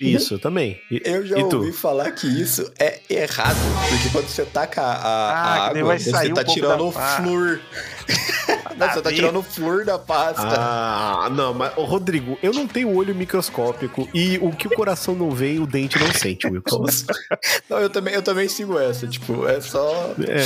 Isso, 0.00 0.34
eu 0.34 0.38
também. 0.38 0.80
E, 0.90 1.02
Eu 1.04 1.26
já 1.26 1.38
e 1.38 1.48
tu? 1.48 1.58
ouvi 1.58 1.72
falar 1.72 2.10
que 2.12 2.26
isso 2.26 2.70
é 2.78 3.00
errado, 3.10 3.56
porque 3.90 4.08
quando 4.10 4.26
você 4.28 4.44
taca 4.46 4.80
a, 4.80 4.94
a 4.94 5.32
Ah, 5.32 5.66
água, 5.68 5.84
vai 5.84 5.98
sair 5.98 6.28
você 6.28 6.32
um 6.32 6.34
tá 6.34 6.44
tirando 6.44 6.86
o 6.86 6.92
flúor. 6.92 7.60
Não, 8.76 8.88
você 8.90 9.02
tá 9.02 9.12
tirando 9.12 9.38
o 9.38 9.42
flor 9.42 9.84
da 9.84 9.98
pasta. 9.98 10.42
Ah, 10.58 11.28
não, 11.30 11.52
mas, 11.52 11.76
ô, 11.76 11.84
Rodrigo, 11.84 12.38
eu 12.42 12.52
não 12.52 12.66
tenho 12.66 12.94
olho 12.94 13.14
microscópico 13.14 14.08
e 14.14 14.38
o 14.40 14.50
que 14.52 14.66
o 14.66 14.70
coração 14.70 15.14
não 15.14 15.30
vê, 15.30 15.58
o 15.58 15.66
dente 15.66 15.98
não 15.98 16.12
sente, 16.14 16.46
Wilson. 16.46 16.84
Não, 17.68 17.78
eu 17.78 17.90
também, 17.90 18.14
eu 18.14 18.22
também 18.22 18.48
sigo 18.48 18.78
essa. 18.78 19.06
Tipo, 19.06 19.46
é 19.46 19.60
só. 19.60 20.14
É. 20.26 20.44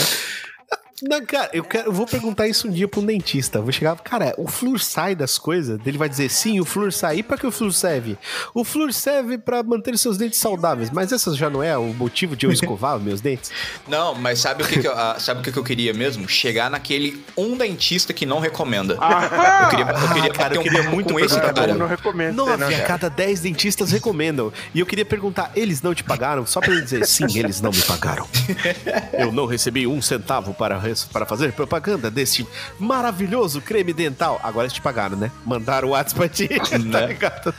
Não, 1.06 1.24
cara, 1.26 1.50
eu, 1.52 1.62
quero, 1.64 1.88
eu 1.88 1.92
vou 1.92 2.06
perguntar 2.06 2.46
isso 2.48 2.66
um 2.66 2.70
dia 2.70 2.88
pra 2.88 3.00
um 3.00 3.04
dentista. 3.04 3.58
Eu 3.58 3.62
vou 3.62 3.72
chegar, 3.72 3.94
cara, 3.96 4.34
o 4.38 4.48
flúor 4.48 4.80
sai 4.80 5.14
das 5.14 5.36
coisas? 5.38 5.78
Ele 5.84 5.98
vai 5.98 6.08
dizer, 6.08 6.30
sim, 6.30 6.60
o 6.60 6.64
flúor 6.64 6.92
sai. 6.92 7.18
E 7.18 7.22
pra 7.22 7.36
que 7.36 7.46
o 7.46 7.50
flúor 7.52 7.72
serve? 7.72 8.16
O 8.54 8.64
flúor 8.64 8.92
serve 8.92 9.36
pra 9.38 9.62
manter 9.62 9.96
seus 9.98 10.16
dentes 10.16 10.38
saudáveis. 10.38 10.90
Mas 10.90 11.12
essa 11.12 11.34
já 11.34 11.50
não 11.50 11.62
é 11.62 11.76
o 11.76 11.92
motivo 11.92 12.34
de 12.34 12.46
eu 12.46 12.52
escovar 12.52 12.98
meus 13.00 13.20
dentes? 13.20 13.50
Não, 13.86 14.14
mas 14.14 14.38
sabe 14.38 14.62
o 14.62 14.66
que, 14.66 14.80
que 14.80 14.86
eu, 14.88 14.92
ah, 14.92 15.16
sabe 15.18 15.40
o 15.40 15.42
que, 15.42 15.52
que 15.52 15.58
eu 15.58 15.64
queria 15.64 15.92
mesmo? 15.92 16.28
Chegar 16.28 16.70
naquele 16.70 17.22
um 17.36 17.56
dentista 17.56 18.12
que 18.12 18.24
não 18.24 18.40
recomenda. 18.40 18.96
Ah, 19.00 19.64
Eu 19.64 19.68
queria, 19.68 19.84
eu 19.92 20.14
queria 20.14 20.32
cara, 20.32 20.54
eu 20.54 20.60
um 20.60 20.62
queria 20.64 20.82
papo 20.84 20.94
muito 20.94 21.12
com 21.12 21.20
esse 21.20 21.38
cara. 21.40 21.74
não 21.74 21.86
recomendo. 21.86 22.34
Nove 22.34 22.56
não, 22.56 22.68
a 22.68 22.80
cada 22.82 23.10
10 23.10 23.40
dentistas 23.40 23.90
recomendam. 23.90 24.52
E 24.74 24.80
eu 24.80 24.86
queria 24.86 25.04
perguntar, 25.04 25.52
eles 25.54 25.82
não 25.82 25.94
te 25.94 26.02
pagaram? 26.02 26.46
Só 26.46 26.60
pra 26.60 26.72
ele 26.72 26.82
dizer, 26.82 27.06
sim, 27.06 27.26
eles 27.38 27.60
não 27.60 27.70
me 27.70 27.82
pagaram. 27.82 28.26
Eu 29.12 29.32
não 29.32 29.46
recebi 29.46 29.86
um 29.86 30.00
centavo 30.02 30.52
para, 30.54 30.78
para 31.02 31.26
fazer 31.26 31.52
propaganda 31.52 32.10
deste 32.10 32.46
maravilhoso 32.78 33.60
creme 33.60 33.92
dental. 33.92 34.38
Agora 34.42 34.66
eles 34.66 34.72
te 34.74 34.80
pagaram, 34.80 35.16
né? 35.16 35.30
Mandaram 35.44 35.88
o 35.88 35.90
WhatsApp 35.92 36.14
pra 36.20 36.28
ti, 36.28 36.48
tá 36.70 36.78
Né? 36.78 37.06
ligado? 37.08 37.54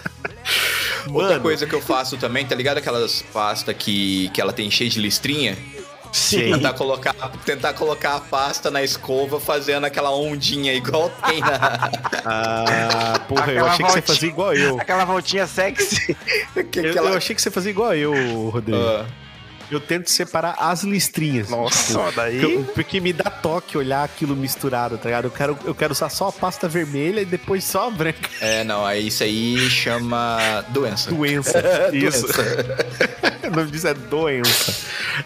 Outra 1.07 1.29
Mano. 1.31 1.41
coisa 1.41 1.65
que 1.67 1.73
eu 1.75 1.81
faço 1.81 2.17
também, 2.17 2.45
tá 2.45 2.55
ligado? 2.55 2.77
Aquelas 2.77 3.21
pasta 3.33 3.73
que, 3.73 4.29
que 4.29 4.41
ela 4.41 4.51
tem 4.53 4.69
cheia 4.71 4.89
de 4.89 4.99
listrinha? 4.99 5.57
Sim. 6.11 6.53
Tentar 6.53 6.73
colocar, 6.73 7.13
tentar 7.45 7.73
colocar 7.73 8.15
a 8.15 8.19
pasta 8.21 8.71
na 8.71 8.81
escova 8.81 9.37
fazendo 9.39 9.83
aquela 9.83 10.11
ondinha 10.15 10.73
igual 10.73 11.11
tem 11.27 11.41
na. 11.41 11.89
Ah, 12.27 13.19
porra, 13.27 13.51
eu 13.51 13.65
Aquela 13.65 13.69
achei 13.71 13.85
que 13.85 13.91
você 13.91 13.99
voltinha. 13.99 14.01
fazia 14.15 14.29
igual 14.29 14.53
eu. 14.55 14.79
Aquela 14.79 15.05
voltinha 15.05 15.45
sexy. 15.45 16.15
que- 16.71 16.79
Eu, 16.79 16.89
aquela- 16.91 17.09
eu 17.11 17.17
achei 17.17 17.35
que 17.35 17.41
você 17.41 17.51
fazia 17.51 17.69
igual 17.69 17.93
eu, 17.93 18.49
Rodrigo. 18.49 18.77
Ah, 18.79 19.05
Eu 19.71 19.79
tento 19.79 20.09
separar 20.09 20.55
as 20.59 20.83
listrinhas. 20.83 21.49
Nossa, 21.49 21.93
tipo, 21.97 22.11
daí- 22.15 22.41
eu- 22.41 22.63
porque 22.73 22.99
me 22.99 23.11
dá 23.11 23.29
toque 23.29 23.77
olhar 23.77 24.03
aquilo 24.03 24.35
misturado, 24.35 24.97
tá 24.97 25.05
ligado? 25.05 25.25
Eu 25.25 25.31
quero, 25.31 25.57
eu 25.65 25.73
quero 25.75 25.91
usar 25.91 26.09
só 26.09 26.27
a 26.27 26.31
pasta 26.31 26.67
vermelha 26.67 27.21
e 27.21 27.25
depois 27.25 27.63
só 27.63 27.87
a 27.87 27.91
branca. 27.91 28.29
é, 28.41 28.63
não, 28.63 28.85
aí 28.85 29.07
isso 29.07 29.23
aí 29.23 29.69
chama 29.69 30.37
doença. 30.69 31.09
Doença. 31.11 31.63
Isso. 31.93 32.27
o 33.51 33.55
nome 33.55 33.71
disso 33.71 33.87
é 33.87 33.93
doença. 33.93 34.73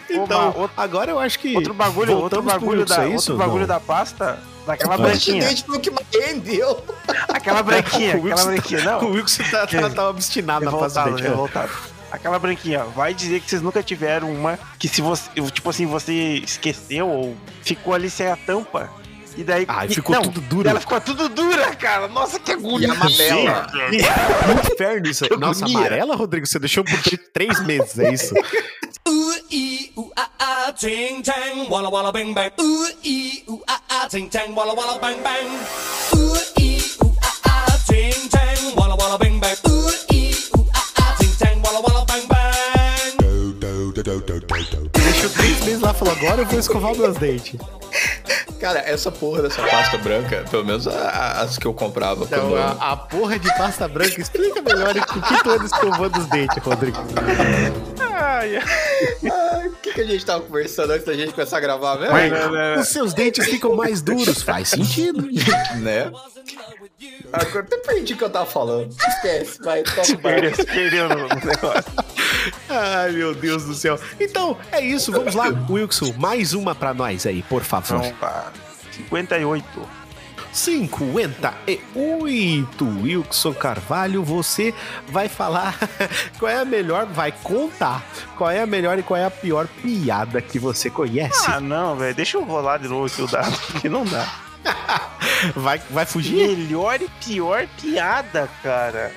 Então, 0.10 0.48
outro- 0.56 0.72
agora 0.78 1.12
eu 1.12 1.20
acho 1.20 1.40
que. 1.40 1.56
Outro 1.56 1.74
bagulho, 1.74 2.18
outro 2.18 2.42
bagulho, 2.42 2.86
da, 2.86 2.96
é 2.96 3.00
outro 3.02 3.16
isso? 3.16 3.36
bagulho 3.38 3.62
Não. 3.62 3.68
da 3.68 3.80
pasta, 3.80 4.40
daquela 4.66 4.98
branquinha. 4.98 5.48
o 5.68 5.80
que 5.80 5.92
rendeu. 6.18 6.84
Aquela 7.28 7.62
branquinha, 7.64 8.16
aquela 8.16 8.24
Wilson 8.24 8.46
branquinha. 8.46 8.84
tá- 8.84 8.92
Não, 8.92 9.04
O 9.10 9.12
Wilson 9.14 9.44
tá, 9.52 9.68
tá, 9.68 9.90
tá 9.90 10.10
obstinado 10.10 10.66
na 10.66 10.72
dente. 10.72 11.24
é. 11.26 11.30
revoltado. 11.30 11.70
Aquela 12.12 12.40
branquinha, 12.40 12.84
vai 12.86 13.14
dizer 13.14 13.40
que 13.40 13.50
vocês 13.50 13.62
nunca 13.62 13.84
tiveram 13.84 14.32
uma 14.34 14.58
que 14.78 14.88
se 14.88 15.02
você, 15.02 15.30
tipo 15.52 15.70
assim, 15.70 15.86
você 15.86 16.14
esqueceu 16.44 17.08
ou 17.08 17.38
ficou 17.64 17.94
ali 17.94 18.10
sem 18.10 18.28
a 18.28 18.36
tampa. 18.36 18.90
E 19.38 19.44
daí. 19.44 19.64
Ah, 19.68 19.86
e 19.86 19.92
e- 19.92 19.96
ficou 19.96 20.16
não, 20.16 20.24
tudo 20.24 20.42
duro. 20.42 20.68
Ela 20.68 20.80
ficou 20.82 21.00
tudo 21.00 21.30
dura, 21.30 21.74
cara. 21.76 22.08
Nossa, 22.08 22.40
que 22.40 22.52
E 22.52 22.54
agulha. 22.56 22.92
amarela. 22.92 23.68
Que 23.72 24.72
inferno 24.74 25.08
isso. 25.08 25.24
aí. 25.32 25.38
Nossa, 25.38 25.64
agonia. 25.64 25.78
amarela, 25.80 26.16
Rodrigo? 26.16 26.46
Você 26.48 26.60
deixou 26.60 26.84
por 26.84 27.00
três 27.34 27.60
meses, 27.66 27.98
é 28.00 28.12
isso? 28.12 28.34
Ting 30.80 31.22
tang 31.24 31.68
walla 31.70 31.90
walla 31.90 32.12
bang 32.12 32.32
bang. 32.34 32.52
Ooh 32.62 32.88
ee 33.04 33.44
ooh 33.50 33.60
ah 33.68 33.82
ah 33.90 34.08
ting 34.08 34.30
tang 34.30 34.54
walla 34.56 34.74
walla 34.74 35.00
bang 35.00 35.18
bang. 35.22 35.48
Ooh 36.16 36.38
ee 36.62 36.80
ooh 37.04 37.12
ah 37.22 37.36
ah 37.50 37.78
ting 37.90 38.30
tang 38.30 38.76
walla 38.78 38.96
walla 38.96 39.18
bang 39.18 39.29
Lá 45.78 45.92
e 45.92 45.94
falou: 45.94 46.14
agora 46.14 46.42
eu 46.42 46.46
vou 46.46 46.60
escovar 46.60 46.96
meus 46.96 47.18
dentes. 47.18 47.60
Cara, 48.60 48.80
essa 48.80 49.10
porra 49.10 49.42
dessa 49.44 49.62
pasta 49.64 49.98
branca, 49.98 50.44
pelo 50.52 50.66
menos 50.66 50.86
a- 50.86 50.92
a- 50.92 51.42
as 51.42 51.58
que 51.58 51.66
eu 51.66 51.74
comprava 51.74 52.26
Então, 52.26 52.50
quando. 52.50 52.58
a, 52.82 52.92
a 52.92 52.98
porra 52.98 53.40
de 53.40 53.48
pasta 53.58 53.88
branca, 53.88 54.20
explica 54.20 54.62
melhor 54.62 54.96
o 54.98 55.02
que 55.06 55.44
tu 55.44 55.50
anda 55.50 55.66
escovando 55.66 56.18
os 56.20 56.26
dentes, 56.28 56.58
Rodrigo. 56.62 56.98
Ai, 58.02 58.58
ai. 58.58 59.68
O 59.68 59.76
que, 59.82 59.94
que 59.94 60.02
a 60.02 60.06
gente 60.06 60.26
tava 60.26 60.42
conversando 60.44 60.92
antes 60.92 61.06
da 61.06 61.14
gente 61.14 61.34
começar 61.34 61.58
a 61.58 61.60
gravar 61.62 61.98
mesmo? 61.98 62.82
Os 62.82 62.90
seus 62.90 63.14
dentes 63.14 63.46
ficam 63.46 63.76
mais 63.76 64.02
duros. 64.02 64.42
Faz 64.42 64.68
sentido. 64.70 65.22
Né? 65.78 66.12
Agora 67.32 67.60
até 67.60 67.78
perdi 67.78 68.14
o 68.14 68.18
que 68.18 68.24
eu 68.24 68.30
tava 68.30 68.46
falando. 68.46 68.92
Esquece, 68.92 69.62
vai, 69.62 69.84
toca 69.84 70.12
o 70.12 70.18
Perdeu, 70.18 71.10
no 71.10 71.16
negócio. 71.16 71.94
Ai, 72.68 73.12
meu 73.12 73.34
Deus 73.34 73.64
do 73.64 73.74
céu. 73.74 74.00
Então, 74.20 74.58
é 74.72 74.82
isso. 74.82 75.12
Vamos 75.12 75.36
lá, 75.36 75.46
Wilson. 75.70 76.14
Mais 76.18 76.54
uma 76.54 76.76
pra 76.76 76.94
nós 76.94 77.26
aí, 77.26 77.44
por 77.44 77.64
favor. 77.64 78.02
Tá. 78.20 78.52
58. 78.92 79.66
58. 80.52 82.86
Wilson 83.04 83.54
Carvalho, 83.54 84.24
você 84.24 84.74
vai 85.08 85.30
falar 85.30 85.78
qual 86.40 86.52
é 86.52 86.60
a 86.60 86.66
melhor, 86.66 87.06
vai 87.06 87.32
contar 87.32 88.04
qual 88.38 88.50
é 88.50 88.62
a 88.62 88.66
melhor 88.66 88.98
e 88.98 89.04
qual 89.04 89.18
é 89.18 89.26
a 89.26 89.32
pior 89.32 89.68
piada 89.82 90.42
que 90.42 90.58
você 90.58 90.90
conhece. 90.90 91.46
Ah, 91.48 91.60
não, 91.60 91.96
velho. 91.96 92.16
Deixa 92.16 92.38
eu 92.38 92.44
rolar 92.44 92.78
de 92.78 92.88
novo 92.88 93.06
aqui 93.06 93.22
o 93.22 93.28
dado, 93.28 93.56
porque 93.72 93.88
não 93.88 94.04
dá. 94.04 94.28
Vai, 95.56 95.80
vai 95.90 96.06
fugir? 96.06 96.48
Melhor 96.48 97.02
e 97.02 97.10
pior 97.26 97.68
piada, 97.82 98.50
cara. 98.64 99.12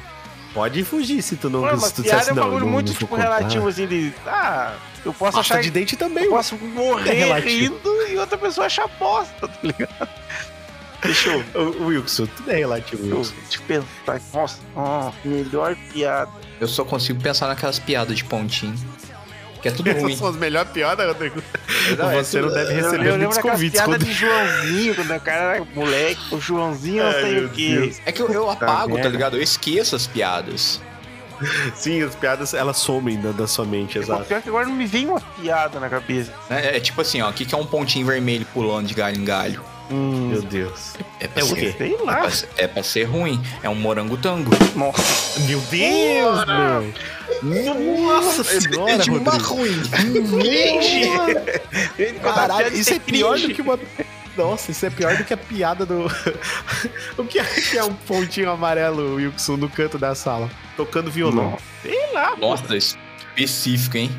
Pode 0.55 0.85
fugir 0.85 1.23
se 1.23 1.37
tu 1.37 1.49
não 1.49 1.63
Mano, 1.63 1.81
se 1.81 1.95
tu 1.95 2.03
piada 2.03 2.29
é 2.29 2.33
um 2.33 2.37
não, 2.37 2.43
bagulho 2.45 2.65
não- 2.67 2.73
muito, 2.73 2.89
não 2.89 2.95
tipo, 2.95 3.07
contar. 3.09 3.23
relativo, 3.23 3.69
assim, 3.69 3.87
de... 3.87 4.13
Ah, 4.27 4.75
eu 5.05 5.13
posso 5.15 5.39
Pasta 5.39 5.55
achar... 5.55 5.63
de 5.63 5.71
dente 5.71 5.97
também, 5.97 6.25
Eu 6.25 6.31
posso 6.31 6.57
morrer 6.57 7.21
É 7.21 7.39
rindo 7.41 7.91
e 8.09 8.17
outra 8.19 8.37
pessoa 8.37 8.67
achar 8.67 8.87
bosta, 8.99 9.49
tá 9.49 9.59
ligado? 9.63 10.09
Deixa 11.03 11.31
eu... 11.31 11.45
Wilson, 11.87 12.27
tudo 12.27 12.51
é 12.51 12.57
relativo, 12.57 13.03
Wilson. 13.17 13.35
deixa 13.43 13.59
eu 13.59 13.83
pensar. 14.07 14.21
Nossa, 14.35 14.59
ó, 14.77 15.11
melhor 15.25 15.75
piada. 15.93 16.31
Eu 16.61 16.69
só 16.69 16.85
consigo 16.85 17.21
pensar 17.21 17.49
naquelas 17.49 17.79
piadas 17.79 18.17
de 18.17 18.25
pontinho. 18.25 18.75
Que 19.63 19.69
é 19.69 19.71
tudo 19.71 19.91
ruim. 19.93 20.07
Essas 20.07 20.19
são 20.19 20.29
as 20.29 20.37
melhores 20.37 20.71
piadas, 20.73 21.07
Rodrigo. 21.07 21.41
É 21.89 21.95
Você 22.17 22.41
não 22.41 22.49
deve 22.53 22.73
Eu, 22.73 22.77
receber 22.77 22.97
eu 22.97 23.13
lembro 23.13 23.19
muitos 23.21 23.39
convites. 23.39 23.81
piadas 23.81 23.95
quando- 23.95 24.05
de 24.05 24.13
Joãozinho, 24.13 24.95
quando 24.97 25.15
o 25.15 25.21
cara 25.21 25.41
era 25.57 25.65
moleque. 25.75 26.21
O 26.35 26.41
Joãozinho, 26.41 27.05
não 27.05 27.13
sei 27.13 27.45
o 27.45 27.49
quê. 27.49 27.69
Deus. 27.81 27.97
É 28.05 28.13
que 28.13 28.21
eu, 28.23 28.29
eu 28.33 28.51
apago, 28.51 28.89
tá 28.89 28.95
merda. 28.95 29.09
ligado? 29.09 29.37
Eu 29.37 29.43
esqueço 29.43 29.95
as 29.97 30.07
piadas. 30.07 30.81
Sim, 31.75 32.03
as 32.03 32.15
piadas, 32.15 32.55
elas 32.55 32.77
somem 32.77 33.21
da, 33.21 33.33
da 33.33 33.47
sua 33.49 33.65
mente, 33.65 33.99
O 33.99 34.03
exato. 34.03 34.25
pior 34.25 34.39
é 34.39 34.41
que 34.41 34.49
agora 34.49 34.67
não 34.67 34.75
me 34.75 34.87
vem 34.87 35.07
uma 35.09 35.21
piada 35.21 35.81
na 35.81 35.89
cabeça. 35.89 36.33
né? 36.49 36.77
É 36.77 36.81
tipo 36.81 37.01
assim, 37.01 37.21
ó. 37.21 37.31
O 37.31 37.33
que, 37.33 37.45
que 37.45 37.55
é 37.55 37.59
um 37.59 37.67
pontinho 37.67 38.07
vermelho 38.07 38.47
pulando 38.55 38.87
de 38.87 38.95
galho 38.95 39.17
em 39.17 39.25
galho? 39.25 39.61
Meu 39.93 40.43
Deus. 40.43 40.95
É, 41.21 41.29
pra 41.29 41.43
É 41.43 41.45
o 41.45 41.49
ser- 41.49 41.55
quê? 41.57 41.75
Sei 41.79 41.95
É 41.95 42.03
lá. 42.03 42.17
pra, 42.21 42.31
ser- 42.31 42.49
é 42.57 42.67
pra 42.67 42.83
ser 42.83 43.05
ruim. 43.05 43.43
É 43.63 43.69
um 43.69 43.75
morangotango. 43.75 44.51
Nossa. 44.75 45.41
Meu 45.41 45.61
Deus, 45.61 46.47
meu. 47.43 48.03
Nossa 48.03 48.45
senhora, 48.45 48.99
de 48.99 49.11
uma 49.11 49.33
ruim. 49.39 49.83
Caralho, 52.23 52.75
isso 52.75 52.95
é 52.95 52.99
pior 52.99 53.39
do 53.39 53.49
que 53.53 53.61
uma... 53.63 53.79
Nossa, 54.37 54.71
isso 54.71 54.87
é 54.87 54.91
pior 54.91 55.15
do 55.17 55.25
que 55.25 55.35
a 55.35 55.37
piada 55.37 55.85
do... 55.85 56.07
o 57.19 57.25
que 57.25 57.39
é, 57.39 57.45
que 57.45 57.77
é 57.77 57.85
um 57.85 57.93
pontinho 57.93 58.51
amarelo, 58.51 59.17
Wilson, 59.17 59.57
no 59.59 59.69
canto 59.69 59.99
da 59.99 60.15
sala? 60.15 60.51
Tocando 60.77 61.11
violão. 61.11 61.59
Sei 61.83 62.13
lá. 62.15 62.35
Nossa, 62.37 62.75
específico, 62.75 63.99
hein? 63.99 64.11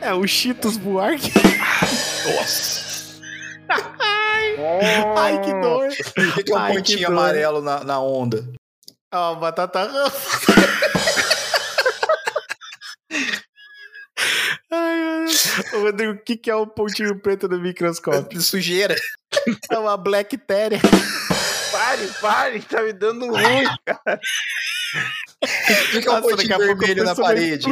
É 0.00 0.12
o 0.12 0.26
Cheetos 0.26 0.76
Buarque. 0.76 1.30
Nossa. 2.36 2.88
Ai, 5.16 5.40
que 5.40 5.52
dor. 5.60 5.88
O 5.88 6.34
que, 6.34 6.44
que 6.44 6.52
é 6.52 6.54
um 6.54 6.58
Ai, 6.58 6.74
pontinho 6.74 7.08
amarelo 7.08 7.62
na, 7.62 7.84
na 7.84 8.00
onda? 8.00 8.44
Ó, 9.12 9.36
batata 9.36 9.84
rama. 9.84 10.12
Ai. 14.70 15.26
Ô, 15.74 15.80
Rodrigo, 15.80 16.12
o 16.12 16.18
que, 16.18 16.36
que 16.36 16.50
é 16.50 16.54
o 16.54 16.66
pontinho 16.66 17.18
preto 17.20 17.48
no 17.48 17.58
microscópio? 17.60 18.40
Sujeira. 18.42 18.96
É 19.70 19.78
uma 19.78 19.96
Blacktéria. 19.96 20.80
Pare, 21.70 22.08
pare, 22.20 22.60
tá 22.62 22.82
me 22.82 22.92
dando 22.92 23.26
ruim. 23.26 23.64
O 25.40 25.46
que, 25.92 26.00
que 26.02 26.08
é 26.08 26.12
um 26.12 26.22
pontinho 26.22 26.58
vermelho 26.58 27.04
na 27.04 27.14
parede? 27.14 27.64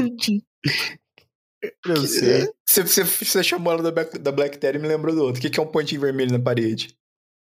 Explodir. 1.62 2.02
Eu 2.02 2.06
sei. 2.06 2.52
Você, 2.66 2.82
você, 2.82 3.04
você 3.04 3.42
chamou 3.44 3.72
ela 3.72 3.82
da, 3.82 3.90
Black- 3.90 4.18
da 4.18 4.32
Blackberry 4.32 4.78
e 4.78 4.80
me 4.80 4.88
lembrou 4.88 5.14
do 5.14 5.22
outro. 5.22 5.38
O 5.38 5.42
que, 5.42 5.50
que 5.50 5.58
é 5.58 5.62
um 5.62 5.66
pontinho 5.66 6.00
vermelho 6.00 6.32
na 6.32 6.38
parede? 6.38 6.96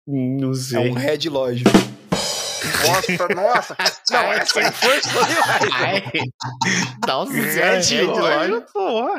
Não 0.06 0.52
É 0.52 0.54
sei. 0.54 0.90
um 0.90 0.94
Red 0.94 1.28
Lodge. 1.28 1.64
Nossa, 2.86 3.28
nossa. 3.34 3.76
Não, 4.10 4.32
essa 4.32 4.60
aí 4.60 4.72
forçou 4.72 5.22
demais. 5.62 6.02
Nossa 7.06 7.32
É 7.60 7.78
de 7.78 8.00
loja, 8.02 8.60
porra. 8.72 9.18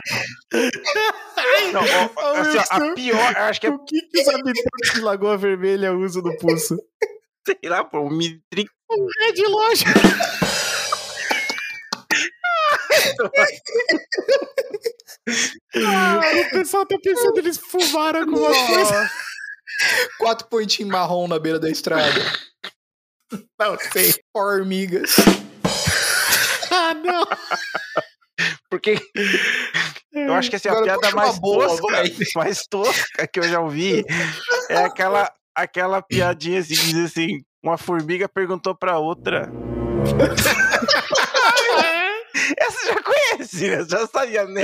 Não, 1.73 1.81
ó, 2.15 2.35
assim, 2.37 2.57
ó, 2.57 2.63
a 2.91 2.93
pior, 2.95 3.35
acho 3.37 3.61
que 3.61 3.67
é, 3.67 3.69
O 3.69 3.79
que, 3.79 4.01
que 4.01 4.21
os 4.21 4.27
habitantes 4.27 4.93
de 4.93 5.01
Lagoa 5.01 5.37
Vermelha 5.37 5.93
usam 5.93 6.21
no 6.23 6.35
pulso? 6.37 6.77
sei 7.45 7.69
lá, 7.69 7.83
pô, 7.83 8.01
um 8.01 8.09
mitri... 8.09 8.65
É 9.27 9.31
de 9.31 9.43
loja. 9.45 9.85
Ah, 15.85 16.21
o 16.47 16.49
pessoal 16.51 16.85
tá 16.85 16.97
pensando 17.01 17.37
eles 17.37 17.57
fumaram 17.57 18.21
alguma 18.21 18.49
coisa. 18.49 19.11
Quatro 20.17 20.47
pontinhos 20.47 20.91
marrom 20.91 21.27
na 21.27 21.39
beira 21.39 21.59
da 21.59 21.69
estrada. 21.69 22.19
Não 23.59 23.77
sei. 23.91 24.13
Formigas. 24.35 25.15
Ah, 26.71 26.93
não. 26.93 27.27
Porque 28.69 28.97
eu 30.13 30.33
acho 30.33 30.49
que 30.49 30.55
assim, 30.55 30.69
a 30.69 30.71
Agora 30.71 30.85
piada 30.85 30.99
puxa 31.01 31.13
uma 31.13 31.23
mais 31.25 31.39
boa, 31.39 31.67
tosca, 31.67 31.87
mais 32.35 32.67
tosca 32.67 33.27
que 33.27 33.39
eu 33.39 33.43
já 33.43 33.59
ouvi 33.59 34.05
é 34.69 34.77
aquela, 34.77 35.31
aquela 35.55 36.01
piadinha 36.01 36.59
assim, 36.59 36.75
que 36.75 36.93
diz 36.93 37.11
assim, 37.11 37.41
uma 37.63 37.77
formiga 37.77 38.29
perguntou 38.29 38.75
pra 38.75 38.97
outra. 38.97 39.51
Essa 42.57 42.93
já 42.93 43.03
conhece, 43.03 43.69
né? 43.69 43.85
Já 43.87 44.07
sabia, 44.07 44.45
né? 44.45 44.63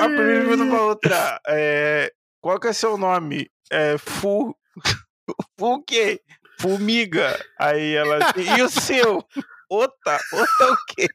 A 0.00 0.08
formiga 0.08 0.08
perguntou 0.08 0.68
pra 0.68 0.82
outra, 0.82 1.40
é, 1.48 2.12
qual 2.40 2.58
que 2.60 2.68
é 2.68 2.72
seu 2.72 2.96
nome? 2.96 3.50
É, 3.70 3.98
Fu... 3.98 4.56
Fu 5.58 5.74
o 5.74 5.82
quê? 5.82 6.20
Formiga. 6.58 7.38
Aí 7.58 7.94
ela, 7.94 8.18
e 8.36 8.62
o 8.62 8.68
seu? 8.68 9.24
Outra? 9.70 10.18
Outra 10.32 10.72
o 10.72 10.76
quê? 10.88 11.08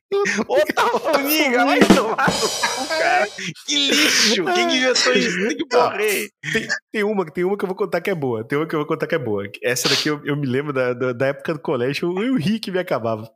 Outra 0.48 1.00
formiga? 1.00 1.66
Vai 1.66 1.80
tomar 1.80 2.28
no 2.30 2.50
cu, 2.50 2.88
cara. 2.88 3.28
Que 3.66 3.76
lixo. 3.90 4.46
Quem 4.46 4.68
que 4.68 4.76
inventou 4.76 5.14
isso? 5.14 5.48
Tem 5.48 5.58
que 5.58 5.76
morrer. 5.76 6.30
Tem, 6.54 6.68
tem 6.92 7.04
uma, 7.04 7.26
tem 7.26 7.44
uma 7.44 7.58
que 7.58 7.66
eu 7.66 7.68
vou 7.68 7.76
contar 7.76 8.02
que 8.02 8.12
é 8.12 8.16
boa. 8.16 8.44
Tem 8.48 8.58
uma 8.58 8.68
que 8.68 8.76
eu 8.76 8.80
vou 8.80 8.88
contar 8.88 9.08
que 9.08 9.16
é 9.16 9.20
boa. 9.20 9.44
Essa 9.64 9.90
daqui 9.90 10.08
eu, 10.08 10.22
eu 10.24 10.36
me 10.38 10.46
lembro 10.46 10.72
da, 10.72 10.94
da, 10.94 11.14
da 11.14 11.28
época 11.28 11.54
do 11.54 11.60
colégio, 11.60 12.16
eu, 12.16 12.24
eu 12.24 12.36
ri 12.36 12.60
que 12.60 12.70
me 12.70 12.78
acabava. 12.78 13.28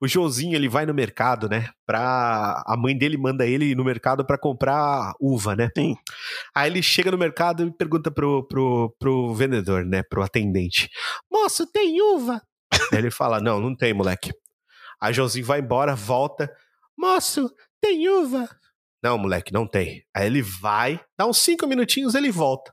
O 0.00 0.08
Joãozinho, 0.08 0.56
ele 0.56 0.68
vai 0.68 0.84
no 0.84 0.94
mercado, 0.94 1.48
né? 1.48 1.68
Pra. 1.86 2.62
A 2.66 2.76
mãe 2.76 2.96
dele 2.98 3.16
manda 3.16 3.46
ele 3.46 3.66
ir 3.66 3.76
no 3.76 3.84
mercado 3.84 4.24
pra 4.26 4.36
comprar 4.36 5.12
uva, 5.20 5.54
né? 5.54 5.70
Sim. 5.76 5.94
Aí 6.54 6.68
ele 6.68 6.82
chega 6.82 7.12
no 7.12 7.18
mercado 7.18 7.64
e 7.64 7.70
pergunta 7.70 8.10
pro, 8.10 8.44
pro, 8.48 8.94
pro 8.98 9.34
vendedor, 9.34 9.84
né? 9.84 10.02
Pro 10.02 10.22
atendente: 10.22 10.88
Moço, 11.30 11.64
tem 11.70 12.02
uva? 12.02 12.42
Aí 12.92 12.98
ele 12.98 13.10
fala: 13.10 13.40
Não, 13.40 13.60
não 13.60 13.76
tem, 13.76 13.94
moleque. 13.94 14.32
Aí 15.04 15.12
Joãozinho 15.12 15.44
vai 15.44 15.60
embora, 15.60 15.94
volta: 15.94 16.50
Moço, 16.98 17.50
tem 17.78 18.08
uva? 18.08 18.48
Não, 19.02 19.18
moleque, 19.18 19.52
não 19.52 19.66
tem. 19.66 20.02
Aí 20.16 20.24
ele 20.26 20.40
vai, 20.40 20.98
dá 21.18 21.26
uns 21.26 21.36
cinco 21.38 21.66
minutinhos, 21.66 22.14
ele 22.14 22.30
volta. 22.30 22.72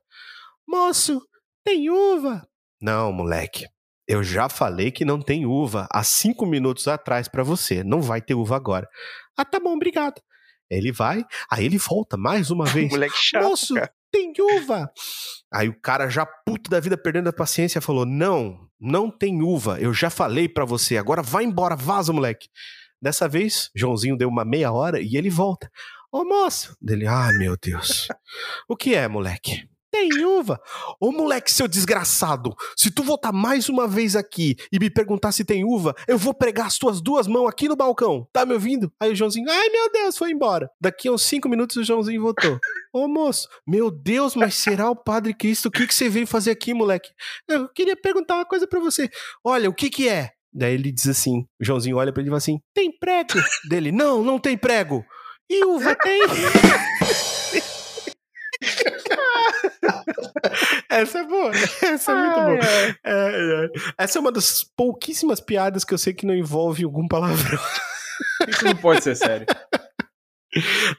Moço, 0.65 1.21
tem 1.65 1.89
uva? 1.89 2.47
Não, 2.81 3.11
moleque. 3.11 3.65
Eu 4.07 4.23
já 4.23 4.47
falei 4.47 4.91
que 4.91 5.03
não 5.03 5.21
tem 5.21 5.45
uva 5.45 5.87
há 5.91 6.03
cinco 6.03 6.45
minutos 6.45 6.87
atrás 6.87 7.27
pra 7.27 7.43
você. 7.43 7.83
Não 7.83 8.01
vai 8.01 8.21
ter 8.21 8.33
uva 8.33 8.55
agora. 8.55 8.87
Ah, 9.37 9.43
tá 9.43 9.59
bom, 9.59 9.75
obrigado. 9.75 10.21
Ele 10.69 10.89
vai, 10.91 11.25
aí 11.51 11.65
ele 11.65 11.77
volta 11.77 12.15
mais 12.15 12.49
uma 12.49 12.63
vez. 12.65 12.89
Moleque 12.91 13.17
chato, 13.17 13.43
Moço, 13.43 13.73
cara. 13.73 13.93
tem 14.09 14.31
uva. 14.55 14.89
Aí 15.53 15.67
o 15.67 15.77
cara 15.81 16.09
já 16.09 16.25
puto 16.25 16.69
da 16.69 16.79
vida 16.79 16.97
perdendo 16.97 17.27
a 17.27 17.33
paciência 17.33 17.81
falou: 17.81 18.05
"Não, 18.05 18.57
não 18.81 19.11
tem 19.11 19.41
uva. 19.41 19.79
Eu 19.79 19.93
já 19.93 20.09
falei 20.09 20.49
pra 20.49 20.65
você. 20.65 20.97
Agora 20.97 21.21
vai 21.21 21.43
embora, 21.43 21.75
vaza, 21.75 22.11
moleque." 22.11 22.49
Dessa 23.01 23.27
vez, 23.27 23.69
Joãozinho 23.75 24.17
deu 24.17 24.29
uma 24.29 24.45
meia 24.45 24.71
hora 24.71 24.99
e 25.01 25.15
ele 25.15 25.29
volta. 25.29 25.71
Ô 26.11 26.25
moço, 26.25 26.75
dele: 26.81 27.07
"Ah, 27.07 27.29
meu 27.37 27.55
Deus. 27.57 28.07
o 28.67 28.75
que 28.75 28.95
é, 28.95 29.07
moleque?" 29.07 29.70
Tem 29.91 30.23
uva. 30.23 30.57
Ô 31.01 31.11
moleque, 31.11 31.51
seu 31.51 31.67
desgraçado, 31.67 32.55
se 32.77 32.89
tu 32.89 33.03
voltar 33.03 33.33
mais 33.33 33.67
uma 33.67 33.85
vez 33.85 34.15
aqui 34.15 34.55
e 34.71 34.79
me 34.79 34.89
perguntar 34.89 35.33
se 35.33 35.43
tem 35.43 35.65
uva, 35.65 35.93
eu 36.07 36.17
vou 36.17 36.33
pregar 36.33 36.67
as 36.67 36.77
tuas 36.77 37.01
duas 37.01 37.27
mãos 37.27 37.49
aqui 37.49 37.67
no 37.67 37.75
balcão. 37.75 38.25
Tá 38.31 38.45
me 38.45 38.53
ouvindo? 38.53 38.89
Aí 39.01 39.11
o 39.11 39.15
Joãozinho, 39.15 39.49
ai 39.49 39.69
meu 39.69 39.91
Deus, 39.91 40.17
foi 40.17 40.31
embora. 40.31 40.69
Daqui 40.79 41.09
a 41.09 41.11
uns 41.11 41.23
cinco 41.23 41.49
minutos 41.49 41.75
o 41.75 41.83
Joãozinho 41.83 42.21
voltou. 42.21 42.57
Ô 42.93 43.05
moço, 43.07 43.49
meu 43.67 43.91
Deus, 43.91 44.33
mas 44.33 44.55
será 44.55 44.89
o 44.89 44.95
Padre 44.95 45.33
Cristo? 45.33 45.67
O 45.67 45.71
que, 45.71 45.85
que 45.85 45.93
você 45.93 46.07
veio 46.07 46.25
fazer 46.25 46.51
aqui, 46.51 46.73
moleque? 46.73 47.09
Eu 47.45 47.67
queria 47.67 47.95
perguntar 47.95 48.35
uma 48.35 48.45
coisa 48.45 48.65
pra 48.65 48.79
você. 48.79 49.09
Olha, 49.43 49.69
o 49.69 49.73
que 49.73 49.89
que 49.89 50.07
é? 50.07 50.31
Daí 50.53 50.73
ele 50.73 50.91
diz 50.91 51.07
assim, 51.07 51.45
o 51.59 51.65
Joãozinho 51.65 51.97
olha 51.97 52.13
pra 52.13 52.21
ele 52.21 52.29
e 52.29 52.31
fala 52.31 52.37
assim, 52.37 52.59
tem 52.73 52.97
prego? 52.97 53.33
Dele, 53.69 53.91
não, 53.91 54.23
não 54.23 54.39
tem 54.39 54.57
prego. 54.57 55.03
E 55.49 55.65
uva 55.65 55.95
tem? 55.95 56.21
Essa 60.89 61.19
é 61.19 61.23
boa, 61.23 61.51
né? 61.51 61.59
Essa 61.83 62.11
é 62.11 62.15
muito 62.15 62.35
boa. 62.35 62.59
É, 63.03 63.05
é. 63.05 63.69
Essa 63.97 64.19
é 64.19 64.21
uma 64.21 64.31
das 64.31 64.63
pouquíssimas 64.75 65.39
piadas 65.39 65.83
que 65.83 65.93
eu 65.93 65.97
sei 65.97 66.13
que 66.13 66.25
não 66.25 66.35
envolve 66.35 66.83
algum 66.83 67.07
palavrão. 67.07 67.59
Isso 68.47 68.65
não 68.65 68.75
pode 68.75 69.03
ser 69.03 69.15
sério. 69.15 69.47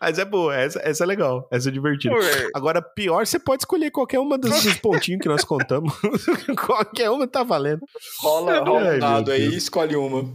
Mas 0.01 0.18
é 0.18 0.24
boa, 0.24 0.56
essa, 0.56 0.80
essa 0.82 1.05
é 1.05 1.06
legal, 1.06 1.47
essa 1.52 1.68
é 1.68 1.72
divertida. 1.72 2.14
Agora, 2.55 2.80
pior, 2.80 3.26
você 3.26 3.39
pode 3.39 3.62
escolher 3.62 3.90
qualquer 3.90 4.18
uma 4.18 4.39
dos, 4.39 4.62
dos 4.62 4.78
pontinhos 4.78 5.20
que 5.20 5.28
nós 5.28 5.44
contamos. 5.44 5.93
qualquer 6.66 7.10
uma 7.10 7.26
tá 7.26 7.43
valendo. 7.43 7.84
Rola, 8.20 8.60
rola 8.60 8.94
um 8.94 8.98
dado 8.98 9.30
aí 9.30 9.48
e 9.48 9.56
escolhe 9.56 9.94
uma. 9.94 10.34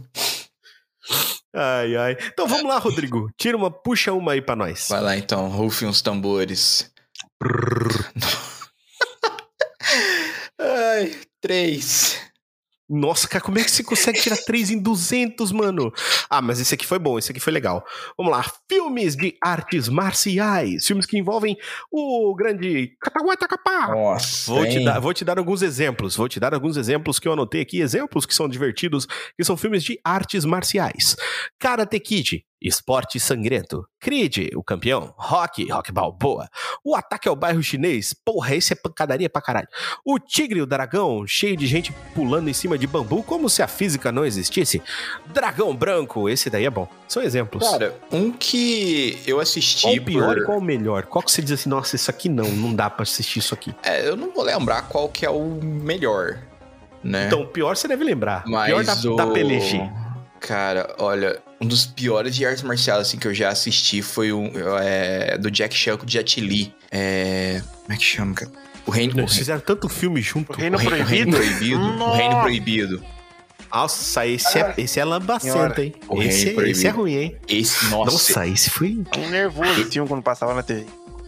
Ai, 1.52 1.96
ai. 1.96 2.16
Então 2.32 2.46
vamos 2.46 2.64
lá, 2.64 2.78
Rodrigo. 2.78 3.28
Tira 3.36 3.56
uma, 3.56 3.70
puxa 3.70 4.12
uma 4.12 4.32
aí 4.32 4.40
pra 4.40 4.54
nós. 4.54 4.86
Vai 4.88 5.00
lá 5.00 5.16
então, 5.16 5.48
rufem 5.48 5.88
os 5.88 6.00
tambores. 6.00 6.92
Ai, 10.58 11.12
três. 11.40 12.28
Nossa, 12.90 13.28
cara, 13.28 13.44
como 13.44 13.58
é 13.58 13.64
que 13.64 13.70
você 13.70 13.84
consegue 13.84 14.18
tirar 14.18 14.38
3 14.38 14.70
em 14.70 14.78
200, 14.78 15.52
mano? 15.52 15.92
Ah, 16.30 16.40
mas 16.40 16.58
esse 16.58 16.74
aqui 16.74 16.86
foi 16.86 16.98
bom, 16.98 17.18
esse 17.18 17.30
aqui 17.30 17.38
foi 17.38 17.52
legal. 17.52 17.84
Vamos 18.16 18.32
lá, 18.32 18.42
filmes 18.66 19.14
de 19.14 19.36
artes 19.44 19.90
marciais. 19.90 20.86
Filmes 20.86 21.04
que 21.04 21.18
envolvem 21.18 21.54
o 21.92 22.34
grande 22.34 22.96
Catauatacapá. 22.98 23.88
Nossa. 23.88 24.50
Vou 24.50 24.66
te, 24.66 24.82
dar, 24.82 25.00
vou 25.00 25.12
te 25.12 25.22
dar 25.22 25.38
alguns 25.38 25.60
exemplos. 25.60 26.16
Vou 26.16 26.30
te 26.30 26.40
dar 26.40 26.54
alguns 26.54 26.78
exemplos 26.78 27.18
que 27.18 27.28
eu 27.28 27.34
anotei 27.34 27.60
aqui. 27.60 27.82
Exemplos 27.82 28.24
que 28.24 28.34
são 28.34 28.48
divertidos, 28.48 29.06
que 29.36 29.44
são 29.44 29.54
filmes 29.54 29.84
de 29.84 30.00
artes 30.02 30.46
marciais. 30.46 31.14
Karate 31.58 32.00
Kid, 32.00 32.42
Esporte 32.60 33.20
Sangrento. 33.20 33.86
Creed, 34.00 34.50
o 34.54 34.62
campeão. 34.62 35.14
Rock, 35.16 35.70
Rock 35.70 35.92
Balboa. 35.92 36.48
O 36.84 36.94
Ataque 36.94 37.28
ao 37.28 37.36
Bairro 37.36 37.62
Chinês. 37.62 38.12
Porra, 38.12 38.54
esse 38.54 38.72
é 38.72 38.76
pancadaria 38.76 39.28
pra 39.28 39.42
caralho. 39.42 39.68
O 40.04 40.18
Tigre 40.18 40.60
o 40.60 40.66
Dragão, 40.66 41.26
cheio 41.26 41.56
de 41.56 41.66
gente 41.66 41.92
pulando 42.14 42.48
em 42.48 42.52
cima 42.52 42.78
de 42.78 42.86
bambu, 42.86 43.22
como 43.22 43.48
se 43.48 43.62
a 43.62 43.68
física 43.68 44.10
não 44.12 44.24
existisse. 44.24 44.82
Dragão 45.26 45.74
Branco, 45.74 46.28
esse 46.28 46.50
daí 46.50 46.64
é 46.64 46.70
bom. 46.70 46.88
São 47.06 47.22
exemplos. 47.22 47.68
Cara, 47.68 47.96
um 48.12 48.30
que 48.32 49.20
eu 49.26 49.40
assisti 49.40 49.82
qual 49.82 49.94
o 49.94 50.04
pior 50.04 50.34
por... 50.34 50.38
e 50.38 50.44
qual 50.44 50.58
o 50.58 50.62
melhor? 50.62 51.06
Qual 51.06 51.22
que 51.22 51.30
você 51.30 51.42
diz 51.42 51.52
assim, 51.52 51.68
nossa, 51.68 51.96
isso 51.96 52.10
aqui 52.10 52.28
não, 52.28 52.44
não 52.50 52.74
dá 52.74 52.90
pra 52.90 53.02
assistir 53.02 53.38
isso 53.38 53.54
aqui. 53.54 53.74
É, 53.82 54.08
eu 54.08 54.16
não 54.16 54.32
vou 54.32 54.44
lembrar 54.44 54.82
qual 54.82 55.08
que 55.08 55.24
é 55.24 55.30
o 55.30 55.60
melhor, 55.62 56.38
né? 57.02 57.26
Então, 57.26 57.42
o 57.42 57.46
pior 57.46 57.76
você 57.76 57.88
deve 57.88 58.04
lembrar. 58.04 58.44
O 58.46 58.50
Mas 58.50 58.66
pior 58.66 58.84
da, 58.84 58.94
o... 58.94 59.16
da 59.16 59.26
PLG. 59.26 60.07
Cara, 60.40 60.94
olha, 60.98 61.40
um 61.60 61.66
dos 61.66 61.86
piores 61.86 62.34
de 62.34 62.46
artes 62.46 62.62
marciais 62.62 63.00
assim, 63.00 63.18
que 63.18 63.26
eu 63.26 63.34
já 63.34 63.48
assisti 63.50 64.00
foi 64.02 64.32
um 64.32 64.50
é, 64.80 65.36
do 65.38 65.50
Jack 65.50 65.74
Chan 65.74 65.96
com 65.96 66.06
o 66.06 66.08
Jet 66.08 66.40
Li. 66.40 66.72
É... 66.90 67.60
Como 67.82 67.92
é 67.92 67.96
que 67.96 68.04
chama, 68.04 68.34
cara? 68.34 68.50
O 68.86 68.90
Reino, 68.90 69.18
Eles 69.18 69.34
fizeram 69.36 69.60
tanto 69.60 69.88
filme 69.88 70.22
junto. 70.22 70.52
O 70.52 70.56
Reino 70.56 70.76
o 70.76 70.80
Reino, 70.80 70.96
o 71.04 71.04
Reino 71.04 71.32
Proibido. 71.36 71.80
O 71.80 72.12
Reino 72.16 72.40
Proibido. 72.40 73.04
Nossa, 73.70 74.26
esse 74.26 74.58
é, 74.58 74.74
esse 74.78 74.98
é 74.98 75.04
lambacento, 75.04 75.78
hein? 75.82 75.92
O 76.08 76.22
Esse, 76.22 76.46
Reino 76.46 76.62
esse 76.66 76.86
é 76.86 76.92
Proibido. 76.92 76.96
ruim, 76.96 77.14
hein? 77.16 77.36
Esse, 77.46 77.84
nossa. 77.90 78.10
Nossa, 78.12 78.46
esse 78.46 78.70
foi. 78.70 78.98
Um 79.18 79.28
nervoso 79.28 79.82
assim 79.82 80.06
quando 80.06 80.22
passava 80.22 80.54
na 80.54 80.62
TV. 80.62 80.86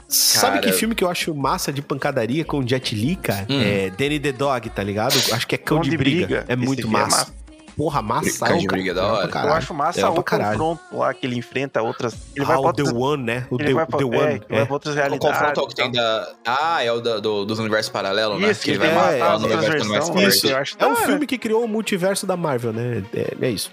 Sabe 0.08 0.58
Cara- 0.58 0.72
que 0.72 0.72
filme 0.72 0.94
que 0.94 1.04
eu 1.04 1.10
acho 1.10 1.32
massa 1.34 1.70
de 1.72 1.82
pancadaria 1.82 2.44
com 2.44 2.58
o 2.60 2.66
Jet 2.66 2.94
Li, 2.96 3.14
cara? 3.16 3.46
Hum. 3.48 3.60
É 3.62 3.90
Danny 3.90 4.18
the 4.18 4.32
Dog, 4.32 4.68
tá 4.70 4.82
ligado? 4.82 5.14
Acho 5.32 5.46
que 5.46 5.54
é 5.54 5.58
Cão, 5.58 5.76
Cão 5.76 5.82
de, 5.84 5.90
de 5.90 5.96
briga. 5.98 6.26
Briga. 6.26 6.44
É 6.48 6.54
Esse 6.54 6.64
muito 6.64 6.80
filme 6.82 6.96
é 6.96 7.00
massa. 7.02 7.32
Porra, 7.80 8.02
massa. 8.02 8.30
De 8.30 8.38
cara. 8.38 8.54
Briga 8.66 8.90
é 8.90 8.94
da 8.94 9.06
hora. 9.06 9.30
Eu 9.46 9.52
acho 9.54 9.72
massa 9.72 9.96
Legal 10.00 10.18
o 10.18 10.22
confronto 10.22 10.82
lá 10.92 11.14
que 11.14 11.26
ele 11.26 11.36
enfrenta 11.38 11.80
outras. 11.80 12.12
Ele 12.36 12.44
ah, 12.44 12.48
vai 12.48 12.56
o 12.58 12.62
pra 12.62 12.72
The 12.74 12.82
outras, 12.82 13.02
One, 13.02 13.22
né? 13.22 13.46
O 13.50 13.54
ele 13.56 13.64
The, 13.68 13.72
vai 13.74 13.86
pra, 13.86 13.98
The 13.98 14.04
é, 14.04 14.06
One. 14.06 14.18
vai 14.50 14.58
é. 14.60 14.64
pra 14.66 14.74
outras 14.74 14.94
O 14.94 14.98
realidades. 14.98 15.38
confronto 15.38 15.66
que 15.68 15.74
tem 15.74 15.90
da. 15.90 16.28
Ah, 16.46 16.84
é 16.84 16.92
o 16.92 17.00
da- 17.00 17.18
do, 17.20 17.46
dos 17.46 17.58
universos 17.58 17.90
paralelos, 17.90 18.38
né? 18.38 18.50
Isso, 18.50 18.60
que 18.60 18.72
ele 18.72 18.78
vai 18.80 18.90
é, 18.90 18.94
matar 18.94 19.14
é, 19.14 19.18
no 19.38 19.44
outras 19.44 19.52
universo 19.54 19.76
que 19.78 19.88
não 19.88 19.94
é 19.94 19.98
mais 19.98 20.40
forte. 20.40 20.46
eu 20.50 20.56
acho 20.58 20.76
É 20.78 20.86
um 20.86 20.96
filme 20.96 21.26
que 21.26 21.38
criou 21.38 21.64
o 21.64 21.68
multiverso 21.68 22.26
da 22.26 22.36
Marvel, 22.36 22.74
né? 22.74 23.02
É, 23.14 23.34
é 23.40 23.48
isso. 23.50 23.72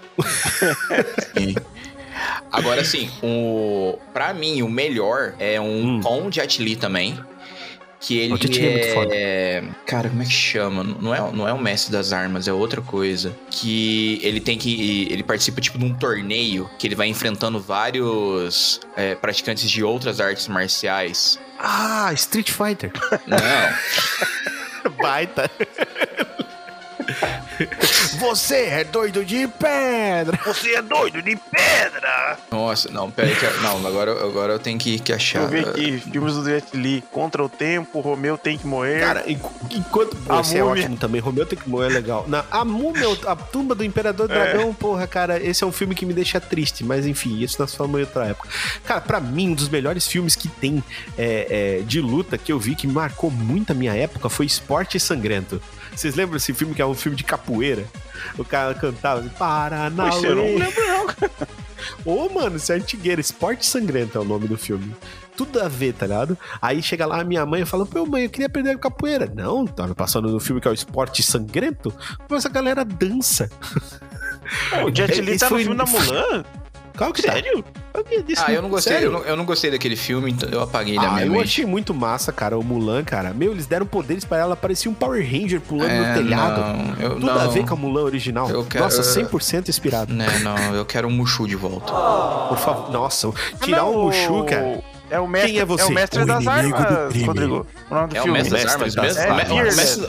Sim. 1.36 1.54
Agora, 2.50 2.80
assim, 2.80 3.10
o... 3.22 3.98
pra 4.14 4.32
mim, 4.32 4.62
o 4.62 4.68
melhor 4.70 5.34
é 5.38 5.60
um 5.60 5.96
Hum. 5.98 6.00
com 6.02 6.32
Jet 6.32 6.62
Li 6.62 6.76
também. 6.76 7.18
Que 8.00 8.18
ele 8.18 8.32
O 8.32 8.36
Jet 8.36 8.58
Li 8.60 8.66
é 8.66 8.70
muito 8.70 8.94
foda. 8.94 9.14
é... 9.14 9.64
Cara, 9.84 10.08
como 10.08 10.22
é 10.22 10.24
que 10.24 10.30
chama? 10.30 10.84
Não 10.84 11.14
é, 11.14 11.18
não 11.32 11.48
é 11.48 11.52
o 11.52 11.58
mestre 11.60 11.90
das 11.90 12.12
armas, 12.12 12.46
é 12.46 12.52
outra 12.52 12.80
coisa. 12.80 13.36
Que 13.50 14.20
ele 14.22 14.40
tem 14.40 14.56
que... 14.56 15.08
Ele 15.10 15.22
participa, 15.24 15.60
tipo, 15.60 15.78
de 15.78 15.84
um 15.84 15.92
torneio 15.92 16.70
que 16.78 16.86
ele 16.86 16.94
vai 16.94 17.08
enfrentando 17.08 17.60
vários 17.60 18.80
é, 18.96 19.14
praticantes 19.16 19.68
de 19.68 19.82
outras 19.82 20.20
artes 20.20 20.46
marciais. 20.46 21.40
Ah, 21.58 22.12
Street 22.14 22.50
Fighter. 22.52 22.92
Não, 23.26 24.90
Baita. 25.02 25.50
Você 28.18 28.56
é 28.56 28.84
doido 28.84 29.24
de 29.24 29.46
pedra. 29.48 30.38
Você 30.44 30.74
é 30.74 30.82
doido 30.82 31.20
de 31.22 31.36
pedra! 31.36 32.38
nossa, 32.50 32.90
não, 32.90 33.10
pera 33.10 33.28
aí. 33.28 33.34
que- 33.36 33.60
Não, 33.62 33.86
agora, 33.86 34.12
agora 34.24 34.52
eu 34.54 34.58
tenho 34.58 34.78
que, 34.78 34.98
que 34.98 35.12
achar. 35.12 35.46
Deixa 35.48 35.68
eu 35.68 35.74
ver 35.74 35.80
aqui, 35.98 35.98
filmes 36.10 36.34
do 36.34 36.44
Jet 36.44 36.76
Li. 36.76 37.02
Contra 37.10 37.42
o 37.44 37.48
Tempo, 37.48 38.00
Romeu 38.00 38.36
tem 38.38 38.56
que 38.58 38.66
morrer. 38.66 39.00
Cara, 39.00 39.24
enqu- 39.30 39.50
enquanto. 39.70 40.16
A 40.28 40.40
Esse 40.40 40.56
é 40.56 40.62
múmia. 40.62 40.82
ótimo 40.84 40.96
também. 40.96 41.20
Romeu 41.20 41.46
tem 41.46 41.58
que 41.58 41.68
morrer 41.68 41.86
é 41.86 41.90
legal. 41.94 42.24
Na, 42.28 42.44
a 42.50 42.64
múmia, 42.64 43.06
a 43.26 43.36
tumba 43.36 43.74
do 43.74 43.84
Imperador 43.84 44.28
Dragão, 44.28 44.72
porra, 44.74 45.06
cara, 45.06 45.42
esse 45.42 45.62
é 45.64 45.66
um 45.66 45.72
filme 45.72 45.94
que 45.94 46.04
me 46.06 46.12
deixa 46.14 46.40
triste. 46.40 46.84
Mas 46.84 47.06
enfim, 47.06 47.38
isso 47.40 47.56
nós 47.58 47.74
falamos 47.74 47.98
em 47.98 48.02
outra 48.04 48.26
época. 48.26 48.48
Cara, 48.84 49.00
pra 49.00 49.20
mim, 49.20 49.50
um 49.50 49.54
dos 49.54 49.68
melhores 49.68 50.06
filmes 50.06 50.34
que 50.36 50.48
tem 50.48 50.82
é, 51.16 51.78
é, 51.80 51.82
de 51.82 52.00
luta 52.00 52.36
que 52.38 52.52
eu 52.52 52.58
vi 52.58 52.74
que 52.74 52.86
marcou 52.86 53.30
muito 53.30 53.70
a 53.72 53.74
minha 53.74 53.94
época 53.94 54.28
foi 54.28 54.46
Esporte 54.46 54.98
Sangrento. 55.00 55.60
Vocês 55.94 56.14
lembram 56.14 56.36
desse 56.36 56.52
filme 56.54 56.74
que 56.74 56.82
é 56.82 56.86
um 56.86 56.94
filme 56.94 57.16
de 57.16 57.24
capoeira? 57.48 57.84
O 58.36 58.44
cara 58.44 58.74
cantava 58.74 59.20
assim, 59.20 59.30
Paranauê. 59.30 60.10
Poxa, 60.10 60.26
eu 60.26 60.36
não 60.36 60.44
lembro 60.44 60.86
não. 60.86 61.08
Ô, 62.04 62.28
mano, 62.28 62.56
isso 62.56 62.72
é 62.72 62.76
antigueira. 62.76 63.20
Esporte 63.20 63.64
Sangrento 63.64 64.18
é 64.18 64.20
o 64.20 64.24
nome 64.24 64.46
do 64.46 64.58
filme. 64.58 64.94
Tudo 65.36 65.60
a 65.60 65.68
ver, 65.68 65.94
tá 65.94 66.06
ligado? 66.06 66.36
Aí 66.60 66.82
chega 66.82 67.06
lá 67.06 67.20
a 67.20 67.24
minha 67.24 67.46
mãe 67.46 67.62
e 67.62 67.66
fala: 67.66 67.86
Pô, 67.86 68.04
mãe, 68.04 68.24
eu 68.24 68.30
queria 68.30 68.46
aprender 68.46 68.76
capoeira. 68.78 69.30
Não, 69.32 69.66
tá 69.66 69.94
passando 69.94 70.28
no 70.28 70.40
filme 70.40 70.60
que 70.60 70.68
é 70.68 70.70
o 70.70 70.74
Esporte 70.74 71.22
Sangrento. 71.22 71.94
Mas 72.28 72.44
a 72.44 72.48
galera 72.48 72.84
dança. 72.84 73.48
O 74.84 74.94
Jet 74.94 75.20
Li 75.20 75.38
tá 75.38 75.48
no 75.48 75.58
filme 75.58 75.76
da 75.76 75.86
Mulan? 75.86 76.44
Qual 76.98 77.12
que 77.12 77.22
tá? 77.22 77.32
Sério? 77.32 77.64
Ah, 78.44 78.52
eu 78.52 78.60
não 78.60 78.68
gostei, 78.68 79.04
eu 79.06 79.10
não, 79.12 79.20
eu 79.20 79.36
não 79.36 79.44
gostei 79.44 79.70
daquele 79.70 79.94
filme, 79.96 80.30
então 80.32 80.48
eu 80.50 80.60
apaguei 80.62 80.96
da 80.96 81.02
Ah, 81.02 81.10
minha 81.12 81.26
eu 81.26 81.32
mente. 81.32 81.44
achei 81.44 81.64
muito 81.64 81.94
massa, 81.94 82.32
cara, 82.32 82.58
o 82.58 82.62
Mulan, 82.64 83.04
cara. 83.04 83.32
Meu, 83.32 83.52
eles 83.52 83.66
deram 83.66 83.86
poderes 83.86 84.24
pra 84.24 84.36
ela, 84.38 84.56
parecia 84.56 84.90
um 84.90 84.94
Power 84.94 85.22
Ranger 85.22 85.60
pulando 85.60 85.90
É, 85.90 86.08
no 86.08 86.14
telhado. 86.22 86.60
não, 86.60 86.94
eu- 87.00 87.10
Tudo 87.14 87.26
não. 87.26 87.40
a 87.40 87.46
ver 87.46 87.64
com 87.66 87.74
a 87.74 87.76
Mulan 87.76 88.02
original. 88.02 88.50
Eu 88.50 88.64
quero- 88.64 88.84
Nossa, 88.84 89.02
100% 89.02 89.68
inspirado. 89.68 90.12
Né, 90.12 90.26
não, 90.42 90.74
eu 90.74 90.84
quero 90.84 91.06
um 91.08 91.10
Mushu 91.12 91.46
de 91.46 91.54
volta. 91.56 91.92
Por 92.48 92.58
favor. 92.58 92.90
Nossa, 92.90 93.30
tirar 93.62 93.78
Não, 93.78 93.92
o 93.94 94.04
Mushu, 94.06 94.44
cara. 94.44 94.82
É 95.10 95.18
o 95.20 95.26
mestre, 95.26 95.52
Quem 95.52 95.60
é 95.60 95.64
você? 95.64 95.84
o 95.84 95.90
mestre 95.90 96.22
O 96.22 96.26
das 96.26 96.46
armas. 96.46 96.80
Rodrigo. 97.24 97.66
O 97.90 97.94
nome 97.94 98.08
do 98.08 98.16
É 98.16 98.20
o 98.20 98.22
filme. 98.24 98.38
mestre 98.38 98.52
das 98.54 98.64
Mestre 98.64 98.70
armas 98.72 98.94
das 98.94 99.16
mesmo? 99.16 99.20
armas. 99.32 99.48
O 99.50 99.54
me- 99.54 99.60
o 99.60 99.62
É, 99.62 99.64
mestre, 99.74 100.06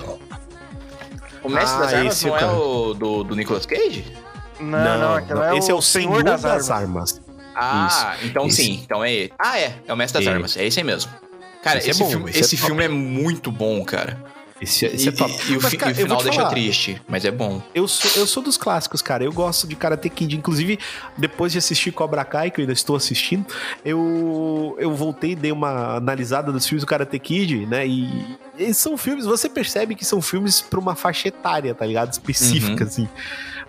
o 1.43 1.49
mestre 1.49 1.75
Ah, 1.77 1.79
das 1.79 1.93
armas 1.93 2.13
esse 2.13 2.27
não 2.27 2.37
é 2.37 2.41
é 2.41 2.45
o 2.47 2.49
o 2.89 2.93
do, 2.93 3.23
do 3.23 3.35
Nicolas 3.35 3.65
Cage? 3.65 4.05
Não, 4.59 4.99
não, 4.99 5.13
aquela 5.15 5.53
é 5.53 5.57
esse 5.57 5.71
o 5.71 5.75
é 5.75 5.75
o 5.75 5.81
Senhor 5.81 6.23
das, 6.23 6.69
armas. 6.69 7.21
Ah, 7.55 8.15
então 8.23 8.47
isso. 8.47 8.57
sim, 8.57 8.79
então 8.83 9.03
é 9.03 9.11
ele. 9.11 9.33
Ah, 9.37 9.59
é, 9.59 9.75
é 9.87 9.93
o 9.93 9.97
mestre 9.97 10.19
das 10.19 10.27
Esse. 10.27 10.33
armas, 10.33 10.57
é 10.57 10.65
esse 10.65 10.79
aí 10.79 10.85
mesmo. 10.85 11.11
Cara, 11.61 11.79
Esse 11.79 11.87
é 11.87 11.91
esse, 11.91 11.99
bom, 12.03 12.09
filme, 12.09 12.29
esse 12.29 12.37
é 12.37 12.41
esse 12.41 12.55
top. 12.57 12.67
filme 12.67 12.85
é 12.85 12.87
muito 12.87 13.51
bom, 13.51 13.83
cara. 13.83 14.17
Esse, 14.61 14.85
E, 14.85 14.95
esse 14.95 15.09
é 15.09 15.11
top. 15.11 15.31
e- 15.31 15.53
e 15.53 15.57
o, 15.57 15.61
Mas, 15.61 15.73
cara, 15.75 15.91
e 15.91 15.95
o 15.95 15.99
eu 16.01 16.07
vou 16.07 16.17
final 16.17 16.23
deixa 16.23 16.39
falar, 16.39 16.49
triste, 16.49 17.01
mas 17.07 17.23
é 17.25 17.31
bom. 17.31 17.61
Eu 17.73 17.87
sou, 17.87 18.11
eu 18.21 18.27
sou 18.27 18.43
dos 18.43 18.57
clássicos, 18.57 19.01
cara. 19.01 19.23
Eu 19.23 19.31
gosto 19.31 19.67
de 19.67 19.75
Karate 19.75 20.09
Kid. 20.09 20.35
Inclusive, 20.35 20.77
depois 21.17 21.51
de 21.51 21.57
assistir 21.57 21.91
Cobra 21.91 22.25
Kai, 22.25 22.51
que 22.51 22.59
eu 22.59 22.63
ainda 22.63 22.73
estou 22.73 22.95
assistindo, 22.95 23.45
eu, 23.85 24.75
eu 24.79 24.93
voltei 24.93 25.31
e 25.31 25.35
dei 25.35 25.51
uma 25.51 25.95
analisada 25.97 26.51
dos 26.51 26.65
filmes 26.67 26.83
do 26.83 26.87
Karate 26.87 27.17
Kid, 27.19 27.65
né? 27.65 27.87
E, 27.87 28.37
e 28.57 28.73
são 28.73 28.97
filmes, 28.97 29.25
você 29.25 29.47
percebe 29.49 29.95
que 29.95 30.05
são 30.05 30.21
filmes 30.21 30.61
pra 30.61 30.79
uma 30.79 30.95
faixa 30.95 31.27
etária, 31.27 31.73
tá 31.73 31.85
ligado? 31.85 32.11
Específica, 32.11 32.83
Uhum. 32.83 32.87
assim. 32.89 33.09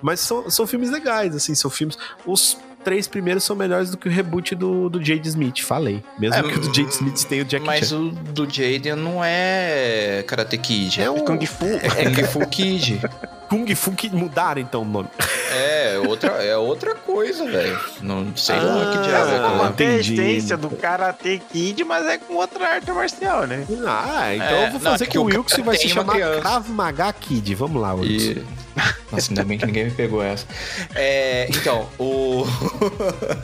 Mas 0.03 0.21
são, 0.21 0.51
são 0.51 0.67
filmes 0.67 0.91
legais, 0.91 1.35
assim, 1.37 1.55
são 1.55 1.71
filmes. 1.71 1.97
Os 2.27 2.57
três 2.85 3.07
primeiros 3.09 3.45
são 3.45 3.55
melhores 3.57 3.91
do 3.91 3.97
que 3.97 4.09
o 4.09 4.11
reboot 4.11 4.55
do, 4.55 4.89
do 4.89 5.03
Jade 5.05 5.29
Smith, 5.29 5.61
falei. 5.63 6.03
Mesmo 6.19 6.35
É, 6.37 6.43
que 6.43 6.59
o 6.59 6.61
do 6.61 6.67
Jade 6.75 6.91
Smith 6.93 7.25
tenha 7.25 7.43
o 7.43 7.45
Jack 7.45 7.65
Mas 7.65 7.89
Chan. 7.89 7.97
o 7.99 8.11
do 8.11 8.45
Jaden 8.49 8.97
não 8.97 9.23
é 9.25 10.25
Karate 10.27 10.59
Kid. 10.59 11.03
É 11.03 11.11
um 11.11 11.21
Kung 11.25 11.45
Fu. 11.47 11.65
É 11.67 12.05
Kung 12.05 12.25
Fu 12.25 12.47
Kid. 12.49 13.01
Kung 13.51 13.75
Fu 13.75 13.91
que 13.93 14.09
mudaram 14.11 14.61
então 14.61 14.83
o 14.83 14.85
nome. 14.85 15.09
É 15.53 15.99
outra, 16.07 16.29
é 16.45 16.57
outra 16.57 16.95
coisa, 16.95 17.45
velho. 17.45 17.77
Não 18.01 18.37
sei 18.37 18.55
lá 18.55 18.63
Ah, 18.63 18.93
que 18.93 18.99
diabo 19.09 19.31
é 19.31 19.35
Ela 19.35 19.47
aquilo 19.47 19.59
lá. 19.59 19.65
mantém 19.65 19.89
a 19.89 19.93
entendi. 19.95 20.15
essência 20.15 20.57
do 20.57 20.71
Karate 20.71 21.43
Kid, 21.53 21.83
mas 21.83 22.07
é 22.07 22.17
com 22.19 22.35
outra 22.35 22.75
arte 22.75 22.93
marcial, 22.93 23.49
né? 23.49 23.67
Ah, 23.85 24.33
então 24.37 24.47
É, 24.47 24.67
eu 24.67 24.71
vou 24.71 24.81
não, 24.81 24.91
fazer 24.93 25.03
é 25.03 25.07
que 25.09 25.13
que 25.13 25.19
o 25.19 25.23
o 25.23 25.25
Wilkes 25.25 25.57
vai 25.65 25.77
se 25.77 25.87
uma 25.87 25.95
chamar 25.95 26.13
criança. 26.13 26.41
Krav 26.41 26.69
Maga 26.71 27.13
Kid. 27.13 27.55
Vamos 27.57 27.83
lá, 27.83 27.93
Wilkes. 27.95 28.23
E... 28.37 28.45
Nossa, 29.11 29.31
ainda 29.31 29.45
bem 29.45 29.59
que 29.59 29.67
ninguém 29.67 29.85
me 29.87 29.91
pegou 29.91 30.23
essa. 30.23 30.47
É, 30.95 31.49
então, 31.51 31.89
o. 31.99 32.45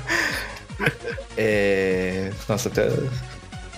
é. 1.37 2.31
Nossa, 2.49 2.69
até. 2.69 2.89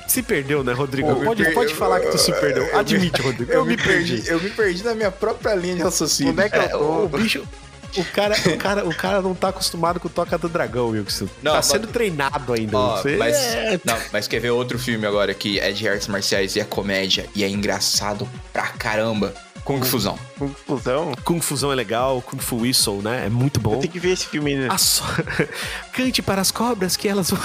Se 0.06 0.22
perdeu, 0.22 0.64
né, 0.64 0.72
Rodrigo? 0.72 1.08
Eu 1.10 1.16
pode, 1.22 1.44
per- 1.44 1.54
pode 1.54 1.74
falar 1.74 2.00
que 2.00 2.08
tu 2.10 2.18
se 2.18 2.32
perdeu. 2.32 2.64
eu 2.64 2.78
Admite, 2.78 3.20
Rodrigo. 3.20 3.52
Eu 3.52 3.64
me 3.64 3.76
perdi, 3.76 4.22
eu 4.26 4.40
me 4.40 4.48
perdi 4.50 4.82
na 4.82 4.94
minha 4.94 5.10
própria 5.10 5.54
linha 5.54 5.76
de 5.76 5.82
raciocínio. 5.82 6.32
Onde 6.32 6.42
é 6.42 6.48
que 6.48 6.56
eu 6.56 6.62
É, 6.62 6.68
tô? 6.68 7.04
o 7.04 7.08
bicho. 7.08 7.46
O 7.96 8.04
cara, 8.04 8.34
o, 8.46 8.56
cara, 8.58 8.84
o 8.86 8.94
cara 8.94 9.22
não 9.22 9.34
tá 9.34 9.48
acostumado 9.48 9.98
com 9.98 10.08
o 10.08 10.10
Toca 10.10 10.36
do 10.36 10.46
Dragão, 10.48 10.88
Wilkes. 10.90 11.20
Não, 11.42 11.52
tá 11.52 11.56
mas- 11.58 11.66
sendo 11.66 11.86
treinado 11.88 12.52
ainda. 12.52 12.76
Ó, 12.76 12.96
Você- 13.02 13.16
mas, 13.16 13.34
É. 13.36 13.80
não, 13.84 13.96
mas 14.12 14.28
quer 14.28 14.40
ver 14.40 14.50
outro 14.50 14.78
filme 14.78 15.06
agora 15.06 15.32
que 15.34 15.58
é 15.58 15.72
de 15.72 15.88
artes 15.88 16.06
marciais 16.06 16.54
e 16.56 16.60
é 16.60 16.64
comédia 16.64 17.26
e 17.34 17.42
é 17.44 17.48
engraçado 17.48 18.28
pra 18.52 18.66
caramba? 18.68 19.34
Kung 19.68 19.82
Fusão. 19.84 20.18
Com 20.38 20.48
fusão. 20.48 21.12
Kung 21.24 21.40
Fusão 21.42 21.70
é 21.70 21.74
legal, 21.74 22.22
Kung 22.22 22.38
Fu 22.38 22.56
Whistle, 22.62 23.02
né? 23.02 23.26
É 23.26 23.28
muito 23.28 23.60
bom. 23.60 23.74
Eu 23.74 23.80
tenho 23.80 23.92
que 23.92 24.00
ver 24.00 24.12
esse 24.12 24.26
filme 24.26 24.54
ainda. 24.54 24.72
A 24.72 24.78
so- 24.78 25.04
Cante 25.92 26.22
para 26.22 26.40
as 26.40 26.50
cobras 26.50 26.96
que 26.96 27.06
elas 27.06 27.28
vão. 27.30 27.38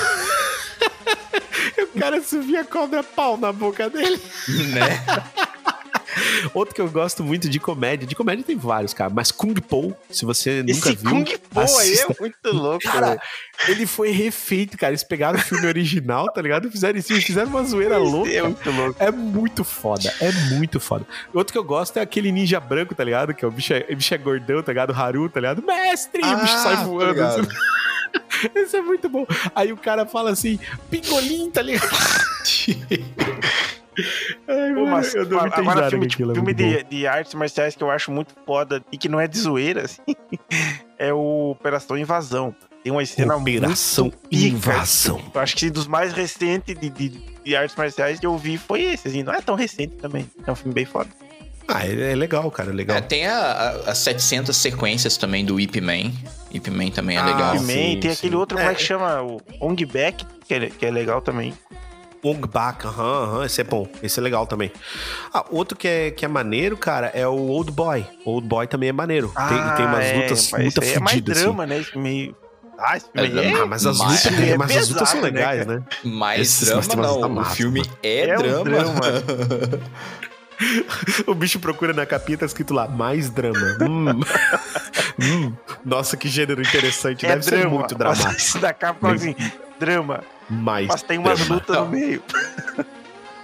o 1.93 1.99
cara 1.99 2.23
subia 2.23 2.61
a 2.61 2.63
cobra 2.65 3.03
pau 3.03 3.35
na 3.35 3.51
boca 3.51 3.89
dele. 3.89 4.21
Né? 4.47 5.03
Outro 6.53 6.75
que 6.75 6.81
eu 6.81 6.89
gosto 6.89 7.23
muito 7.23 7.49
de 7.49 7.59
comédia. 7.59 8.07
De 8.07 8.15
comédia 8.15 8.43
tem 8.43 8.57
vários, 8.57 8.93
cara. 8.93 9.11
Mas 9.13 9.31
Kung 9.31 9.53
Po, 9.53 9.95
se 10.09 10.25
você 10.25 10.61
nunca 10.61 10.89
Esse 10.89 10.95
viu. 10.95 11.09
Kung 11.11 11.25
aí 11.55 11.63
assista. 11.63 12.13
é 12.13 12.21
muito 12.21 12.51
louco, 12.51 12.83
Cara, 12.83 13.21
ele 13.67 13.85
foi 13.85 14.11
refeito, 14.11 14.77
cara. 14.77 14.91
Eles 14.91 15.03
pegaram 15.03 15.39
o 15.39 15.41
filme 15.41 15.65
original, 15.67 16.31
tá 16.31 16.41
ligado? 16.41 16.67
E 16.67 16.71
fizeram 16.71 16.97
isso, 16.97 17.13
fizeram 17.21 17.49
uma 17.49 17.63
zoeira 17.63 17.97
louca. 17.97 18.31
É 18.31 18.41
muito 18.43 18.71
louco. 18.71 18.95
É 18.99 19.11
muito 19.11 19.63
foda, 19.63 20.13
é 20.19 20.31
muito 20.55 20.79
foda. 20.79 21.05
Outro 21.33 21.51
que 21.51 21.57
eu 21.57 21.63
gosto 21.63 21.97
é 21.97 22.01
aquele 22.01 22.31
ninja 22.31 22.59
branco, 22.59 22.93
tá 22.93 23.03
ligado? 23.03 23.33
Que 23.33 23.45
é 23.45 23.47
o 23.47 23.51
bicho 23.51 23.73
é, 23.73 23.85
o 23.89 23.95
bicho 23.95 24.13
é 24.13 24.17
gordão, 24.17 24.61
tá 24.61 24.71
ligado? 24.71 24.91
O 24.91 24.95
Haru, 24.95 25.29
tá 25.29 25.39
ligado? 25.39 25.63
Mestre! 25.63 26.21
e 26.23 26.33
o 26.33 26.37
bicho 26.39 26.57
sai 26.57 26.77
tô 26.77 26.83
voando. 26.83 27.13
ligado. 27.13 27.41
assim. 27.41 27.49
Isso 28.55 28.75
é 28.75 28.81
muito 28.81 29.09
bom. 29.09 29.25
Aí 29.55 29.71
o 29.71 29.77
cara 29.77 30.05
fala 30.05 30.31
assim, 30.31 30.59
pingolim, 30.89 31.49
tá 31.49 31.61
ligado? 31.61 31.89
Ai, 34.47 34.73
Pô, 34.73 34.81
mano, 34.81 34.87
mas 34.91 35.13
eu 35.15 35.25
dou 35.25 35.39
muita 35.41 35.57
agora 35.57 35.73
risada 35.75 35.89
filme, 35.91 36.05
aquilo, 36.07 36.49
é 36.49 36.53
de, 36.53 36.83
de 36.83 37.07
artes 37.07 37.33
marciais 37.33 37.75
que 37.75 37.83
eu 37.83 37.89
acho 37.91 38.11
muito 38.11 38.33
foda 38.45 38.83
e 38.91 38.97
que 38.97 39.07
não 39.09 39.19
é 39.19 39.27
de 39.27 39.37
zoeira, 39.39 39.83
assim, 39.85 40.01
é 40.97 41.13
o 41.13 41.51
Operação 41.51 41.97
Invasão. 41.97 42.55
Tem 42.83 42.91
uma 42.91 43.05
cena 43.05 43.35
Operação 43.37 44.05
muito 44.05 44.17
pica. 44.27 44.45
Invasão. 44.55 45.21
Eu 45.33 45.39
acho 45.39 45.55
que 45.55 45.69
dos 45.69 45.87
mais 45.87 46.11
recentes 46.11 46.77
de, 46.77 46.89
de, 46.89 47.09
de 47.43 47.55
artes 47.55 47.75
marciais 47.77 48.19
que 48.19 48.25
eu 48.25 48.37
vi 48.37 48.57
foi 48.57 48.81
esse, 48.81 49.07
assim. 49.07 49.23
Não 49.23 49.33
é 49.33 49.39
tão 49.41 49.55
recente 49.55 49.95
também. 49.95 50.29
É 50.45 50.51
um 50.51 50.55
filme 50.55 50.73
bem 50.73 50.83
foda. 50.83 51.09
Ah, 51.65 51.87
é, 51.87 52.11
é 52.11 52.15
legal, 52.15 52.51
cara, 52.51 52.71
é 52.71 52.73
legal. 52.73 52.97
É, 52.97 52.99
tem 53.01 53.25
as 53.25 53.97
700 53.99 54.55
sequências 54.57 55.15
também 55.15 55.45
do 55.45 55.57
Ip 55.61 55.79
Man. 55.79 56.11
Ip 56.51 56.69
Man 56.69 56.89
também 56.89 57.15
é 57.15 57.21
Ah, 57.21 57.25
legal. 57.25 57.55
He-Man, 57.55 57.67
sim, 57.67 57.99
tem 58.01 58.11
sim. 58.11 58.17
aquele 58.17 58.35
outro, 58.35 58.57
como 58.57 58.67
é 58.69 58.73
É. 58.73 58.75
que 58.75 58.81
chama? 58.83 59.21
O 59.21 59.39
Ong 59.61 59.85
Back, 59.85 60.25
que 60.45 60.53
é, 60.53 60.69
que 60.69 60.85
é 60.85 60.91
legal 60.91 61.21
também. 61.21 61.53
Ong 62.23 62.47
Bak, 62.47 62.85
aham, 62.87 63.23
aham, 63.23 63.45
esse 63.45 63.61
é 63.61 63.63
bom, 63.63 63.87
esse 64.01 64.19
é 64.19 64.23
legal 64.23 64.47
também. 64.47 64.71
Ah, 65.33 65.45
outro 65.51 65.77
que 65.77 65.87
é, 65.87 66.11
que 66.11 66.23
é 66.23 66.27
maneiro, 66.27 66.77
cara, 66.77 67.07
é 67.13 67.27
o 67.27 67.33
Old 67.35 67.71
Boy. 67.71 68.05
Old 68.25 68.47
Boy 68.47 68.65
também 68.67 68.89
é 68.89 68.93
maneiro. 68.93 69.31
tem, 69.35 69.75
tem 69.75 69.85
umas 69.85 70.05
é, 70.05 70.13
lutas 70.15 70.51
muito 70.53 70.81
aí 70.81 70.93
É 70.93 70.99
mais 70.99 71.11
fodidas. 71.15 71.37
assim. 71.37 71.45
drama, 71.45 71.67
né? 71.67 71.79
Esse 71.79 71.97
meio... 71.97 72.35
Ah, 72.79 72.99
filme 72.99 73.39
É 73.39 73.61
Ah, 73.61 73.65
mas 73.65 73.85
as 73.85 73.97
lutas, 73.99 74.25
é 74.25 74.57
mas 74.57 74.77
as 74.77 74.89
lutas 74.89 75.09
são 75.09 75.21
né, 75.21 75.25
legais, 75.27 75.67
né? 75.67 75.83
Mais 76.03 76.41
Esses 76.41 76.69
drama 76.87 77.03
não, 77.07 77.41
o 77.41 77.45
filme 77.45 77.83
é, 78.01 78.29
É 78.29 78.39
um 78.39 78.41
drama. 78.41 78.63
drama. 78.63 79.01
O 81.27 81.33
bicho 81.33 81.59
procura 81.59 81.93
na 81.93 82.05
capinha, 82.05 82.37
tá 82.37 82.45
escrito 82.45 82.73
lá, 82.73 82.87
mais 82.87 83.29
drama. 83.29 83.59
Hum. 83.81 84.21
Hum. 85.19 85.53
Nossa, 85.85 86.17
que 86.17 86.27
gênero 86.27 86.61
interessante. 86.61 87.25
É 87.25 87.29
Deve 87.29 87.43
ser 87.43 87.59
drama. 87.59 87.75
muito 87.79 87.95
dramático. 87.95 88.31
Isso 88.31 88.59
da 88.59 88.73
capa 88.73 89.13
assim, 89.13 89.35
drama. 89.85 90.23
Mais 90.49 90.87
Mas 90.87 91.01
tem 91.03 91.17
umas 91.17 91.47
lutas 91.47 91.75
no 91.77 91.85
meio. 91.87 92.21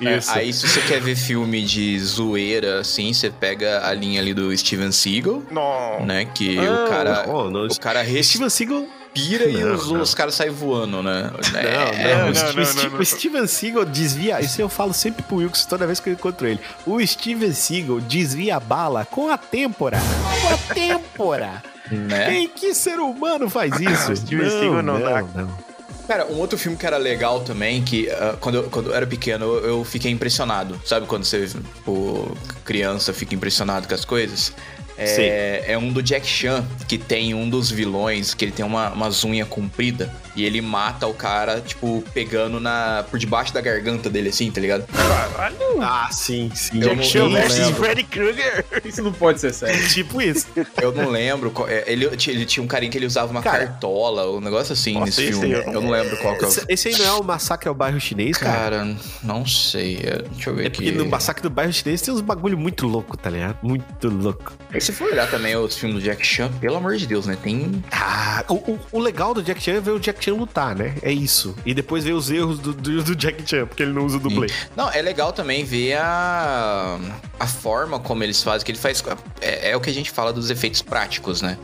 É, 0.02 0.16
Isso. 0.18 0.32
aí 0.32 0.54
se 0.54 0.66
você 0.66 0.80
quer 0.80 1.02
ver 1.02 1.14
filme 1.18 1.62
de 1.62 2.00
zoeira, 2.00 2.80
assim, 2.80 3.12
você 3.12 3.30
pega 3.30 3.86
a 3.86 3.94
linha 3.94 4.22
ali 4.22 4.34
do 4.34 4.58
Steven 4.58 4.94
Seagal, 4.94 5.44
Não. 5.52 6.06
né? 6.06 6.24
Que 6.24 6.58
Ah, 6.58 6.86
o 6.86 6.90
cara... 6.90 7.26
Oh, 7.28 7.50
não, 7.50 7.66
O 7.68 7.80
cara. 7.82 8.06
Steven 8.24 8.50
Seagal, 8.50 8.86
pira 9.14 9.44
e 9.44 9.58
Não, 9.62 9.76
os, 9.76 9.92
não. 9.92 10.00
os 10.00 10.14
caras 10.14 10.36
saem 10.36 10.52
voando, 10.52 11.04
né? 11.04 11.30
Não, 11.52 11.60
É, 11.60 12.16
não, 12.16 12.22
não, 12.28 12.32
o, 12.32 12.36
Steve- 12.36 12.54
não, 12.56 12.64
o 12.72 12.76
não, 12.86 12.90
não. 12.92 13.00
o 13.02 13.06
Steven 13.06 13.46
Seagal 13.48 13.84
desvia. 13.84 14.40
Isso 14.40 14.62
eu 14.62 14.70
falo 14.70 14.94
sempre 14.94 15.22
pro 15.22 15.36
Wilkes 15.36 15.66
toda 15.66 15.86
vez 15.86 16.00
que 16.00 16.08
eu 16.10 16.14
encontro 16.14 16.48
ele. 16.48 16.62
O 16.86 17.06
Steven 17.06 17.52
Seagal 17.52 18.00
desvia 18.00 18.56
a 18.56 18.60
bala 18.62 19.04
com 19.06 19.30
a 19.30 19.38
têmpora. 19.38 19.98
Com 20.00 20.54
a 20.54 20.74
têmpora. 20.74 21.62
né? 21.92 22.30
Quem 22.30 22.48
que 22.48 22.74
ser 22.74 23.00
humano 23.02 23.50
faz 23.50 23.78
isso? 23.78 24.16
Steven 24.16 24.50
Seagal 24.50 24.82
não 24.82 24.98
dá. 25.02 25.22
não. 25.24 25.69
Cara, 26.10 26.26
um 26.26 26.40
outro 26.40 26.58
filme 26.58 26.76
que 26.76 26.88
era 26.88 26.98
legal 26.98 27.42
também, 27.42 27.84
que 27.84 28.10
ah, 28.10 28.36
quando, 28.42 28.56
eu, 28.56 28.64
quando 28.64 28.88
eu 28.88 28.96
era 28.96 29.06
pequeno 29.06 29.46
eu, 29.46 29.64
eu 29.64 29.84
fiquei 29.86 30.10
impressionado. 30.10 30.82
Sabe 30.84 31.06
quando 31.06 31.24
você, 31.24 31.46
tipo, 31.46 32.36
criança 32.66 33.14
fica 33.14 33.36
impressionado 33.36 33.88
com 33.88 33.94
as 33.94 34.04
coisas? 34.04 34.52
É, 34.98 35.66
é 35.68 35.78
um 35.78 35.94
do 35.94 36.02
Jack 36.02 36.26
Chan, 36.26 36.66
que 36.88 36.98
tem 36.98 37.36
um 37.36 37.48
dos 37.48 37.70
vilões, 37.70 38.34
que 38.34 38.44
ele 38.44 38.52
tem 38.52 38.66
uma, 38.66 38.90
umas 38.90 39.24
unhas 39.24 39.48
compridas. 39.48 40.10
E 40.40 40.46
ele 40.46 40.62
mata 40.62 41.06
o 41.06 41.14
cara, 41.14 41.60
tipo, 41.60 42.02
pegando 42.14 42.60
na 42.62 43.04
por 43.10 43.20
debaixo 43.20 43.54
da 43.54 43.60
garganta 43.60 44.10
dele, 44.10 44.30
assim, 44.30 44.50
tá 44.50 44.62
ligado? 44.62 44.86
Caralho. 44.88 45.56
Ah, 45.82 46.08
sim, 46.12 46.50
sim. 46.56 46.78
Eu 46.82 46.90
Jack 46.90 46.96
não- 46.96 47.04
Chan 47.04 47.30
versus 47.30 47.60
lembro. 47.60 47.76
Freddy 47.84 48.04
Krueger. 48.06 48.66
Isso 48.86 49.04
não 49.04 49.12
pode 49.12 49.42
ser 49.42 49.54
sério. 49.54 49.88
Tipo 49.90 50.22
isso. 50.22 50.48
Eu 50.82 50.94
não 50.94 51.10
lembro. 51.10 51.52
qual- 51.52 51.68
é, 51.68 51.84
ele, 51.88 52.06
ele 52.06 52.46
tinha 52.46 52.64
um 52.64 52.68
carinha 52.68 52.90
que 52.90 52.98
ele 52.98 53.06
usava 53.06 53.32
uma 53.32 53.42
Cara. 53.42 53.68
cartola, 53.68 54.30
um 54.32 54.40
negócio 54.40 54.72
assim 54.74 54.94
Nossa, 54.94 55.06
nesse 55.08 55.24
esse 55.24 55.32
filme. 55.40 55.56
aí 55.56 55.62
eu 55.66 55.74
Eu 55.74 55.82
não 55.82 55.90
lembro 55.90 56.16
qual 56.18 56.38
que 56.38 56.46
é 56.46 56.48
o. 56.48 56.50
Esse, 56.50 56.66
esse 56.70 56.88
aí 56.90 56.98
não 56.98 57.06
é 57.06 57.12
o 57.20 57.24
Massacre 57.24 57.68
ao 57.68 57.76
Bairro 57.76 58.00
Chinês, 58.00 58.38
cara? 58.38 58.58
Cara, 58.78 58.96
não 59.24 59.46
sei. 59.46 59.98
é, 60.04 60.22
Deixa 60.32 60.50
eu 60.52 60.56
ver 60.56 60.64
É 60.64 60.68
aqui. 60.68 60.84
porque 60.84 60.92
no 60.92 61.06
Massacre 61.06 61.44
do 61.44 61.50
Bairro 61.50 61.74
Chinês 61.74 62.02
tem 62.02 62.14
uns 62.14 62.22
bagulho 62.22 62.58
muito 62.58 62.88
louco, 62.88 63.18
tá 63.18 63.30
ligado? 63.30 63.58
Muito 63.62 64.08
louco. 64.08 64.54
E 64.74 64.80
se 64.80 64.92
for 64.94 65.12
olhar 65.12 65.30
também 65.30 65.56
os 65.58 65.78
filmes 65.78 65.98
do 65.98 66.02
Jack 66.04 66.26
Chan, 66.26 66.50
pelo 66.62 66.78
amor 66.78 66.96
de 66.96 67.06
Deus, 67.08 67.26
né? 67.26 67.38
Tem. 67.44 67.84
Ah, 67.92 68.44
o, 68.48 68.54
o- 68.56 68.80
o 68.94 69.00
legal 69.00 69.34
do 69.34 69.42
Jack 69.44 69.62
Chan 69.62 69.74
é 69.74 69.80
ver 69.82 69.92
o 69.92 70.00
Jack 70.00 70.24
Chan 70.24 70.29
lutar, 70.32 70.76
né? 70.76 70.96
É 71.02 71.12
isso. 71.12 71.56
E 71.66 71.74
depois 71.74 72.04
ver 72.04 72.14
os 72.14 72.30
erros 72.30 72.60
do, 72.60 72.74
do, 72.74 73.04
do 73.04 73.16
Jack 73.16 73.48
Chan, 73.50 73.66
porque 73.68 73.84
ele 73.84 73.94
não 73.94 74.06
usa 74.06 74.20
dublê. 74.20 74.48
Não, 74.76 74.90
é 74.92 75.02
legal 75.02 75.32
também 75.32 75.64
ver 75.64 75.98
a, 75.98 77.00
a 77.40 77.48
forma 77.48 78.00
como 78.00 78.24
eles 78.24 78.42
fazem, 78.44 78.66
que 78.66 78.72
ele 78.72 78.80
faz. 78.80 79.04
É, 79.42 79.72
é 79.72 79.76
o 79.76 79.82
que 79.82 79.90
a 79.90 79.94
gente 79.94 80.12
fala 80.12 80.32
dos 80.34 80.50
efeitos 80.50 80.82
práticos, 80.82 81.42
né? 81.42 81.58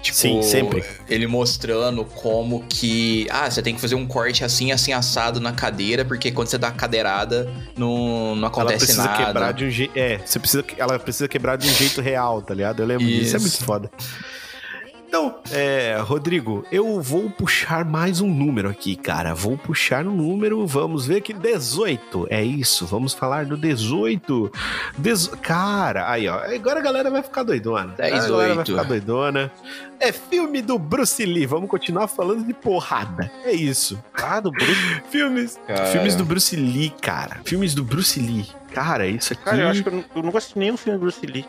Tipo, 0.00 0.16
Sim, 0.16 0.42
sempre. 0.42 0.84
Ele 1.08 1.26
mostrando 1.26 2.04
como 2.04 2.64
que. 2.68 3.26
Ah, 3.30 3.50
você 3.50 3.60
tem 3.60 3.74
que 3.74 3.80
fazer 3.80 3.96
um 3.96 4.06
corte 4.06 4.44
assim, 4.44 4.70
assim, 4.70 4.92
assado 4.92 5.40
na 5.40 5.52
cadeira, 5.52 6.04
porque 6.04 6.30
quando 6.30 6.46
você 6.46 6.56
dá 6.56 6.68
a 6.68 6.72
cadeirada, 6.72 7.52
não, 7.76 8.36
não 8.36 8.38
Ela 8.38 8.46
acontece 8.46 8.86
precisa 8.86 9.04
nada. 9.04 9.24
quebrar 9.24 9.52
de 9.52 9.64
um 9.64 9.70
jeito. 9.70 9.98
É, 9.98 10.18
você 10.24 10.38
precisa, 10.38 10.64
ela 10.76 10.98
precisa 11.00 11.26
quebrar 11.26 11.56
de 11.56 11.68
um 11.68 11.72
jeito 11.74 12.00
real, 12.00 12.40
tá 12.40 12.54
ligado? 12.54 12.80
Eu 12.80 12.86
lembro 12.86 13.04
disso. 13.06 13.22
Isso 13.22 13.34
é 13.34 13.38
Isso. 13.38 13.48
muito 13.48 13.64
foda. 13.64 13.90
Então, 15.08 15.38
é, 15.50 15.96
Rodrigo, 16.02 16.66
eu 16.70 17.00
vou 17.00 17.30
puxar 17.30 17.82
mais 17.82 18.20
um 18.20 18.28
número 18.28 18.68
aqui, 18.68 18.94
cara. 18.94 19.34
Vou 19.34 19.56
puxar 19.56 20.06
um 20.06 20.14
número, 20.14 20.66
vamos 20.66 21.06
ver 21.06 21.16
aqui, 21.16 21.32
18. 21.32 22.26
É 22.28 22.44
isso, 22.44 22.84
vamos 22.84 23.14
falar 23.14 23.46
do 23.46 23.56
18. 23.56 24.52
Dezo- 24.98 25.30
Cara, 25.38 26.10
aí, 26.10 26.28
ó. 26.28 26.40
Agora 26.54 26.80
a 26.80 26.82
galera 26.82 27.10
vai 27.10 27.22
ficar 27.22 27.42
doidona. 27.42 27.94
Agora 27.94 28.06
A 28.06 28.10
galera 28.28 28.54
vai 28.56 28.64
18. 28.64 28.66
ficar 28.66 28.82
doidona. 28.82 29.50
É 29.98 30.12
filme 30.12 30.60
do 30.60 30.78
Bruce 30.78 31.24
Lee. 31.24 31.46
Vamos 31.46 31.70
continuar 31.70 32.06
falando 32.06 32.44
de 32.46 32.52
porrada. 32.52 33.30
É 33.44 33.52
isso. 33.52 33.98
Ah, 34.12 34.40
do 34.40 34.50
Bruce. 34.50 34.68
Filmes, 35.10 35.58
Cara. 35.66 35.86
filmes 35.86 36.14
do 36.16 36.24
Bruce 36.24 36.54
Lee, 36.54 36.90
cara. 37.00 37.40
Filmes 37.46 37.74
do 37.74 37.82
Bruce 37.82 38.20
Lee. 38.20 38.46
Cara, 38.72 39.06
isso 39.06 39.32
aqui. 39.32 39.42
Cara, 39.42 39.56
eu 39.62 39.68
acho 39.68 39.82
que 39.82 39.88
eu, 39.88 39.92
nu- 39.94 40.04
eu 40.14 40.22
nunca 40.22 40.36
assisti 40.36 40.58
nenhum 40.58 40.76
filme 40.76 40.98
do 40.98 41.02
Bruce 41.02 41.24
Lee. 41.24 41.46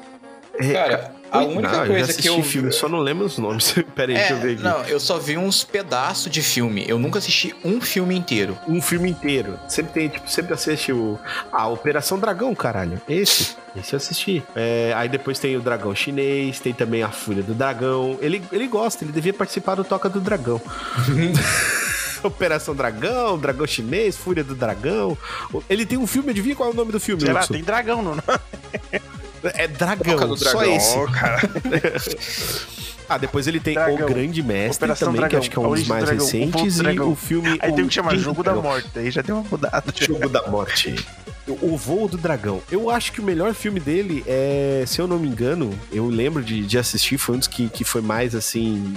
É, 0.59 0.73
Cara, 0.73 1.11
a 1.31 1.39
única 1.39 1.61
não, 1.61 1.69
eu 1.69 1.79
já 1.81 1.87
coisa 1.87 2.03
assisti 2.11 2.21
que 2.23 2.27
eu. 2.27 2.43
filme, 2.43 2.71
só 2.71 2.89
não 2.89 2.99
lembro 2.99 3.25
os 3.25 3.37
nomes. 3.37 3.73
Pera 3.95 4.11
aí, 4.11 4.17
É, 4.17 4.19
deixa 4.19 4.33
eu 4.33 4.39
ver 4.39 4.53
aqui. 4.53 4.63
não, 4.63 4.83
eu 4.83 4.99
só 4.99 5.17
vi 5.17 5.37
uns 5.37 5.63
pedaços 5.63 6.31
de 6.31 6.41
filme. 6.41 6.83
Eu 6.87 6.99
nunca 6.99 7.19
assisti 7.19 7.55
um 7.63 7.79
filme 7.79 8.15
inteiro. 8.15 8.57
Um 8.67 8.81
filme 8.81 9.09
inteiro. 9.09 9.59
Sempre 9.67 9.93
tem, 9.93 10.09
tipo, 10.09 10.29
sempre 10.29 10.53
assiste 10.53 10.91
o. 10.91 11.17
A 11.51 11.67
Operação 11.67 12.19
Dragão, 12.19 12.53
caralho. 12.55 13.01
Esse. 13.07 13.55
Esse 13.75 13.93
eu 13.93 13.97
assisti. 13.97 14.43
É, 14.55 14.91
aí 14.95 15.07
depois 15.07 15.37
tem 15.39 15.55
o 15.55 15.61
Dragão 15.61 15.93
Chinês, 15.95 16.59
tem 16.59 16.73
também 16.73 17.03
a 17.03 17.09
Fúria 17.09 17.43
do 17.43 17.53
Dragão. 17.53 18.17
Ele, 18.19 18.41
ele 18.51 18.67
gosta, 18.67 19.03
ele 19.03 19.11
devia 19.11 19.33
participar 19.33 19.75
do 19.75 19.83
Toca 19.83 20.09
do 20.09 20.19
Dragão. 20.19 20.59
Operação 22.23 22.75
Dragão, 22.75 23.37
Dragão 23.37 23.65
Chinês, 23.65 24.17
Fúria 24.17 24.43
do 24.43 24.53
Dragão. 24.55 25.17
Ele 25.69 25.85
tem 25.85 25.97
um 25.97 26.07
filme, 26.07 26.31
adivinha 26.31 26.55
qual 26.55 26.69
é 26.69 26.73
o 26.73 26.75
nome 26.75 26.91
do 26.91 26.99
filme? 26.99 27.23
Wilson? 27.23 27.53
tem 27.53 27.63
dragão 27.63 28.01
no 28.01 28.09
nome. 28.09 28.21
É 29.43 29.67
Dragão, 29.67 30.27
do 30.27 30.37
só 30.37 30.51
Dragão. 30.59 30.75
esse. 30.75 30.97
Ó, 30.97 31.05
cara. 31.07 31.41
Ah, 33.11 33.17
depois 33.17 33.47
ele 33.47 33.59
tem 33.59 33.73
Dragão. 33.73 34.05
O 34.05 34.07
Grande 34.07 34.43
Mestre 34.43 34.85
Operação 34.85 35.07
também, 35.07 35.21
que 35.21 35.29
Dragão. 35.29 35.39
acho 35.39 35.49
que 35.49 35.57
é 35.57 35.61
um 35.61 35.73
dos 35.73 35.87
mais 35.87 36.05
Dragão. 36.05 36.23
O 36.23 36.27
recentes. 36.27 36.75
Do 36.75 36.79
E 36.79 36.83
Dragão. 36.83 37.11
o 37.11 37.15
filme. 37.15 37.57
Aí 37.59 37.71
o 37.71 37.75
tem 37.75 37.83
o 37.83 37.87
que 37.87 37.93
chama 37.95 38.09
Quem 38.11 38.19
Jogo 38.19 38.43
da 38.43 38.51
Dragão. 38.51 38.69
Morte. 38.71 38.89
Aí 38.99 39.09
já 39.09 39.21
deu 39.23 39.35
uma 39.37 39.45
mudada. 39.49 39.83
Jogo 39.99 40.29
da 40.29 40.47
Morte. 40.47 40.95
O 41.47 41.73
o 41.73 41.75
Voo 41.75 42.07
do 42.07 42.17
Dragão. 42.19 42.61
Eu 42.71 42.87
acho 42.91 43.11
que 43.11 43.19
o 43.19 43.23
melhor 43.23 43.55
filme 43.55 43.79
dele 43.79 44.23
é, 44.27 44.83
se 44.85 45.01
eu 45.01 45.07
não 45.07 45.17
me 45.17 45.27
engano, 45.27 45.71
eu 45.91 46.05
lembro 46.07 46.43
de, 46.43 46.63
de 46.63 46.77
assistir, 46.77 47.17
foi 47.17 47.33
um 47.35 47.39
dos 47.39 47.47
que, 47.47 47.67
que 47.69 47.83
foi 47.83 48.03
mais 48.03 48.35
assim. 48.35 48.93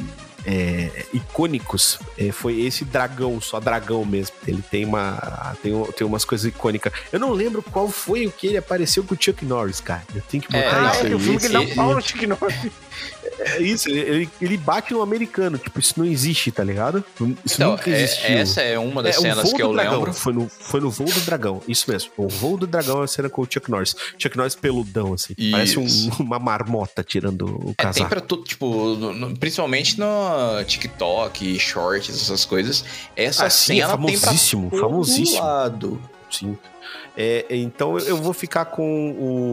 É, 0.46 1.04
icônicos 1.12 1.98
É, 2.18 2.30
foi 2.32 2.60
esse 2.60 2.84
dragão, 2.84 3.40
só 3.40 3.60
dragão 3.60 4.04
mesmo. 4.04 4.34
Ele 4.46 4.62
tem 4.62 4.84
uma 4.84 5.56
tem, 5.62 5.72
tem 5.96 6.06
umas 6.06 6.24
coisas 6.24 6.46
icônicas. 6.46 6.92
Eu 7.12 7.18
não 7.20 7.30
lembro 7.32 7.62
qual 7.62 7.88
foi 7.88 8.26
o 8.26 8.32
que 8.32 8.46
ele 8.48 8.56
apareceu 8.56 9.04
com 9.04 9.14
o 9.14 9.18
Chuck 9.20 9.44
Norris, 9.44 9.80
cara. 9.80 10.02
Eu 10.14 10.22
tenho 10.22 10.42
que 10.42 10.48
botar 10.52 10.58
É, 10.64 10.70
Ah, 10.70 10.90
isso 10.92 11.00
é 11.00 11.02
aí. 11.02 11.08
que 11.08 11.14
o 11.14 11.18
filme 11.20 11.38
que 11.38 11.46
ele 11.46 11.52
dá 11.54 11.60
um 11.60 11.74
pau 11.74 11.94
no 11.94 12.00
Chick 12.02 12.26
Norris. 12.26 12.70
É 13.38 13.60
isso, 13.60 13.88
ele, 13.88 14.28
ele, 14.40 14.56
bate 14.56 14.92
no 14.92 15.02
americano. 15.02 15.58
Tipo, 15.58 15.80
isso 15.80 15.94
não 15.96 16.04
existe, 16.06 16.50
tá 16.52 16.62
ligado? 16.62 17.04
Isso 17.44 17.56
Então, 17.56 17.72
nunca 17.72 17.90
é- 17.90 18.02
existiu. 18.02 18.36
essa 18.36 18.60
é 18.62 18.78
uma 18.78 19.02
das 19.02 19.16
É, 19.16 19.20
cenas 19.20 19.52
que 19.52 19.62
eu 19.62 19.72
dragão. 19.72 19.94
lembro. 19.98 20.12
Foi 20.14 20.32
no, 20.32 20.48
foi 20.48 20.80
no 20.80 20.90
voo 20.90 21.06
do 21.06 21.20
dragão, 21.22 21.60
isso 21.66 21.90
mesmo. 21.90 22.10
O 22.16 22.28
voo 22.28 22.56
do 22.56 22.66
dragão 22.66 23.00
é 23.00 23.04
a 23.04 23.06
cena 23.08 23.28
com 23.28 23.42
o 23.42 23.46
Chuck 23.48 23.70
Norris. 23.70 23.94
Chuck 24.18 24.36
Norris 24.36 24.54
peludão, 24.54 25.12
assim. 25.14 25.34
Parece 25.50 25.78
um- 25.78 25.84
Isso. 25.84 26.10
uma 26.22 26.38
marmota 26.38 27.02
tirando 27.02 27.46
o 27.46 27.60
É, 27.62 27.64
tem 27.64 27.74
casaco. 27.74 28.08
pra 28.10 28.20
tudo, 28.20 28.44
tipo, 28.44 28.94
no- 28.96 29.36
principalmente 29.36 29.98
no 29.98 30.62
TikTok, 30.66 31.58
shorts, 31.58 32.14
essas 32.22 32.44
coisas. 32.44 32.84
Essa 33.16 33.46
Ah, 33.46 33.50
sim, 33.50 33.80
é 33.80 33.86
cena 33.86 33.96
tem 33.98 34.18
pra 34.18 34.20
famosíssimo, 34.28 34.70
todo 34.70 34.80
famosíssimo. 34.80 35.40
lado. 35.42 36.02
Sim. 36.30 36.56
É, 37.16 37.44
então 37.50 37.98
eu- 37.98 38.06
eu 38.08 38.16
vou 38.16 38.32
ficar 38.32 38.64
com 38.66 39.10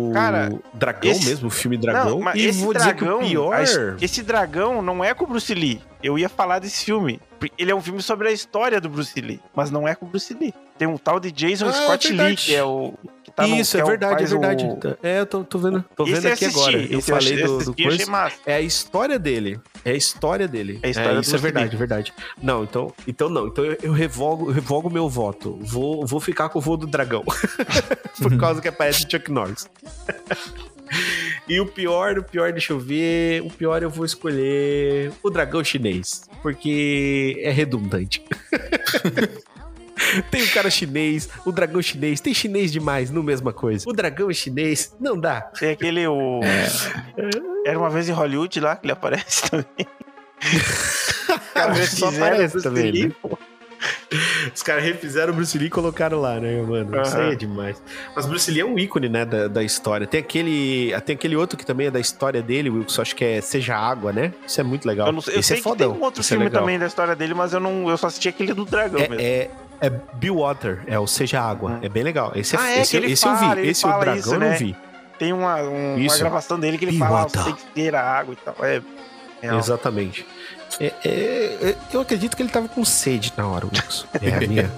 o 0.10 0.12
Cara, 0.14 0.50
Dragão 0.74 1.12
esse- 1.12 1.26
mesmo, 1.26 1.48
o 1.48 1.52
filme 1.52 1.78
Dragão. 1.78 2.12
Não, 2.12 2.20
mas 2.22 2.36
e 2.40 2.46
esse 2.46 2.60
vou 2.64 2.74
dizer 2.74 2.94
que 2.96 3.04
dragão, 3.04 3.20
o 3.20 3.28
pior. 3.28 3.66
esse 4.02 4.24
dragão 4.24 4.82
não 4.82 5.04
é 5.04 5.14
com 5.14 5.24
o 5.26 5.28
Bruce 5.28 5.54
Lee. 5.54 5.82
Eu 6.02 6.18
ia 6.18 6.30
falar 6.30 6.60
desse 6.60 6.86
filme. 6.86 7.20
Ele 7.58 7.72
é 7.72 7.76
um 7.76 7.82
filme 7.82 8.02
sobre 8.02 8.30
a 8.30 8.32
história 8.32 8.80
do 8.80 8.88
Bruce 8.90 9.20
Lee, 9.20 9.40
mas 9.54 9.70
não 9.70 9.86
é 9.88 9.96
com 9.96 10.06
o 10.06 10.10
Bruce 10.10 10.34
Lee. 10.34 10.54
Tem 10.78 10.88
um 10.88 10.98
tal 10.98 11.20
de 11.20 11.30
Jason 11.30 11.68
Ah, 11.68 11.74
Scott 11.74 12.08
é 12.08 12.10
Lee, 12.12 12.18
verdade. 12.18 12.46
que 12.46 12.56
é 12.56 12.64
o. 12.64 12.94
Que 13.22 13.32
tá 13.32 13.46
no- 13.46 13.56
Isso, 13.58 13.76
que 13.76 13.82
é 13.82 13.84
o- 13.84 13.88
verdade, 13.88 14.14
é 14.14 14.18
faz 14.18 14.32
o- 14.34 14.40
verdade. 14.40 14.98
É, 15.04 15.20
eu 15.20 15.26
tô, 15.26 15.44
tô 15.44 15.58
vendo, 15.60 15.84
tô 15.96 16.04
Esse 16.04 16.14
vendo 16.14 16.26
eu 16.28 16.34
aqui 16.34 16.46
assisti, 16.46 16.62
agora. 16.62 16.78
Eu 16.78 17.00
esse 17.00 17.12
falei 17.12 17.34
achei- 17.34 17.44
do, 17.44 17.58
do 17.66 17.76
eu 17.78 17.90
coisa. 17.90 18.32
É 18.46 18.56
a 18.56 18.62
história 18.62 19.20
dele. 19.20 19.60
É 19.84 19.92
a 19.92 19.96
história 19.96 20.48
dele. 20.48 20.80
É 20.82 20.88
a 20.88 20.90
história 20.90 21.16
do 21.16 21.22
isso 21.22 21.36
é 21.36 21.40
verdade, 21.40 21.70
Lee. 21.70 21.78
verdade. 21.78 22.14
Não, 22.42 22.64
então, 22.64 22.94
então 23.06 23.30
não. 23.30 23.48
Então 23.48 23.66
eu, 23.66 23.78
eu 23.84 23.92
revogo, 23.92 24.50
eu 24.50 24.54
revogo 24.54 24.90
meu 24.90 25.10
voto. 25.10 25.58
Vou, 25.62 26.06
vou 26.06 26.20
ficar 26.22 26.48
com 26.50 26.60
o 26.60 26.62
voo 26.62 26.78
do 26.78 26.88
dragão. 26.88 27.19
Por 28.22 28.38
causa 28.38 28.62
que 28.62 28.68
aparece 28.68 29.08
Chuck 29.10 29.32
Norris. 29.32 29.70
e 31.48 31.60
o 31.60 31.66
pior, 31.66 32.18
o 32.18 32.24
pior, 32.24 32.52
deixa 32.52 32.74
eu 32.74 32.80
ver. 32.80 33.42
O 33.42 33.50
pior 33.50 33.82
eu 33.84 33.90
vou 33.90 34.06
escolher 34.06 35.12
o 35.24 35.30
dragão 35.30 35.64
chinês. 35.64 36.30
Porque 36.42 37.40
é 37.42 37.52
redundante. 37.52 38.24
Tem 40.32 40.42
o 40.42 40.52
cara 40.52 40.70
chinês, 40.70 41.30
o 41.46 41.52
dragão 41.52 41.82
chinês, 41.82 42.22
tem 42.22 42.34
chinês 42.34 42.72
demais 42.72 43.12
no 43.12 43.22
mesma 43.22 43.52
coisa. 43.52 43.88
O 43.88 43.94
dragão 43.94 44.32
chinês, 44.32 44.96
não 45.00 45.20
dá. 45.20 45.42
Tem 45.42 45.72
aquele. 45.72 46.08
O... 46.08 46.40
Era 47.66 47.78
uma 47.78 47.90
vez 47.90 48.08
em 48.08 48.14
Hollywood 48.14 48.60
lá 48.60 48.76
que 48.76 48.86
ele 48.86 48.94
aparece 48.94 49.44
também. 49.52 49.88
Cara, 51.54 51.76
só 51.86 52.10
fizeram 52.12 52.28
aparece 52.28 52.64
também, 52.64 53.08
né? 53.10 53.12
Os 54.54 54.62
caras 54.64 54.84
refizeram 54.84 55.32
o 55.32 55.36
Bruce 55.36 55.58
Lee 55.58 55.68
e 55.68 55.70
colocaram 55.70 56.20
lá, 56.20 56.40
né, 56.40 56.62
mano? 56.62 57.02
Isso 57.02 57.16
aí 57.18 57.32
é 57.32 57.36
demais. 57.36 57.82
Mas 58.16 58.26
Bruce 58.26 58.50
Lee 58.52 58.62
é 58.62 58.66
um 58.66 58.78
ícone, 58.78 59.08
né, 59.08 59.26
da, 59.26 59.48
da 59.48 59.64
história. 59.64 60.06
Tem 60.06 60.20
aquele, 60.20 60.94
tem 61.06 61.16
aquele 61.16 61.36
outro 61.36 61.58
que 61.58 61.66
também 61.66 61.88
é 61.88 61.92
da 61.92 62.00
história 62.00 62.42
dele, 62.42 62.70
Wilson, 62.70 63.02
acho 63.02 63.16
que 63.16 63.24
é 63.24 63.42
Seja 63.42 63.76
Água, 63.78 64.12
né? 64.12 64.34
Isso 64.46 64.60
é 64.60 64.64
muito 64.64 64.86
legal. 64.86 65.08
Eu, 65.08 65.14
não 65.14 65.20
eu 65.28 65.40
Esse 65.40 65.50
sei 65.50 65.58
é 65.60 65.62
que 65.62 65.76
tem 65.78 65.88
um 65.88 66.02
outro 66.02 66.22
Esse 66.22 66.34
é 66.34 66.36
filme 66.36 66.46
legal. 66.46 66.62
também 66.62 66.78
da 66.80 66.88
história 66.88 67.16
dele, 67.16 67.34
mas 67.34 67.54
eu 67.54 67.60
não. 67.60 67.90
Eu 67.90 67.98
só 67.98 68.08
assisti 68.08 68.28
aquele 68.30 68.54
do 68.54 68.66
dragão 68.66 69.00
mesmo. 69.00 69.16
É, 69.16 69.24
é, 69.24 69.52
é 69.82 69.90
Bill 70.16 70.36
Water, 70.38 70.82
é 70.88 71.00
o 71.00 71.08
Seja 71.08 71.42
Água. 71.42 71.72
Hum. 71.72 71.80
É 71.82 71.90
bem 71.90 72.04
legal. 72.04 72.32
Esse, 72.36 72.56
é, 72.56 72.60
Ah, 72.60 72.70
é 72.72 72.82
esse, 72.82 72.98
esse 72.98 73.26
eu 73.26 73.36
fala, 73.36 73.56
vi. 73.56 73.62
ele 73.62 73.70
Esse 73.70 73.86
o 73.86 73.90
dragão 74.00 74.16
isso, 74.16 74.34
eu 74.34 74.40
não 74.40 74.48
né? 74.50 74.56
vi. 74.58 74.76
Tem 75.18 75.34
uma, 75.34 75.56
um- 75.62 75.96
uma 75.98 76.18
gravação 76.18 76.60
dele 76.60 76.78
que 76.78 76.86
ele 76.86 76.94
Be 76.94 76.98
fala, 77.00 77.22
ah, 77.24 77.28
você 77.30 77.44
tem 77.44 77.54
que 77.56 77.66
ter 77.74 77.94
a 77.96 78.02
água 78.02 78.34
e 78.34 78.38
tal. 78.38 78.56
É. 78.62 78.82
é 79.42 79.56
Exatamente. 79.56 80.26
É, 80.80 80.94
é, 81.04 81.10
é, 81.70 81.76
eu 81.94 82.02
acredito 82.02 82.36
que 82.36 82.44
ele 82.44 82.50
tava 82.50 82.68
com 82.68 82.84
sede 82.86 83.34
na 83.38 83.48
hora, 83.48 83.66
Wilson. 83.66 84.06
É 84.22 84.34
a 84.36 84.40
minha. 84.48 84.72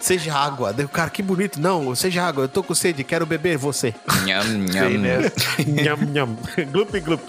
seja 0.00 0.34
água. 0.34 0.72
Daí 0.72 0.84
o 0.84 0.88
cara, 0.88 1.10
que 1.10 1.22
bonito. 1.22 1.60
Não, 1.60 1.94
seja 1.94 2.22
água, 2.24 2.44
eu 2.44 2.48
tô 2.48 2.62
com 2.62 2.74
sede, 2.74 3.02
quero 3.04 3.24
beber 3.26 3.56
você. 3.58 3.94
Nham, 4.26 4.42
Sei, 4.42 4.98
nham. 4.98 4.98
né? 4.98 5.32
nham, 5.82 5.96
nham. 6.12 6.36
Glup, 6.70 6.92
glup. 7.00 7.22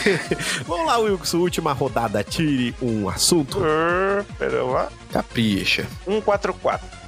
Vamos 0.66 0.86
lá, 0.86 0.98
Wilson, 0.98 1.38
última 1.38 1.72
rodada. 1.72 2.22
Tire 2.24 2.74
um 2.82 3.08
assunto. 3.08 3.60
Ah, 3.64 4.24
Pera 4.38 4.62
lá. 4.64 4.88
Capricha. 5.12 5.86
144. 6.04 7.00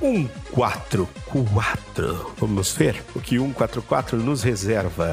Um, 0.00 0.26
quatro, 0.50 1.08
quatro. 1.26 2.34
Vamos 2.36 2.72
ver 2.72 3.04
o 3.14 3.20
que 3.20 3.38
um, 3.38 3.52
quatro, 3.52 3.80
quatro 3.82 4.16
nos 4.18 4.42
reserva. 4.42 5.12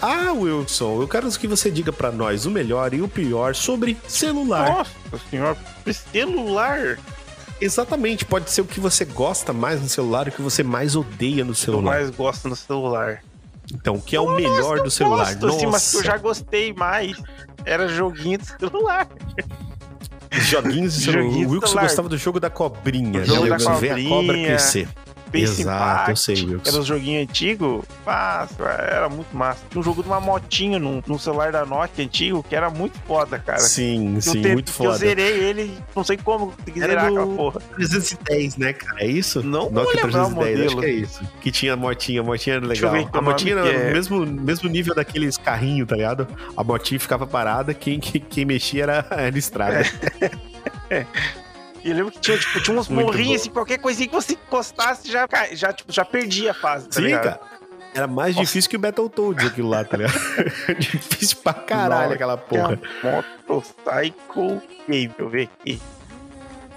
Ah, 0.00 0.32
Wilson, 0.32 1.00
eu 1.02 1.08
quero 1.08 1.30
que 1.30 1.46
você 1.46 1.70
diga 1.70 1.92
pra 1.92 2.10
nós 2.10 2.46
o 2.46 2.50
melhor 2.50 2.92
e 2.92 3.00
o 3.00 3.08
pior 3.08 3.54
sobre 3.54 3.96
celular. 4.08 4.68
Nossa 4.68 5.24
senhora, 5.30 5.56
celular. 6.12 6.98
Exatamente, 7.60 8.24
pode 8.24 8.50
ser 8.50 8.62
o 8.62 8.64
que 8.64 8.80
você 8.80 9.04
gosta 9.04 9.52
mais 9.52 9.80
no 9.80 9.88
celular 9.88 10.26
e 10.26 10.30
o 10.30 10.32
que 10.32 10.42
você 10.42 10.62
mais 10.62 10.96
odeia 10.96 11.44
no 11.44 11.50
Eu 11.50 11.54
celular. 11.54 11.92
mais 11.96 12.10
gosto 12.10 12.48
no 12.48 12.56
celular. 12.56 13.22
Então, 13.72 13.96
o 13.96 14.02
que 14.02 14.16
é 14.16 14.20
o 14.20 14.34
melhor 14.34 14.82
do 14.82 14.90
celular? 14.90 15.32
Gosto, 15.34 15.46
assim, 15.56 15.66
mas 15.66 15.90
que 15.92 15.96
eu 15.98 16.02
já 16.04 16.16
gostei 16.16 16.72
mais. 16.72 17.16
Era 17.64 17.86
joguinho 17.86 18.38
de 18.38 18.46
celular. 18.46 19.06
Joguinhos 20.32 20.94
de 20.94 21.04
celular. 21.04 21.22
Joguinhos 21.24 21.46
O 21.50 21.52
Wilson 21.54 21.66
celular. 21.66 21.82
gostava 21.82 22.08
do 22.08 22.16
jogo 22.18 22.40
da 22.40 22.50
cobrinha. 22.50 23.20
O 23.20 23.24
jogo 23.24 23.42
né? 23.42 23.48
da 23.50 23.54
Wilson, 23.56 23.74
Ver 23.76 23.90
a 23.90 23.94
cobra 23.94 24.08
cobrinha. 24.08 24.46
crescer. 24.48 24.88
Space 25.30 25.60
Exato, 25.62 25.70
eu 25.80 26.02
Impact, 26.02 26.20
sei, 26.20 26.34
Wilson. 26.44 26.58
que 26.58 26.68
Era 26.68 26.78
um 26.78 26.82
joguinho 26.84 27.22
antigo. 27.22 27.84
Massa, 28.04 28.64
era 28.64 29.08
muito 29.08 29.36
massa. 29.36 29.60
Tinha 29.70 29.80
um 29.80 29.84
jogo 29.84 30.02
de 30.02 30.08
uma 30.08 30.20
motinha 30.20 30.78
num, 30.78 31.00
num 31.06 31.18
celular 31.18 31.52
da 31.52 31.64
Nokia 31.64 32.04
antigo 32.04 32.42
que 32.42 32.54
era 32.56 32.68
muito 32.68 32.98
foda, 33.06 33.38
cara. 33.38 33.58
Sim, 33.60 34.16
Eu 34.16 34.22
sim, 34.22 34.42
te- 34.42 34.48
muito 34.52 34.72
que 34.72 34.80
Eu 34.80 34.86
foda. 34.86 34.98
zerei 34.98 35.38
ele, 35.38 35.78
não 35.94 36.02
sei 36.04 36.16
como 36.16 36.48
consegui 36.52 36.80
Era 36.82 36.88
zerar 36.88 37.04
aquela 37.06 37.26
porra. 37.36 37.60
310, 37.76 38.56
né, 38.56 38.72
cara? 38.72 39.02
É 39.02 39.06
isso? 39.06 39.42
Não 39.42 39.62
vou 39.70 39.72
Nokia 39.84 40.04
lembrar 40.04 40.26
o 40.26 40.34
310, 40.34 40.66
acho 40.66 40.74
modelo. 40.76 40.80
que 40.80 40.86
é 40.86 40.90
isso. 40.92 41.20
Que 41.40 41.50
tinha 41.52 41.72
a 41.72 41.76
motinha, 41.76 42.20
a 42.20 42.24
motinha 42.24 42.56
era 42.56 42.66
Deixa 42.66 42.86
eu 42.86 42.90
legal. 42.92 43.04
ver 43.06 43.10
que 43.12 43.18
A 43.18 43.22
motinha 43.22 43.54
que 43.54 43.60
era 43.68 43.68
é. 43.70 43.86
no 43.86 43.92
mesmo, 43.92 44.26
mesmo 44.26 44.68
nível 44.68 44.94
daqueles 44.94 45.36
carrinhos, 45.36 45.86
tá 45.88 45.94
ligado? 45.96 46.26
A 46.56 46.64
motinha 46.64 46.98
ficava 46.98 47.26
parada, 47.26 47.72
quem, 47.72 48.00
quem, 48.00 48.20
quem 48.20 48.44
mexia 48.44 48.82
era, 48.82 49.06
era 49.10 49.38
estrada. 49.38 49.84
E 51.84 51.90
eu 51.90 51.96
lembro 51.96 52.12
que 52.12 52.20
tinha, 52.20 52.38
tipo, 52.38 52.62
tinha 52.62 52.78
uns 52.78 52.88
morrinhos, 52.88 53.40
assim, 53.42 53.50
qualquer 53.50 53.78
coisinha 53.78 54.08
que 54.08 54.14
você 54.14 54.34
encostasse 54.34 55.10
já, 55.10 55.26
já, 55.52 55.72
tipo, 55.72 55.92
já 55.92 56.04
perdia 56.04 56.50
a 56.50 56.54
fase, 56.54 56.86
tá 56.88 56.96
Sim, 56.96 57.02
ligado? 57.02 57.22
cara. 57.22 57.40
Era 57.92 58.06
mais 58.06 58.36
Nossa. 58.36 58.46
difícil 58.46 58.70
que 58.70 58.76
o 58.76 58.78
Battletoads 58.78 59.46
aquilo 59.46 59.68
lá, 59.68 59.82
tá 59.84 59.96
ligado? 59.96 60.14
difícil 60.78 61.38
pra 61.42 61.52
caralho 61.54 62.02
Nossa, 62.02 62.14
aquela 62.14 62.36
porra. 62.36 62.78
Motorcycle 63.48 64.60
Game, 64.88 65.08
deixa 65.08 65.22
eu 65.22 65.28
ver 65.28 65.48
aqui. 65.60 65.82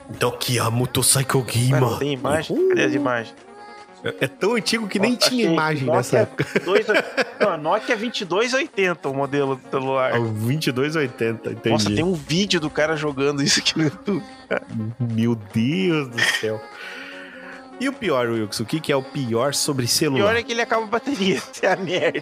Então 0.10 0.30
aqui, 0.30 0.58
a 0.60 0.72
Motorcycle 0.72 1.42
Game, 1.44 1.72
mano. 1.72 2.00
tem 2.00 2.14
imagem? 2.14 2.58
Uh, 2.58 2.70
Cadê 2.70 2.84
as 2.86 2.94
imagens? 2.96 3.36
É 4.20 4.28
tão 4.28 4.56
antigo 4.56 4.88
que 4.88 5.00
nem 5.00 5.14
Nossa, 5.14 5.30
tinha 5.30 5.46
imagem 5.50 5.84
Nokia 5.86 5.98
nessa 5.98 6.18
época. 6.20 6.44
22, 6.54 6.86
não, 7.40 7.58
Nokia 7.58 7.96
2280 7.96 9.10
o 9.10 9.14
modelo 9.14 9.56
do 9.56 9.70
celular. 9.70 10.12
É 10.14 10.18
o 10.20 10.24
2280, 10.28 11.52
entendi. 11.52 11.70
Nossa, 11.70 11.90
tem 11.90 12.04
um 12.04 12.14
vídeo 12.14 12.60
do 12.60 12.70
cara 12.70 12.96
jogando 12.98 13.42
isso 13.42 13.60
aqui 13.60 13.78
no 13.78 13.86
YouTube. 13.86 14.24
Meu 15.00 15.36
Deus 15.54 16.08
do 16.10 16.20
céu. 16.20 16.62
E 17.80 17.90
o 17.90 17.94
pior, 17.94 18.30
Wilson? 18.30 18.64
O 18.64 18.66
que, 18.66 18.80
que 18.80 18.92
é 18.92 18.96
o 18.96 19.02
pior 19.02 19.54
sobre 19.54 19.86
O 19.86 19.88
celular? 19.88 20.20
pior 20.26 20.36
é 20.38 20.44
que 20.44 20.52
ele 20.52 20.62
acaba 20.62 20.84
a 20.84 20.88
bateria, 20.88 21.36
isso 21.36 21.52
é 21.66 21.72
a 21.74 21.76
merda. 21.76 22.22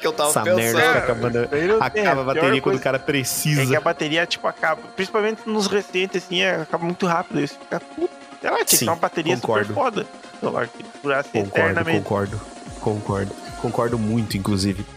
que 0.00 0.06
eu 0.06 0.12
tava 0.12 0.30
Essa 0.30 0.42
pensando. 0.42 0.56
merda 0.56 0.80
fica 0.80 0.98
acabando. 0.98 1.38
Acaba 1.80 2.20
a 2.20 2.24
bateria 2.24 2.50
quando 2.50 2.62
coisa 2.62 2.80
o 2.80 2.82
cara 2.82 2.96
É 2.96 3.00
precisa. 3.00 3.64
que 3.66 3.76
a 3.76 3.80
bateria, 3.80 4.26
tipo, 4.26 4.46
acaba. 4.48 4.82
Principalmente 4.96 5.42
nos 5.46 5.66
recentes, 5.66 6.24
assim, 6.24 6.40
é, 6.42 6.56
acaba 6.56 6.84
muito 6.84 7.06
rápido. 7.06 7.40
Isso 7.40 7.56
fica. 7.58 7.78
puta, 7.80 8.12
Sei 8.46 8.50
lá, 8.50 8.56
tinha 8.58 8.66
que 8.66 8.76
Sim, 8.76 8.84
uma 8.86 8.96
bateria 8.96 9.34
concordo. 9.36 9.66
super 9.68 9.74
foda. 9.74 10.06
Celular 10.40 10.68
que 10.68 10.84
durasse 11.02 11.28
Concordo, 11.30 11.56
eternamente. 11.58 11.98
concordo, 11.98 12.40
concordo. 12.80 13.32
Concordo 13.60 13.98
muito, 13.98 14.36
inclusive. 14.36 14.84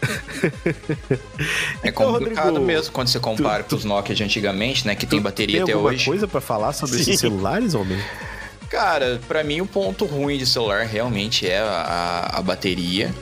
É 1.82 1.88
Então, 1.88 2.12
complicado 2.12 2.44
Rodrigo, 2.46 2.64
mesmo 2.66 2.92
quando 2.92 3.08
você 3.08 3.18
compara 3.18 3.62
tu- 3.64 3.70
com 3.70 3.76
os 3.76 3.84
Nokia 3.84 4.14
de 4.14 4.22
antigamente, 4.22 4.86
né? 4.86 4.94
Que 4.94 5.06
tem 5.06 5.20
bateria 5.20 5.56
Tem 5.56 5.62
até 5.64 5.72
alguma 5.72 5.92
hoje. 5.92 6.04
coisa 6.04 6.28
pra 6.28 6.40
falar 6.40 6.72
sobre 6.72 6.96
Sim. 6.96 7.02
esses 7.02 7.20
celulares, 7.20 7.74
homem? 7.74 7.98
Cara, 8.68 9.20
pra 9.26 9.42
mim 9.42 9.60
o 9.60 9.66
ponto 9.66 10.04
ruim 10.04 10.38
de 10.38 10.46
celular 10.46 10.84
realmente 10.86 11.48
é 11.48 11.58
a, 11.58 12.30
a 12.34 12.42
bateria. 12.42 13.12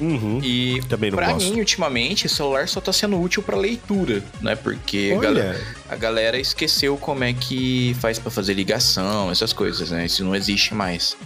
Uhum. 0.00 0.40
E 0.42 0.80
Também 0.88 1.10
não 1.10 1.16
pra 1.18 1.32
gosto. 1.32 1.50
mim, 1.52 1.58
ultimamente, 1.60 2.26
o 2.26 2.28
celular 2.28 2.68
só 2.68 2.80
tá 2.80 2.92
sendo 2.92 3.20
útil 3.20 3.42
pra 3.42 3.56
leitura, 3.56 4.22
né? 4.40 4.56
Porque 4.56 5.14
a 5.16 5.20
galera, 5.20 5.60
a 5.88 5.96
galera 5.96 6.38
esqueceu 6.38 6.96
como 6.96 7.24
é 7.24 7.32
que 7.32 7.94
faz 8.00 8.18
pra 8.18 8.30
fazer 8.30 8.54
ligação, 8.54 9.30
essas 9.30 9.52
coisas, 9.52 9.90
né? 9.90 10.06
Isso 10.06 10.24
não 10.24 10.34
existe 10.34 10.74
mais. 10.74 11.16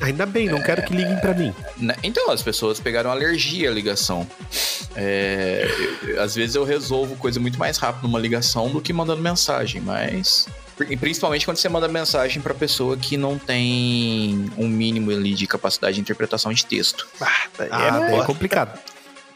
ainda 0.00 0.26
bem, 0.26 0.46
não 0.48 0.62
quero 0.62 0.82
que 0.82 0.94
liguem 0.94 1.16
pra 1.20 1.32
mim. 1.32 1.54
Então, 2.02 2.30
as 2.30 2.42
pessoas 2.42 2.78
pegaram 2.78 3.10
alergia 3.10 3.70
à 3.70 3.72
ligação. 3.72 4.26
É, 4.94 5.66
às 6.18 6.34
vezes 6.34 6.54
eu 6.56 6.64
resolvo 6.64 7.16
coisa 7.16 7.38
muito 7.40 7.58
mais 7.58 7.76
rápido 7.78 8.02
numa 8.04 8.18
ligação 8.18 8.68
do 8.70 8.80
que 8.80 8.92
mandando 8.92 9.22
mensagem, 9.22 9.80
mas. 9.80 10.46
E 10.88 10.96
Principalmente 10.96 11.44
quando 11.44 11.56
você 11.56 11.68
manda 11.68 11.88
mensagem 11.88 12.42
pra 12.42 12.52
pessoa 12.54 12.96
que 12.96 13.16
não 13.16 13.38
tem 13.38 14.50
um 14.58 14.68
mínimo 14.68 15.10
ali 15.10 15.34
de 15.34 15.46
capacidade 15.46 15.94
de 15.94 16.00
interpretação 16.00 16.52
de 16.52 16.64
texto. 16.66 17.06
Ah, 17.20 17.26
daí 17.58 17.68
Ah, 17.70 17.86
é 17.86 17.90
daí 18.10 18.20
é 18.20 18.24
complicado. 18.24 18.78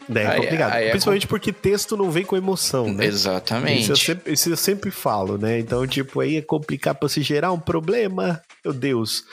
Daí 0.09 0.25
é 0.25 0.27
Aí- 0.29 0.41
complicado. 0.41 0.73
aí 0.73 0.87
é 0.87 0.89
Principalmente 0.91 1.27
porque 1.27 1.53
texto 1.53 1.95
não 1.95 2.11
vem 2.11 2.23
com 2.25 2.35
emoção, 2.35 2.91
né? 2.91 3.05
Exatamente. 3.05 3.81
Isso 3.83 3.91
eu, 3.91 3.95
sempre, 3.95 4.33
isso 4.33 4.49
eu 4.49 4.57
sempre 4.57 4.91
falo, 4.91 5.37
né? 5.37 5.59
Então, 5.59 5.85
tipo, 5.87 6.19
aí 6.19 6.37
é 6.37 6.41
complicado 6.41 6.97
pra 6.97 7.07
se 7.09 7.21
gerar 7.21 7.51
um 7.51 7.59
problema. 7.59 8.41
Meu 8.63 8.73
Deus. 8.73 9.23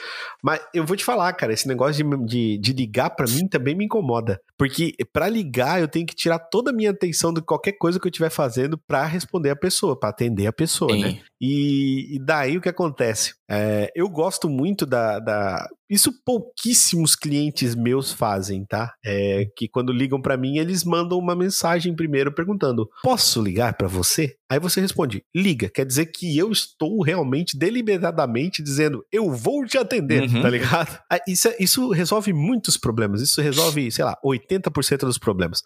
Mas 0.41 0.59
eu 0.73 0.85
vou 0.85 0.97
te 0.97 1.05
falar, 1.05 1.31
cara, 1.33 1.53
esse 1.53 1.67
negócio 1.67 2.03
de, 2.03 2.25
de, 2.25 2.57
de 2.57 2.73
ligar 2.73 3.11
pra 3.11 3.27
mim 3.27 3.47
também 3.47 3.75
me 3.75 3.85
incomoda. 3.85 4.41
Porque 4.57 4.93
pra 5.13 5.29
ligar 5.29 5.79
eu 5.79 5.87
tenho 5.87 6.05
que 6.05 6.15
tirar 6.15 6.39
toda 6.39 6.71
a 6.71 6.73
minha 6.73 6.89
atenção 6.91 7.33
de 7.33 7.41
qualquer 7.41 7.73
coisa 7.73 7.99
que 7.99 8.07
eu 8.07 8.09
estiver 8.09 8.29
fazendo 8.29 8.77
pra 8.77 9.05
responder 9.05 9.51
a 9.51 9.55
pessoa, 9.55 9.97
pra 9.97 10.09
atender 10.09 10.47
a 10.47 10.53
pessoa, 10.53 10.93
Sim. 10.93 11.01
né? 11.01 11.21
E, 11.39 12.15
e 12.15 12.19
daí 12.19 12.57
o 12.57 12.61
que 12.61 12.69
acontece? 12.69 13.35
É, 13.49 13.91
eu 13.95 14.09
gosto 14.09 14.49
muito 14.49 14.85
da, 14.85 15.19
da. 15.19 15.69
Isso 15.89 16.11
pouquíssimos 16.23 17.15
clientes 17.15 17.73
meus 17.75 18.11
fazem, 18.13 18.65
tá? 18.65 18.93
É 19.03 19.45
que 19.55 19.67
quando 19.67 19.91
ligam 19.91 20.21
pra 20.21 20.37
mim, 20.37 20.57
eles 20.57 20.83
mandam 20.83 21.17
uma 21.17 21.35
mensagem 21.35 21.95
primeiro 21.95 22.31
perguntando: 22.33 22.87
Posso 23.03 23.41
ligar 23.41 23.73
pra 23.75 23.87
você? 23.87 24.35
Aí 24.51 24.59
você 24.59 24.79
responde: 24.81 25.23
Liga. 25.35 25.69
Quer 25.73 25.85
dizer 25.85 26.07
que 26.07 26.37
eu 26.37 26.51
estou 26.51 27.01
realmente 27.01 27.57
deliberadamente 27.57 28.61
dizendo: 28.63 29.03
Eu 29.11 29.31
vou 29.31 29.65
te 29.65 29.77
atender, 29.77 30.23
Uhum. 30.23 30.41
tá 30.41 30.49
ligado? 30.49 30.99
Ah, 31.11 31.19
Isso, 31.27 31.47
é- 31.47 31.55
isso 31.59 31.89
resolve 31.89 32.31
muitos 32.33 32.77
problemas. 32.77 33.21
Isso 33.21 33.41
resolve, 33.41 33.91
sei 33.91 34.05
lá, 34.05 34.15
80% 34.23 34.99
dos 35.05 35.17
problemas. 35.17 35.61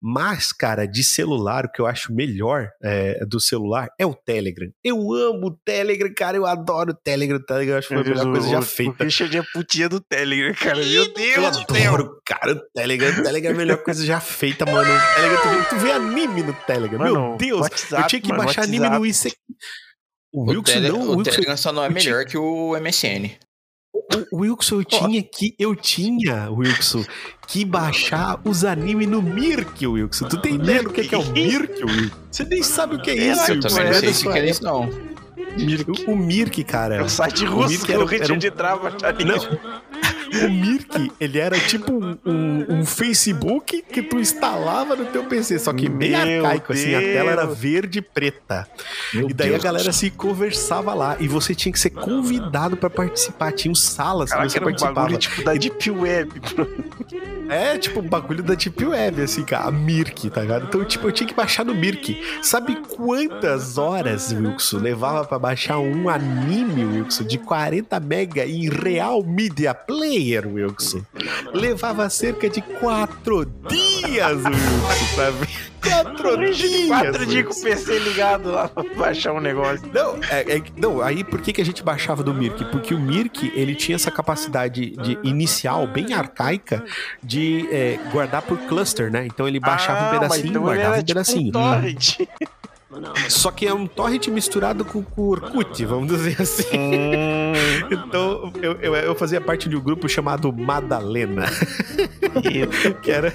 Mas, 0.00 0.52
cara, 0.52 0.86
de 0.86 1.02
celular, 1.02 1.64
o 1.64 1.70
que 1.72 1.80
eu 1.80 1.86
acho 1.86 2.14
melhor 2.14 2.68
é, 2.82 3.24
do 3.26 3.40
celular 3.40 3.88
é 3.98 4.06
o 4.06 4.14
Telegram. 4.14 4.68
Eu 4.84 5.12
amo 5.12 5.46
o 5.48 5.56
Telegram, 5.64 6.12
cara. 6.16 6.36
Eu 6.36 6.46
adoro 6.46 6.92
o 6.92 6.94
Telegram. 6.94 7.38
O 7.38 7.44
Telegram 7.44 7.74
eu 7.74 7.78
acho 7.78 7.88
que 7.88 7.94
foi 7.94 8.02
a 8.04 8.08
melhor 8.08 8.30
coisa 8.32 8.48
já 8.48 8.58
O 8.58 8.62
feita. 8.62 9.04
Richard 9.04 9.36
é 9.36 9.42
putinha 9.64 9.88
do 9.88 10.00
Telegram, 10.00 10.54
cara. 10.54 10.76
Meu 10.76 10.86
Eu 11.04 11.12
Deus 11.14 11.56
do 11.66 11.74
céu. 11.76 11.88
adoro, 11.94 12.20
cara, 12.26 12.52
o 12.52 12.60
Telegram. 12.74 13.10
O 13.20 13.22
Telegram 13.22 13.50
é 13.50 13.54
a 13.54 13.56
melhor 13.56 13.78
coisa 13.78 14.04
já 14.04 14.20
feita, 14.20 14.64
mano. 14.66 14.88
O 14.90 15.14
Telegram, 15.14 15.42
tu, 15.42 15.48
vê, 15.48 15.64
tu 15.70 15.76
vê 15.76 15.92
anime 15.92 16.42
no 16.42 16.52
Telegram. 16.52 16.98
Meu 17.02 17.14
Mano, 17.14 17.36
Deus. 17.38 17.60
WhatsApp, 17.60 18.02
eu 18.02 18.08
tinha 18.08 18.20
que 18.22 18.28
mano, 18.28 18.44
baixar 18.44 18.62
anime 18.62 18.80
WhatsApp. 18.86 18.98
no 19.00 19.06
IC. 19.06 19.36
O 20.32 20.42
O, 20.42 20.50
Wilson 20.50 20.62
tele, 20.64 20.88
não, 20.88 20.98
o 21.00 21.02
o 21.02 21.16
Wilson, 21.16 21.30
Telegram 21.30 21.56
só 21.56 21.72
não 21.72 21.82
é 21.84 21.88
eu 21.88 21.94
tinha- 21.94 22.04
melhor 22.12 22.24
que 22.26 22.36
o 22.36 22.76
MSN. 22.76 23.30
o 24.32 24.38
Wilson, 24.40 24.76
eu 24.80 24.84
tinha 24.84 25.22
que. 25.22 25.54
Eu 25.58 25.76
tinha, 25.76 26.50
Wilson, 26.50 27.04
que 27.46 27.64
baixar 27.64 28.40
os 28.44 28.64
animes 28.64 29.06
no 29.08 29.22
Mirk, 29.22 29.86
Wilson. 29.86 30.28
Tu 30.28 30.40
tem 30.40 30.54
ideia 30.56 30.82
do 30.82 30.90
que 30.90 31.04
que 31.06 31.14
é 31.14 31.18
o 31.18 31.24
Mirk, 31.30 31.84
Wilson? 31.84 32.16
Você 32.30 32.44
nem 32.44 32.62
sabe 32.62 32.96
o 32.96 33.02
que 33.02 33.10
é 33.10 33.14
isso, 33.14 33.50
Eu 33.50 33.54
Eu 33.56 33.60
também 33.60 33.84
não 33.84 33.90
É 33.92 34.12
sei 34.12 34.28
o 34.28 34.32
que 34.32 34.38
é 34.38 34.50
isso, 34.50 34.64
não. 34.64 35.13
O, 36.06 36.12
o 36.12 36.16
Mirk, 36.16 36.62
cara. 36.64 36.96
É 36.96 37.02
o 37.02 37.08
site 37.08 37.44
russo 37.44 37.68
Mirk 37.70 37.84
que 37.86 37.92
era, 37.92 38.00
o 38.00 38.04
era 38.04 38.14
um 38.16 38.18
Richard 38.18 38.46
entrava, 38.46 38.90
tá? 38.92 39.12
Não. 39.12 40.44
O 40.46 40.50
Mirk, 40.50 41.12
ele 41.20 41.38
era 41.38 41.58
tipo 41.60 41.92
um, 41.92 42.18
um- 42.24 42.66
um 42.80 42.84
Facebook 42.86 43.82
que 43.82 44.02
tu 44.02 44.18
instalava 44.18 44.96
no 44.96 45.04
teu 45.06 45.24
PC, 45.24 45.58
só 45.60 45.72
que 45.72 45.88
Meu 45.88 46.16
arcaico, 46.16 46.72
assim, 46.72 46.94
a 46.94 47.00
tela 47.00 47.30
era 47.30 47.46
Deus. 47.46 47.58
verde 47.58 47.98
e 48.00 48.02
preta. 48.02 48.66
Meu 49.12 49.30
e 49.30 49.32
daí 49.34 49.50
Deus 49.50 49.60
a 49.60 49.64
galera 49.64 49.92
se 49.92 50.10
conversava 50.10 50.92
lá, 50.92 51.16
e 51.20 51.28
você 51.28 51.54
tinha 51.54 51.72
que 51.72 51.78
ser 51.78 51.90
convidado 51.90 52.76
pra 52.76 52.90
participar. 52.90 53.52
Tinha 53.52 53.74
salas 53.76 54.30
que 54.30 54.36
Caraca, 54.36 54.50
você 54.50 54.56
era 54.58 54.64
um 54.64 54.68
participava. 54.68 54.94
bagulho 54.94 55.18
tipo 55.18 55.44
da 55.44 55.54
Deep 55.54 55.90
Web. 55.90 56.32
É, 57.48 57.78
tipo, 57.78 58.00
um 58.00 58.08
bagulho 58.08 58.42
da 58.42 58.54
Deep 58.54 58.84
Web, 58.84 59.22
assim, 59.22 59.44
cara. 59.44 59.64
A 59.66 59.70
Mirk, 59.70 60.30
tá 60.30 60.40
ligado? 60.40 60.64
Então, 60.66 60.84
tipo, 60.84 61.06
eu 61.06 61.12
tinha 61.12 61.26
que 61.28 61.34
baixar 61.34 61.64
no 61.64 61.74
Mirk. 61.74 62.20
Sabe 62.42 62.76
quantas 62.88 63.78
horas, 63.78 64.32
Wilson, 64.32 64.78
levava 64.78 65.23
pra 65.24 65.38
baixar 65.38 65.78
um 65.78 66.08
anime, 66.08 66.84
Wilson, 66.84 67.24
de 67.24 67.38
40 67.38 67.98
mega 68.00 68.44
em 68.44 68.68
Real 68.68 69.22
Media 69.22 69.74
Player, 69.74 70.46
Wilson? 70.46 71.02
Levava 71.52 72.08
cerca 72.10 72.48
de 72.48 72.60
quatro 72.62 73.44
dias, 73.68 74.36
Wilson, 74.44 75.14
pra 75.14 75.30
ver. 75.30 75.48
Quatro 75.84 76.50
dias. 76.54 76.88
Quatro 76.88 77.26
dias 77.26 77.46
com 77.46 77.52
o 77.52 77.62
PC 77.62 77.98
ligado 77.98 78.50
lá 78.50 78.68
pra 78.68 78.82
baixar 78.96 79.34
um 79.34 79.40
negócio. 79.40 79.86
Não, 79.92 80.16
é, 80.30 80.56
é- 80.56 80.62
não, 80.78 81.02
aí 81.02 81.22
por 81.22 81.42
que, 81.42 81.52
que 81.52 81.60
a 81.60 81.64
gente 81.64 81.82
baixava 81.82 82.22
do 82.22 82.32
Mirk? 82.32 82.64
Porque 82.70 82.94
o 82.94 82.98
Mirk, 82.98 83.52
ele 83.54 83.74
tinha 83.74 83.96
essa 83.96 84.10
capacidade 84.10 84.90
de 84.96 85.18
inicial, 85.22 85.86
bem 85.86 86.14
arcaica, 86.14 86.82
de 87.22 87.68
é, 87.70 87.98
guardar 88.10 88.40
por 88.40 88.56
cluster, 88.60 89.10
né? 89.12 89.26
Então 89.26 89.46
ele 89.46 89.60
baixava 89.60 90.06
Ah, 90.06 90.08
um 90.08 90.20
pedacinho, 90.20 90.46
então 90.48 90.62
guardava 90.62 90.94
um 90.94 90.98
tipo 90.98 91.06
pedacinho. 91.06 91.48
Um 91.48 91.52
torrent. 91.52 92.18
Só 93.28 93.50
que 93.50 93.66
é 93.66 93.74
um 93.74 93.86
torrent 93.86 94.28
misturado 94.28 94.84
com 94.84 95.02
com 95.02 95.22
o 95.22 95.28
Orkut, 95.30 95.84
vamos 95.84 96.08
dizer 96.08 96.40
assim. 96.40 96.64
Hum, 96.76 97.52
Então 97.90 98.52
eu, 98.62 98.72
eu, 98.80 98.94
eu 98.94 99.14
fazia 99.14 99.40
parte 99.40 99.68
de 99.68 99.76
um 99.76 99.80
grupo 99.80 100.08
chamado 100.08 100.52
Madalena. 100.52 101.44
que 103.02 103.10
era 103.10 103.32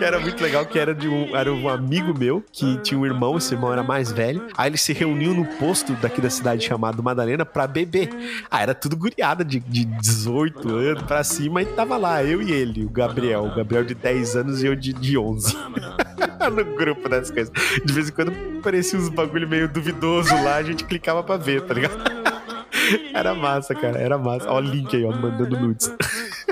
que 0.00 0.04
era 0.06 0.18
muito 0.18 0.42
legal, 0.42 0.64
que 0.64 0.78
era 0.78 0.94
de 0.94 1.06
um, 1.06 1.36
era 1.36 1.52
um 1.52 1.68
amigo 1.68 2.18
meu 2.18 2.42
que 2.50 2.78
tinha 2.78 2.98
um 2.98 3.04
irmão, 3.04 3.36
esse 3.36 3.52
irmão 3.52 3.70
era 3.70 3.82
mais 3.82 4.10
velho. 4.10 4.48
Aí 4.56 4.70
eles 4.70 4.80
se 4.80 4.94
reuniam 4.94 5.34
no 5.34 5.44
posto 5.44 5.92
daqui 5.92 6.22
da 6.22 6.30
cidade 6.30 6.64
chamado 6.64 7.02
Madalena 7.02 7.44
pra 7.44 7.66
beber. 7.66 8.08
Ah, 8.50 8.62
era 8.62 8.74
tudo 8.74 8.96
guriada 8.96 9.44
de, 9.44 9.60
de 9.60 9.84
18 9.84 10.74
anos 10.74 11.02
pra 11.02 11.22
cima 11.22 11.60
e 11.60 11.66
tava 11.66 11.98
lá, 11.98 12.24
eu 12.24 12.40
e 12.40 12.50
ele, 12.50 12.82
o 12.82 12.88
Gabriel. 12.88 13.44
O 13.44 13.54
Gabriel 13.54 13.84
de 13.84 13.94
10 13.94 14.36
anos 14.36 14.62
e 14.62 14.68
eu 14.68 14.74
de, 14.74 14.94
de 14.94 15.18
11. 15.18 15.54
no 16.50 16.64
grupo 16.76 17.06
das 17.06 17.30
coisas. 17.30 17.52
De 17.84 17.92
vez 17.92 18.08
em 18.08 18.12
quando 18.12 18.32
parecia 18.62 18.98
uns 18.98 19.10
bagulho 19.10 19.46
meio 19.46 19.68
duvidoso 19.68 20.32
lá, 20.42 20.56
a 20.56 20.62
gente 20.62 20.82
clicava 20.84 21.22
pra 21.22 21.36
ver, 21.36 21.60
tá 21.60 21.74
ligado? 21.74 21.92
Era 23.12 23.34
massa, 23.34 23.74
cara, 23.74 23.98
era 23.98 24.16
massa. 24.16 24.50
Ó, 24.50 24.56
o 24.56 24.60
link 24.60 24.96
aí, 24.96 25.04
ó, 25.04 25.12
mandando 25.12 25.58
nudes. 25.60 25.94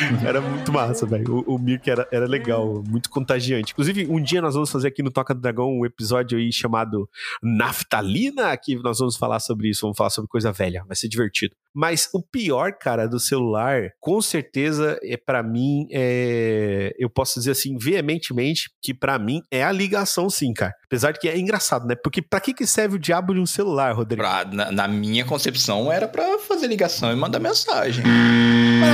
Era 0.24 0.40
muito 0.40 0.72
massa, 0.72 1.06
velho. 1.06 1.44
O, 1.46 1.54
o 1.54 1.58
Mirk 1.58 1.88
era, 1.88 2.06
era 2.12 2.26
legal, 2.26 2.82
muito 2.86 3.08
contagiante. 3.08 3.72
Inclusive, 3.72 4.06
um 4.08 4.20
dia 4.20 4.40
nós 4.40 4.54
vamos 4.54 4.70
fazer 4.70 4.88
aqui 4.88 5.02
no 5.02 5.10
Toca 5.10 5.34
do 5.34 5.40
Dragão 5.40 5.70
um 5.70 5.86
episódio 5.86 6.38
aí 6.38 6.52
chamado 6.52 7.08
Naftalina, 7.42 8.56
que 8.56 8.76
nós 8.76 8.98
vamos 8.98 9.16
falar 9.16 9.40
sobre 9.40 9.68
isso, 9.68 9.82
vamos 9.82 9.96
falar 9.96 10.10
sobre 10.10 10.28
coisa 10.28 10.52
velha, 10.52 10.84
vai 10.86 10.96
ser 10.96 11.08
divertido. 11.08 11.54
Mas 11.74 12.08
o 12.12 12.22
pior, 12.22 12.72
cara, 12.72 13.06
do 13.06 13.20
celular, 13.20 13.90
com 14.00 14.20
certeza, 14.20 14.98
é 15.02 15.16
para 15.16 15.42
mim, 15.42 15.86
é... 15.90 16.94
eu 16.98 17.10
posso 17.10 17.38
dizer 17.38 17.50
assim, 17.52 17.76
veementemente, 17.76 18.70
que 18.82 18.94
pra 18.94 19.18
mim 19.18 19.42
é 19.50 19.62
a 19.62 19.72
ligação 19.72 20.30
sim, 20.30 20.52
cara. 20.52 20.72
Apesar 20.84 21.12
de 21.12 21.18
que 21.18 21.28
é 21.28 21.38
engraçado, 21.38 21.86
né? 21.86 21.94
Porque 21.94 22.22
pra 22.22 22.40
que, 22.40 22.54
que 22.54 22.66
serve 22.66 22.96
o 22.96 22.98
diabo 22.98 23.34
de 23.34 23.40
um 23.40 23.46
celular, 23.46 23.94
Rodrigo? 23.94 24.22
Pra- 24.22 24.44
na, 24.44 24.72
na 24.72 24.88
minha 24.88 25.24
concepção, 25.24 25.92
era 25.92 26.08
pra 26.08 26.38
fazer 26.38 26.66
ligação 26.66 27.12
e 27.12 27.16
mandar 27.16 27.40
mensagem. 27.40 28.04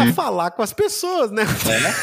Pra 0.05 0.13
falar 0.15 0.51
com 0.53 0.63
as 0.63 0.73
pessoas, 0.73 1.31
né? 1.31 1.43
É, 1.43 1.81
né? 1.81 1.95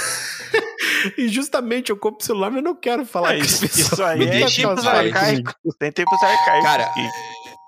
E 1.17 1.27
justamente 1.29 1.91
eu 1.91 1.97
compro 1.97 2.25
celular, 2.25 2.49
mas 2.49 2.57
eu 2.57 2.63
não 2.63 2.75
quero 2.75 3.05
falar 3.05 3.33
É, 3.35 3.37
com 3.37 3.43
as 3.43 3.51
isso, 3.51 3.61
pessoas. 3.61 3.87
isso 3.91 4.03
aí 4.03 4.23
é 4.23 4.45
tempos 4.47 4.85
arcaicos. 4.85 5.53
Tem 5.79 5.91
tempos 5.91 6.21
arcaicos. 6.21 6.63
Cara, 6.63 6.89
que- 6.89 7.09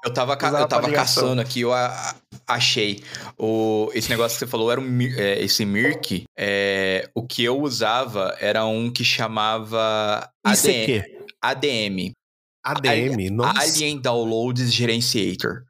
Eu 0.03 0.11
tava, 0.14 0.35
ca- 0.35 0.60
eu 0.60 0.68
tava 0.68 0.91
caçando 0.91 1.39
aqui, 1.39 1.61
eu 1.61 1.72
a- 1.72 2.15
achei. 2.48 3.03
O, 3.38 3.89
esse 3.93 4.10
negócio 4.10 4.35
que 4.35 4.39
você 4.39 4.48
falou 4.48 4.72
era 4.72 4.81
um, 4.81 5.02
é, 5.15 5.39
esse 5.43 5.64
Mirk. 5.64 6.23
é, 6.38 7.07
o 7.14 7.26
que 7.26 7.43
eu 7.43 7.61
usava 7.61 8.35
era 8.41 8.65
um 8.65 8.91
que 8.91 9.03
chamava 9.06 10.27
ADM. 10.43 11.03
ADM. 11.41 12.11
ADM, 12.65 13.30
nossa. 13.31 13.61
Alien 13.61 13.99
Downloads 13.99 14.73
Gerenciator. 14.73 15.64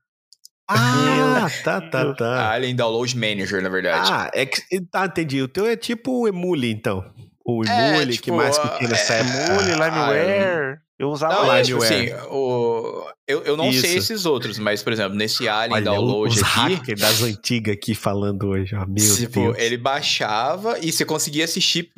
Ah, 0.74 1.50
tá, 1.64 1.82
tá, 1.82 2.14
tá. 2.14 2.52
Alien 2.52 2.76
Download 2.76 3.16
Manager, 3.18 3.62
na 3.62 3.70
verdade. 3.70 4.10
Ah, 4.12 4.32
é 4.34 4.46
que, 4.46 4.62
tá, 4.92 5.06
entendi. 5.06 5.42
O 5.42 5.48
teu 5.48 5.66
é 5.66 5.76
tipo 5.76 6.22
o 6.22 6.28
Emule, 6.28 6.72
então. 6.72 7.04
O 7.46 7.64
É, 7.66 7.90
Emule, 7.90 8.18
que 8.18 8.24
tipo, 8.24 8.38
mais 8.38 8.58
que 8.58 8.80
tem 8.80 8.88
nessa 8.88 9.14
é, 9.14 9.20
época. 9.20 9.54
Emule, 9.54 9.72
Limeware. 9.72 10.80
Eu 11.00 11.10
usava 11.10 11.34
Não, 11.34 11.52
é, 11.52 11.64
tipo 11.64 11.84
Anywhere. 11.84 12.12
assim, 12.14 12.28
o, 12.30 13.12
eu, 13.28 13.42
eu 13.44 13.58
não 13.58 13.72
sei 13.72 13.96
Isso. 13.96 14.14
esses 14.14 14.26
outros, 14.26 14.60
mas, 14.60 14.84
por 14.84 14.94
exemplo, 14.94 15.16
nesse 15.18 15.48
Alien 15.50 15.74
Olha, 15.74 15.86
Download 15.86 16.36
os 16.36 16.44
aqui, 16.44 16.76
hackers 16.76 17.02
das 17.02 17.24
antigas 17.24 17.74
aqui 17.74 17.96
falando 17.96 18.48
hoje, 18.48 18.76
ó. 18.76 18.86
Meu 18.86 19.16
tipo, 19.16 19.42
Deus. 19.42 19.58
ele 19.58 19.78
baixava 19.78 20.78
e 20.80 20.92
você 20.92 21.04
conseguia 21.04 21.46
assistir 21.46 21.92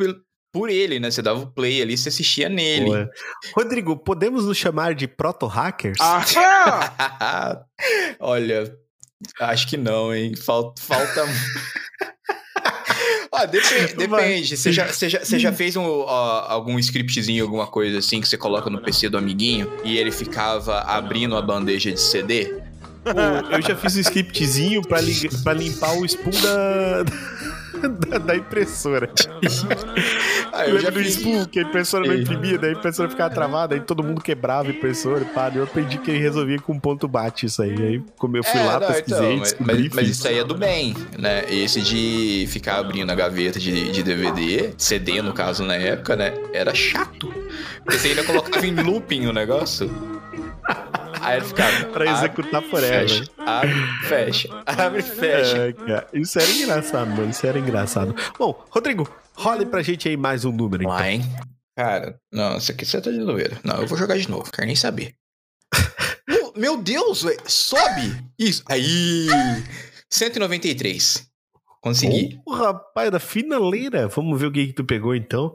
por, 0.53 0.69
ele, 0.69 0.99
né? 0.99 1.09
Você 1.09 1.21
dava 1.21 1.39
o 1.39 1.47
play 1.47 1.81
ali, 1.81 1.97
você 1.97 2.09
assistia 2.09 2.47
nele. 2.47 2.85
Boa. 2.85 3.09
Rodrigo, 3.55 3.97
podemos 3.97 4.45
nos 4.45 4.55
chamar 4.57 4.93
de 4.93 5.07
proto-hackers? 5.07 5.97
Ah, 5.99 7.63
Olha, 8.19 8.71
acho 9.41 9.67
que 9.67 9.75
não, 9.77 10.13
hein? 10.13 10.35
Falta. 10.35 10.81
falta... 10.81 11.25
Ah, 13.35 13.45
depende, 13.47 13.95
depende. 13.95 14.55
Você 14.55 14.71
já, 14.71 14.85
você 14.87 15.09
já, 15.09 15.19
você 15.19 15.39
já 15.39 15.51
fez 15.51 15.75
um, 15.75 15.83
ó, 15.83 16.45
algum 16.47 16.77
scriptzinho, 16.77 17.43
alguma 17.43 17.65
coisa 17.65 17.97
assim, 17.97 18.21
que 18.21 18.27
você 18.27 18.37
coloca 18.37 18.69
no 18.69 18.79
PC 18.79 19.09
do 19.09 19.17
amiguinho 19.17 19.67
e 19.83 19.97
ele 19.97 20.11
ficava 20.11 20.81
abrindo 20.81 21.35
a 21.35 21.41
bandeja 21.41 21.91
de 21.91 21.99
CD? 21.99 22.45
Pô, 23.03 23.55
eu 23.55 23.61
já 23.61 23.75
fiz 23.75 23.97
um 23.97 23.99
scriptzinho 24.01 24.83
pra, 24.83 25.01
li- 25.01 25.27
pra 25.43 25.51
limpar 25.53 25.97
o 25.97 26.05
spool 26.05 26.31
da, 26.41 27.03
da, 28.09 28.17
da 28.17 28.35
impressora. 28.35 29.09
Ah, 30.55 30.67
eu 30.67 30.75
Lembra 30.75 30.81
já 30.83 30.89
do 30.91 30.99
fiz. 30.99 31.15
spool 31.15 31.47
que 31.47 31.57
a 31.59 31.63
impressora 31.63 32.05
não 32.07 32.13
imprimia, 32.13 32.59
daí 32.59 32.69
a 32.69 32.73
impressora 32.73 33.09
ficava 33.09 33.33
travada, 33.33 33.73
aí 33.73 33.81
todo 33.81 34.03
mundo 34.03 34.21
quebrava 34.21 34.67
a 34.69 34.71
impressora, 34.71 35.25
pá. 35.25 35.51
Eu 35.53 35.63
aprendi 35.63 35.97
que 35.97 36.11
ele 36.11 36.19
resolvia 36.19 36.59
com 36.59 36.79
ponto 36.79 37.07
bate 37.07 37.47
isso 37.47 37.59
aí. 37.63 37.71
Aí 37.75 38.03
como 38.19 38.37
eu 38.37 38.43
fui 38.43 38.59
É, 38.59 38.63
lá, 38.63 38.79
não, 38.79 38.87
pesquisei, 38.87 39.17
então, 39.25 39.37
mas, 39.39 39.49
descobri, 39.53 39.89
mas- 39.91 40.09
isso 40.09 40.27
aí 40.27 40.37
é 40.37 40.43
do 40.43 40.53
bem, 40.53 40.95
né? 41.17 41.43
Esse 41.51 41.81
de 41.81 42.45
ficar 42.49 42.77
abrindo 42.77 43.09
a 43.11 43.15
gaveta 43.15 43.59
de, 43.59 43.91
de 43.91 44.03
DVD, 44.03 44.75
CD 44.77 45.23
no 45.23 45.33
caso 45.33 45.63
na 45.63 45.73
época, 45.75 46.15
né? 46.15 46.35
Era 46.53 46.71
chato. 46.75 47.33
Porque 47.83 47.97
você 47.97 48.09
ainda 48.09 48.23
colocava 48.23 48.63
em 48.63 48.75
looping 48.75 49.25
o 49.25 49.33
negócio. 49.33 49.89
Aí 51.23 51.37
ele 51.37 51.45
ficava. 51.45 51.85
Pra 51.93 52.09
abre, 52.09 52.25
executar 52.25 52.61
forever. 52.63 53.07
Fecha, 53.07 53.31
abre, 53.37 53.73
fecha, 54.07 54.63
abre, 54.65 55.01
fecha. 55.01 55.57
É, 55.87 56.19
isso 56.19 56.39
era 56.39 56.49
engraçado, 56.51 57.09
mano. 57.09 57.29
Isso 57.29 57.47
era 57.47 57.59
engraçado. 57.59 58.15
Bom, 58.37 58.65
Rodrigo, 58.69 59.07
role 59.35 59.65
pra 59.65 59.81
gente 59.81 60.09
aí 60.09 60.17
mais 60.17 60.43
um 60.45 60.51
número, 60.51 60.83
então. 60.83 61.05
Hein? 61.05 61.21
Cara, 61.75 62.19
não, 62.31 62.57
isso 62.57 62.71
aqui 62.71 62.85
você 62.85 63.01
tá 63.01 63.09
de 63.09 63.23
zoeira. 63.23 63.57
Não, 63.63 63.81
eu 63.81 63.87
vou 63.87 63.97
jogar 63.97 64.17
de 64.17 64.29
novo, 64.29 64.51
quero 64.51 64.67
nem 64.67 64.75
saber. 64.75 65.15
meu, 66.27 66.53
meu 66.55 66.77
Deus, 66.77 67.23
ué, 67.23 67.37
sobe! 67.45 68.15
Isso, 68.37 68.63
aí! 68.67 69.27
193. 70.09 71.27
Consegui. 71.81 72.39
Ô, 72.45 72.53
rapaz, 72.53 73.11
da 73.11 73.19
finaleira. 73.19 74.07
Vamos 74.07 74.39
ver 74.39 74.47
o 74.47 74.51
que, 74.51 74.67
que 74.67 74.73
tu 74.73 74.85
pegou, 74.85 75.15
então. 75.15 75.53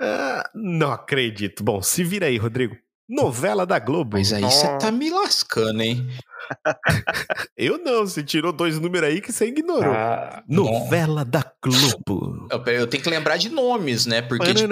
Ah, 0.00 0.48
não 0.54 0.92
acredito. 0.92 1.62
Bom, 1.62 1.82
se 1.82 2.04
vira 2.04 2.26
aí, 2.26 2.38
Rodrigo. 2.38 2.76
Novela 3.08 3.64
da 3.64 3.78
Globo. 3.78 4.16
Mas 4.16 4.32
aí 4.32 4.42
você 4.42 4.66
tá 4.78 4.92
me 4.92 5.10
lascando, 5.10 5.82
hein? 5.82 6.06
Eu 7.56 7.78
não, 7.78 8.06
você 8.06 8.22
tirou 8.22 8.52
dois 8.52 8.78
números 8.78 9.08
aí 9.08 9.20
que 9.20 9.32
você 9.32 9.46
ignorou. 9.46 9.92
Ah. 9.92 10.42
Novela 10.48 11.24
da 11.24 11.44
Globo. 11.62 12.48
Eu, 12.66 12.86
tenho 12.86 13.02
que 13.02 13.10
lembrar 13.10 13.36
de 13.36 13.48
nomes, 13.48 14.06
né? 14.06 14.22
Porque, 14.22 14.54
tipo... 14.54 14.68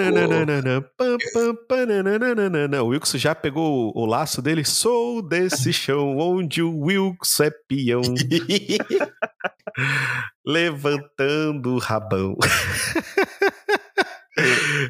O 2.82 2.88
Wilson 2.88 3.18
já 3.18 3.34
pegou 3.34 3.92
o 3.94 4.06
laço 4.06 4.40
dele. 4.40 4.64
Sou 4.64 5.22
desse 5.22 5.72
chão 5.72 6.16
onde 6.18 6.62
o 6.62 6.80
Wilson 6.80 7.44
é 7.44 7.50
peão, 7.50 8.02
levantando 10.46 11.74
o 11.74 11.78
rabão. 11.78 12.36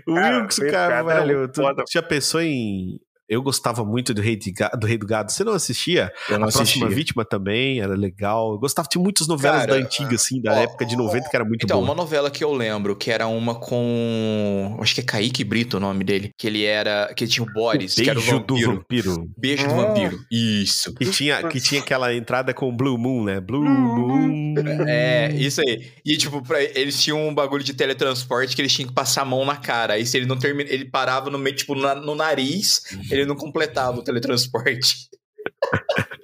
o 0.07 0.15
Cara, 0.15 0.71
Carvalho, 0.71 1.39
muito 1.39 1.53
tu 1.53 1.93
já 1.93 2.03
pensou 2.03 2.41
em. 2.41 3.01
Eu 3.29 3.43
gostava 3.43 3.85
muito 3.85 4.15
do 4.15 4.21
Rei, 4.23 4.37
de 4.37 4.53
Ga- 4.53 4.69
do 4.79 4.87
Rei 4.87 4.97
do 4.97 5.07
Gado. 5.07 5.33
Você 5.33 5.43
não 5.43 5.53
assistia? 5.53 6.13
eu 6.29 6.39
não 6.39 6.49
a 6.49 6.53
Próxima 6.53 6.63
assisti. 6.87 6.95
Vítima 6.95 7.25
também 7.25 7.81
era 7.81 7.95
legal. 7.95 8.53
Eu 8.53 8.59
gostava 8.59 8.89
de 8.91 8.99
muitas 8.99 9.27
novelas 9.27 9.63
Cara, 9.63 9.73
da 9.75 9.85
antiga, 9.85 10.15
assim, 10.15 10.41
da 10.41 10.53
ó, 10.53 10.57
época 10.59 10.87
de 10.87 10.97
90, 10.97 11.29
que 11.29 11.35
era 11.37 11.45
muito 11.45 11.65
Então, 11.65 11.79
boa. 11.79 11.89
uma 11.91 11.95
novela 11.95 12.31
que 12.31 12.45
eu 12.45 12.53
lembro, 12.53 12.95
que 12.95 13.11
era 13.11 13.27
uma 13.27 13.55
com. 13.57 14.77
Acho 14.81 14.95
que 14.95 15.01
é 15.01 15.05
Kaique 15.05 15.43
Brito 15.45 15.77
o 15.77 15.81
nome 15.81 16.05
dele. 16.05 16.31
Que 16.39 16.47
ele 16.47 16.65
era. 16.65 17.13
Que 17.17 17.27
tinha 17.27 17.45
o 17.45 17.53
Boris, 17.53 17.95
que 17.95 18.09
era 18.09 18.19
o 18.19 18.23
Beijo 18.23 18.39
do 18.41 18.57
vampiro. 18.61 19.31
Beijo 19.37 19.67
do 19.67 19.73
Ah. 19.75 19.77
vampiro. 19.87 20.19
Isso. 20.31 20.95
Que 20.95 21.07
tinha, 21.07 21.43
que 21.49 21.61
tinha 21.61 21.81
aquela 21.81 22.15
entrada 22.15 22.55
com 22.55 22.75
Blue 22.75 22.97
Moon, 22.97 23.25
né? 23.25 23.41
Blue 23.41 23.63
Moon. 23.65 24.55
É, 24.87 25.33
isso 25.35 25.61
aí. 25.61 25.89
E, 26.05 26.17
tipo, 26.17 26.43
pra- 26.43 26.63
eles 26.63 27.03
tinham 27.03 27.29
um 27.29 27.35
bagulho 27.35 27.63
de 27.65 27.75
teletransporte 27.75 28.55
que 28.55 28.63
eles 28.63 28.73
tinham 28.73 28.89
que 28.89 28.95
passar 28.95 29.23
a 29.23 29.25
mão 29.25 29.45
na 29.45 29.57
cara. 29.57 29.95
Aí, 29.95 30.07
se 30.07 30.17
ele 30.17 30.27
não 30.27 30.39
termina, 30.39 30.71
ele 30.71 30.85
parava 30.85 31.31
no 31.31 31.39
meio, 31.39 31.57
tipo, 31.57 31.75
na- 31.75 31.95
no 31.95 32.15
nariz, 32.15 32.83
ele 33.17 33.27
não 33.27 33.37
completava 33.37 33.99
o 33.99 34.05
teletransporte. 34.05 35.09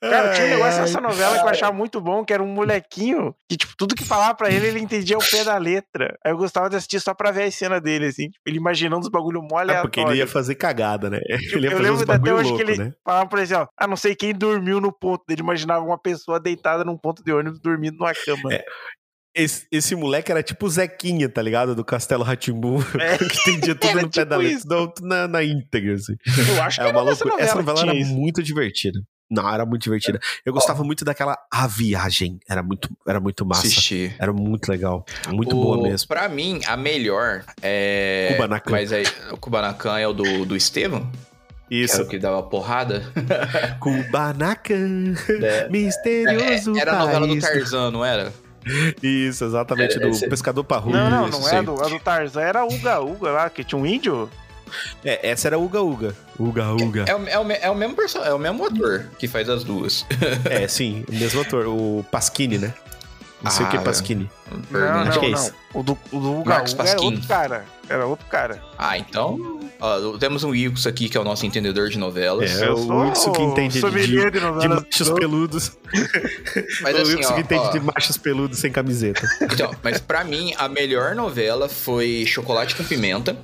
Cara, 0.00 0.32
tinha 0.32 0.46
um 0.46 0.50
negócio 0.50 0.80
nessa 0.80 1.00
novela 1.00 1.38
que 1.38 1.44
eu 1.44 1.48
achava 1.48 1.72
muito 1.76 2.00
bom, 2.00 2.24
que 2.24 2.32
era 2.32 2.42
um 2.42 2.46
molequinho 2.46 3.34
que, 3.48 3.56
tipo, 3.56 3.74
tudo 3.76 3.94
que 3.94 4.04
falava 4.04 4.34
pra 4.34 4.50
ele, 4.50 4.66
ele 4.66 4.80
entendia 4.80 5.16
o 5.18 5.30
pé 5.30 5.44
da 5.44 5.56
letra. 5.58 6.16
Aí 6.24 6.32
eu 6.32 6.36
gostava 6.36 6.70
de 6.70 6.76
assistir 6.76 7.00
só 7.00 7.14
pra 7.14 7.30
ver 7.30 7.44
a 7.44 7.50
cena 7.50 7.80
dele, 7.80 8.06
assim, 8.06 8.28
tipo, 8.28 8.42
ele 8.46 8.56
imaginando 8.56 9.02
os 9.02 9.10
bagulho 9.10 9.42
mole 9.42 9.72
Ah, 9.72 9.82
porque 9.82 10.00
ele 10.00 10.16
ia 10.16 10.26
fazer 10.26 10.54
cagada, 10.54 11.10
né? 11.10 11.20
Ele 11.28 11.66
ia 11.66 11.72
eu 11.72 11.76
fazer 11.78 11.90
lembro 11.90 12.12
até 12.12 12.34
hoje 12.34 12.50
louco, 12.50 12.64
que 12.64 12.70
ele 12.72 12.78
né? 12.78 12.92
falava 13.04 13.28
pra 13.28 13.42
ele 13.42 13.52
assim, 13.52 13.62
ó, 13.62 13.66
ah, 13.76 13.86
não 13.86 13.96
sei 13.96 14.14
quem 14.14 14.32
dormiu 14.32 14.80
no 14.80 14.92
ponto. 14.92 15.24
Ele 15.28 15.42
imaginava 15.42 15.84
uma 15.84 15.98
pessoa 15.98 16.40
deitada 16.40 16.84
num 16.84 16.96
ponto 16.96 17.22
de 17.22 17.32
ônibus 17.32 17.60
dormindo 17.60 17.96
numa 17.98 18.12
cama. 18.14 18.54
É. 18.54 18.64
esse, 19.36 19.66
esse 19.70 19.94
moleque 19.94 20.32
era 20.32 20.42
tipo 20.42 20.66
o 20.66 20.70
Zequinha, 20.70 21.28
tá 21.28 21.40
ligado? 21.42 21.74
Do 21.74 21.84
Castelo 21.84 22.24
Ratimbu, 22.24 22.78
É. 22.98 23.18
que 23.18 23.50
entendia 23.50 23.74
tudo 23.74 23.90
Era 23.90 24.02
no 24.02 24.08
pé 24.10 24.20
tipo 24.20 24.26
da 24.30 24.36
letra, 24.36 24.64
não, 24.66 24.92
na, 25.02 25.28
na 25.28 25.44
íntegra, 25.44 25.94
assim. 25.94 26.14
Eu 26.56 26.62
acho 26.62 26.80
que 26.80 26.86
É 26.86 26.90
uma 26.90 27.02
loucura. 27.02 27.34
Essa 27.38 27.54
novela 27.56 27.78
que 27.82 27.88
era 27.90 27.94
isso. 27.98 28.12
muito 28.14 28.42
divertida. 28.42 28.98
Não, 29.28 29.52
era 29.52 29.66
muito 29.66 29.82
divertida. 29.82 30.20
Eu 30.44 30.52
gostava 30.52 30.84
muito 30.84 31.04
daquela 31.04 31.36
A 31.52 31.66
Viagem. 31.66 32.38
Era 32.48 32.62
muito, 32.62 32.88
era 33.08 33.18
muito 33.18 33.44
massa. 33.44 33.66
Assisti. 33.66 34.14
Era 34.20 34.32
muito 34.32 34.68
legal. 34.68 35.04
Muito 35.32 35.56
O- 35.58 35.62
boa 35.62 35.82
mesmo. 35.82 36.06
Pra 36.06 36.28
mim, 36.28 36.60
a 36.64 36.76
melhor 36.76 37.44
é. 37.60 38.28
Kubanacan. 38.36 38.70
Mas 38.70 38.92
aí, 38.92 39.04
o 39.32 39.36
Kubanacan 39.36 39.98
é 39.98 40.06
o 40.06 40.12
do, 40.12 40.46
do 40.46 40.56
Estevam? 40.56 41.10
Que 41.68 41.74
era 41.74 41.84
Isso. 41.84 42.02
o 42.02 42.06
que 42.06 42.20
dava 42.20 42.40
porrada? 42.44 43.02
Kubanacan, 43.80 45.14
É. 45.42 45.68
misterioso 45.68 46.78
Era 46.78 46.92
a 46.92 46.98
novela 47.00 47.26
do. 47.26 47.38
Tarzan, 47.40 47.90
não 47.90 48.04
era? 48.04 48.32
Isso, 49.02 49.44
exatamente, 49.44 49.96
É, 49.96 50.00
do 50.00 50.08
esse- 50.08 50.28
Pescador 50.28 50.64
Parrudo. 50.64 50.96
Não, 50.96 51.08
não, 51.10 51.28
Isso, 51.28 51.40
não 51.40 51.48
é 51.48 51.62
do, 51.62 51.82
a 51.84 51.88
do 51.88 52.00
Tarzan, 52.00 52.40
era 52.42 52.64
Uga 52.64 53.00
Uga 53.00 53.30
lá, 53.30 53.50
que 53.50 53.62
tinha 53.62 53.78
um 53.80 53.86
índio. 53.86 54.28
É, 55.04 55.30
essa 55.30 55.46
era 55.48 55.58
Uga 55.58 55.80
Uga. 55.80 56.14
Uga 56.38 56.72
Uga. 56.72 57.04
É, 57.06 57.14
o- 57.14 57.28
é, 57.28 57.38
o, 57.38 57.52
é 57.52 57.70
o 57.70 57.74
mesmo 57.76 57.94
perso- 57.94 58.18
é 58.18 58.34
o 58.34 58.38
mesmo 58.38 58.64
ator 58.66 59.06
que 59.18 59.28
faz 59.28 59.48
as 59.48 59.62
duas. 59.62 60.04
É, 60.50 60.66
sim, 60.66 61.04
o 61.08 61.14
mesmo 61.14 61.40
ator, 61.42 61.66
o 61.68 62.04
Pasquini, 62.10 62.58
né? 62.58 62.74
Não 63.42 63.50
sei 63.50 63.64
o 63.66 63.68
que 63.68 63.76
é 63.76 63.78
Ah, 63.78 63.82
Pasquini. 63.82 64.28
Não, 64.70 64.80
Acho 64.80 65.10
não, 65.12 65.20
que 65.20 65.26
é 65.26 65.30
não. 65.30 65.38
isso. 65.38 65.54
O 65.72 65.82
do, 65.82 65.98
o 66.10 66.18
do 66.18 66.40
Uga 66.40 66.50
Marcos 66.50 66.72
Uga 66.72 66.82
era 66.82 66.92
Pasquim. 66.92 67.06
outro 67.14 67.28
cara. 67.28 67.64
Era 67.88 68.06
outro 68.06 68.26
cara. 68.26 68.62
Ah, 68.76 68.98
então. 68.98 69.55
Ó, 69.80 70.16
temos 70.18 70.42
um 70.44 70.50
Wilkes 70.50 70.86
aqui 70.86 71.08
que 71.08 71.16
é 71.16 71.20
o 71.20 71.24
nosso 71.24 71.44
entendedor 71.46 71.88
de 71.88 71.98
novelas. 71.98 72.60
É, 72.60 72.70
o 72.70 72.86
Wilson 73.02 73.32
que 73.32 73.42
entende 73.42 73.80
de, 73.80 74.06
de 74.06 74.30
de 74.30 74.68
machos 74.68 75.10
peludos. 75.10 75.72
Mas 76.82 76.94
o 76.96 77.02
assim, 77.02 77.14
Wilson 77.16 77.34
que 77.34 77.40
entende 77.40 77.64
ó, 77.66 77.70
de 77.70 77.80
machos 77.80 78.16
peludos 78.16 78.58
sem 78.58 78.70
camiseta. 78.72 79.26
Então, 79.42 79.70
mas 79.82 80.00
pra 80.00 80.24
mim, 80.24 80.52
a 80.58 80.68
melhor 80.68 81.14
novela 81.14 81.68
foi 81.68 82.24
Chocolate 82.26 82.74
com 82.76 82.84
Pimenta. 82.84 83.36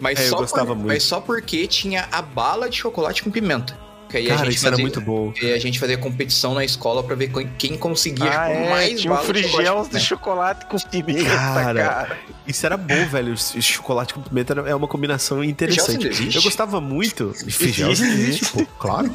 Mas, 0.00 0.18
É, 0.18 0.24
eu 0.24 0.30
só 0.30 0.36
gostava 0.38 0.66
por- 0.68 0.76
muito. 0.76 0.88
mas 0.88 1.02
só 1.02 1.20
porque 1.20 1.66
tinha 1.66 2.08
a 2.10 2.20
bala 2.20 2.68
de 2.68 2.76
chocolate 2.76 3.22
com 3.22 3.30
pimenta. 3.30 3.78
Que 4.08 4.18
aí 4.18 4.26
a 4.30 4.34
Cara, 4.36 4.44
gente 4.46 4.56
isso 4.56 4.66
era 4.66 4.72
fazia- 4.76 4.84
muito 4.84 5.00
bom. 5.00 5.32
E 5.42 5.52
a 5.52 5.58
gente 5.58 5.78
fazia 5.80 5.98
competição 5.98 6.54
na 6.54 6.64
escola 6.64 7.02
pra 7.02 7.14
ver 7.16 7.30
quem- 7.58 7.76
conseguia 7.76 8.26
Ah, 8.26 8.48
tipo, 8.48 8.60
é, 8.64 8.70
mais 8.70 9.00
tinha 9.00 9.12
um 9.12 9.16
bala 9.16 9.32
de 9.32 9.90
de 9.90 10.00
chocolate 10.00 10.66
com 10.66 10.76
pimenta, 10.78 11.24
Cara, 11.30 11.74
cara. 11.84 12.18
Isso 12.46 12.64
era 12.66 12.76
bom, 12.76 13.06
velho. 13.08 13.34
Chocolate 13.36 14.14
com 14.14 14.20
pimenta 14.20 14.52
era- 14.52 14.68
é 14.70 14.74
uma 14.74 14.86
combinação 14.86 15.42
interessante. 15.42 16.06
Eu 16.36 16.42
gostava 16.42 16.80
muito. 16.80 17.32
Feijão 17.50 17.90
Existe. 17.90 18.12
existe, 18.14 18.46
pô. 18.52 18.66
Claro. 18.78 19.10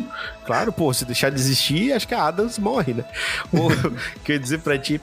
Claro, 0.46 0.72
pô. 0.74 0.92
Se 0.94 1.06
deixar 1.06 1.30
de 1.30 1.40
existir, 1.40 1.94
acho 1.94 2.08
que 2.08 2.16
a 2.16 2.24
Adams 2.28 2.58
morre, 2.58 2.96
né? 2.96 3.06
O, 3.54 3.68
quer 4.26 4.40
dizer 4.40 4.60
pra 4.60 4.78
ti, 4.80 5.00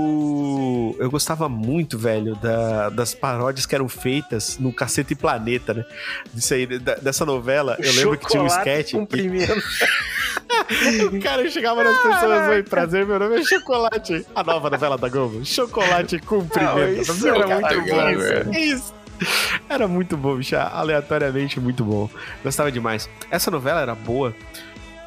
o. 0.00 0.94
Eu 0.98 1.10
gostava 1.10 1.48
muito, 1.48 1.98
velho, 1.98 2.34
da- 2.36 2.90
das 2.90 3.14
paródias 3.14 3.66
que 3.66 3.74
eram 3.74 3.88
feitas 3.88 4.58
no 4.58 4.72
Cacete 4.72 5.12
e 5.12 5.16
Planeta, 5.16 5.72
né? 5.74 5.84
Disso 6.32 6.54
aí, 6.54 6.66
da- 6.78 6.96
dessa 6.96 7.24
novela, 7.24 7.76
eu 7.78 7.92
lembro 7.92 8.18
que 8.18 8.26
tinha 8.28 8.42
um 8.42 8.46
sketch. 8.46 8.92
Pimenta. 9.06 9.54
o 11.12 11.20
cara 11.22 11.48
chegava 11.50 11.84
nas 11.84 11.96
pessoas, 11.98 12.48
oi, 12.48 12.62
prazer, 12.62 13.06
meu 13.06 13.18
nome 13.18 13.40
é 13.40 13.44
Chocolate. 13.44 14.26
A 14.34 14.42
nova 14.42 14.70
novela 14.70 14.98
da 14.98 15.08
Globo. 15.08 15.44
Chocolate 15.44 16.18
com 16.20 16.46
pimenta. 16.46 16.90
isso 16.90 17.28
era 17.28 17.46
muito 17.46 17.68
Cara, 17.68 17.80
bom, 17.80 18.10
isso, 18.10 18.20
velho. 18.20 18.54
Isso. 18.54 18.94
Era 19.68 19.88
muito 19.88 20.16
bom, 20.16 20.36
bicho. 20.36 20.56
Aleatoriamente 20.56 21.58
muito 21.58 21.84
bom. 21.84 22.08
Gostava 22.44 22.70
demais. 22.70 23.08
Essa 23.30 23.50
novela 23.50 23.80
era 23.80 23.94
boa. 23.94 24.34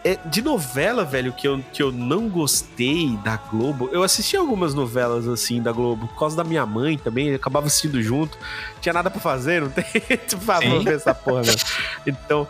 É, 0.04 0.18
de 0.26 0.42
novela, 0.42 1.04
velho, 1.04 1.34
que 1.34 1.46
eu, 1.46 1.62
que 1.74 1.84
eu 1.84 1.92
não 1.92 2.30
gostei 2.30 3.18
da 3.24 3.36
Globo. 3.36 3.90
Eu 3.92 4.02
assisti 4.02 4.38
algumas 4.38 4.74
novelas 4.74 5.28
assim 5.28 5.62
da 5.62 5.74
Globo, 5.74 6.08
por 6.08 6.18
causa 6.18 6.38
da 6.38 6.44
minha 6.44 6.66
mãe 6.66 6.98
também, 6.98 7.34
acabava 7.34 7.68
assistindo 7.68 8.02
junto. 8.02 8.38
Tinha 8.80 8.94
nada 8.94 9.10
pra 9.10 9.20
fazer, 9.20 9.62
não 9.62 9.70
tem? 9.70 9.84
tipo, 10.26 10.52
ah, 10.52 10.60
vamos 10.62 10.86
ver 10.86 10.96
essa 10.96 11.14
porra, 11.14 11.42
né? 11.42 11.54
Então, 12.08 12.48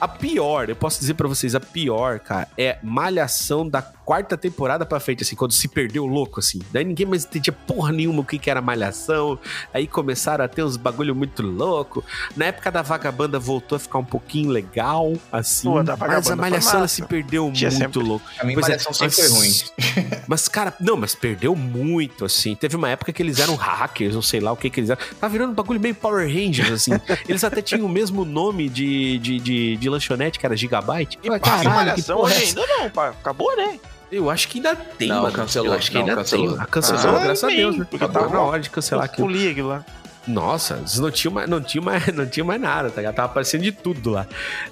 a 0.00 0.06
pior, 0.06 0.68
eu 0.68 0.76
posso 0.76 1.00
dizer 1.00 1.14
pra 1.14 1.26
vocês, 1.28 1.54
a 1.54 1.60
pior, 1.60 2.20
cara, 2.20 2.48
é 2.56 2.78
Malhação 2.82 3.68
da 3.68 3.82
quarta 4.08 4.38
temporada 4.38 4.86
pra 4.86 4.98
frente, 4.98 5.22
assim, 5.22 5.36
quando 5.36 5.52
se 5.52 5.68
perdeu 5.68 6.06
louco, 6.06 6.40
assim. 6.40 6.60
Daí 6.72 6.82
ninguém 6.82 7.04
mais 7.04 7.26
entendia 7.26 7.52
porra 7.52 7.92
nenhuma 7.92 8.22
o 8.22 8.24
que, 8.24 8.38
que 8.38 8.48
era 8.48 8.62
Malhação. 8.62 9.38
Aí 9.72 9.86
começaram 9.86 10.42
a 10.42 10.48
ter 10.48 10.64
uns 10.64 10.78
bagulho 10.78 11.14
muito 11.14 11.42
louco. 11.42 12.02
Na 12.34 12.46
época 12.46 12.70
da 12.70 12.80
Vagabanda 12.80 13.38
voltou 13.38 13.76
a 13.76 13.78
ficar 13.78 13.98
um 13.98 14.04
pouquinho 14.06 14.50
legal, 14.50 15.12
assim. 15.30 15.68
Pô, 15.68 15.74
mas 15.98 16.30
a 16.30 16.36
Malhação 16.36 16.88
se 16.88 17.02
perdeu 17.02 17.52
Tinha 17.52 17.68
muito 17.68 17.82
sempre- 17.82 18.02
louco. 18.02 18.24
A 18.38 18.44
minha 18.44 18.54
Pois 18.54 18.64
é, 18.66 18.70
malhação 18.70 18.94
sempre 18.94 19.16
mas- 19.20 19.28
foi 19.28 19.38
ruim. 19.38 20.18
Mas, 20.26 20.46
cara, 20.48 20.74
não, 20.78 20.94
mas 20.96 21.14
perdeu 21.14 21.56
muito, 21.56 22.24
assim. 22.24 22.54
Teve 22.54 22.76
uma 22.76 22.88
época 22.90 23.12
que 23.12 23.22
eles 23.22 23.38
eram 23.38 23.54
hackers, 23.56 24.14
ou 24.14 24.20
sei 24.22 24.40
lá 24.40 24.52
o 24.52 24.56
que 24.56 24.68
que 24.68 24.80
eles 24.80 24.90
eram. 24.90 25.00
Tá 25.18 25.26
virando 25.26 25.52
um 25.52 25.54
bagulho 25.54 25.80
meio 25.80 25.94
Power 25.94 26.26
Rangers, 26.26 26.70
assim. 26.70 26.92
Eles 27.28 27.42
até 27.44 27.62
tinham 27.62 27.86
o 27.86 27.88
mesmo 27.88 28.24
nome 28.26 28.68
de, 28.68 29.18
de, 29.18 29.38
de, 29.40 29.76
de 29.76 29.88
lanchonete, 29.88 30.38
que 30.38 30.44
era 30.44 30.54
Gigabyte. 30.54 31.18
E 31.22 31.28
caralho, 31.40 31.62
que 31.62 31.68
malhação 31.68 32.16
porra 32.18 32.34
é 32.34 32.38
ainda 32.38 32.66
não, 32.66 32.90
pá. 32.90 33.08
Acabou, 33.08 33.56
né? 33.56 33.80
Eu 34.10 34.30
acho 34.30 34.48
que 34.48 34.58
ainda 34.58 34.74
tem, 34.74 35.08
Não, 35.08 35.22
mano. 35.22 35.34
cancelou. 35.34 35.72
Eu 35.72 35.78
acho 35.78 35.90
que 35.90 35.94
Não, 35.98 36.02
ainda 36.02 36.16
cancelou. 36.16 36.48
tem. 36.54 36.58
Ah, 36.60 36.66
cancelou, 36.66 37.16
Ah, 37.16 37.18
graças 37.24 37.44
a 37.44 37.48
Deus, 37.48 37.76
né? 37.76 37.86
porque 37.90 37.98
Tava 38.06 38.12
tava 38.20 38.34
na 38.34 38.40
hora 38.40 38.60
de 38.60 38.70
cancelar 38.70 39.04
aquilo. 39.04 39.28
Folia 39.28 39.50
aquilo 39.50 39.68
lá. 39.68 39.84
Nossa, 40.28 40.84
não 40.98 41.10
tinham 41.10 41.32
mais, 41.32 41.48
não 41.48 41.60
tinha 41.60 41.82
mais, 41.82 42.06
não 42.14 42.26
tinha 42.26 42.44
mais 42.44 42.60
nada, 42.60 42.90
tá 42.90 43.00
ligado? 43.00 43.14
Tava 43.14 43.30
aparecendo 43.30 43.62
de 43.62 43.72
tudo 43.72 44.10
lá. 44.10 44.26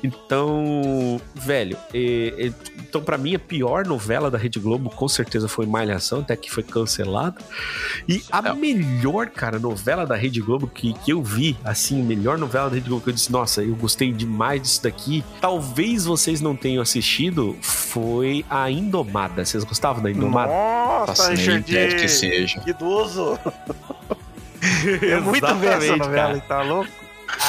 Então, 0.04 1.20
velho, 1.34 1.76
é, 1.92 2.34
é, 2.38 2.52
então 2.78 3.02
pra 3.02 3.16
mim 3.16 3.34
a 3.34 3.38
pior 3.38 3.86
novela 3.86 4.30
da 4.30 4.38
Rede 4.38 4.60
Globo 4.60 4.90
com 4.90 5.08
certeza 5.08 5.48
foi 5.48 5.66
Malhação, 5.66 6.20
até 6.20 6.36
que 6.36 6.50
foi 6.50 6.62
cancelada. 6.62 7.40
E 8.08 8.22
a 8.30 8.54
melhor, 8.54 9.28
cara, 9.28 9.58
novela 9.58 10.06
da 10.06 10.14
Rede 10.14 10.40
Globo 10.40 10.66
que, 10.66 10.92
que 10.92 11.12
eu 11.12 11.22
vi, 11.22 11.56
assim, 11.64 12.02
melhor 12.02 12.38
novela 12.38 12.68
da 12.68 12.74
Rede 12.74 12.88
Globo 12.88 13.02
que 13.02 13.10
eu 13.10 13.14
disse, 13.14 13.32
nossa, 13.32 13.62
eu 13.62 13.74
gostei 13.74 14.12
demais 14.12 14.62
disso 14.62 14.82
daqui. 14.82 15.24
Talvez 15.40 16.04
vocês 16.04 16.40
não 16.40 16.54
tenham 16.54 16.82
assistido, 16.82 17.56
foi 17.60 18.44
a 18.50 18.70
Indomada. 18.70 19.44
Vocês 19.44 19.64
gostavam 19.64 20.02
da 20.02 20.10
Indomada? 20.10 20.52
Nossa, 20.52 21.06
Faço 21.06 21.32
nem 21.32 21.56
ideia 21.58 21.94
que 21.96 22.08
seja. 22.08 22.62
Idoso. 22.66 23.38
É 25.02 25.20
muito 25.20 25.54
bem 25.56 25.68
essa 25.70 25.96
novela, 25.96 26.40
cara. 26.40 26.40
tá 26.40 26.62
louco? 26.62 26.90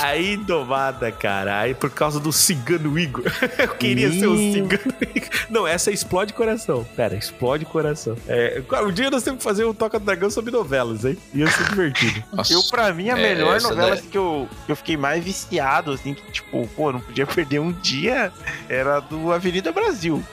A 0.01 0.17
Indomada, 0.17 1.11
cara. 1.11 1.59
Aí 1.59 1.73
por 1.75 1.89
causa 1.91 2.19
do 2.19 2.33
cigano 2.33 2.97
Igor. 2.97 3.23
Eu 3.59 3.67
queria 3.69 4.11
ser 4.11 4.25
o 4.27 4.35
Ih. 4.35 4.53
cigano 4.53 4.93
Igor. 5.15 5.29
Não, 5.51 5.67
essa 5.67 5.91
explode 5.91 6.33
coração. 6.33 6.83
Pera, 6.95 7.15
explode 7.15 7.63
coração. 7.63 8.15
É, 8.27 8.61
um 8.83 8.91
dia 8.91 9.09
nós 9.11 9.21
temos 9.23 9.37
que 9.37 9.43
fazer 9.43 9.65
um 9.65 9.73
Toca 9.75 9.99
do 9.99 10.05
Dragão 10.05 10.29
sobre 10.31 10.51
novelas, 10.51 11.05
hein? 11.05 11.15
Ia 11.33 11.47
ser 11.49 11.63
divertido. 11.69 12.23
Nossa. 12.33 12.51
Eu, 12.57 12.61
pra 12.71 12.91
mim, 12.91 13.09
a 13.11 13.17
É, 13.17 13.21
melhor 13.21 13.61
novela 13.61 13.81
daí- 13.91 13.99
assim, 13.99 14.09
que, 14.09 14.17
eu, 14.17 14.49
que 14.65 14.71
eu 14.71 14.75
fiquei 14.75 14.97
mais 14.97 15.23
viciado, 15.23 15.91
assim, 15.91 16.15
que, 16.15 16.31
tipo, 16.31 16.67
pô, 16.75 16.91
não 16.91 16.99
podia 16.99 17.27
perder 17.27 17.59
um 17.59 17.71
dia, 17.71 18.31
era 18.67 18.99
do 18.99 19.31
Avenida 19.31 19.71
Brasil. 19.71 20.23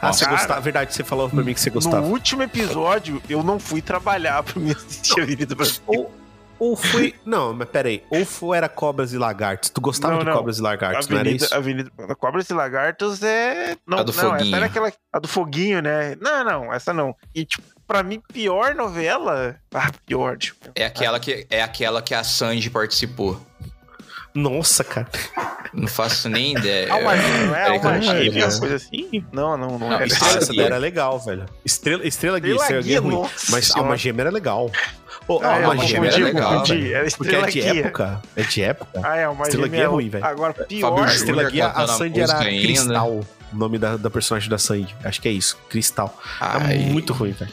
Ah, 0.00 0.12
você 0.12 0.24
Cara, 0.24 0.36
gostava? 0.36 0.60
Verdade, 0.60 0.94
você 0.94 1.04
falou 1.04 1.28
pra 1.28 1.42
mim 1.42 1.54
que 1.54 1.60
você 1.60 1.70
gostava. 1.70 2.00
No 2.00 2.08
último 2.08 2.42
episódio, 2.42 3.22
eu 3.28 3.42
não 3.42 3.58
fui 3.58 3.80
trabalhar 3.82 4.42
pra 4.42 4.60
me 4.60 4.72
assistir 4.72 5.20
Avenida 5.20 5.54
Brasil. 5.54 5.82
Ou, 5.86 6.14
ou 6.58 6.76
foi. 6.76 7.14
Não, 7.24 7.52
mas 7.52 7.68
peraí. 7.68 8.02
Ou 8.10 8.24
foi 8.24 8.56
era 8.56 8.68
Cobras 8.68 9.12
e 9.12 9.18
Lagartos. 9.18 9.70
Tu 9.70 9.80
gostava 9.80 10.14
Não, 10.14 10.20
de 10.20 10.26
não. 10.26 10.32
Cobras 10.36 10.58
e 10.58 10.62
Lagartos, 10.62 11.08
não 11.08 11.16
era 11.18 11.28
Avenida, 11.28 11.44
isso? 11.44 11.54
Avenida 11.54 11.90
Cobras 12.18 12.48
e 12.50 12.54
Lagartos 12.54 13.22
é. 13.22 13.76
Não, 13.86 13.98
A 13.98 14.02
do 14.02 14.12
não, 14.12 14.20
foguinho. 14.30 14.46
essa 14.48 14.56
era 14.56 14.66
aquela. 14.66 14.92
A 15.12 15.18
do 15.18 15.28
foguinho, 15.28 15.82
né? 15.82 16.16
Não, 16.20 16.44
não, 16.44 16.72
essa 16.72 16.92
não. 16.92 17.16
E, 17.34 17.44
tipo, 17.44 17.66
pra 17.86 18.02
mim, 18.02 18.22
pior 18.32 18.74
novela. 18.74 19.56
Ah, 19.74 19.90
pior, 20.06 20.36
tipo. 20.38 20.70
É 20.74 20.84
aquela 20.86 21.18
que, 21.18 21.46
é 21.50 21.62
aquela 21.62 22.00
que 22.00 22.14
a 22.14 22.22
Sanji 22.22 22.70
participou. 22.70 23.40
Nossa, 24.34 24.82
cara. 24.84 25.08
Não 25.74 25.86
faço 25.88 26.28
nem 26.28 26.52
ideia. 26.56 26.90
Alma 26.92 27.16
Gêmea, 27.16 27.46
não 27.46 27.54
é 27.56 27.68
Alma 27.68 28.00
Gêmea, 28.00 28.30
ver. 28.30 28.44
uma 28.44 28.58
coisa 28.60 28.76
assim? 28.76 29.24
Não, 29.32 29.56
não, 29.56 29.78
não, 29.78 29.78
Não, 29.78 29.92
era. 29.92 30.06
Estrela 30.06 30.38
Essa 30.38 30.52
Guia. 30.52 30.62
era 30.64 30.76
legal, 30.78 31.18
velho. 31.18 31.46
Estrela, 31.64 32.06
estrela 32.06 32.38
Guia, 32.38 32.54
Estrela 32.54 32.80
Estrela 32.80 32.82
Guia 32.82 32.98
é 32.98 33.00
Guia, 33.00 33.18
ruim. 33.18 33.28
Mas. 33.50 33.76
Alma 33.76 33.96
Gêmea 33.96 34.22
era 34.22 34.30
legal. 34.30 34.70
Ô, 35.28 35.38
Ah, 35.42 35.44
é, 35.44 35.54
Alma 35.54 35.66
Alma 35.68 35.86
Gêmea 35.86 36.08
era 36.10 36.20
é 36.20 36.24
legal, 36.24 36.52
era 36.52 36.60
Porque 36.62 36.72
é 36.94 37.06
Estrela 37.06 37.46
de 37.46 37.60
Guia. 37.60 37.80
época. 37.80 38.22
É 38.36 38.42
de 38.42 38.62
época. 38.62 39.00
Ah, 39.04 39.16
é, 39.16 39.28
uma 39.28 39.42
Estrela 39.44 39.66
Gêmea 39.66 39.78
Guia 39.80 39.84
é 39.84 39.88
ruim, 39.88 40.08
velho. 40.08 40.24
Agora, 40.24 40.52
pior. 40.54 40.88
Fábio 40.96 41.04
Estrela 41.14 41.42
Júnior 41.44 41.50
Guia, 41.52 41.66
a 41.68 41.86
Sandy 41.86 42.20
era. 42.20 42.38
Cristal. 42.38 43.10
O 43.52 43.56
nome 43.56 43.78
da, 43.78 43.96
da 43.98 44.08
personagem 44.08 44.48
da 44.48 44.56
Sandy. 44.56 44.96
Acho 45.04 45.20
que 45.20 45.28
é 45.28 45.30
isso. 45.32 45.58
Cristal. 45.68 46.18
Ai. 46.40 46.74
É 46.74 46.78
muito 46.78 47.12
ruim, 47.12 47.32
velho. 47.32 47.52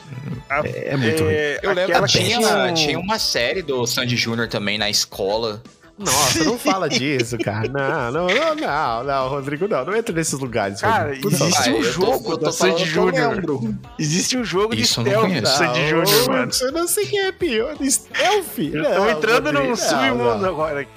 É, 0.63 0.93
é 0.93 0.97
muito 0.97 1.23
ruim. 1.23 1.33
é, 1.33 1.59
Eu 1.61 1.73
lembro 1.73 2.03
que 2.03 2.07
tinha, 2.07 2.37
tinha 2.39 2.39
um- 2.57 2.73
tinha 2.73 2.99
uma 2.99 3.19
série 3.19 3.61
do 3.61 3.85
Sandy 3.85 4.15
Júnior 4.15 4.47
também 4.47 4.77
na 4.77 4.89
escola. 4.89 5.61
Nossa, 5.99 6.43
não 6.45 6.57
fala 6.57 6.87
disso, 6.89 7.37
cara. 7.37 7.67
Não, 7.67 8.11
não, 8.11 8.27
não, 8.27 8.55
não, 8.55 9.03
não, 9.03 9.27
Rodrigo, 9.29 9.67
não. 9.67 9.83
Não 9.85 9.95
entra 9.95 10.15
nesses 10.15 10.39
lugares. 10.39 10.79
Cara, 10.81 11.07
Rodrigo, 11.07 11.27
existe 11.29 11.69
Ah, 11.69 11.73
um 11.73 11.75
tô- 11.75 11.83
jogo 11.83 12.31
eu 12.33 12.37
tô 12.37 12.45
da 12.45 12.53
falando 12.53 12.77
Sandy 12.79 12.89
Júnior. 12.89 13.35
lembro. 13.35 13.77
Existe 13.99 14.37
um 14.37 14.43
jogo 14.45 14.75
de 14.75 14.81
Isso 14.83 15.01
eu 15.01 15.03
não 15.03 15.11
stealth 15.11 15.41
do. 15.41 15.47
Sandy 15.49 15.87
Júnior, 15.89 16.29
mano. 16.29 16.51
Eu 16.61 16.71
não 16.71 16.87
sei 16.87 17.05
quem 17.05 17.19
é 17.19 17.31
pior. 17.31 17.75
Stealth? 17.83 18.57
Eu 18.59 18.83
tô 18.95 19.09
entrando 19.09 19.51
num 19.53 19.75
submundo 19.75 20.45
agora. 20.47 20.87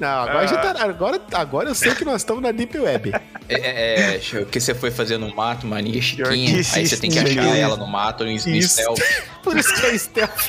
Não, 0.00 0.08
agora, 0.08 0.46
já 0.48 0.56
tá, 0.58 0.82
agora, 0.84 1.20
agora 1.34 1.68
eu 1.70 1.74
sei 1.74 1.94
que 1.94 2.04
nós 2.04 2.16
estamos 2.22 2.42
na 2.42 2.50
Deep 2.50 2.76
Web. 2.76 3.12
É, 3.48 3.54
é, 3.54 4.14
é, 4.16 4.40
o 4.40 4.46
que 4.46 4.58
você 4.58 4.74
foi 4.74 4.90
fazer 4.90 5.18
no 5.18 5.32
mato, 5.34 5.68
mania 5.68 6.02
chiquinha. 6.02 6.56
Aí 6.74 6.86
você 6.86 6.96
tem 6.96 7.08
que 7.10 7.18
achar 7.18 7.42
né? 7.44 7.60
ela 7.60 7.76
no 7.76 7.86
mato, 7.86 8.26
Isso. 8.26 8.68
stealth. 8.70 8.98
Por 9.44 9.56
isso 9.56 9.72
que 9.72 9.86
é 9.86 9.96
stealth. 9.96 10.48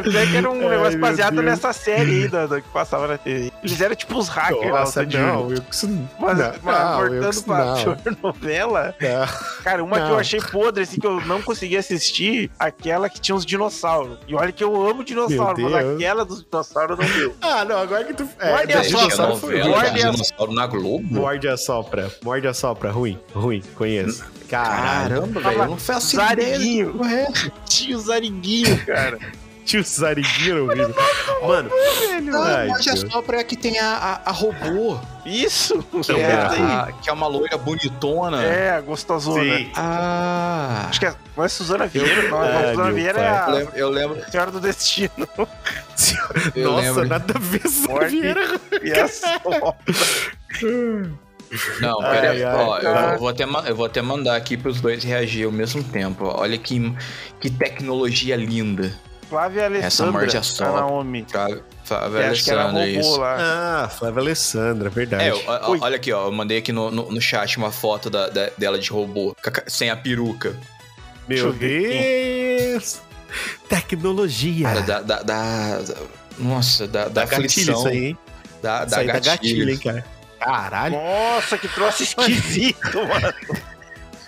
Não, 0.00 0.18
é, 0.18 0.22
é 0.22 0.26
que 0.26 0.36
era 0.36 0.50
um 0.50 0.60
Ai, 0.62 0.68
negócio 0.76 0.98
baseado 1.00 1.34
Deus. 1.34 1.44
nessa 1.46 1.72
série 1.72 2.22
aí 2.22 2.28
da, 2.28 2.46
da 2.46 2.60
que 2.60 2.68
passava 2.68 3.06
na 3.08 3.18
TV. 3.18 3.52
Eles 3.62 3.80
eram 3.80 3.94
tipo 3.94 4.18
uns 4.18 4.28
hackers 4.28 4.72
lá, 4.72 4.80
Nossa, 4.80 4.92
Sandy 4.92 5.18
não. 5.18 5.46
Wilson. 5.48 6.08
Mas, 6.18 6.38
não, 6.38 6.52
mas 6.62 6.78
não, 6.78 6.96
voltando 6.96 7.42
pra 7.44 7.64
não. 7.64 8.16
novela, 8.22 8.94
Não. 9.00 9.62
cara, 9.62 9.84
uma 9.84 9.96
que 9.96 10.02
Não. 10.04 10.10
eu 10.12 10.18
achei 10.18 10.40
podre, 10.40 10.82
assim, 10.82 10.98
que 11.00 11.06
eu 11.06 11.20
não 11.22 11.42
consegui 11.42 11.76
assistir, 11.76 12.50
aquela 12.58 13.08
que 13.08 13.20
tinha 13.20 13.34
uns 13.34 13.44
dinossauros. 13.46 14.18
E 14.26 14.34
olha 14.34 14.52
que 14.52 14.62
eu 14.64 14.74
amo 14.88 15.04
dinossauro, 15.04 15.60
mas 15.62 15.74
aquela 15.74 16.24
dos 16.24 16.44
dinossauros 16.44 16.98
não 16.98 17.06
deu. 17.06 17.34
Ah, 17.40 17.64
não, 17.64 17.78
agora 17.78 18.04
que 18.04 18.14
tu. 18.14 18.28
Morde 18.42 18.72
é, 18.72 18.76
a 18.78 18.84
sopra, 18.84 19.24
a 19.24 19.28
novela 19.28 19.68
Morde 19.68 19.90
de 19.94 20.02
a- 20.02 20.10
dinossauro 20.10 20.52
na 20.52 20.66
Globo? 20.66 21.04
Morde 21.14 21.48
a 21.48 21.56
sopra. 21.56 22.10
Morde 22.22 22.46
a 22.48 22.54
sopra. 22.54 22.90
Ruim. 22.90 23.18
Ruim. 23.34 23.62
Conheço. 23.76 24.24
Caramba, 24.48 25.40
velho, 25.40 25.58
eu 25.62 25.66
não 25.66 25.76
faço 25.78 26.14
ideia. 26.16 26.52
Zariguinho. 26.58 27.00
Tinha 27.66 27.96
o 27.96 28.00
Zariguinho, 28.00 28.84
cara. 28.84 29.18
Tio 29.64 29.82
Zarigueiro 29.82 30.66
horrível. 30.66 30.94
Mano, 31.46 31.70
Não, 32.22 32.42
Ai, 32.42 32.68
é 32.68 32.72
a 32.72 33.44
que 33.44 33.56
tem 33.56 33.78
a, 33.78 34.20
a, 34.24 34.30
a 34.30 34.32
robô, 34.32 34.98
Isso. 35.24 35.82
que 35.82 36.12
é, 36.12 36.14
pera. 36.26 36.82
a, 36.82 36.92
que 36.92 37.08
é 37.08 37.12
uma 37.12 37.26
loira 37.26 37.56
bonitona. 37.56 38.42
É, 38.44 38.80
gostosona. 38.80 39.42
sim. 39.56 39.70
Ah, 39.76 40.86
Acho 40.88 41.00
que 41.00 41.06
é, 41.06 41.14
não 41.36 41.44
é 41.44 41.48
Suzana 41.48 41.86
Vieira, 41.86 42.28
não. 42.28 42.40
Ai, 42.40 42.48
a 42.64 42.68
Suzana 42.70 42.84
meu 42.86 42.94
Vieira 42.94 43.14
pai. 43.14 43.24
é 43.24 43.30
eu 43.30 43.36
a 43.36 43.46
lembro, 43.48 43.72
eu 43.76 43.88
lembro, 43.90 44.30
Senhora 44.30 44.50
do 44.50 44.60
Destino. 44.60 45.10
eu 46.54 46.72
Nossa, 46.72 46.82
lembro. 46.86 47.08
nada 47.08 47.34
a 47.34 47.38
ver 47.38 47.62
Morte. 47.88 48.10
vieira. 48.20 48.60
E 48.82 48.92
a. 48.92 49.08
Não, 51.80 52.00
Ai, 52.00 52.20
pera, 52.20 52.30
ai, 52.32 52.44
ó, 52.44 52.78
eu, 52.78 52.94
vou- 53.10 53.18
vou 53.18 53.28
até, 53.28 53.44
eu 53.44 53.76
vou 53.76 53.86
até 53.86 54.00
mandar 54.02 54.36
aqui 54.36 54.56
pros 54.56 54.80
dois 54.80 55.04
reagir 55.04 55.44
ao 55.44 55.52
mesmo 55.52 55.82
tempo. 55.84 56.24
ó. 56.24 56.40
Olha 56.40 56.56
que, 56.56 56.94
que 57.40 57.50
tecnologia 57.50 58.36
linda. 58.36 58.92
Flávia 59.32 59.60
Essa 59.62 59.74
Alessandra. 60.04 60.12
morde 60.12 60.36
a 60.36 60.40
a 60.40 60.42
sopra. 60.42 60.72
Naomi. 60.74 61.26
Era 61.34 62.26
Alessandra, 62.26 62.86
isso. 62.86 63.16
lá. 63.18 63.36
Ah, 63.84 63.88
Flávia 63.88 64.20
Alessandra, 64.20 64.90
verdade. 64.90 65.24
É, 65.24 65.32
ó, 65.32 65.76
olha 65.80 65.96
aqui, 65.96 66.12
ó. 66.12 66.26
Eu 66.26 66.32
mandei 66.32 66.58
aqui 66.58 66.70
no, 66.72 66.90
no, 66.90 67.10
no 67.10 67.20
chat 67.20 67.56
uma 67.56 67.70
foto 67.72 68.10
da, 68.10 68.28
da- 68.28 68.50
dela 68.58 68.78
de 68.78 68.90
robô, 68.90 69.34
sem 69.66 69.88
a 69.90 69.96
peruca. 69.96 70.54
Meu 71.26 71.52
Deus. 71.52 73.00
Tecnologia. 73.68 74.68
Cara, 74.68 74.80
da. 74.82 75.00
da, 75.00 75.22
da- 75.22 75.78
da- 75.80 75.94
nossa, 76.38 76.86
da, 76.86 77.04
da, 77.04 77.08
da 77.08 77.24
gatilho 77.24 77.46
aflição. 77.46 77.74
isso 77.78 77.88
aí, 77.88 78.04
hein? 78.06 78.18
Da, 78.62 78.80
Isso 78.86 78.90
da 78.90 79.02
gatilho. 79.02 79.22
gatilho, 79.24 79.70
hein, 79.70 79.78
cara. 79.78 80.04
Caralho. 80.40 80.94
Nossa, 80.94 81.56
que 81.58 81.68
troço 81.68 82.02
esquisito, 82.02 82.98
mano. 83.06 83.34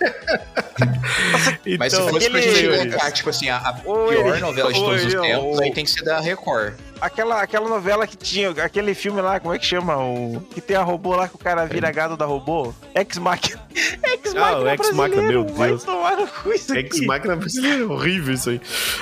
Mas 1.79 1.93
Então, 1.93 2.05
se 2.05 2.11
fosse 2.11 2.29
pra 2.29 2.41
gente 2.41 2.67
colocar, 2.89 3.11
tipo 3.11 3.29
assim, 3.29 3.49
a, 3.49 3.57
a 3.57 3.73
pior 3.73 4.13
ele- 4.13 4.39
novela 4.39 4.71
de 4.73 4.79
todos 4.79 5.05
os 5.05 5.13
tempos, 5.13 5.59
aí 5.61 5.71
tem 5.73 5.83
que 5.85 5.91
ser 5.91 6.03
da 6.03 6.19
Record. 6.19 6.73
Aquela, 7.01 7.41
aquela 7.41 7.67
novela 7.67 8.07
que 8.07 8.15
tinha, 8.15 8.49
aquele 8.51 8.93
filme 8.93 9.19
lá, 9.21 9.39
como 9.39 9.53
é 9.53 9.59
que 9.59 9.65
chama? 9.65 9.97
O, 9.97 10.41
que 10.49 10.61
tem 10.61 10.75
a 10.77 10.81
robô 10.81 11.15
lá 11.15 11.27
que 11.27 11.35
o 11.35 11.37
cara 11.37 11.65
vira 11.65 11.91
gado 11.91 12.15
da 12.15 12.25
robô? 12.25 12.73
Ex 12.95 13.17
Machina. 13.17 13.61
Ex 13.75 14.33
Ah, 14.35 14.39
Machina 14.39 14.59
o 14.61 14.69
Ex 14.69 14.79
Machina, 14.79 14.93
brasileiro, 15.07 15.45
meu 15.45 15.53
vai 15.53 15.67
Deus. 15.69 15.83
tomar 15.83 16.15
no 16.17 16.25
cu 16.27 16.53
isso 16.53 16.73
Ex 16.73 16.95
aqui. 16.95 17.05
máquina 17.05 17.35
brasileira, 17.35 17.85
horrível 17.91 18.33
isso 18.33 18.49
aí. 18.49 18.61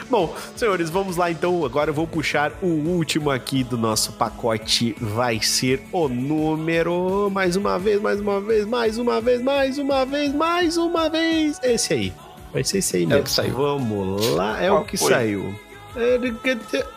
Bom, 0.09 0.35
senhores, 0.55 0.89
vamos 0.89 1.17
lá 1.17 1.29
então. 1.29 1.63
Agora 1.63 1.91
eu 1.91 1.93
vou 1.93 2.07
puxar 2.07 2.51
o 2.61 2.67
último 2.67 3.29
aqui 3.29 3.63
do 3.63 3.77
nosso 3.77 4.13
pacote. 4.13 4.95
Vai 4.99 5.39
ser 5.41 5.83
o 5.91 6.07
número. 6.09 7.29
Mais 7.31 7.55
uma 7.55 7.77
vez, 7.77 8.01
mais 8.01 8.19
uma 8.19 8.41
vez, 8.41 8.65
mais 8.65 8.97
uma 8.97 9.21
vez, 9.21 9.41
mais 9.41 9.77
uma 9.77 10.05
vez, 10.05 10.33
mais 10.33 10.77
uma 10.77 11.09
vez. 11.09 11.59
Esse 11.63 11.93
aí. 11.93 12.13
Vai 12.51 12.63
ser 12.63 12.79
esse 12.79 12.97
aí 12.97 13.05
mesmo. 13.05 13.23
que 13.23 13.31
saiu. 13.31 13.53
Vamos 13.53 14.27
lá, 14.31 14.61
é 14.61 14.67
Qual 14.69 14.81
o 14.81 14.85
que 14.85 14.97
foi? 14.97 15.11
saiu. 15.11 15.55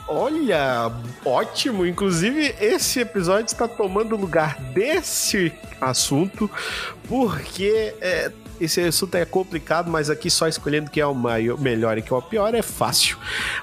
Olha, 0.09 0.91
ótimo. 1.25 1.85
Inclusive, 1.85 2.55
esse 2.61 3.01
episódio 3.01 3.47
está 3.47 3.69
tomando 3.69 4.17
lugar 4.17 4.59
desse 4.73 5.53
assunto, 5.81 6.51
porque 7.07 7.95
é, 8.01 8.33
esse 8.61 8.81
assunto 8.81 9.15
é 9.17 9.25
complicado, 9.25 9.91
mas 9.91 10.09
aqui 10.09 10.31
só 10.31 10.49
escolhendo 10.49 10.91
quem 10.91 11.03
é 11.03 11.07
o 11.07 11.15
maior, 11.15 11.61
melhor 11.61 11.99
e 11.99 12.03
quem 12.03 12.15
é 12.15 12.19
o 12.19 12.23
pior 12.23 12.55
é 12.55 12.63
fácil. 12.63 13.19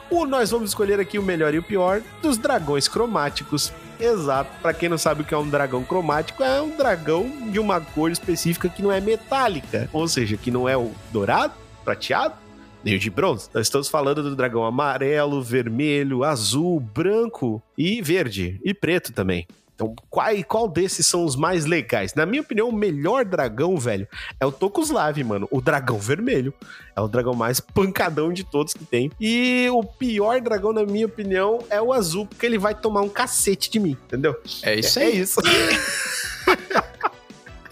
O, 0.10 0.26
nós 0.26 0.52
vamos 0.52 0.70
escolher 0.70 1.00
aqui 1.00 1.18
o 1.18 1.24
melhor 1.24 1.54
e 1.54 1.60
o 1.60 1.64
pior 1.64 2.02
dos 2.22 2.38
dragões 2.38 2.88
cromáticos. 2.88 3.74
Exato. 4.00 4.50
Pra 4.62 4.74
quem 4.74 4.90
não 4.90 4.98
sabe 4.98 5.22
o 5.22 5.26
que 5.26 5.34
é 5.34 5.38
um 5.38 5.50
dragão 5.50 5.84
cromático, 5.84 6.44
é 6.44 6.62
um 6.62 6.76
dragão 6.76 7.32
de 7.50 7.60
uma 7.60 7.82
cor 7.82 8.12
específica 8.12 8.70
que 8.70 8.84
não 8.84 8.92
é 8.92 9.00
metálica, 9.00 9.90
ou 9.92 10.08
seja, 10.08 10.38
que 10.38 10.52
não 10.52 10.68
é 10.68 10.78
o 10.78 10.92
dourado, 11.12 11.54
prateado 11.84 12.43
nem 12.84 12.96
o 12.96 13.00
de 13.00 13.10
bronze. 13.10 13.50
Nós 13.54 13.68
estamos 13.68 13.88
falando 13.88 14.22
do 14.24 14.36
dragão 14.36 14.64
amarelo, 14.66 15.42
vermelho, 15.42 16.24
azul, 16.24 16.80
branco 16.80 17.62
e 17.78 18.02
verde. 18.02 18.60
E 18.64 18.74
preto 18.74 19.12
também. 19.14 19.48
Então, 19.76 19.96
qual, 20.08 20.28
qual 20.48 20.68
desses 20.68 21.08
são 21.08 21.26
os 21.26 21.36
mais 21.36 21.66
legais? 21.66 22.14
Na 22.14 22.28
minha 22.28 22.44
opinião, 22.44 22.70
o 22.70 22.74
melhor 22.74 23.26
dragão, 23.26 23.76
velho, 23.76 24.08
é 24.40 24.46
o 24.46 24.52
Tokuslav, 24.52 25.18
mano. 25.24 25.48
O 25.50 25.60
dragão 25.62 25.98
vermelho. 25.98 26.54
É 26.96 27.02
o 27.02 27.08
dragão 27.08 27.34
mais 27.34 27.60
pancadão 27.60 28.32
de 28.32 28.44
todos 28.44 28.72
que 28.74 28.86
tem. 28.86 29.12
E 29.20 29.68
o 29.72 29.84
pior 29.84 30.40
dragão, 30.42 30.72
na 30.74 30.86
minha 30.86 31.08
opinião, 31.08 31.58
é 31.72 31.82
o 31.82 31.92
azul, 31.92 32.28
porque 32.28 32.46
ele 32.46 32.60
vai 32.60 32.76
tomar 32.76 33.02
um 33.02 33.10
cacete 33.10 33.72
de 33.72 33.80
mim, 33.80 33.98
entendeu? 34.06 34.36
É 34.62 34.76
isso 34.76 35.00
É 35.00 35.04
aí. 35.06 35.20
isso. 35.22 35.40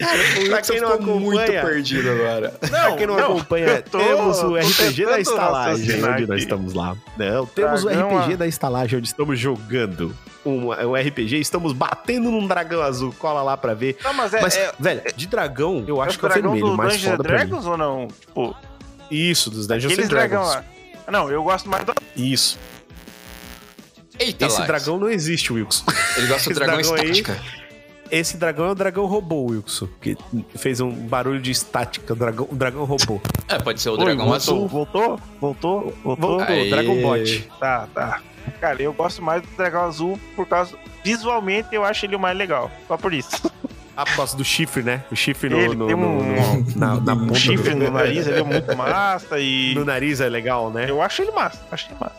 O 0.02 0.46
Pra 0.48 0.56
Wilson 0.56 0.72
quem 0.72 0.80
não 0.80 0.90
ficou 0.98 1.20
muito 1.20 1.40
acompanha- 1.40 1.64
perdido 1.64 2.10
agora. 2.10 2.50
pra 2.50 2.92
quem 2.96 3.06
não, 3.06 3.16
não, 3.16 3.24
acompanha, 3.24 3.66
eu 3.66 3.82
tô- 3.82 3.98
temos 3.98 4.42
o 4.42 4.56
RPG 4.56 5.04
da 5.06 5.20
estalagem, 5.20 6.04
onde 6.04 6.26
nós 6.26 6.40
estamos 6.42 6.72
lá. 6.74 6.96
Não, 7.16 7.46
temos 7.46 7.82
Dragão, 7.84 8.08
o 8.08 8.18
RPG 8.18 8.32
ah. 8.32 8.36
da 8.36 8.46
estalagem, 8.46 8.98
onde 8.98 9.06
estamos 9.08 9.38
jogando 9.38 10.14
um, 10.44 10.68
um 10.70 10.94
RPG, 10.96 11.36
estamos 11.38 11.72
batendo 11.72 12.30
num 12.30 12.46
dragão 12.46 12.82
azul. 12.82 13.14
Cola 13.18 13.42
lá 13.42 13.56
pra 13.56 13.74
ver. 13.74 13.96
Não, 14.02 14.12
mas 14.14 14.34
é, 14.34 14.40
Mas, 14.40 14.56
é, 14.56 14.72
velho, 14.78 15.02
de 15.16 15.26
dragão, 15.26 15.84
eu 15.86 16.02
é 16.02 16.06
acho 16.06 16.18
que 16.18 16.24
é 16.24 16.28
o 16.28 16.32
vermelho, 16.32 16.66
do 16.66 16.76
mais 16.76 16.92
Dungeons 16.94 17.10
foda 17.12 17.22
pra 17.22 17.32
mim. 17.38 17.46
Dragons 17.46 17.66
ou 17.66 17.76
não? 17.76 18.08
Tipo, 18.08 18.56
Isso, 19.10 19.50
dos 19.50 19.66
Dungeons 19.66 19.92
aqueles 19.92 20.06
and 20.06 20.08
Dragons. 20.08 20.30
dragão 20.50 20.64
lá. 21.06 21.10
Não, 21.10 21.30
eu 21.30 21.42
gosto 21.42 21.68
mais 21.68 21.84
do... 21.84 21.92
Isso. 22.16 22.58
Eita, 24.18 24.46
Esse 24.46 24.62
dragão 24.66 24.98
não 24.98 25.08
existe, 25.08 25.52
Wilson. 25.52 25.84
Ele 26.16 26.26
gosta 26.26 26.50
do 26.50 26.54
dragão 26.54 26.76
dragão 26.76 26.94
aí- 26.94 27.10
estática. 27.10 27.40
Esse 28.12 28.36
dragão 28.36 28.66
é 28.66 28.70
o 28.72 28.74
dragão 28.74 29.06
robô, 29.06 29.46
Wilson. 29.50 29.88
Que 29.98 30.14
fez 30.54 30.80
um 30.82 30.90
barulho 30.90 31.40
de 31.40 31.50
estática, 31.50 32.12
o 32.12 32.16
dragão, 32.16 32.46
o 32.50 32.54
dragão 32.54 32.84
robô. 32.84 33.18
É, 33.48 33.58
pode 33.58 33.80
ser 33.80 33.88
o 33.88 33.92
Oi, 33.94 34.04
dragão 34.04 34.34
azul. 34.34 34.68
Voltou? 34.68 35.18
Voltou? 35.40 35.94
Voltou? 36.04 36.38
Voltou, 36.38 36.40
Aê. 36.42 36.68
Dragon 36.68 37.00
Bot. 37.00 37.48
Tá, 37.58 37.88
tá. 37.94 38.20
Cara, 38.60 38.82
eu 38.82 38.92
gosto 38.92 39.22
mais 39.22 39.40
do 39.40 39.48
dragão 39.56 39.84
azul 39.84 40.20
por 40.36 40.46
causa... 40.46 40.76
Visualmente 41.02 41.68
eu 41.72 41.82
acho 41.84 42.04
ele 42.04 42.14
o 42.14 42.20
mais 42.20 42.36
legal. 42.36 42.70
Só 42.86 42.98
por 42.98 43.14
isso. 43.14 43.50
Ah, 43.96 44.04
por 44.04 44.16
causa 44.16 44.36
do 44.36 44.44
chifre, 44.44 44.82
né? 44.82 45.02
O 45.10 45.16
chifre 45.16 45.48
no, 45.48 45.56
Ele 45.58 45.74
no, 45.74 45.86
tem 45.86 45.96
no- 45.96 46.06
um- 46.06 46.22
no- 46.64 46.76
na, 46.76 46.94
na 47.00 47.12
Um 47.14 47.26
ponta 47.28 47.34
chifre 47.38 47.70
do- 47.74 47.84
no 47.84 47.90
nariz, 47.96 48.26
ele 48.26 48.40
é 48.40 48.42
muito 48.42 48.76
massa 48.76 49.38
e... 49.38 49.74
No 49.74 49.84
nariz 49.86 50.20
é 50.20 50.28
legal, 50.28 50.70
né? 50.70 50.84
Eu 50.88 51.00
acho 51.00 51.22
ele 51.22 51.30
massa, 51.30 51.60
acho 51.70 51.88
ele 51.88 51.96
massa. 51.98 52.16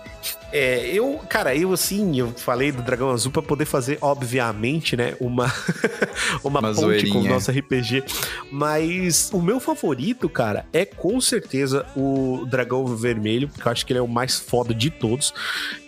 É, 0.56 0.86
eu, 0.94 1.20
cara, 1.28 1.56
eu 1.56 1.74
assim, 1.74 2.20
eu 2.20 2.30
falei 2.32 2.72
do 2.72 2.84
Dragão 2.84 3.10
Azul 3.10 3.32
pra 3.32 3.42
poder 3.42 3.66
fazer, 3.66 3.98
obviamente, 4.00 4.96
né, 4.96 5.16
uma 5.20 5.52
uma, 6.44 6.60
Uma 6.60 6.62
ponte 6.62 6.76
com 6.76 6.82
o 6.82 6.84
zoeirinha. 6.84 7.30
nosso 7.32 7.50
RPG, 7.52 8.04
mas 8.52 9.32
o 9.34 9.42
meu 9.42 9.60
favorito, 9.60 10.30
cara, 10.30 10.64
é 10.72 10.86
com 10.86 11.20
certeza 11.20 11.88
o 11.96 12.46
Dragão 12.48 12.86
Vermelho, 12.86 13.50
porque 13.50 13.68
eu 13.68 13.72
acho 13.72 13.84
que 13.84 13.94
ele 13.94 13.98
é 14.00 14.02
o 14.04 14.08
mais 14.08 14.38
foda 14.40 14.76
de 14.76 14.92
todos, 14.92 15.34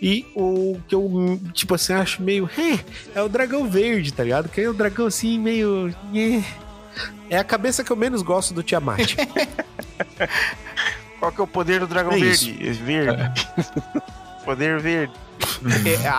e 0.02 0.26
o 0.34 0.76
que 0.88 0.96
eu, 0.96 1.40
tipo 1.52 1.72
assim, 1.76 1.92
acho 1.92 2.20
meio, 2.20 2.50
é, 2.58 3.20
é 3.20 3.22
o 3.22 3.28
Dragão 3.28 3.70
Verde, 3.70 4.12
tá 4.12 4.24
ligado? 4.24 4.48
Que 4.48 4.62
é 4.62 4.68
o 4.68 4.74
dragão 4.74 5.06
assim, 5.06 5.38
meio, 5.38 5.94
é, 6.12 6.42
é 7.30 7.38
a 7.38 7.44
cabeça 7.44 7.84
que 7.84 7.92
eu 7.92 7.96
menos 7.96 8.20
gosto 8.20 8.52
do 8.52 8.64
Tiamat. 8.64 9.14
Qual 11.20 11.30
que 11.30 11.40
é 11.40 11.44
o 11.44 11.46
poder 11.46 11.80
do 11.80 11.86
dragão 11.86 12.12
É 12.12 12.18
verde? 12.18 12.52
Verde. 12.52 13.48
poder 14.46 14.80
verde. 14.80 15.12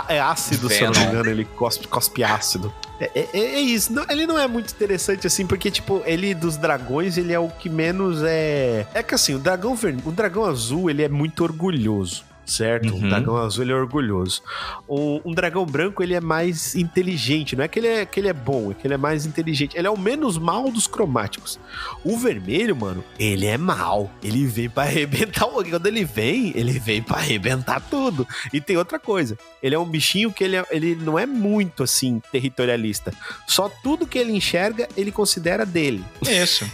É, 0.09 0.15
é 0.15 0.19
ácido, 0.19 0.69
se 0.69 0.81
eu 0.81 0.85
não 0.85 0.91
me 0.91 0.97
Venom. 0.99 1.09
engano, 1.11 1.29
ele 1.29 1.45
cospe, 1.45 1.87
cospe 1.87 2.23
ácido. 2.23 2.71
É, 2.99 3.11
é- 3.15 3.29
é 3.33 3.59
isso. 3.59 3.91
Não, 3.93 4.05
ele 4.09 4.27
não 4.27 4.37
é 4.37 4.47
muito 4.47 4.71
interessante 4.71 5.25
assim, 5.25 5.45
porque, 5.45 5.71
tipo, 5.71 6.01
ele 6.05 6.33
dos 6.35 6.57
dragões, 6.57 7.17
ele 7.17 7.33
é 7.33 7.39
o 7.39 7.47
que 7.47 7.69
menos 7.69 8.21
é. 8.23 8.85
É 8.93 9.01
que 9.01 9.15
assim, 9.15 9.33
o 9.35 9.39
dragão 9.39 9.75
ver... 9.75 9.95
o 10.05 10.11
dragão 10.11 10.43
azul, 10.45 10.89
ele 10.89 11.03
é 11.03 11.09
muito 11.09 11.43
orgulhoso. 11.43 12.23
Certo? 12.47 12.93
Uhum. 12.93 13.05
O 13.05 13.09
dragão 13.09 13.37
azul 13.37 13.63
ele 13.63 13.71
é 13.73 13.75
orgulhoso. 13.75 14.41
O- 14.87 15.21
um 15.25 15.33
dragão 15.33 15.65
branco 15.65 16.01
ele 16.01 16.13
é 16.15 16.21
mais 16.21 16.73
inteligente, 16.75 17.55
não 17.55 17.63
é 17.63 17.67
que 17.67 17.77
ele 17.79 17.87
é, 17.87 18.05
que 18.05 18.19
ele 18.19 18.27
é 18.29 18.33
bom, 18.33 18.71
é 18.71 18.73
que 18.73 18.87
ele 18.87 18.93
é 18.93 18.97
mais 18.97 19.25
inteligente. 19.25 19.77
Ele 19.77 19.85
é 19.85 19.89
o 19.89 19.97
menos 19.99 20.37
mal 20.37 20.71
dos 20.71 20.87
cromáticos. 20.87 21.59
O 22.03 22.17
vermelho, 22.17 22.75
mano, 22.75 23.03
ele 23.19 23.45
é 23.45 23.57
mal. 23.57 24.09
Ele 24.23 24.45
vem 24.47 24.69
pra 24.69 24.83
arrebentar. 24.83 25.45
o- 25.45 25.63
Quando 25.63 25.85
ele 25.87 26.05
vem, 26.05 26.51
ele 26.55 26.79
vem 26.79 27.01
pra 27.01 27.17
arrebentar 27.17 27.81
tudo. 27.81 28.25
E 28.53 28.61
tem 28.61 28.77
outra 28.77 28.97
coisa. 28.97 29.37
Ele 29.61 29.75
é 29.75 29.79
um 29.79 29.85
bichinho 29.85 30.31
que 30.31 30.43
ele, 30.43 30.55
é- 30.55 30.65
ele 30.71 30.95
não 30.95 31.19
é 31.19 31.25
muito 31.25 31.83
assim 31.83 32.21
territorialista. 32.31 33.13
Só 33.47 33.69
tudo 33.83 34.07
que 34.07 34.17
ele 34.17 34.31
enxerga, 34.31 34.87
ele 34.95 35.11
considera 35.11 35.65
dele. 35.65 36.03
Isso. 36.21 36.65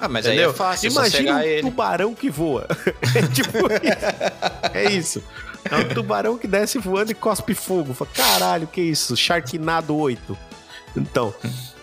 Ah, 0.00 0.08
mas 0.08 0.26
Entendeu? 0.26 0.48
aí 0.48 0.54
é 0.54 0.56
fácil, 0.56 0.88
é 0.88 0.90
Imagina 0.92 1.34
um 1.36 1.40
ele. 1.40 1.62
tubarão 1.62 2.14
que 2.14 2.30
voa. 2.30 2.66
É 3.14 3.22
tipo 3.28 3.58
isso. 3.58 4.74
É 4.74 4.90
isso. 4.92 5.24
É 5.70 5.76
um 5.76 5.88
tubarão 5.88 6.38
que 6.38 6.46
desce 6.46 6.78
voando 6.78 7.10
e 7.10 7.14
cospe 7.14 7.52
fogo. 7.54 7.92
Fala, 7.92 8.10
caralho, 8.14 8.66
que 8.66 8.80
isso? 8.80 9.16
Sharknado 9.16 9.96
8. 9.96 10.38
Então, 10.96 11.32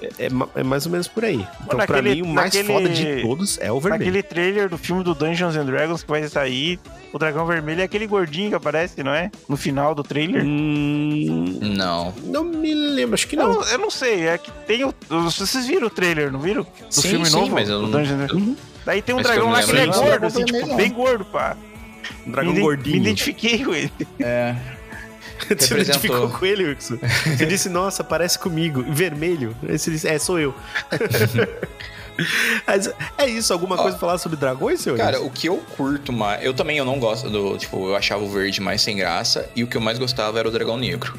é, 0.02 0.26
é 0.26 0.30
é 0.56 0.64
mais 0.64 0.86
ou 0.86 0.92
menos 0.92 1.08
por 1.08 1.24
aí. 1.24 1.36
Então, 1.64 1.78
pra 1.80 1.98
naquele- 1.98 2.16
mim, 2.16 2.22
o 2.24 2.28
mais 2.28 2.54
naquele- 2.54 2.74
foda 2.74 2.90
de 2.90 3.22
todos 3.22 3.58
é 3.60 3.72
o 3.72 3.80
vermelho. 3.80 4.04
Naquele 4.06 4.24
trailer 4.24 4.70
do 4.70 4.78
filme 4.78 5.04
do 5.04 5.14
Dungeons 5.16 5.56
and 5.56 5.66
Dragons 5.66 6.04
que 6.04 6.10
vai 6.10 6.28
sair, 6.28 6.80
o 7.14 7.20
dragão 7.20 7.46
vermelho 7.46 7.82
é 7.82 7.84
aquele 7.86 8.08
gordinho 8.08 8.50
que 8.50 8.56
aparece, 8.56 9.02
não 9.04 9.14
é? 9.14 9.32
No 9.48 9.56
final 9.56 9.96
do 9.96 10.04
trailer. 10.04 10.44
Hum, 10.44 11.60
Não. 11.62 12.14
não 12.26 12.44
me 12.44 12.74
lembro, 12.74 13.14
acho 13.14 13.28
que 13.28 13.36
Eu, 13.36 13.44
não. 13.48 13.54
não- 13.54 13.64
eu 13.68 13.78
não 13.78 13.90
sei, 13.90 14.28
é 14.28 14.38
que 14.38 14.52
tem 14.68 14.84
o. 14.84 14.94
Vocês 15.10 15.66
viram 15.66 15.88
o 15.88 15.90
trailer, 15.90 16.32
não 16.32 16.40
viram? 16.40 16.64
Do 16.64 16.70
Sim, 16.90 17.10
filme 17.10 17.26
sim, 17.26 17.32
novo? 17.34 17.52
mas 17.54 17.70
eu 17.70 17.80
do 17.80 17.88
não- 17.88 17.92
Dungeons 17.92 18.12
and 18.22 18.26
Dragons. 18.26 18.58
Daí 18.86 19.02
tem 19.02 19.16
um 19.16 19.18
Mas 19.20 19.26
eu 19.28 19.32
dragão 19.34 19.52
lá 19.52 19.64
que 19.64 19.72
ele 19.72 19.80
é 19.80 19.86
gordo, 19.88 20.26
assim, 20.26 20.46
tipo, 20.46 20.76
bem 20.76 20.92
gordo, 20.92 21.26
pá. 21.26 21.56
Um 22.28 22.32
dragão 22.32 22.54
me, 22.54 22.60
gordinho. 22.62 22.96
Me 22.98 23.02
identifiquei 23.02 23.64
com 23.66 23.74
ele. 23.74 23.92
É. 24.20 24.56
Você 25.58 25.74
identificou 25.80 26.30
com 26.30 26.46
ele, 26.46 26.66
Wilson? 26.66 26.98
Você 27.38 27.46
disse, 27.46 27.70
nossa, 27.70 28.04
parece 28.04 28.40
comigo. 28.40 28.84
Vermelho. 28.88 29.56
Aí 29.68 29.78
Você 29.78 29.92
disse, 29.92 30.08
é, 30.08 30.18
sou 30.18 30.40
eu. 30.40 30.54
Mas 32.66 32.90
é 33.18 33.28
isso, 33.28 33.52
alguma 33.52 33.76
coisa 33.76 33.92
pra 33.92 34.00
falar 34.08 34.18
sobre 34.18 34.38
dragões, 34.38 34.80
senhores? 34.80 35.04
Cara, 35.04 35.22
o 35.22 35.30
que 35.30 35.48
eu 35.50 35.58
curto 35.76 36.14
mais. 36.14 36.44
Eu 36.44 36.54
também 36.54 36.78
eu 36.78 36.86
não 36.86 36.98
gosto 37.00 37.30
do. 37.30 37.58
Tipo, 37.58 37.90
eu 37.90 37.96
achava 37.96 38.24
o 38.24 38.30
verde 38.30 38.62
mais 38.62 38.82
sem 38.82 38.96
graça. 38.96 39.50
E 39.56 39.64
o 39.64 39.68
que 39.68 39.76
eu 39.76 39.82
mais 39.82 40.00
gostava 40.00 40.40
era 40.40 40.48
o 40.48 40.52
dragão 40.52 40.78
negro. 40.78 41.14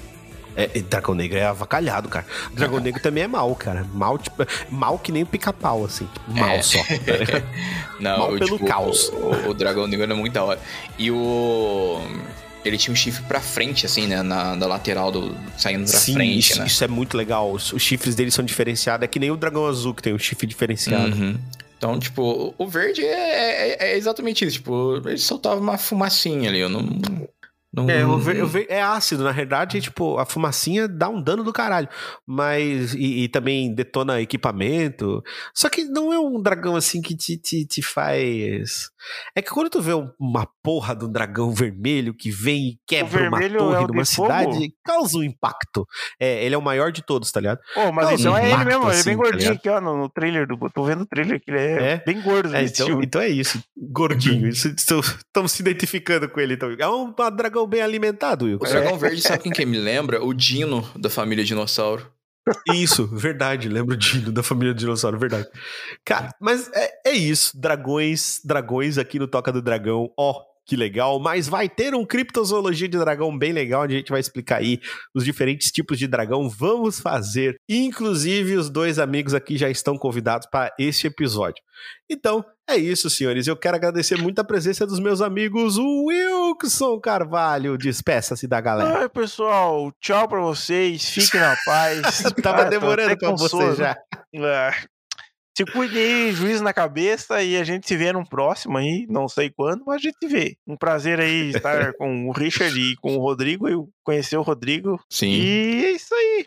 É, 0.56 0.70
e 0.74 0.80
dragão 0.80 1.14
negro 1.14 1.36
é 1.36 1.44
avacalhado, 1.44 2.08
cara. 2.08 2.24
Dragão 2.54 2.80
negro 2.80 3.02
também 3.02 3.24
é 3.24 3.28
mal, 3.28 3.54
cara. 3.54 3.84
Mal, 3.92 4.16
tipo, 4.16 4.42
mal 4.70 4.98
que 4.98 5.12
nem 5.12 5.22
o 5.22 5.26
pica-pau, 5.26 5.84
assim. 5.84 6.08
Mal 6.28 6.48
É. 6.48 6.62
só. 6.62 6.78
tá? 6.78 7.42
Não, 8.00 8.18
Mal 8.18 8.32
eu, 8.32 8.38
pelo 8.38 8.56
tipo, 8.56 8.66
caos. 8.66 9.10
O, 9.10 9.50
o 9.50 9.54
dragão 9.54 9.86
negro 9.86 10.04
era 10.04 10.14
muito 10.14 10.32
da 10.32 10.44
hora. 10.44 10.60
E 10.98 11.10
o. 11.10 12.00
Ele 12.66 12.76
tinha 12.78 12.92
um 12.92 12.96
chifre 12.96 13.22
pra 13.24 13.40
frente, 13.40 13.86
assim, 13.86 14.06
né? 14.06 14.22
Na, 14.22 14.56
da 14.56 14.66
lateral 14.66 15.12
do. 15.12 15.36
Saindo 15.56 15.88
pra 15.88 15.98
Sim, 15.98 16.14
frente, 16.14 16.50
isso, 16.50 16.58
né? 16.58 16.66
isso 16.66 16.82
é 16.84 16.88
muito 16.88 17.16
legal. 17.16 17.52
Os, 17.52 17.72
os 17.72 17.82
chifres 17.82 18.14
deles 18.14 18.34
são 18.34 18.44
diferenciados. 18.44 19.04
É 19.04 19.06
que 19.08 19.18
nem 19.18 19.30
o 19.30 19.36
dragão 19.36 19.66
azul, 19.66 19.94
que 19.94 20.02
tem 20.02 20.12
um 20.14 20.18
chifre 20.18 20.46
diferenciado. 20.46 21.14
Uhum. 21.16 21.36
Então, 21.78 21.98
tipo, 21.98 22.22
o- 22.22 22.54
o 22.64 22.66
verde 22.66 23.04
é, 23.04 23.68
é- 23.72 23.76
é 23.92 23.96
exatamente 23.98 24.44
isso. 24.44 24.54
Tipo, 24.56 25.00
ele 25.04 25.18
soltava 25.18 25.60
uma 25.60 25.76
fumacinha 25.78 26.48
ali. 26.48 26.58
Eu 26.58 26.68
não. 26.70 26.98
Não 27.76 27.90
É, 27.90 28.04
o 28.06 28.18
ver- 28.18 28.42
o 28.42 28.46
ver- 28.48 28.66
é 28.68 28.82
ácido, 28.82 29.22
na 29.22 29.32
verdade, 29.32 29.80
tipo, 29.80 30.18
a 30.18 30.24
fumacinha 30.26 30.88
dá 30.88 31.08
um 31.08 31.20
dano 31.22 31.44
do 31.44 31.52
caralho. 31.52 31.88
Mas. 32.26 32.94
E, 32.94 33.24
e 33.24 33.28
também 33.28 33.72
detona 33.74 34.20
equipamento. 34.20 35.22
Só 35.54 35.68
que 35.68 35.84
não 35.84 36.12
é 36.12 36.18
um 36.18 36.40
dragão 36.40 36.74
assim 36.74 37.00
que 37.02 37.16
te, 37.16 37.36
te, 37.36 37.66
te 37.66 37.82
faz. 37.82 38.88
É 39.34 39.42
que 39.42 39.50
quando 39.50 39.70
tu 39.70 39.80
vê 39.80 39.94
um- 39.94 40.10
uma 40.18 40.48
porra 40.62 40.94
de 40.96 41.04
um 41.04 41.12
dragão 41.12 41.52
vermelho 41.52 42.14
que 42.14 42.30
vem 42.30 42.70
e 42.70 42.78
quebra 42.86 43.28
uma 43.28 43.38
torre 43.40 43.46
é 43.76 43.78
uma 43.78 44.02
de 44.02 44.10
fogo? 44.14 44.28
cidade, 44.28 44.74
causa 44.84 45.18
um 45.18 45.22
impacto. 45.22 45.86
É, 46.18 46.44
ele 46.44 46.54
é 46.54 46.58
o 46.58 46.62
maior 46.62 46.90
de 46.90 47.02
todos, 47.02 47.30
tá 47.30 47.40
ligado? 47.40 47.60
Pô, 47.74 47.92
mas 47.92 48.18
então 48.20 48.32
um 48.32 48.36
é 48.36 48.50
ele 48.50 48.64
mesmo, 48.64 48.84
ele 48.84 48.90
é 48.90 48.94
assim, 48.98 49.10
bem 49.10 49.16
tá 49.16 49.22
gordinho 49.22 49.50
ligado? 49.52 49.56
aqui, 49.58 49.68
ó, 49.68 49.80
no, 49.80 49.96
no 49.98 50.08
trailer 50.08 50.46
do. 50.46 50.56
Tô 50.70 50.82
vendo 50.84 51.02
o 51.02 51.06
trailer 51.06 51.40
que 51.40 51.50
ele 51.50 51.60
é, 51.60 51.92
É? 51.92 52.02
bem 52.04 52.20
gordo 52.20 52.54
É, 52.56 52.64
então, 52.64 53.02
então 53.02 53.20
é 53.20 53.28
isso. 53.28 53.62
Gordinho. 53.76 54.48
Estamos 54.48 55.52
se 55.52 55.62
identificando 55.62 56.28
com 56.28 56.40
ele. 56.40 56.54
Então. 56.54 56.74
É 56.78 56.88
um 56.88 57.12
dragão 57.34 57.65
bem 57.66 57.82
alimentado, 57.82 58.44
Will. 58.46 58.58
O 58.60 58.64
dragão 58.66 58.98
verde, 58.98 59.20
sabe 59.22 59.42
quem 59.42 59.52
que 59.52 59.66
me 59.66 59.78
lembra? 59.78 60.24
O 60.24 60.32
Dino 60.32 60.88
da 60.96 61.10
família 61.10 61.44
Dinossauro. 61.44 62.10
Isso, 62.72 63.06
verdade. 63.06 63.68
Lembro 63.68 63.96
de 63.96 64.30
da 64.30 64.42
família 64.42 64.72
dinossauro, 64.72 65.18
verdade. 65.18 65.48
Cara, 66.04 66.30
mas 66.40 66.70
é, 66.72 67.10
é 67.10 67.12
isso. 67.12 67.58
Dragões, 67.58 68.40
dragões 68.44 68.98
aqui 68.98 69.18
no 69.18 69.26
Toca 69.26 69.50
do 69.50 69.60
Dragão. 69.60 70.12
Ó, 70.16 70.42
que 70.64 70.76
legal. 70.76 71.18
Mas 71.18 71.48
vai 71.48 71.68
ter 71.68 71.94
um 71.94 72.04
criptozoologia 72.04 72.88
de 72.88 72.98
dragão 72.98 73.36
bem 73.36 73.52
legal, 73.52 73.82
onde 73.82 73.94
a 73.94 73.98
gente 73.98 74.10
vai 74.10 74.20
explicar 74.20 74.58
aí 74.58 74.80
os 75.14 75.24
diferentes 75.24 75.72
tipos 75.72 75.98
de 75.98 76.06
dragão. 76.06 76.48
Vamos 76.48 77.00
fazer. 77.00 77.56
Inclusive, 77.68 78.56
os 78.56 78.70
dois 78.70 78.98
amigos 78.98 79.34
aqui 79.34 79.56
já 79.56 79.68
estão 79.68 79.98
convidados 79.98 80.46
para 80.50 80.72
este 80.78 81.08
episódio. 81.08 81.62
Então, 82.08 82.44
é 82.68 82.76
isso, 82.76 83.08
senhores. 83.08 83.46
Eu 83.46 83.56
quero 83.56 83.76
agradecer 83.76 84.16
muito 84.20 84.38
a 84.40 84.44
presença 84.44 84.86
dos 84.86 84.98
meus 84.98 85.20
amigos 85.20 85.76
Wilson 85.78 86.98
Carvalho. 87.00 87.78
Despeça-se 87.78 88.46
da 88.46 88.60
galera. 88.60 89.00
Ai, 89.00 89.08
pessoal, 89.08 89.92
tchau 90.00 90.28
pra 90.28 90.40
vocês. 90.40 91.08
Fiquem 91.08 91.40
na 91.40 91.56
paz. 91.64 92.02
Tava 92.42 92.62
Ah, 92.62 92.64
demorando 92.64 93.16
pra 93.16 93.28
com 93.30 93.36
você 93.36 93.74
já. 93.76 93.96
Ah, 94.36 94.72
Se 95.56 95.64
cuide 95.64 95.96
aí, 95.98 96.32
juiz 96.32 96.60
na 96.60 96.72
cabeça, 96.72 97.42
e 97.42 97.56
a 97.56 97.64
gente 97.64 97.86
se 97.86 97.96
vê 97.96 98.12
num 98.12 98.24
próximo 98.24 98.76
aí, 98.78 99.06
não 99.08 99.28
sei 99.28 99.48
quando, 99.48 99.84
mas 99.86 99.96
a 99.96 99.98
gente 99.98 100.16
se 100.22 100.26
vê. 100.28 100.56
Um 100.66 100.76
prazer 100.76 101.20
aí 101.20 101.50
estar 101.50 101.92
com 101.96 102.28
o 102.28 102.32
Richard 102.32 102.78
e 102.78 102.96
com 102.96 103.16
o 103.16 103.20
Rodrigo, 103.20 103.68
eu 103.68 103.88
conhecer 104.04 104.36
o 104.36 104.42
Rodrigo. 104.42 105.00
Sim. 105.10 105.30
E 105.30 105.84
é 105.86 105.90
isso 105.92 106.14
aí. 106.14 106.46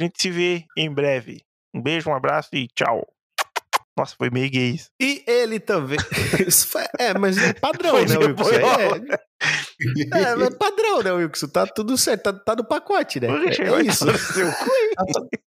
A 0.00 0.04
gente 0.04 0.14
se 0.22 0.30
vê 0.30 0.64
em 0.76 0.90
breve. 0.90 1.42
Um 1.74 1.82
beijo, 1.82 2.08
um 2.08 2.14
abraço 2.14 2.48
e 2.54 2.66
tchau. 2.68 3.06
Nossa, 4.00 4.14
foi 4.16 4.30
meio 4.30 4.50
gay 4.50 4.70
isso. 4.70 4.88
E 5.00 5.22
ele 5.26 5.60
também. 5.60 5.98
Isso 6.48 6.66
foi- 6.68 6.86
é, 6.98 7.12
mas 7.18 7.36
é 7.36 7.52
padrão, 7.52 7.90
Foi 7.90 8.06
né, 8.06 8.16
Wilson? 8.16 8.50
É, 10.14 10.20
é, 10.22 10.34
mas 10.36 10.54
padrão, 10.56 11.02
né, 11.02 11.12
Wilson? 11.12 11.48
Tá 11.48 11.66
tudo 11.66 11.96
certo, 11.98 12.22
tá, 12.22 12.32
tá 12.32 12.56
no 12.56 12.64
pacote, 12.66 13.20
né? 13.20 13.28
É, 13.28 13.64
vai 13.70 13.82
isso. 13.86 14.06
no 14.06 14.16
seu 14.18 14.50
cu. 14.52 14.70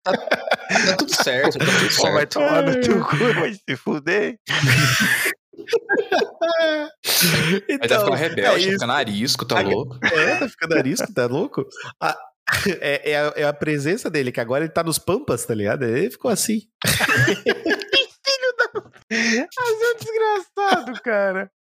Tá 0.04 0.96
tudo 0.98 1.16
certo, 1.24 1.58
tá 1.60 1.66
tudo 1.66 1.76
Ó, 2.00 2.04
vai 2.04 2.12
certo. 2.14 2.34
tomar 2.34 2.62
no 2.64 2.82
teu 2.82 3.06
cu, 3.06 3.18
vai 3.36 3.54
se 3.54 3.76
fuder. 3.78 4.38
Aí 7.70 7.78
tá 7.78 7.86
Então, 7.86 8.00
ficando 8.00 8.16
rebelde, 8.16 8.44
tá 8.44 8.58
isso. 8.58 8.72
ficando 8.72 8.92
arisco, 8.94 9.46
tá 9.46 9.62
louco? 9.62 9.98
É, 10.06 10.36
tá 10.38 10.50
ficando 10.50 10.74
arisco, 10.78 11.14
tá 11.14 11.26
louco? 11.26 11.66
A- 12.02 12.18
é, 12.82 13.12
é 13.12 13.18
a, 13.18 13.34
é 13.38 13.44
a 13.46 13.54
presença 13.54 14.10
dele, 14.10 14.32
que 14.32 14.40
agora 14.42 14.64
ele 14.66 14.74
tá 14.74 14.84
nos 14.84 14.98
pampas, 15.00 15.46
tá 15.46 15.54
ligado? 15.54 15.84
Ele 15.86 16.10
ficou 16.12 16.30
assim. 16.32 16.62
Mas 19.10 19.82
é 19.82 19.94
desgraçado, 20.00 21.02
cara. 21.04 21.52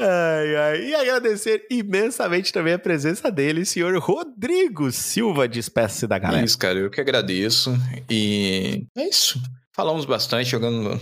Ai, 0.00 0.56
ai. 0.56 0.84
E 0.86 0.94
agradecer 0.94 1.66
imensamente 1.70 2.52
também 2.52 2.72
a 2.74 2.78
presença 2.78 3.30
dele, 3.30 3.64
senhor 3.64 3.96
Rodrigo 3.98 4.90
Silva. 4.90 5.46
Despeça-se 5.46 6.06
da 6.06 6.16
É 6.16 6.20
galera. 6.20 6.44
isso, 6.44 6.58
cara. 6.58 6.78
Eu 6.78 6.90
que 6.90 7.00
agradeço. 7.00 7.76
E 8.10 8.86
é 8.96 9.08
isso. 9.08 9.40
Falamos 9.74 10.04
bastante, 10.04 10.48
jogando. 10.50 10.98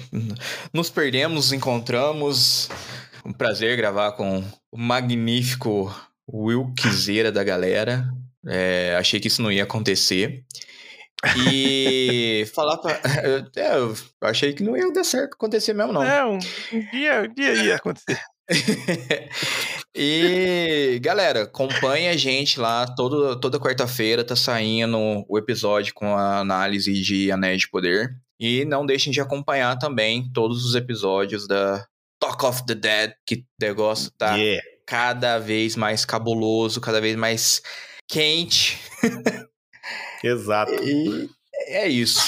Nos 0.72 0.90
perdemos, 0.90 1.34
nos 1.36 1.52
encontramos. 1.52 2.68
Um 3.24 3.32
prazer 3.32 3.76
gravar 3.76 4.12
com 4.12 4.42
o 4.72 4.76
magnífico 4.78 5.94
Will 6.32 6.72
Quiseira 6.76 7.30
da 7.30 7.44
galera. 7.44 8.08
É, 8.44 8.96
achei 8.98 9.20
que 9.20 9.28
isso 9.28 9.40
não 9.42 9.52
ia 9.52 9.62
acontecer. 9.62 10.42
E 11.46 12.44
falar 12.54 12.78
pra. 12.78 13.00
É, 13.56 13.76
eu 13.76 13.94
achei 14.22 14.52
que 14.52 14.62
não 14.62 14.76
ia 14.76 14.92
dar 14.92 15.04
certo 15.04 15.34
acontecer 15.34 15.72
mesmo, 15.72 15.92
não. 15.92 16.02
Não, 16.02 16.34
um 16.34 16.90
dia, 16.90 17.22
um 17.22 17.34
dia 17.34 17.54
ia 17.54 17.76
acontecer. 17.76 18.20
e 19.94 20.98
galera, 21.02 21.42
acompanha 21.42 22.10
a 22.10 22.16
gente 22.16 22.58
lá. 22.58 22.86
Todo, 22.86 23.38
toda 23.38 23.60
quarta-feira 23.60 24.24
tá 24.24 24.34
saindo 24.34 25.24
o 25.28 25.38
episódio 25.38 25.94
com 25.94 26.16
a 26.16 26.38
análise 26.38 26.92
de 26.92 27.30
Anéis 27.30 27.62
de 27.62 27.70
Poder. 27.70 28.10
E 28.40 28.64
não 28.64 28.84
deixem 28.84 29.12
de 29.12 29.20
acompanhar 29.20 29.78
também 29.78 30.28
todos 30.32 30.64
os 30.64 30.74
episódios 30.74 31.46
da 31.46 31.86
Talk 32.18 32.44
of 32.44 32.66
the 32.66 32.74
Dead, 32.74 33.12
que 33.24 33.36
o 33.36 33.44
negócio 33.60 34.10
tá 34.18 34.34
Yeah. 34.34 34.62
cada 34.86 35.38
vez 35.38 35.76
mais 35.76 36.04
cabuloso, 36.04 36.80
cada 36.80 37.00
vez 37.00 37.14
mais 37.14 37.62
quente. 38.08 38.80
Exato. 40.22 40.72
E 40.72 41.28
é 41.68 41.88
isso. 41.88 42.20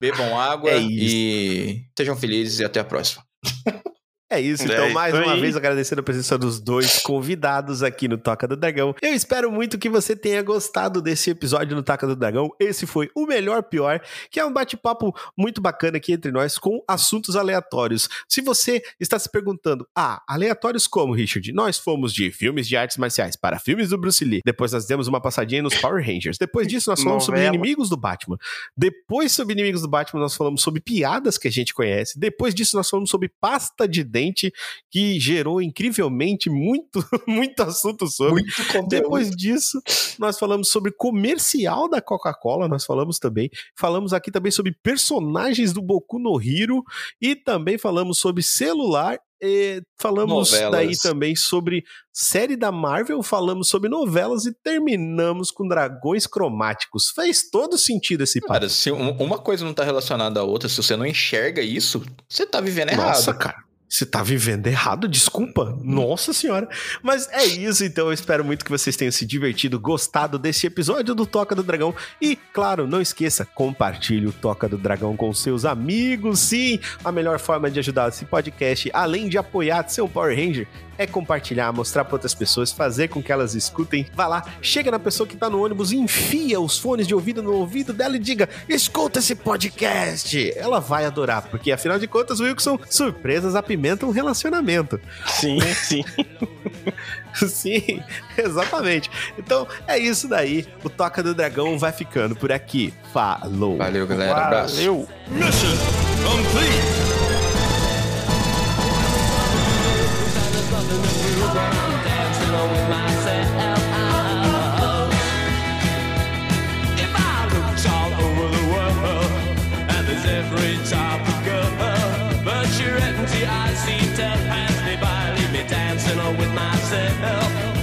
Bebam 0.00 0.38
água 0.38 0.70
É 0.70 0.78
isso. 0.78 1.14
e 1.14 1.84
sejam 1.96 2.16
felizes 2.16 2.60
e 2.60 2.64
até 2.64 2.80
a 2.80 2.84
próxima. 2.84 3.24
É 4.30 4.40
isso, 4.40 4.62
então 4.62 4.84
É 4.84 4.92
mais 4.92 5.12
isso 5.12 5.24
uma 5.24 5.36
vez 5.36 5.56
agradecendo 5.56 6.00
a 6.00 6.04
presença 6.04 6.38
dos 6.38 6.60
dois 6.60 7.00
convidados 7.00 7.82
aqui 7.82 8.06
no 8.06 8.16
Toca 8.16 8.46
do 8.46 8.56
Dragão. 8.56 8.94
Eu 9.02 9.12
espero 9.12 9.50
muito 9.50 9.76
que 9.76 9.88
você 9.88 10.14
tenha 10.14 10.40
gostado 10.40 11.02
desse 11.02 11.30
episódio 11.30 11.74
no 11.74 11.82
Toca 11.82 12.06
do 12.06 12.14
Dragão. 12.14 12.48
Esse 12.60 12.86
foi 12.86 13.10
o 13.12 13.26
melhor 13.26 13.64
pior, 13.64 14.00
que 14.30 14.38
é 14.38 14.44
um 14.44 14.52
bate-papo 14.52 15.12
muito 15.36 15.60
bacana 15.60 15.96
aqui 15.96 16.12
entre 16.12 16.30
nós 16.30 16.58
com 16.58 16.80
assuntos 16.86 17.34
aleatórios. 17.34 18.08
Se 18.28 18.40
você 18.40 18.80
está 19.00 19.18
se 19.18 19.28
perguntando, 19.28 19.84
ah, 19.96 20.22
aleatórios 20.28 20.86
como, 20.86 21.12
Richard? 21.12 21.52
Nós 21.52 21.76
fomos 21.76 22.14
de 22.14 22.30
filmes 22.30 22.68
de 22.68 22.76
artes 22.76 22.98
marciais 22.98 23.34
para 23.34 23.58
filmes 23.58 23.88
do 23.88 23.98
Bruce 23.98 24.24
Lee. 24.24 24.42
Depois 24.46 24.70
nós 24.70 24.86
demos 24.86 25.08
uma 25.08 25.20
passadinha 25.20 25.60
nos 25.60 25.74
Power 25.74 26.06
Rangers. 26.06 26.38
Depois 26.38 26.68
disso 26.68 26.88
nós 26.88 27.02
falamos 27.02 27.24
sobre 27.24 27.44
inimigos 27.44 27.88
do 27.88 27.96
Batman. 27.96 28.36
Depois 28.76 29.32
sobre 29.32 29.54
inimigos 29.54 29.82
do 29.82 29.88
Batman 29.88 30.20
nós 30.20 30.36
falamos 30.36 30.62
sobre 30.62 30.80
piadas 30.80 31.36
que 31.36 31.48
a 31.48 31.52
gente 31.52 31.74
conhece. 31.74 32.16
Depois 32.16 32.54
disso 32.54 32.76
nós 32.76 32.88
falamos 32.88 33.10
sobre 33.10 33.28
pasta 33.28 33.88
de 33.88 34.04
dente 34.04 34.19
que 34.90 35.18
gerou 35.18 35.60
incrivelmente 35.62 36.48
muito, 36.50 37.04
muito 37.26 37.60
assunto 37.62 38.06
sobre. 38.08 38.42
Muito. 38.42 38.88
Depois 38.88 39.30
disso, 39.30 39.80
nós 40.18 40.38
falamos 40.38 40.68
sobre 40.68 40.92
comercial 40.92 41.88
da 41.88 42.00
Coca-Cola, 42.00 42.68
nós 42.68 42.84
falamos 42.84 43.18
também. 43.18 43.50
Falamos 43.76 44.12
aqui 44.12 44.30
também 44.30 44.52
sobre 44.52 44.74
personagens 44.82 45.72
do 45.72 45.80
Boku 45.82 46.18
no 46.18 46.40
Hero 46.40 46.82
e 47.20 47.34
também 47.34 47.78
falamos 47.78 48.18
sobre 48.18 48.42
celular. 48.42 49.18
E 49.42 49.80
falamos 49.98 50.50
Novelas. 50.52 50.70
daí 50.70 50.98
também 50.98 51.34
sobre 51.34 51.82
série 52.12 52.56
da 52.56 52.70
Marvel, 52.70 53.22
falamos 53.22 53.68
sobre 53.68 53.88
novelas 53.88 54.44
e 54.44 54.52
terminamos 54.52 55.50
com 55.50 55.66
dragões 55.66 56.26
cromáticos. 56.26 57.08
Fez 57.08 57.48
todo 57.48 57.78
sentido 57.78 58.22
esse 58.22 58.38
papo. 58.38 58.52
Cara, 58.52 58.68
se 58.68 58.92
um- 58.92 59.12
uma 59.16 59.38
coisa 59.38 59.64
não 59.64 59.72
tá 59.72 59.82
relacionada 59.82 60.40
à 60.40 60.42
outra, 60.42 60.68
se 60.68 60.76
você 60.76 60.94
não 60.94 61.06
enxerga 61.06 61.62
isso, 61.62 62.02
você 62.28 62.44
tá 62.44 62.60
vivendo 62.60 62.90
Nossa, 62.94 63.30
errado. 63.30 63.38
cara. 63.38 63.64
Você 63.90 64.06
tá 64.06 64.22
vivendo 64.22 64.68
errado, 64.68 65.08
desculpa. 65.08 65.76
Nossa 65.82 66.32
senhora. 66.32 66.68
Mas 67.02 67.28
é 67.32 67.44
isso, 67.44 67.84
então 67.84 68.06
eu 68.06 68.12
espero 68.12 68.44
muito 68.44 68.64
que 68.64 68.70
vocês 68.70 68.96
tenham 68.96 69.10
se 69.10 69.26
divertido, 69.26 69.80
gostado 69.80 70.38
desse 70.38 70.64
episódio 70.64 71.12
do 71.12 71.26
Toca 71.26 71.56
do 71.56 71.62
Dragão. 71.64 71.92
E, 72.22 72.36
claro, 72.36 72.86
não 72.86 73.00
esqueça, 73.00 73.44
compartilhe 73.44 74.28
o 74.28 74.32
Toca 74.32 74.68
do 74.68 74.78
Dragão 74.78 75.16
com 75.16 75.34
seus 75.34 75.64
amigos. 75.64 76.38
Sim, 76.38 76.78
a 77.04 77.10
melhor 77.10 77.40
forma 77.40 77.68
de 77.68 77.80
ajudar 77.80 78.10
esse 78.10 78.24
podcast, 78.24 78.88
além 78.94 79.28
de 79.28 79.36
apoiar 79.36 79.88
ser 79.88 80.02
um 80.02 80.08
Power 80.08 80.36
Ranger, 80.36 80.68
é 81.00 81.06
compartilhar, 81.06 81.72
mostrar 81.72 82.04
para 82.04 82.16
outras 82.16 82.34
pessoas, 82.34 82.70
fazer 82.70 83.08
com 83.08 83.22
que 83.22 83.32
elas 83.32 83.54
escutem. 83.54 84.06
Vá 84.14 84.26
lá, 84.26 84.44
chega 84.60 84.90
na 84.90 84.98
pessoa 84.98 85.26
que 85.26 85.34
tá 85.34 85.48
no 85.48 85.64
ônibus, 85.64 85.92
enfia 85.92 86.60
os 86.60 86.78
fones 86.78 87.06
de 87.06 87.14
ouvido 87.14 87.42
no 87.42 87.54
ouvido 87.54 87.94
dela 87.94 88.16
e 88.16 88.18
diga: 88.18 88.50
escuta 88.68 89.18
esse 89.18 89.34
podcast. 89.34 90.52
Ela 90.58 90.78
vai 90.78 91.06
adorar, 91.06 91.48
porque 91.48 91.72
afinal 91.72 91.98
de 91.98 92.06
contas, 92.06 92.38
Wilson, 92.38 92.78
surpresas 92.90 93.54
apimentam 93.54 94.10
o 94.10 94.12
relacionamento. 94.12 95.00
Sim, 95.26 95.58
sim. 95.60 96.04
Sim, 97.32 98.02
exatamente. 98.36 99.08
Então 99.38 99.66
é 99.86 99.96
isso 99.96 100.26
daí. 100.26 100.66
O 100.82 100.90
Toca 100.90 101.22
do 101.22 101.32
Dragão 101.32 101.78
vai 101.78 101.92
ficando 101.92 102.34
por 102.34 102.50
aqui. 102.50 102.92
Falou. 103.12 103.78
Valeu, 103.78 104.04
galera. 104.04 104.36
Abraço. 104.36 104.74
Valeu. 104.74 105.08
Mission 105.28 105.76
complete. 106.24 107.19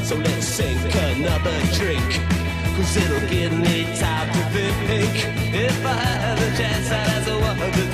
So 0.07 0.15
let's 0.15 0.47
sink 0.47 0.79
another 0.95 1.59
drink, 1.73 2.21
cause 2.77 2.95
it'll 2.95 3.19
give 3.27 3.51
me 3.51 3.83
time 3.99 4.31
to 4.31 4.39
think. 4.85 5.15
If 5.53 5.85
I 5.85 5.95
had 5.95 6.37
a 6.39 6.57
chance, 6.57 6.89
I'd 6.89 7.09
ask 7.09 7.27
a 7.27 7.86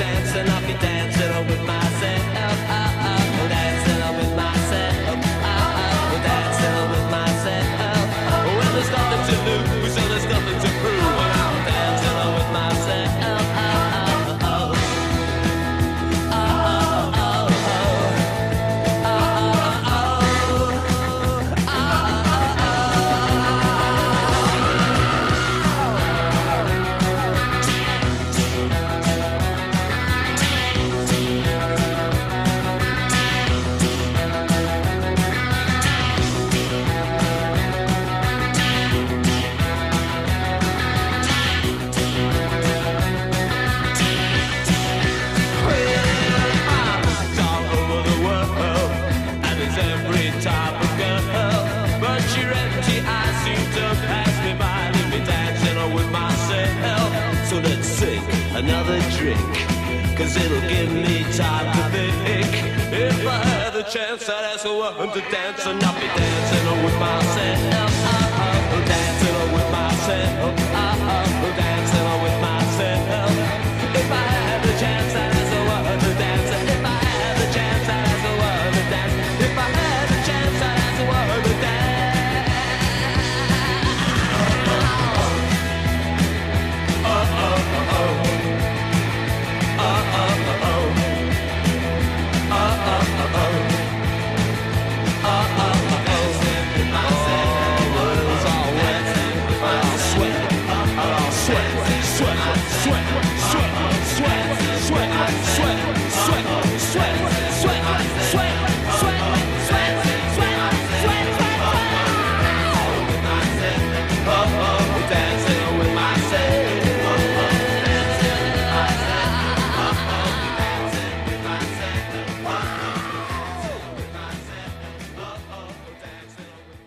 cause 60.16 60.36
it'll 60.38 60.62
give 60.70 60.92
me 60.92 61.24
time 61.34 61.68
to 61.76 61.98
think. 62.26 62.52
If 62.94 63.28
I 63.28 63.44
had 63.46 63.74
the 63.74 63.84
chance, 63.84 64.30
I'd 64.30 64.54
ask 64.54 64.66
a 64.66 64.74
woman 64.74 65.10
to 65.14 65.22
dance, 65.32 65.66
and 65.66 65.82
I'll 65.84 66.00
be 66.00 66.08
dancing 66.08 66.84
with 66.86 67.00
myself. 67.00 67.73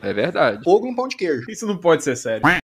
É 0.07 0.13
verdade. 0.13 0.63
Fogo 0.63 0.87
no 0.87 0.95
pão 0.95 1.09
de 1.09 1.17
queijo. 1.17 1.51
Isso 1.51 1.67
não 1.67 1.77
pode 1.77 2.05
ser 2.05 2.17
sério. 2.17 2.43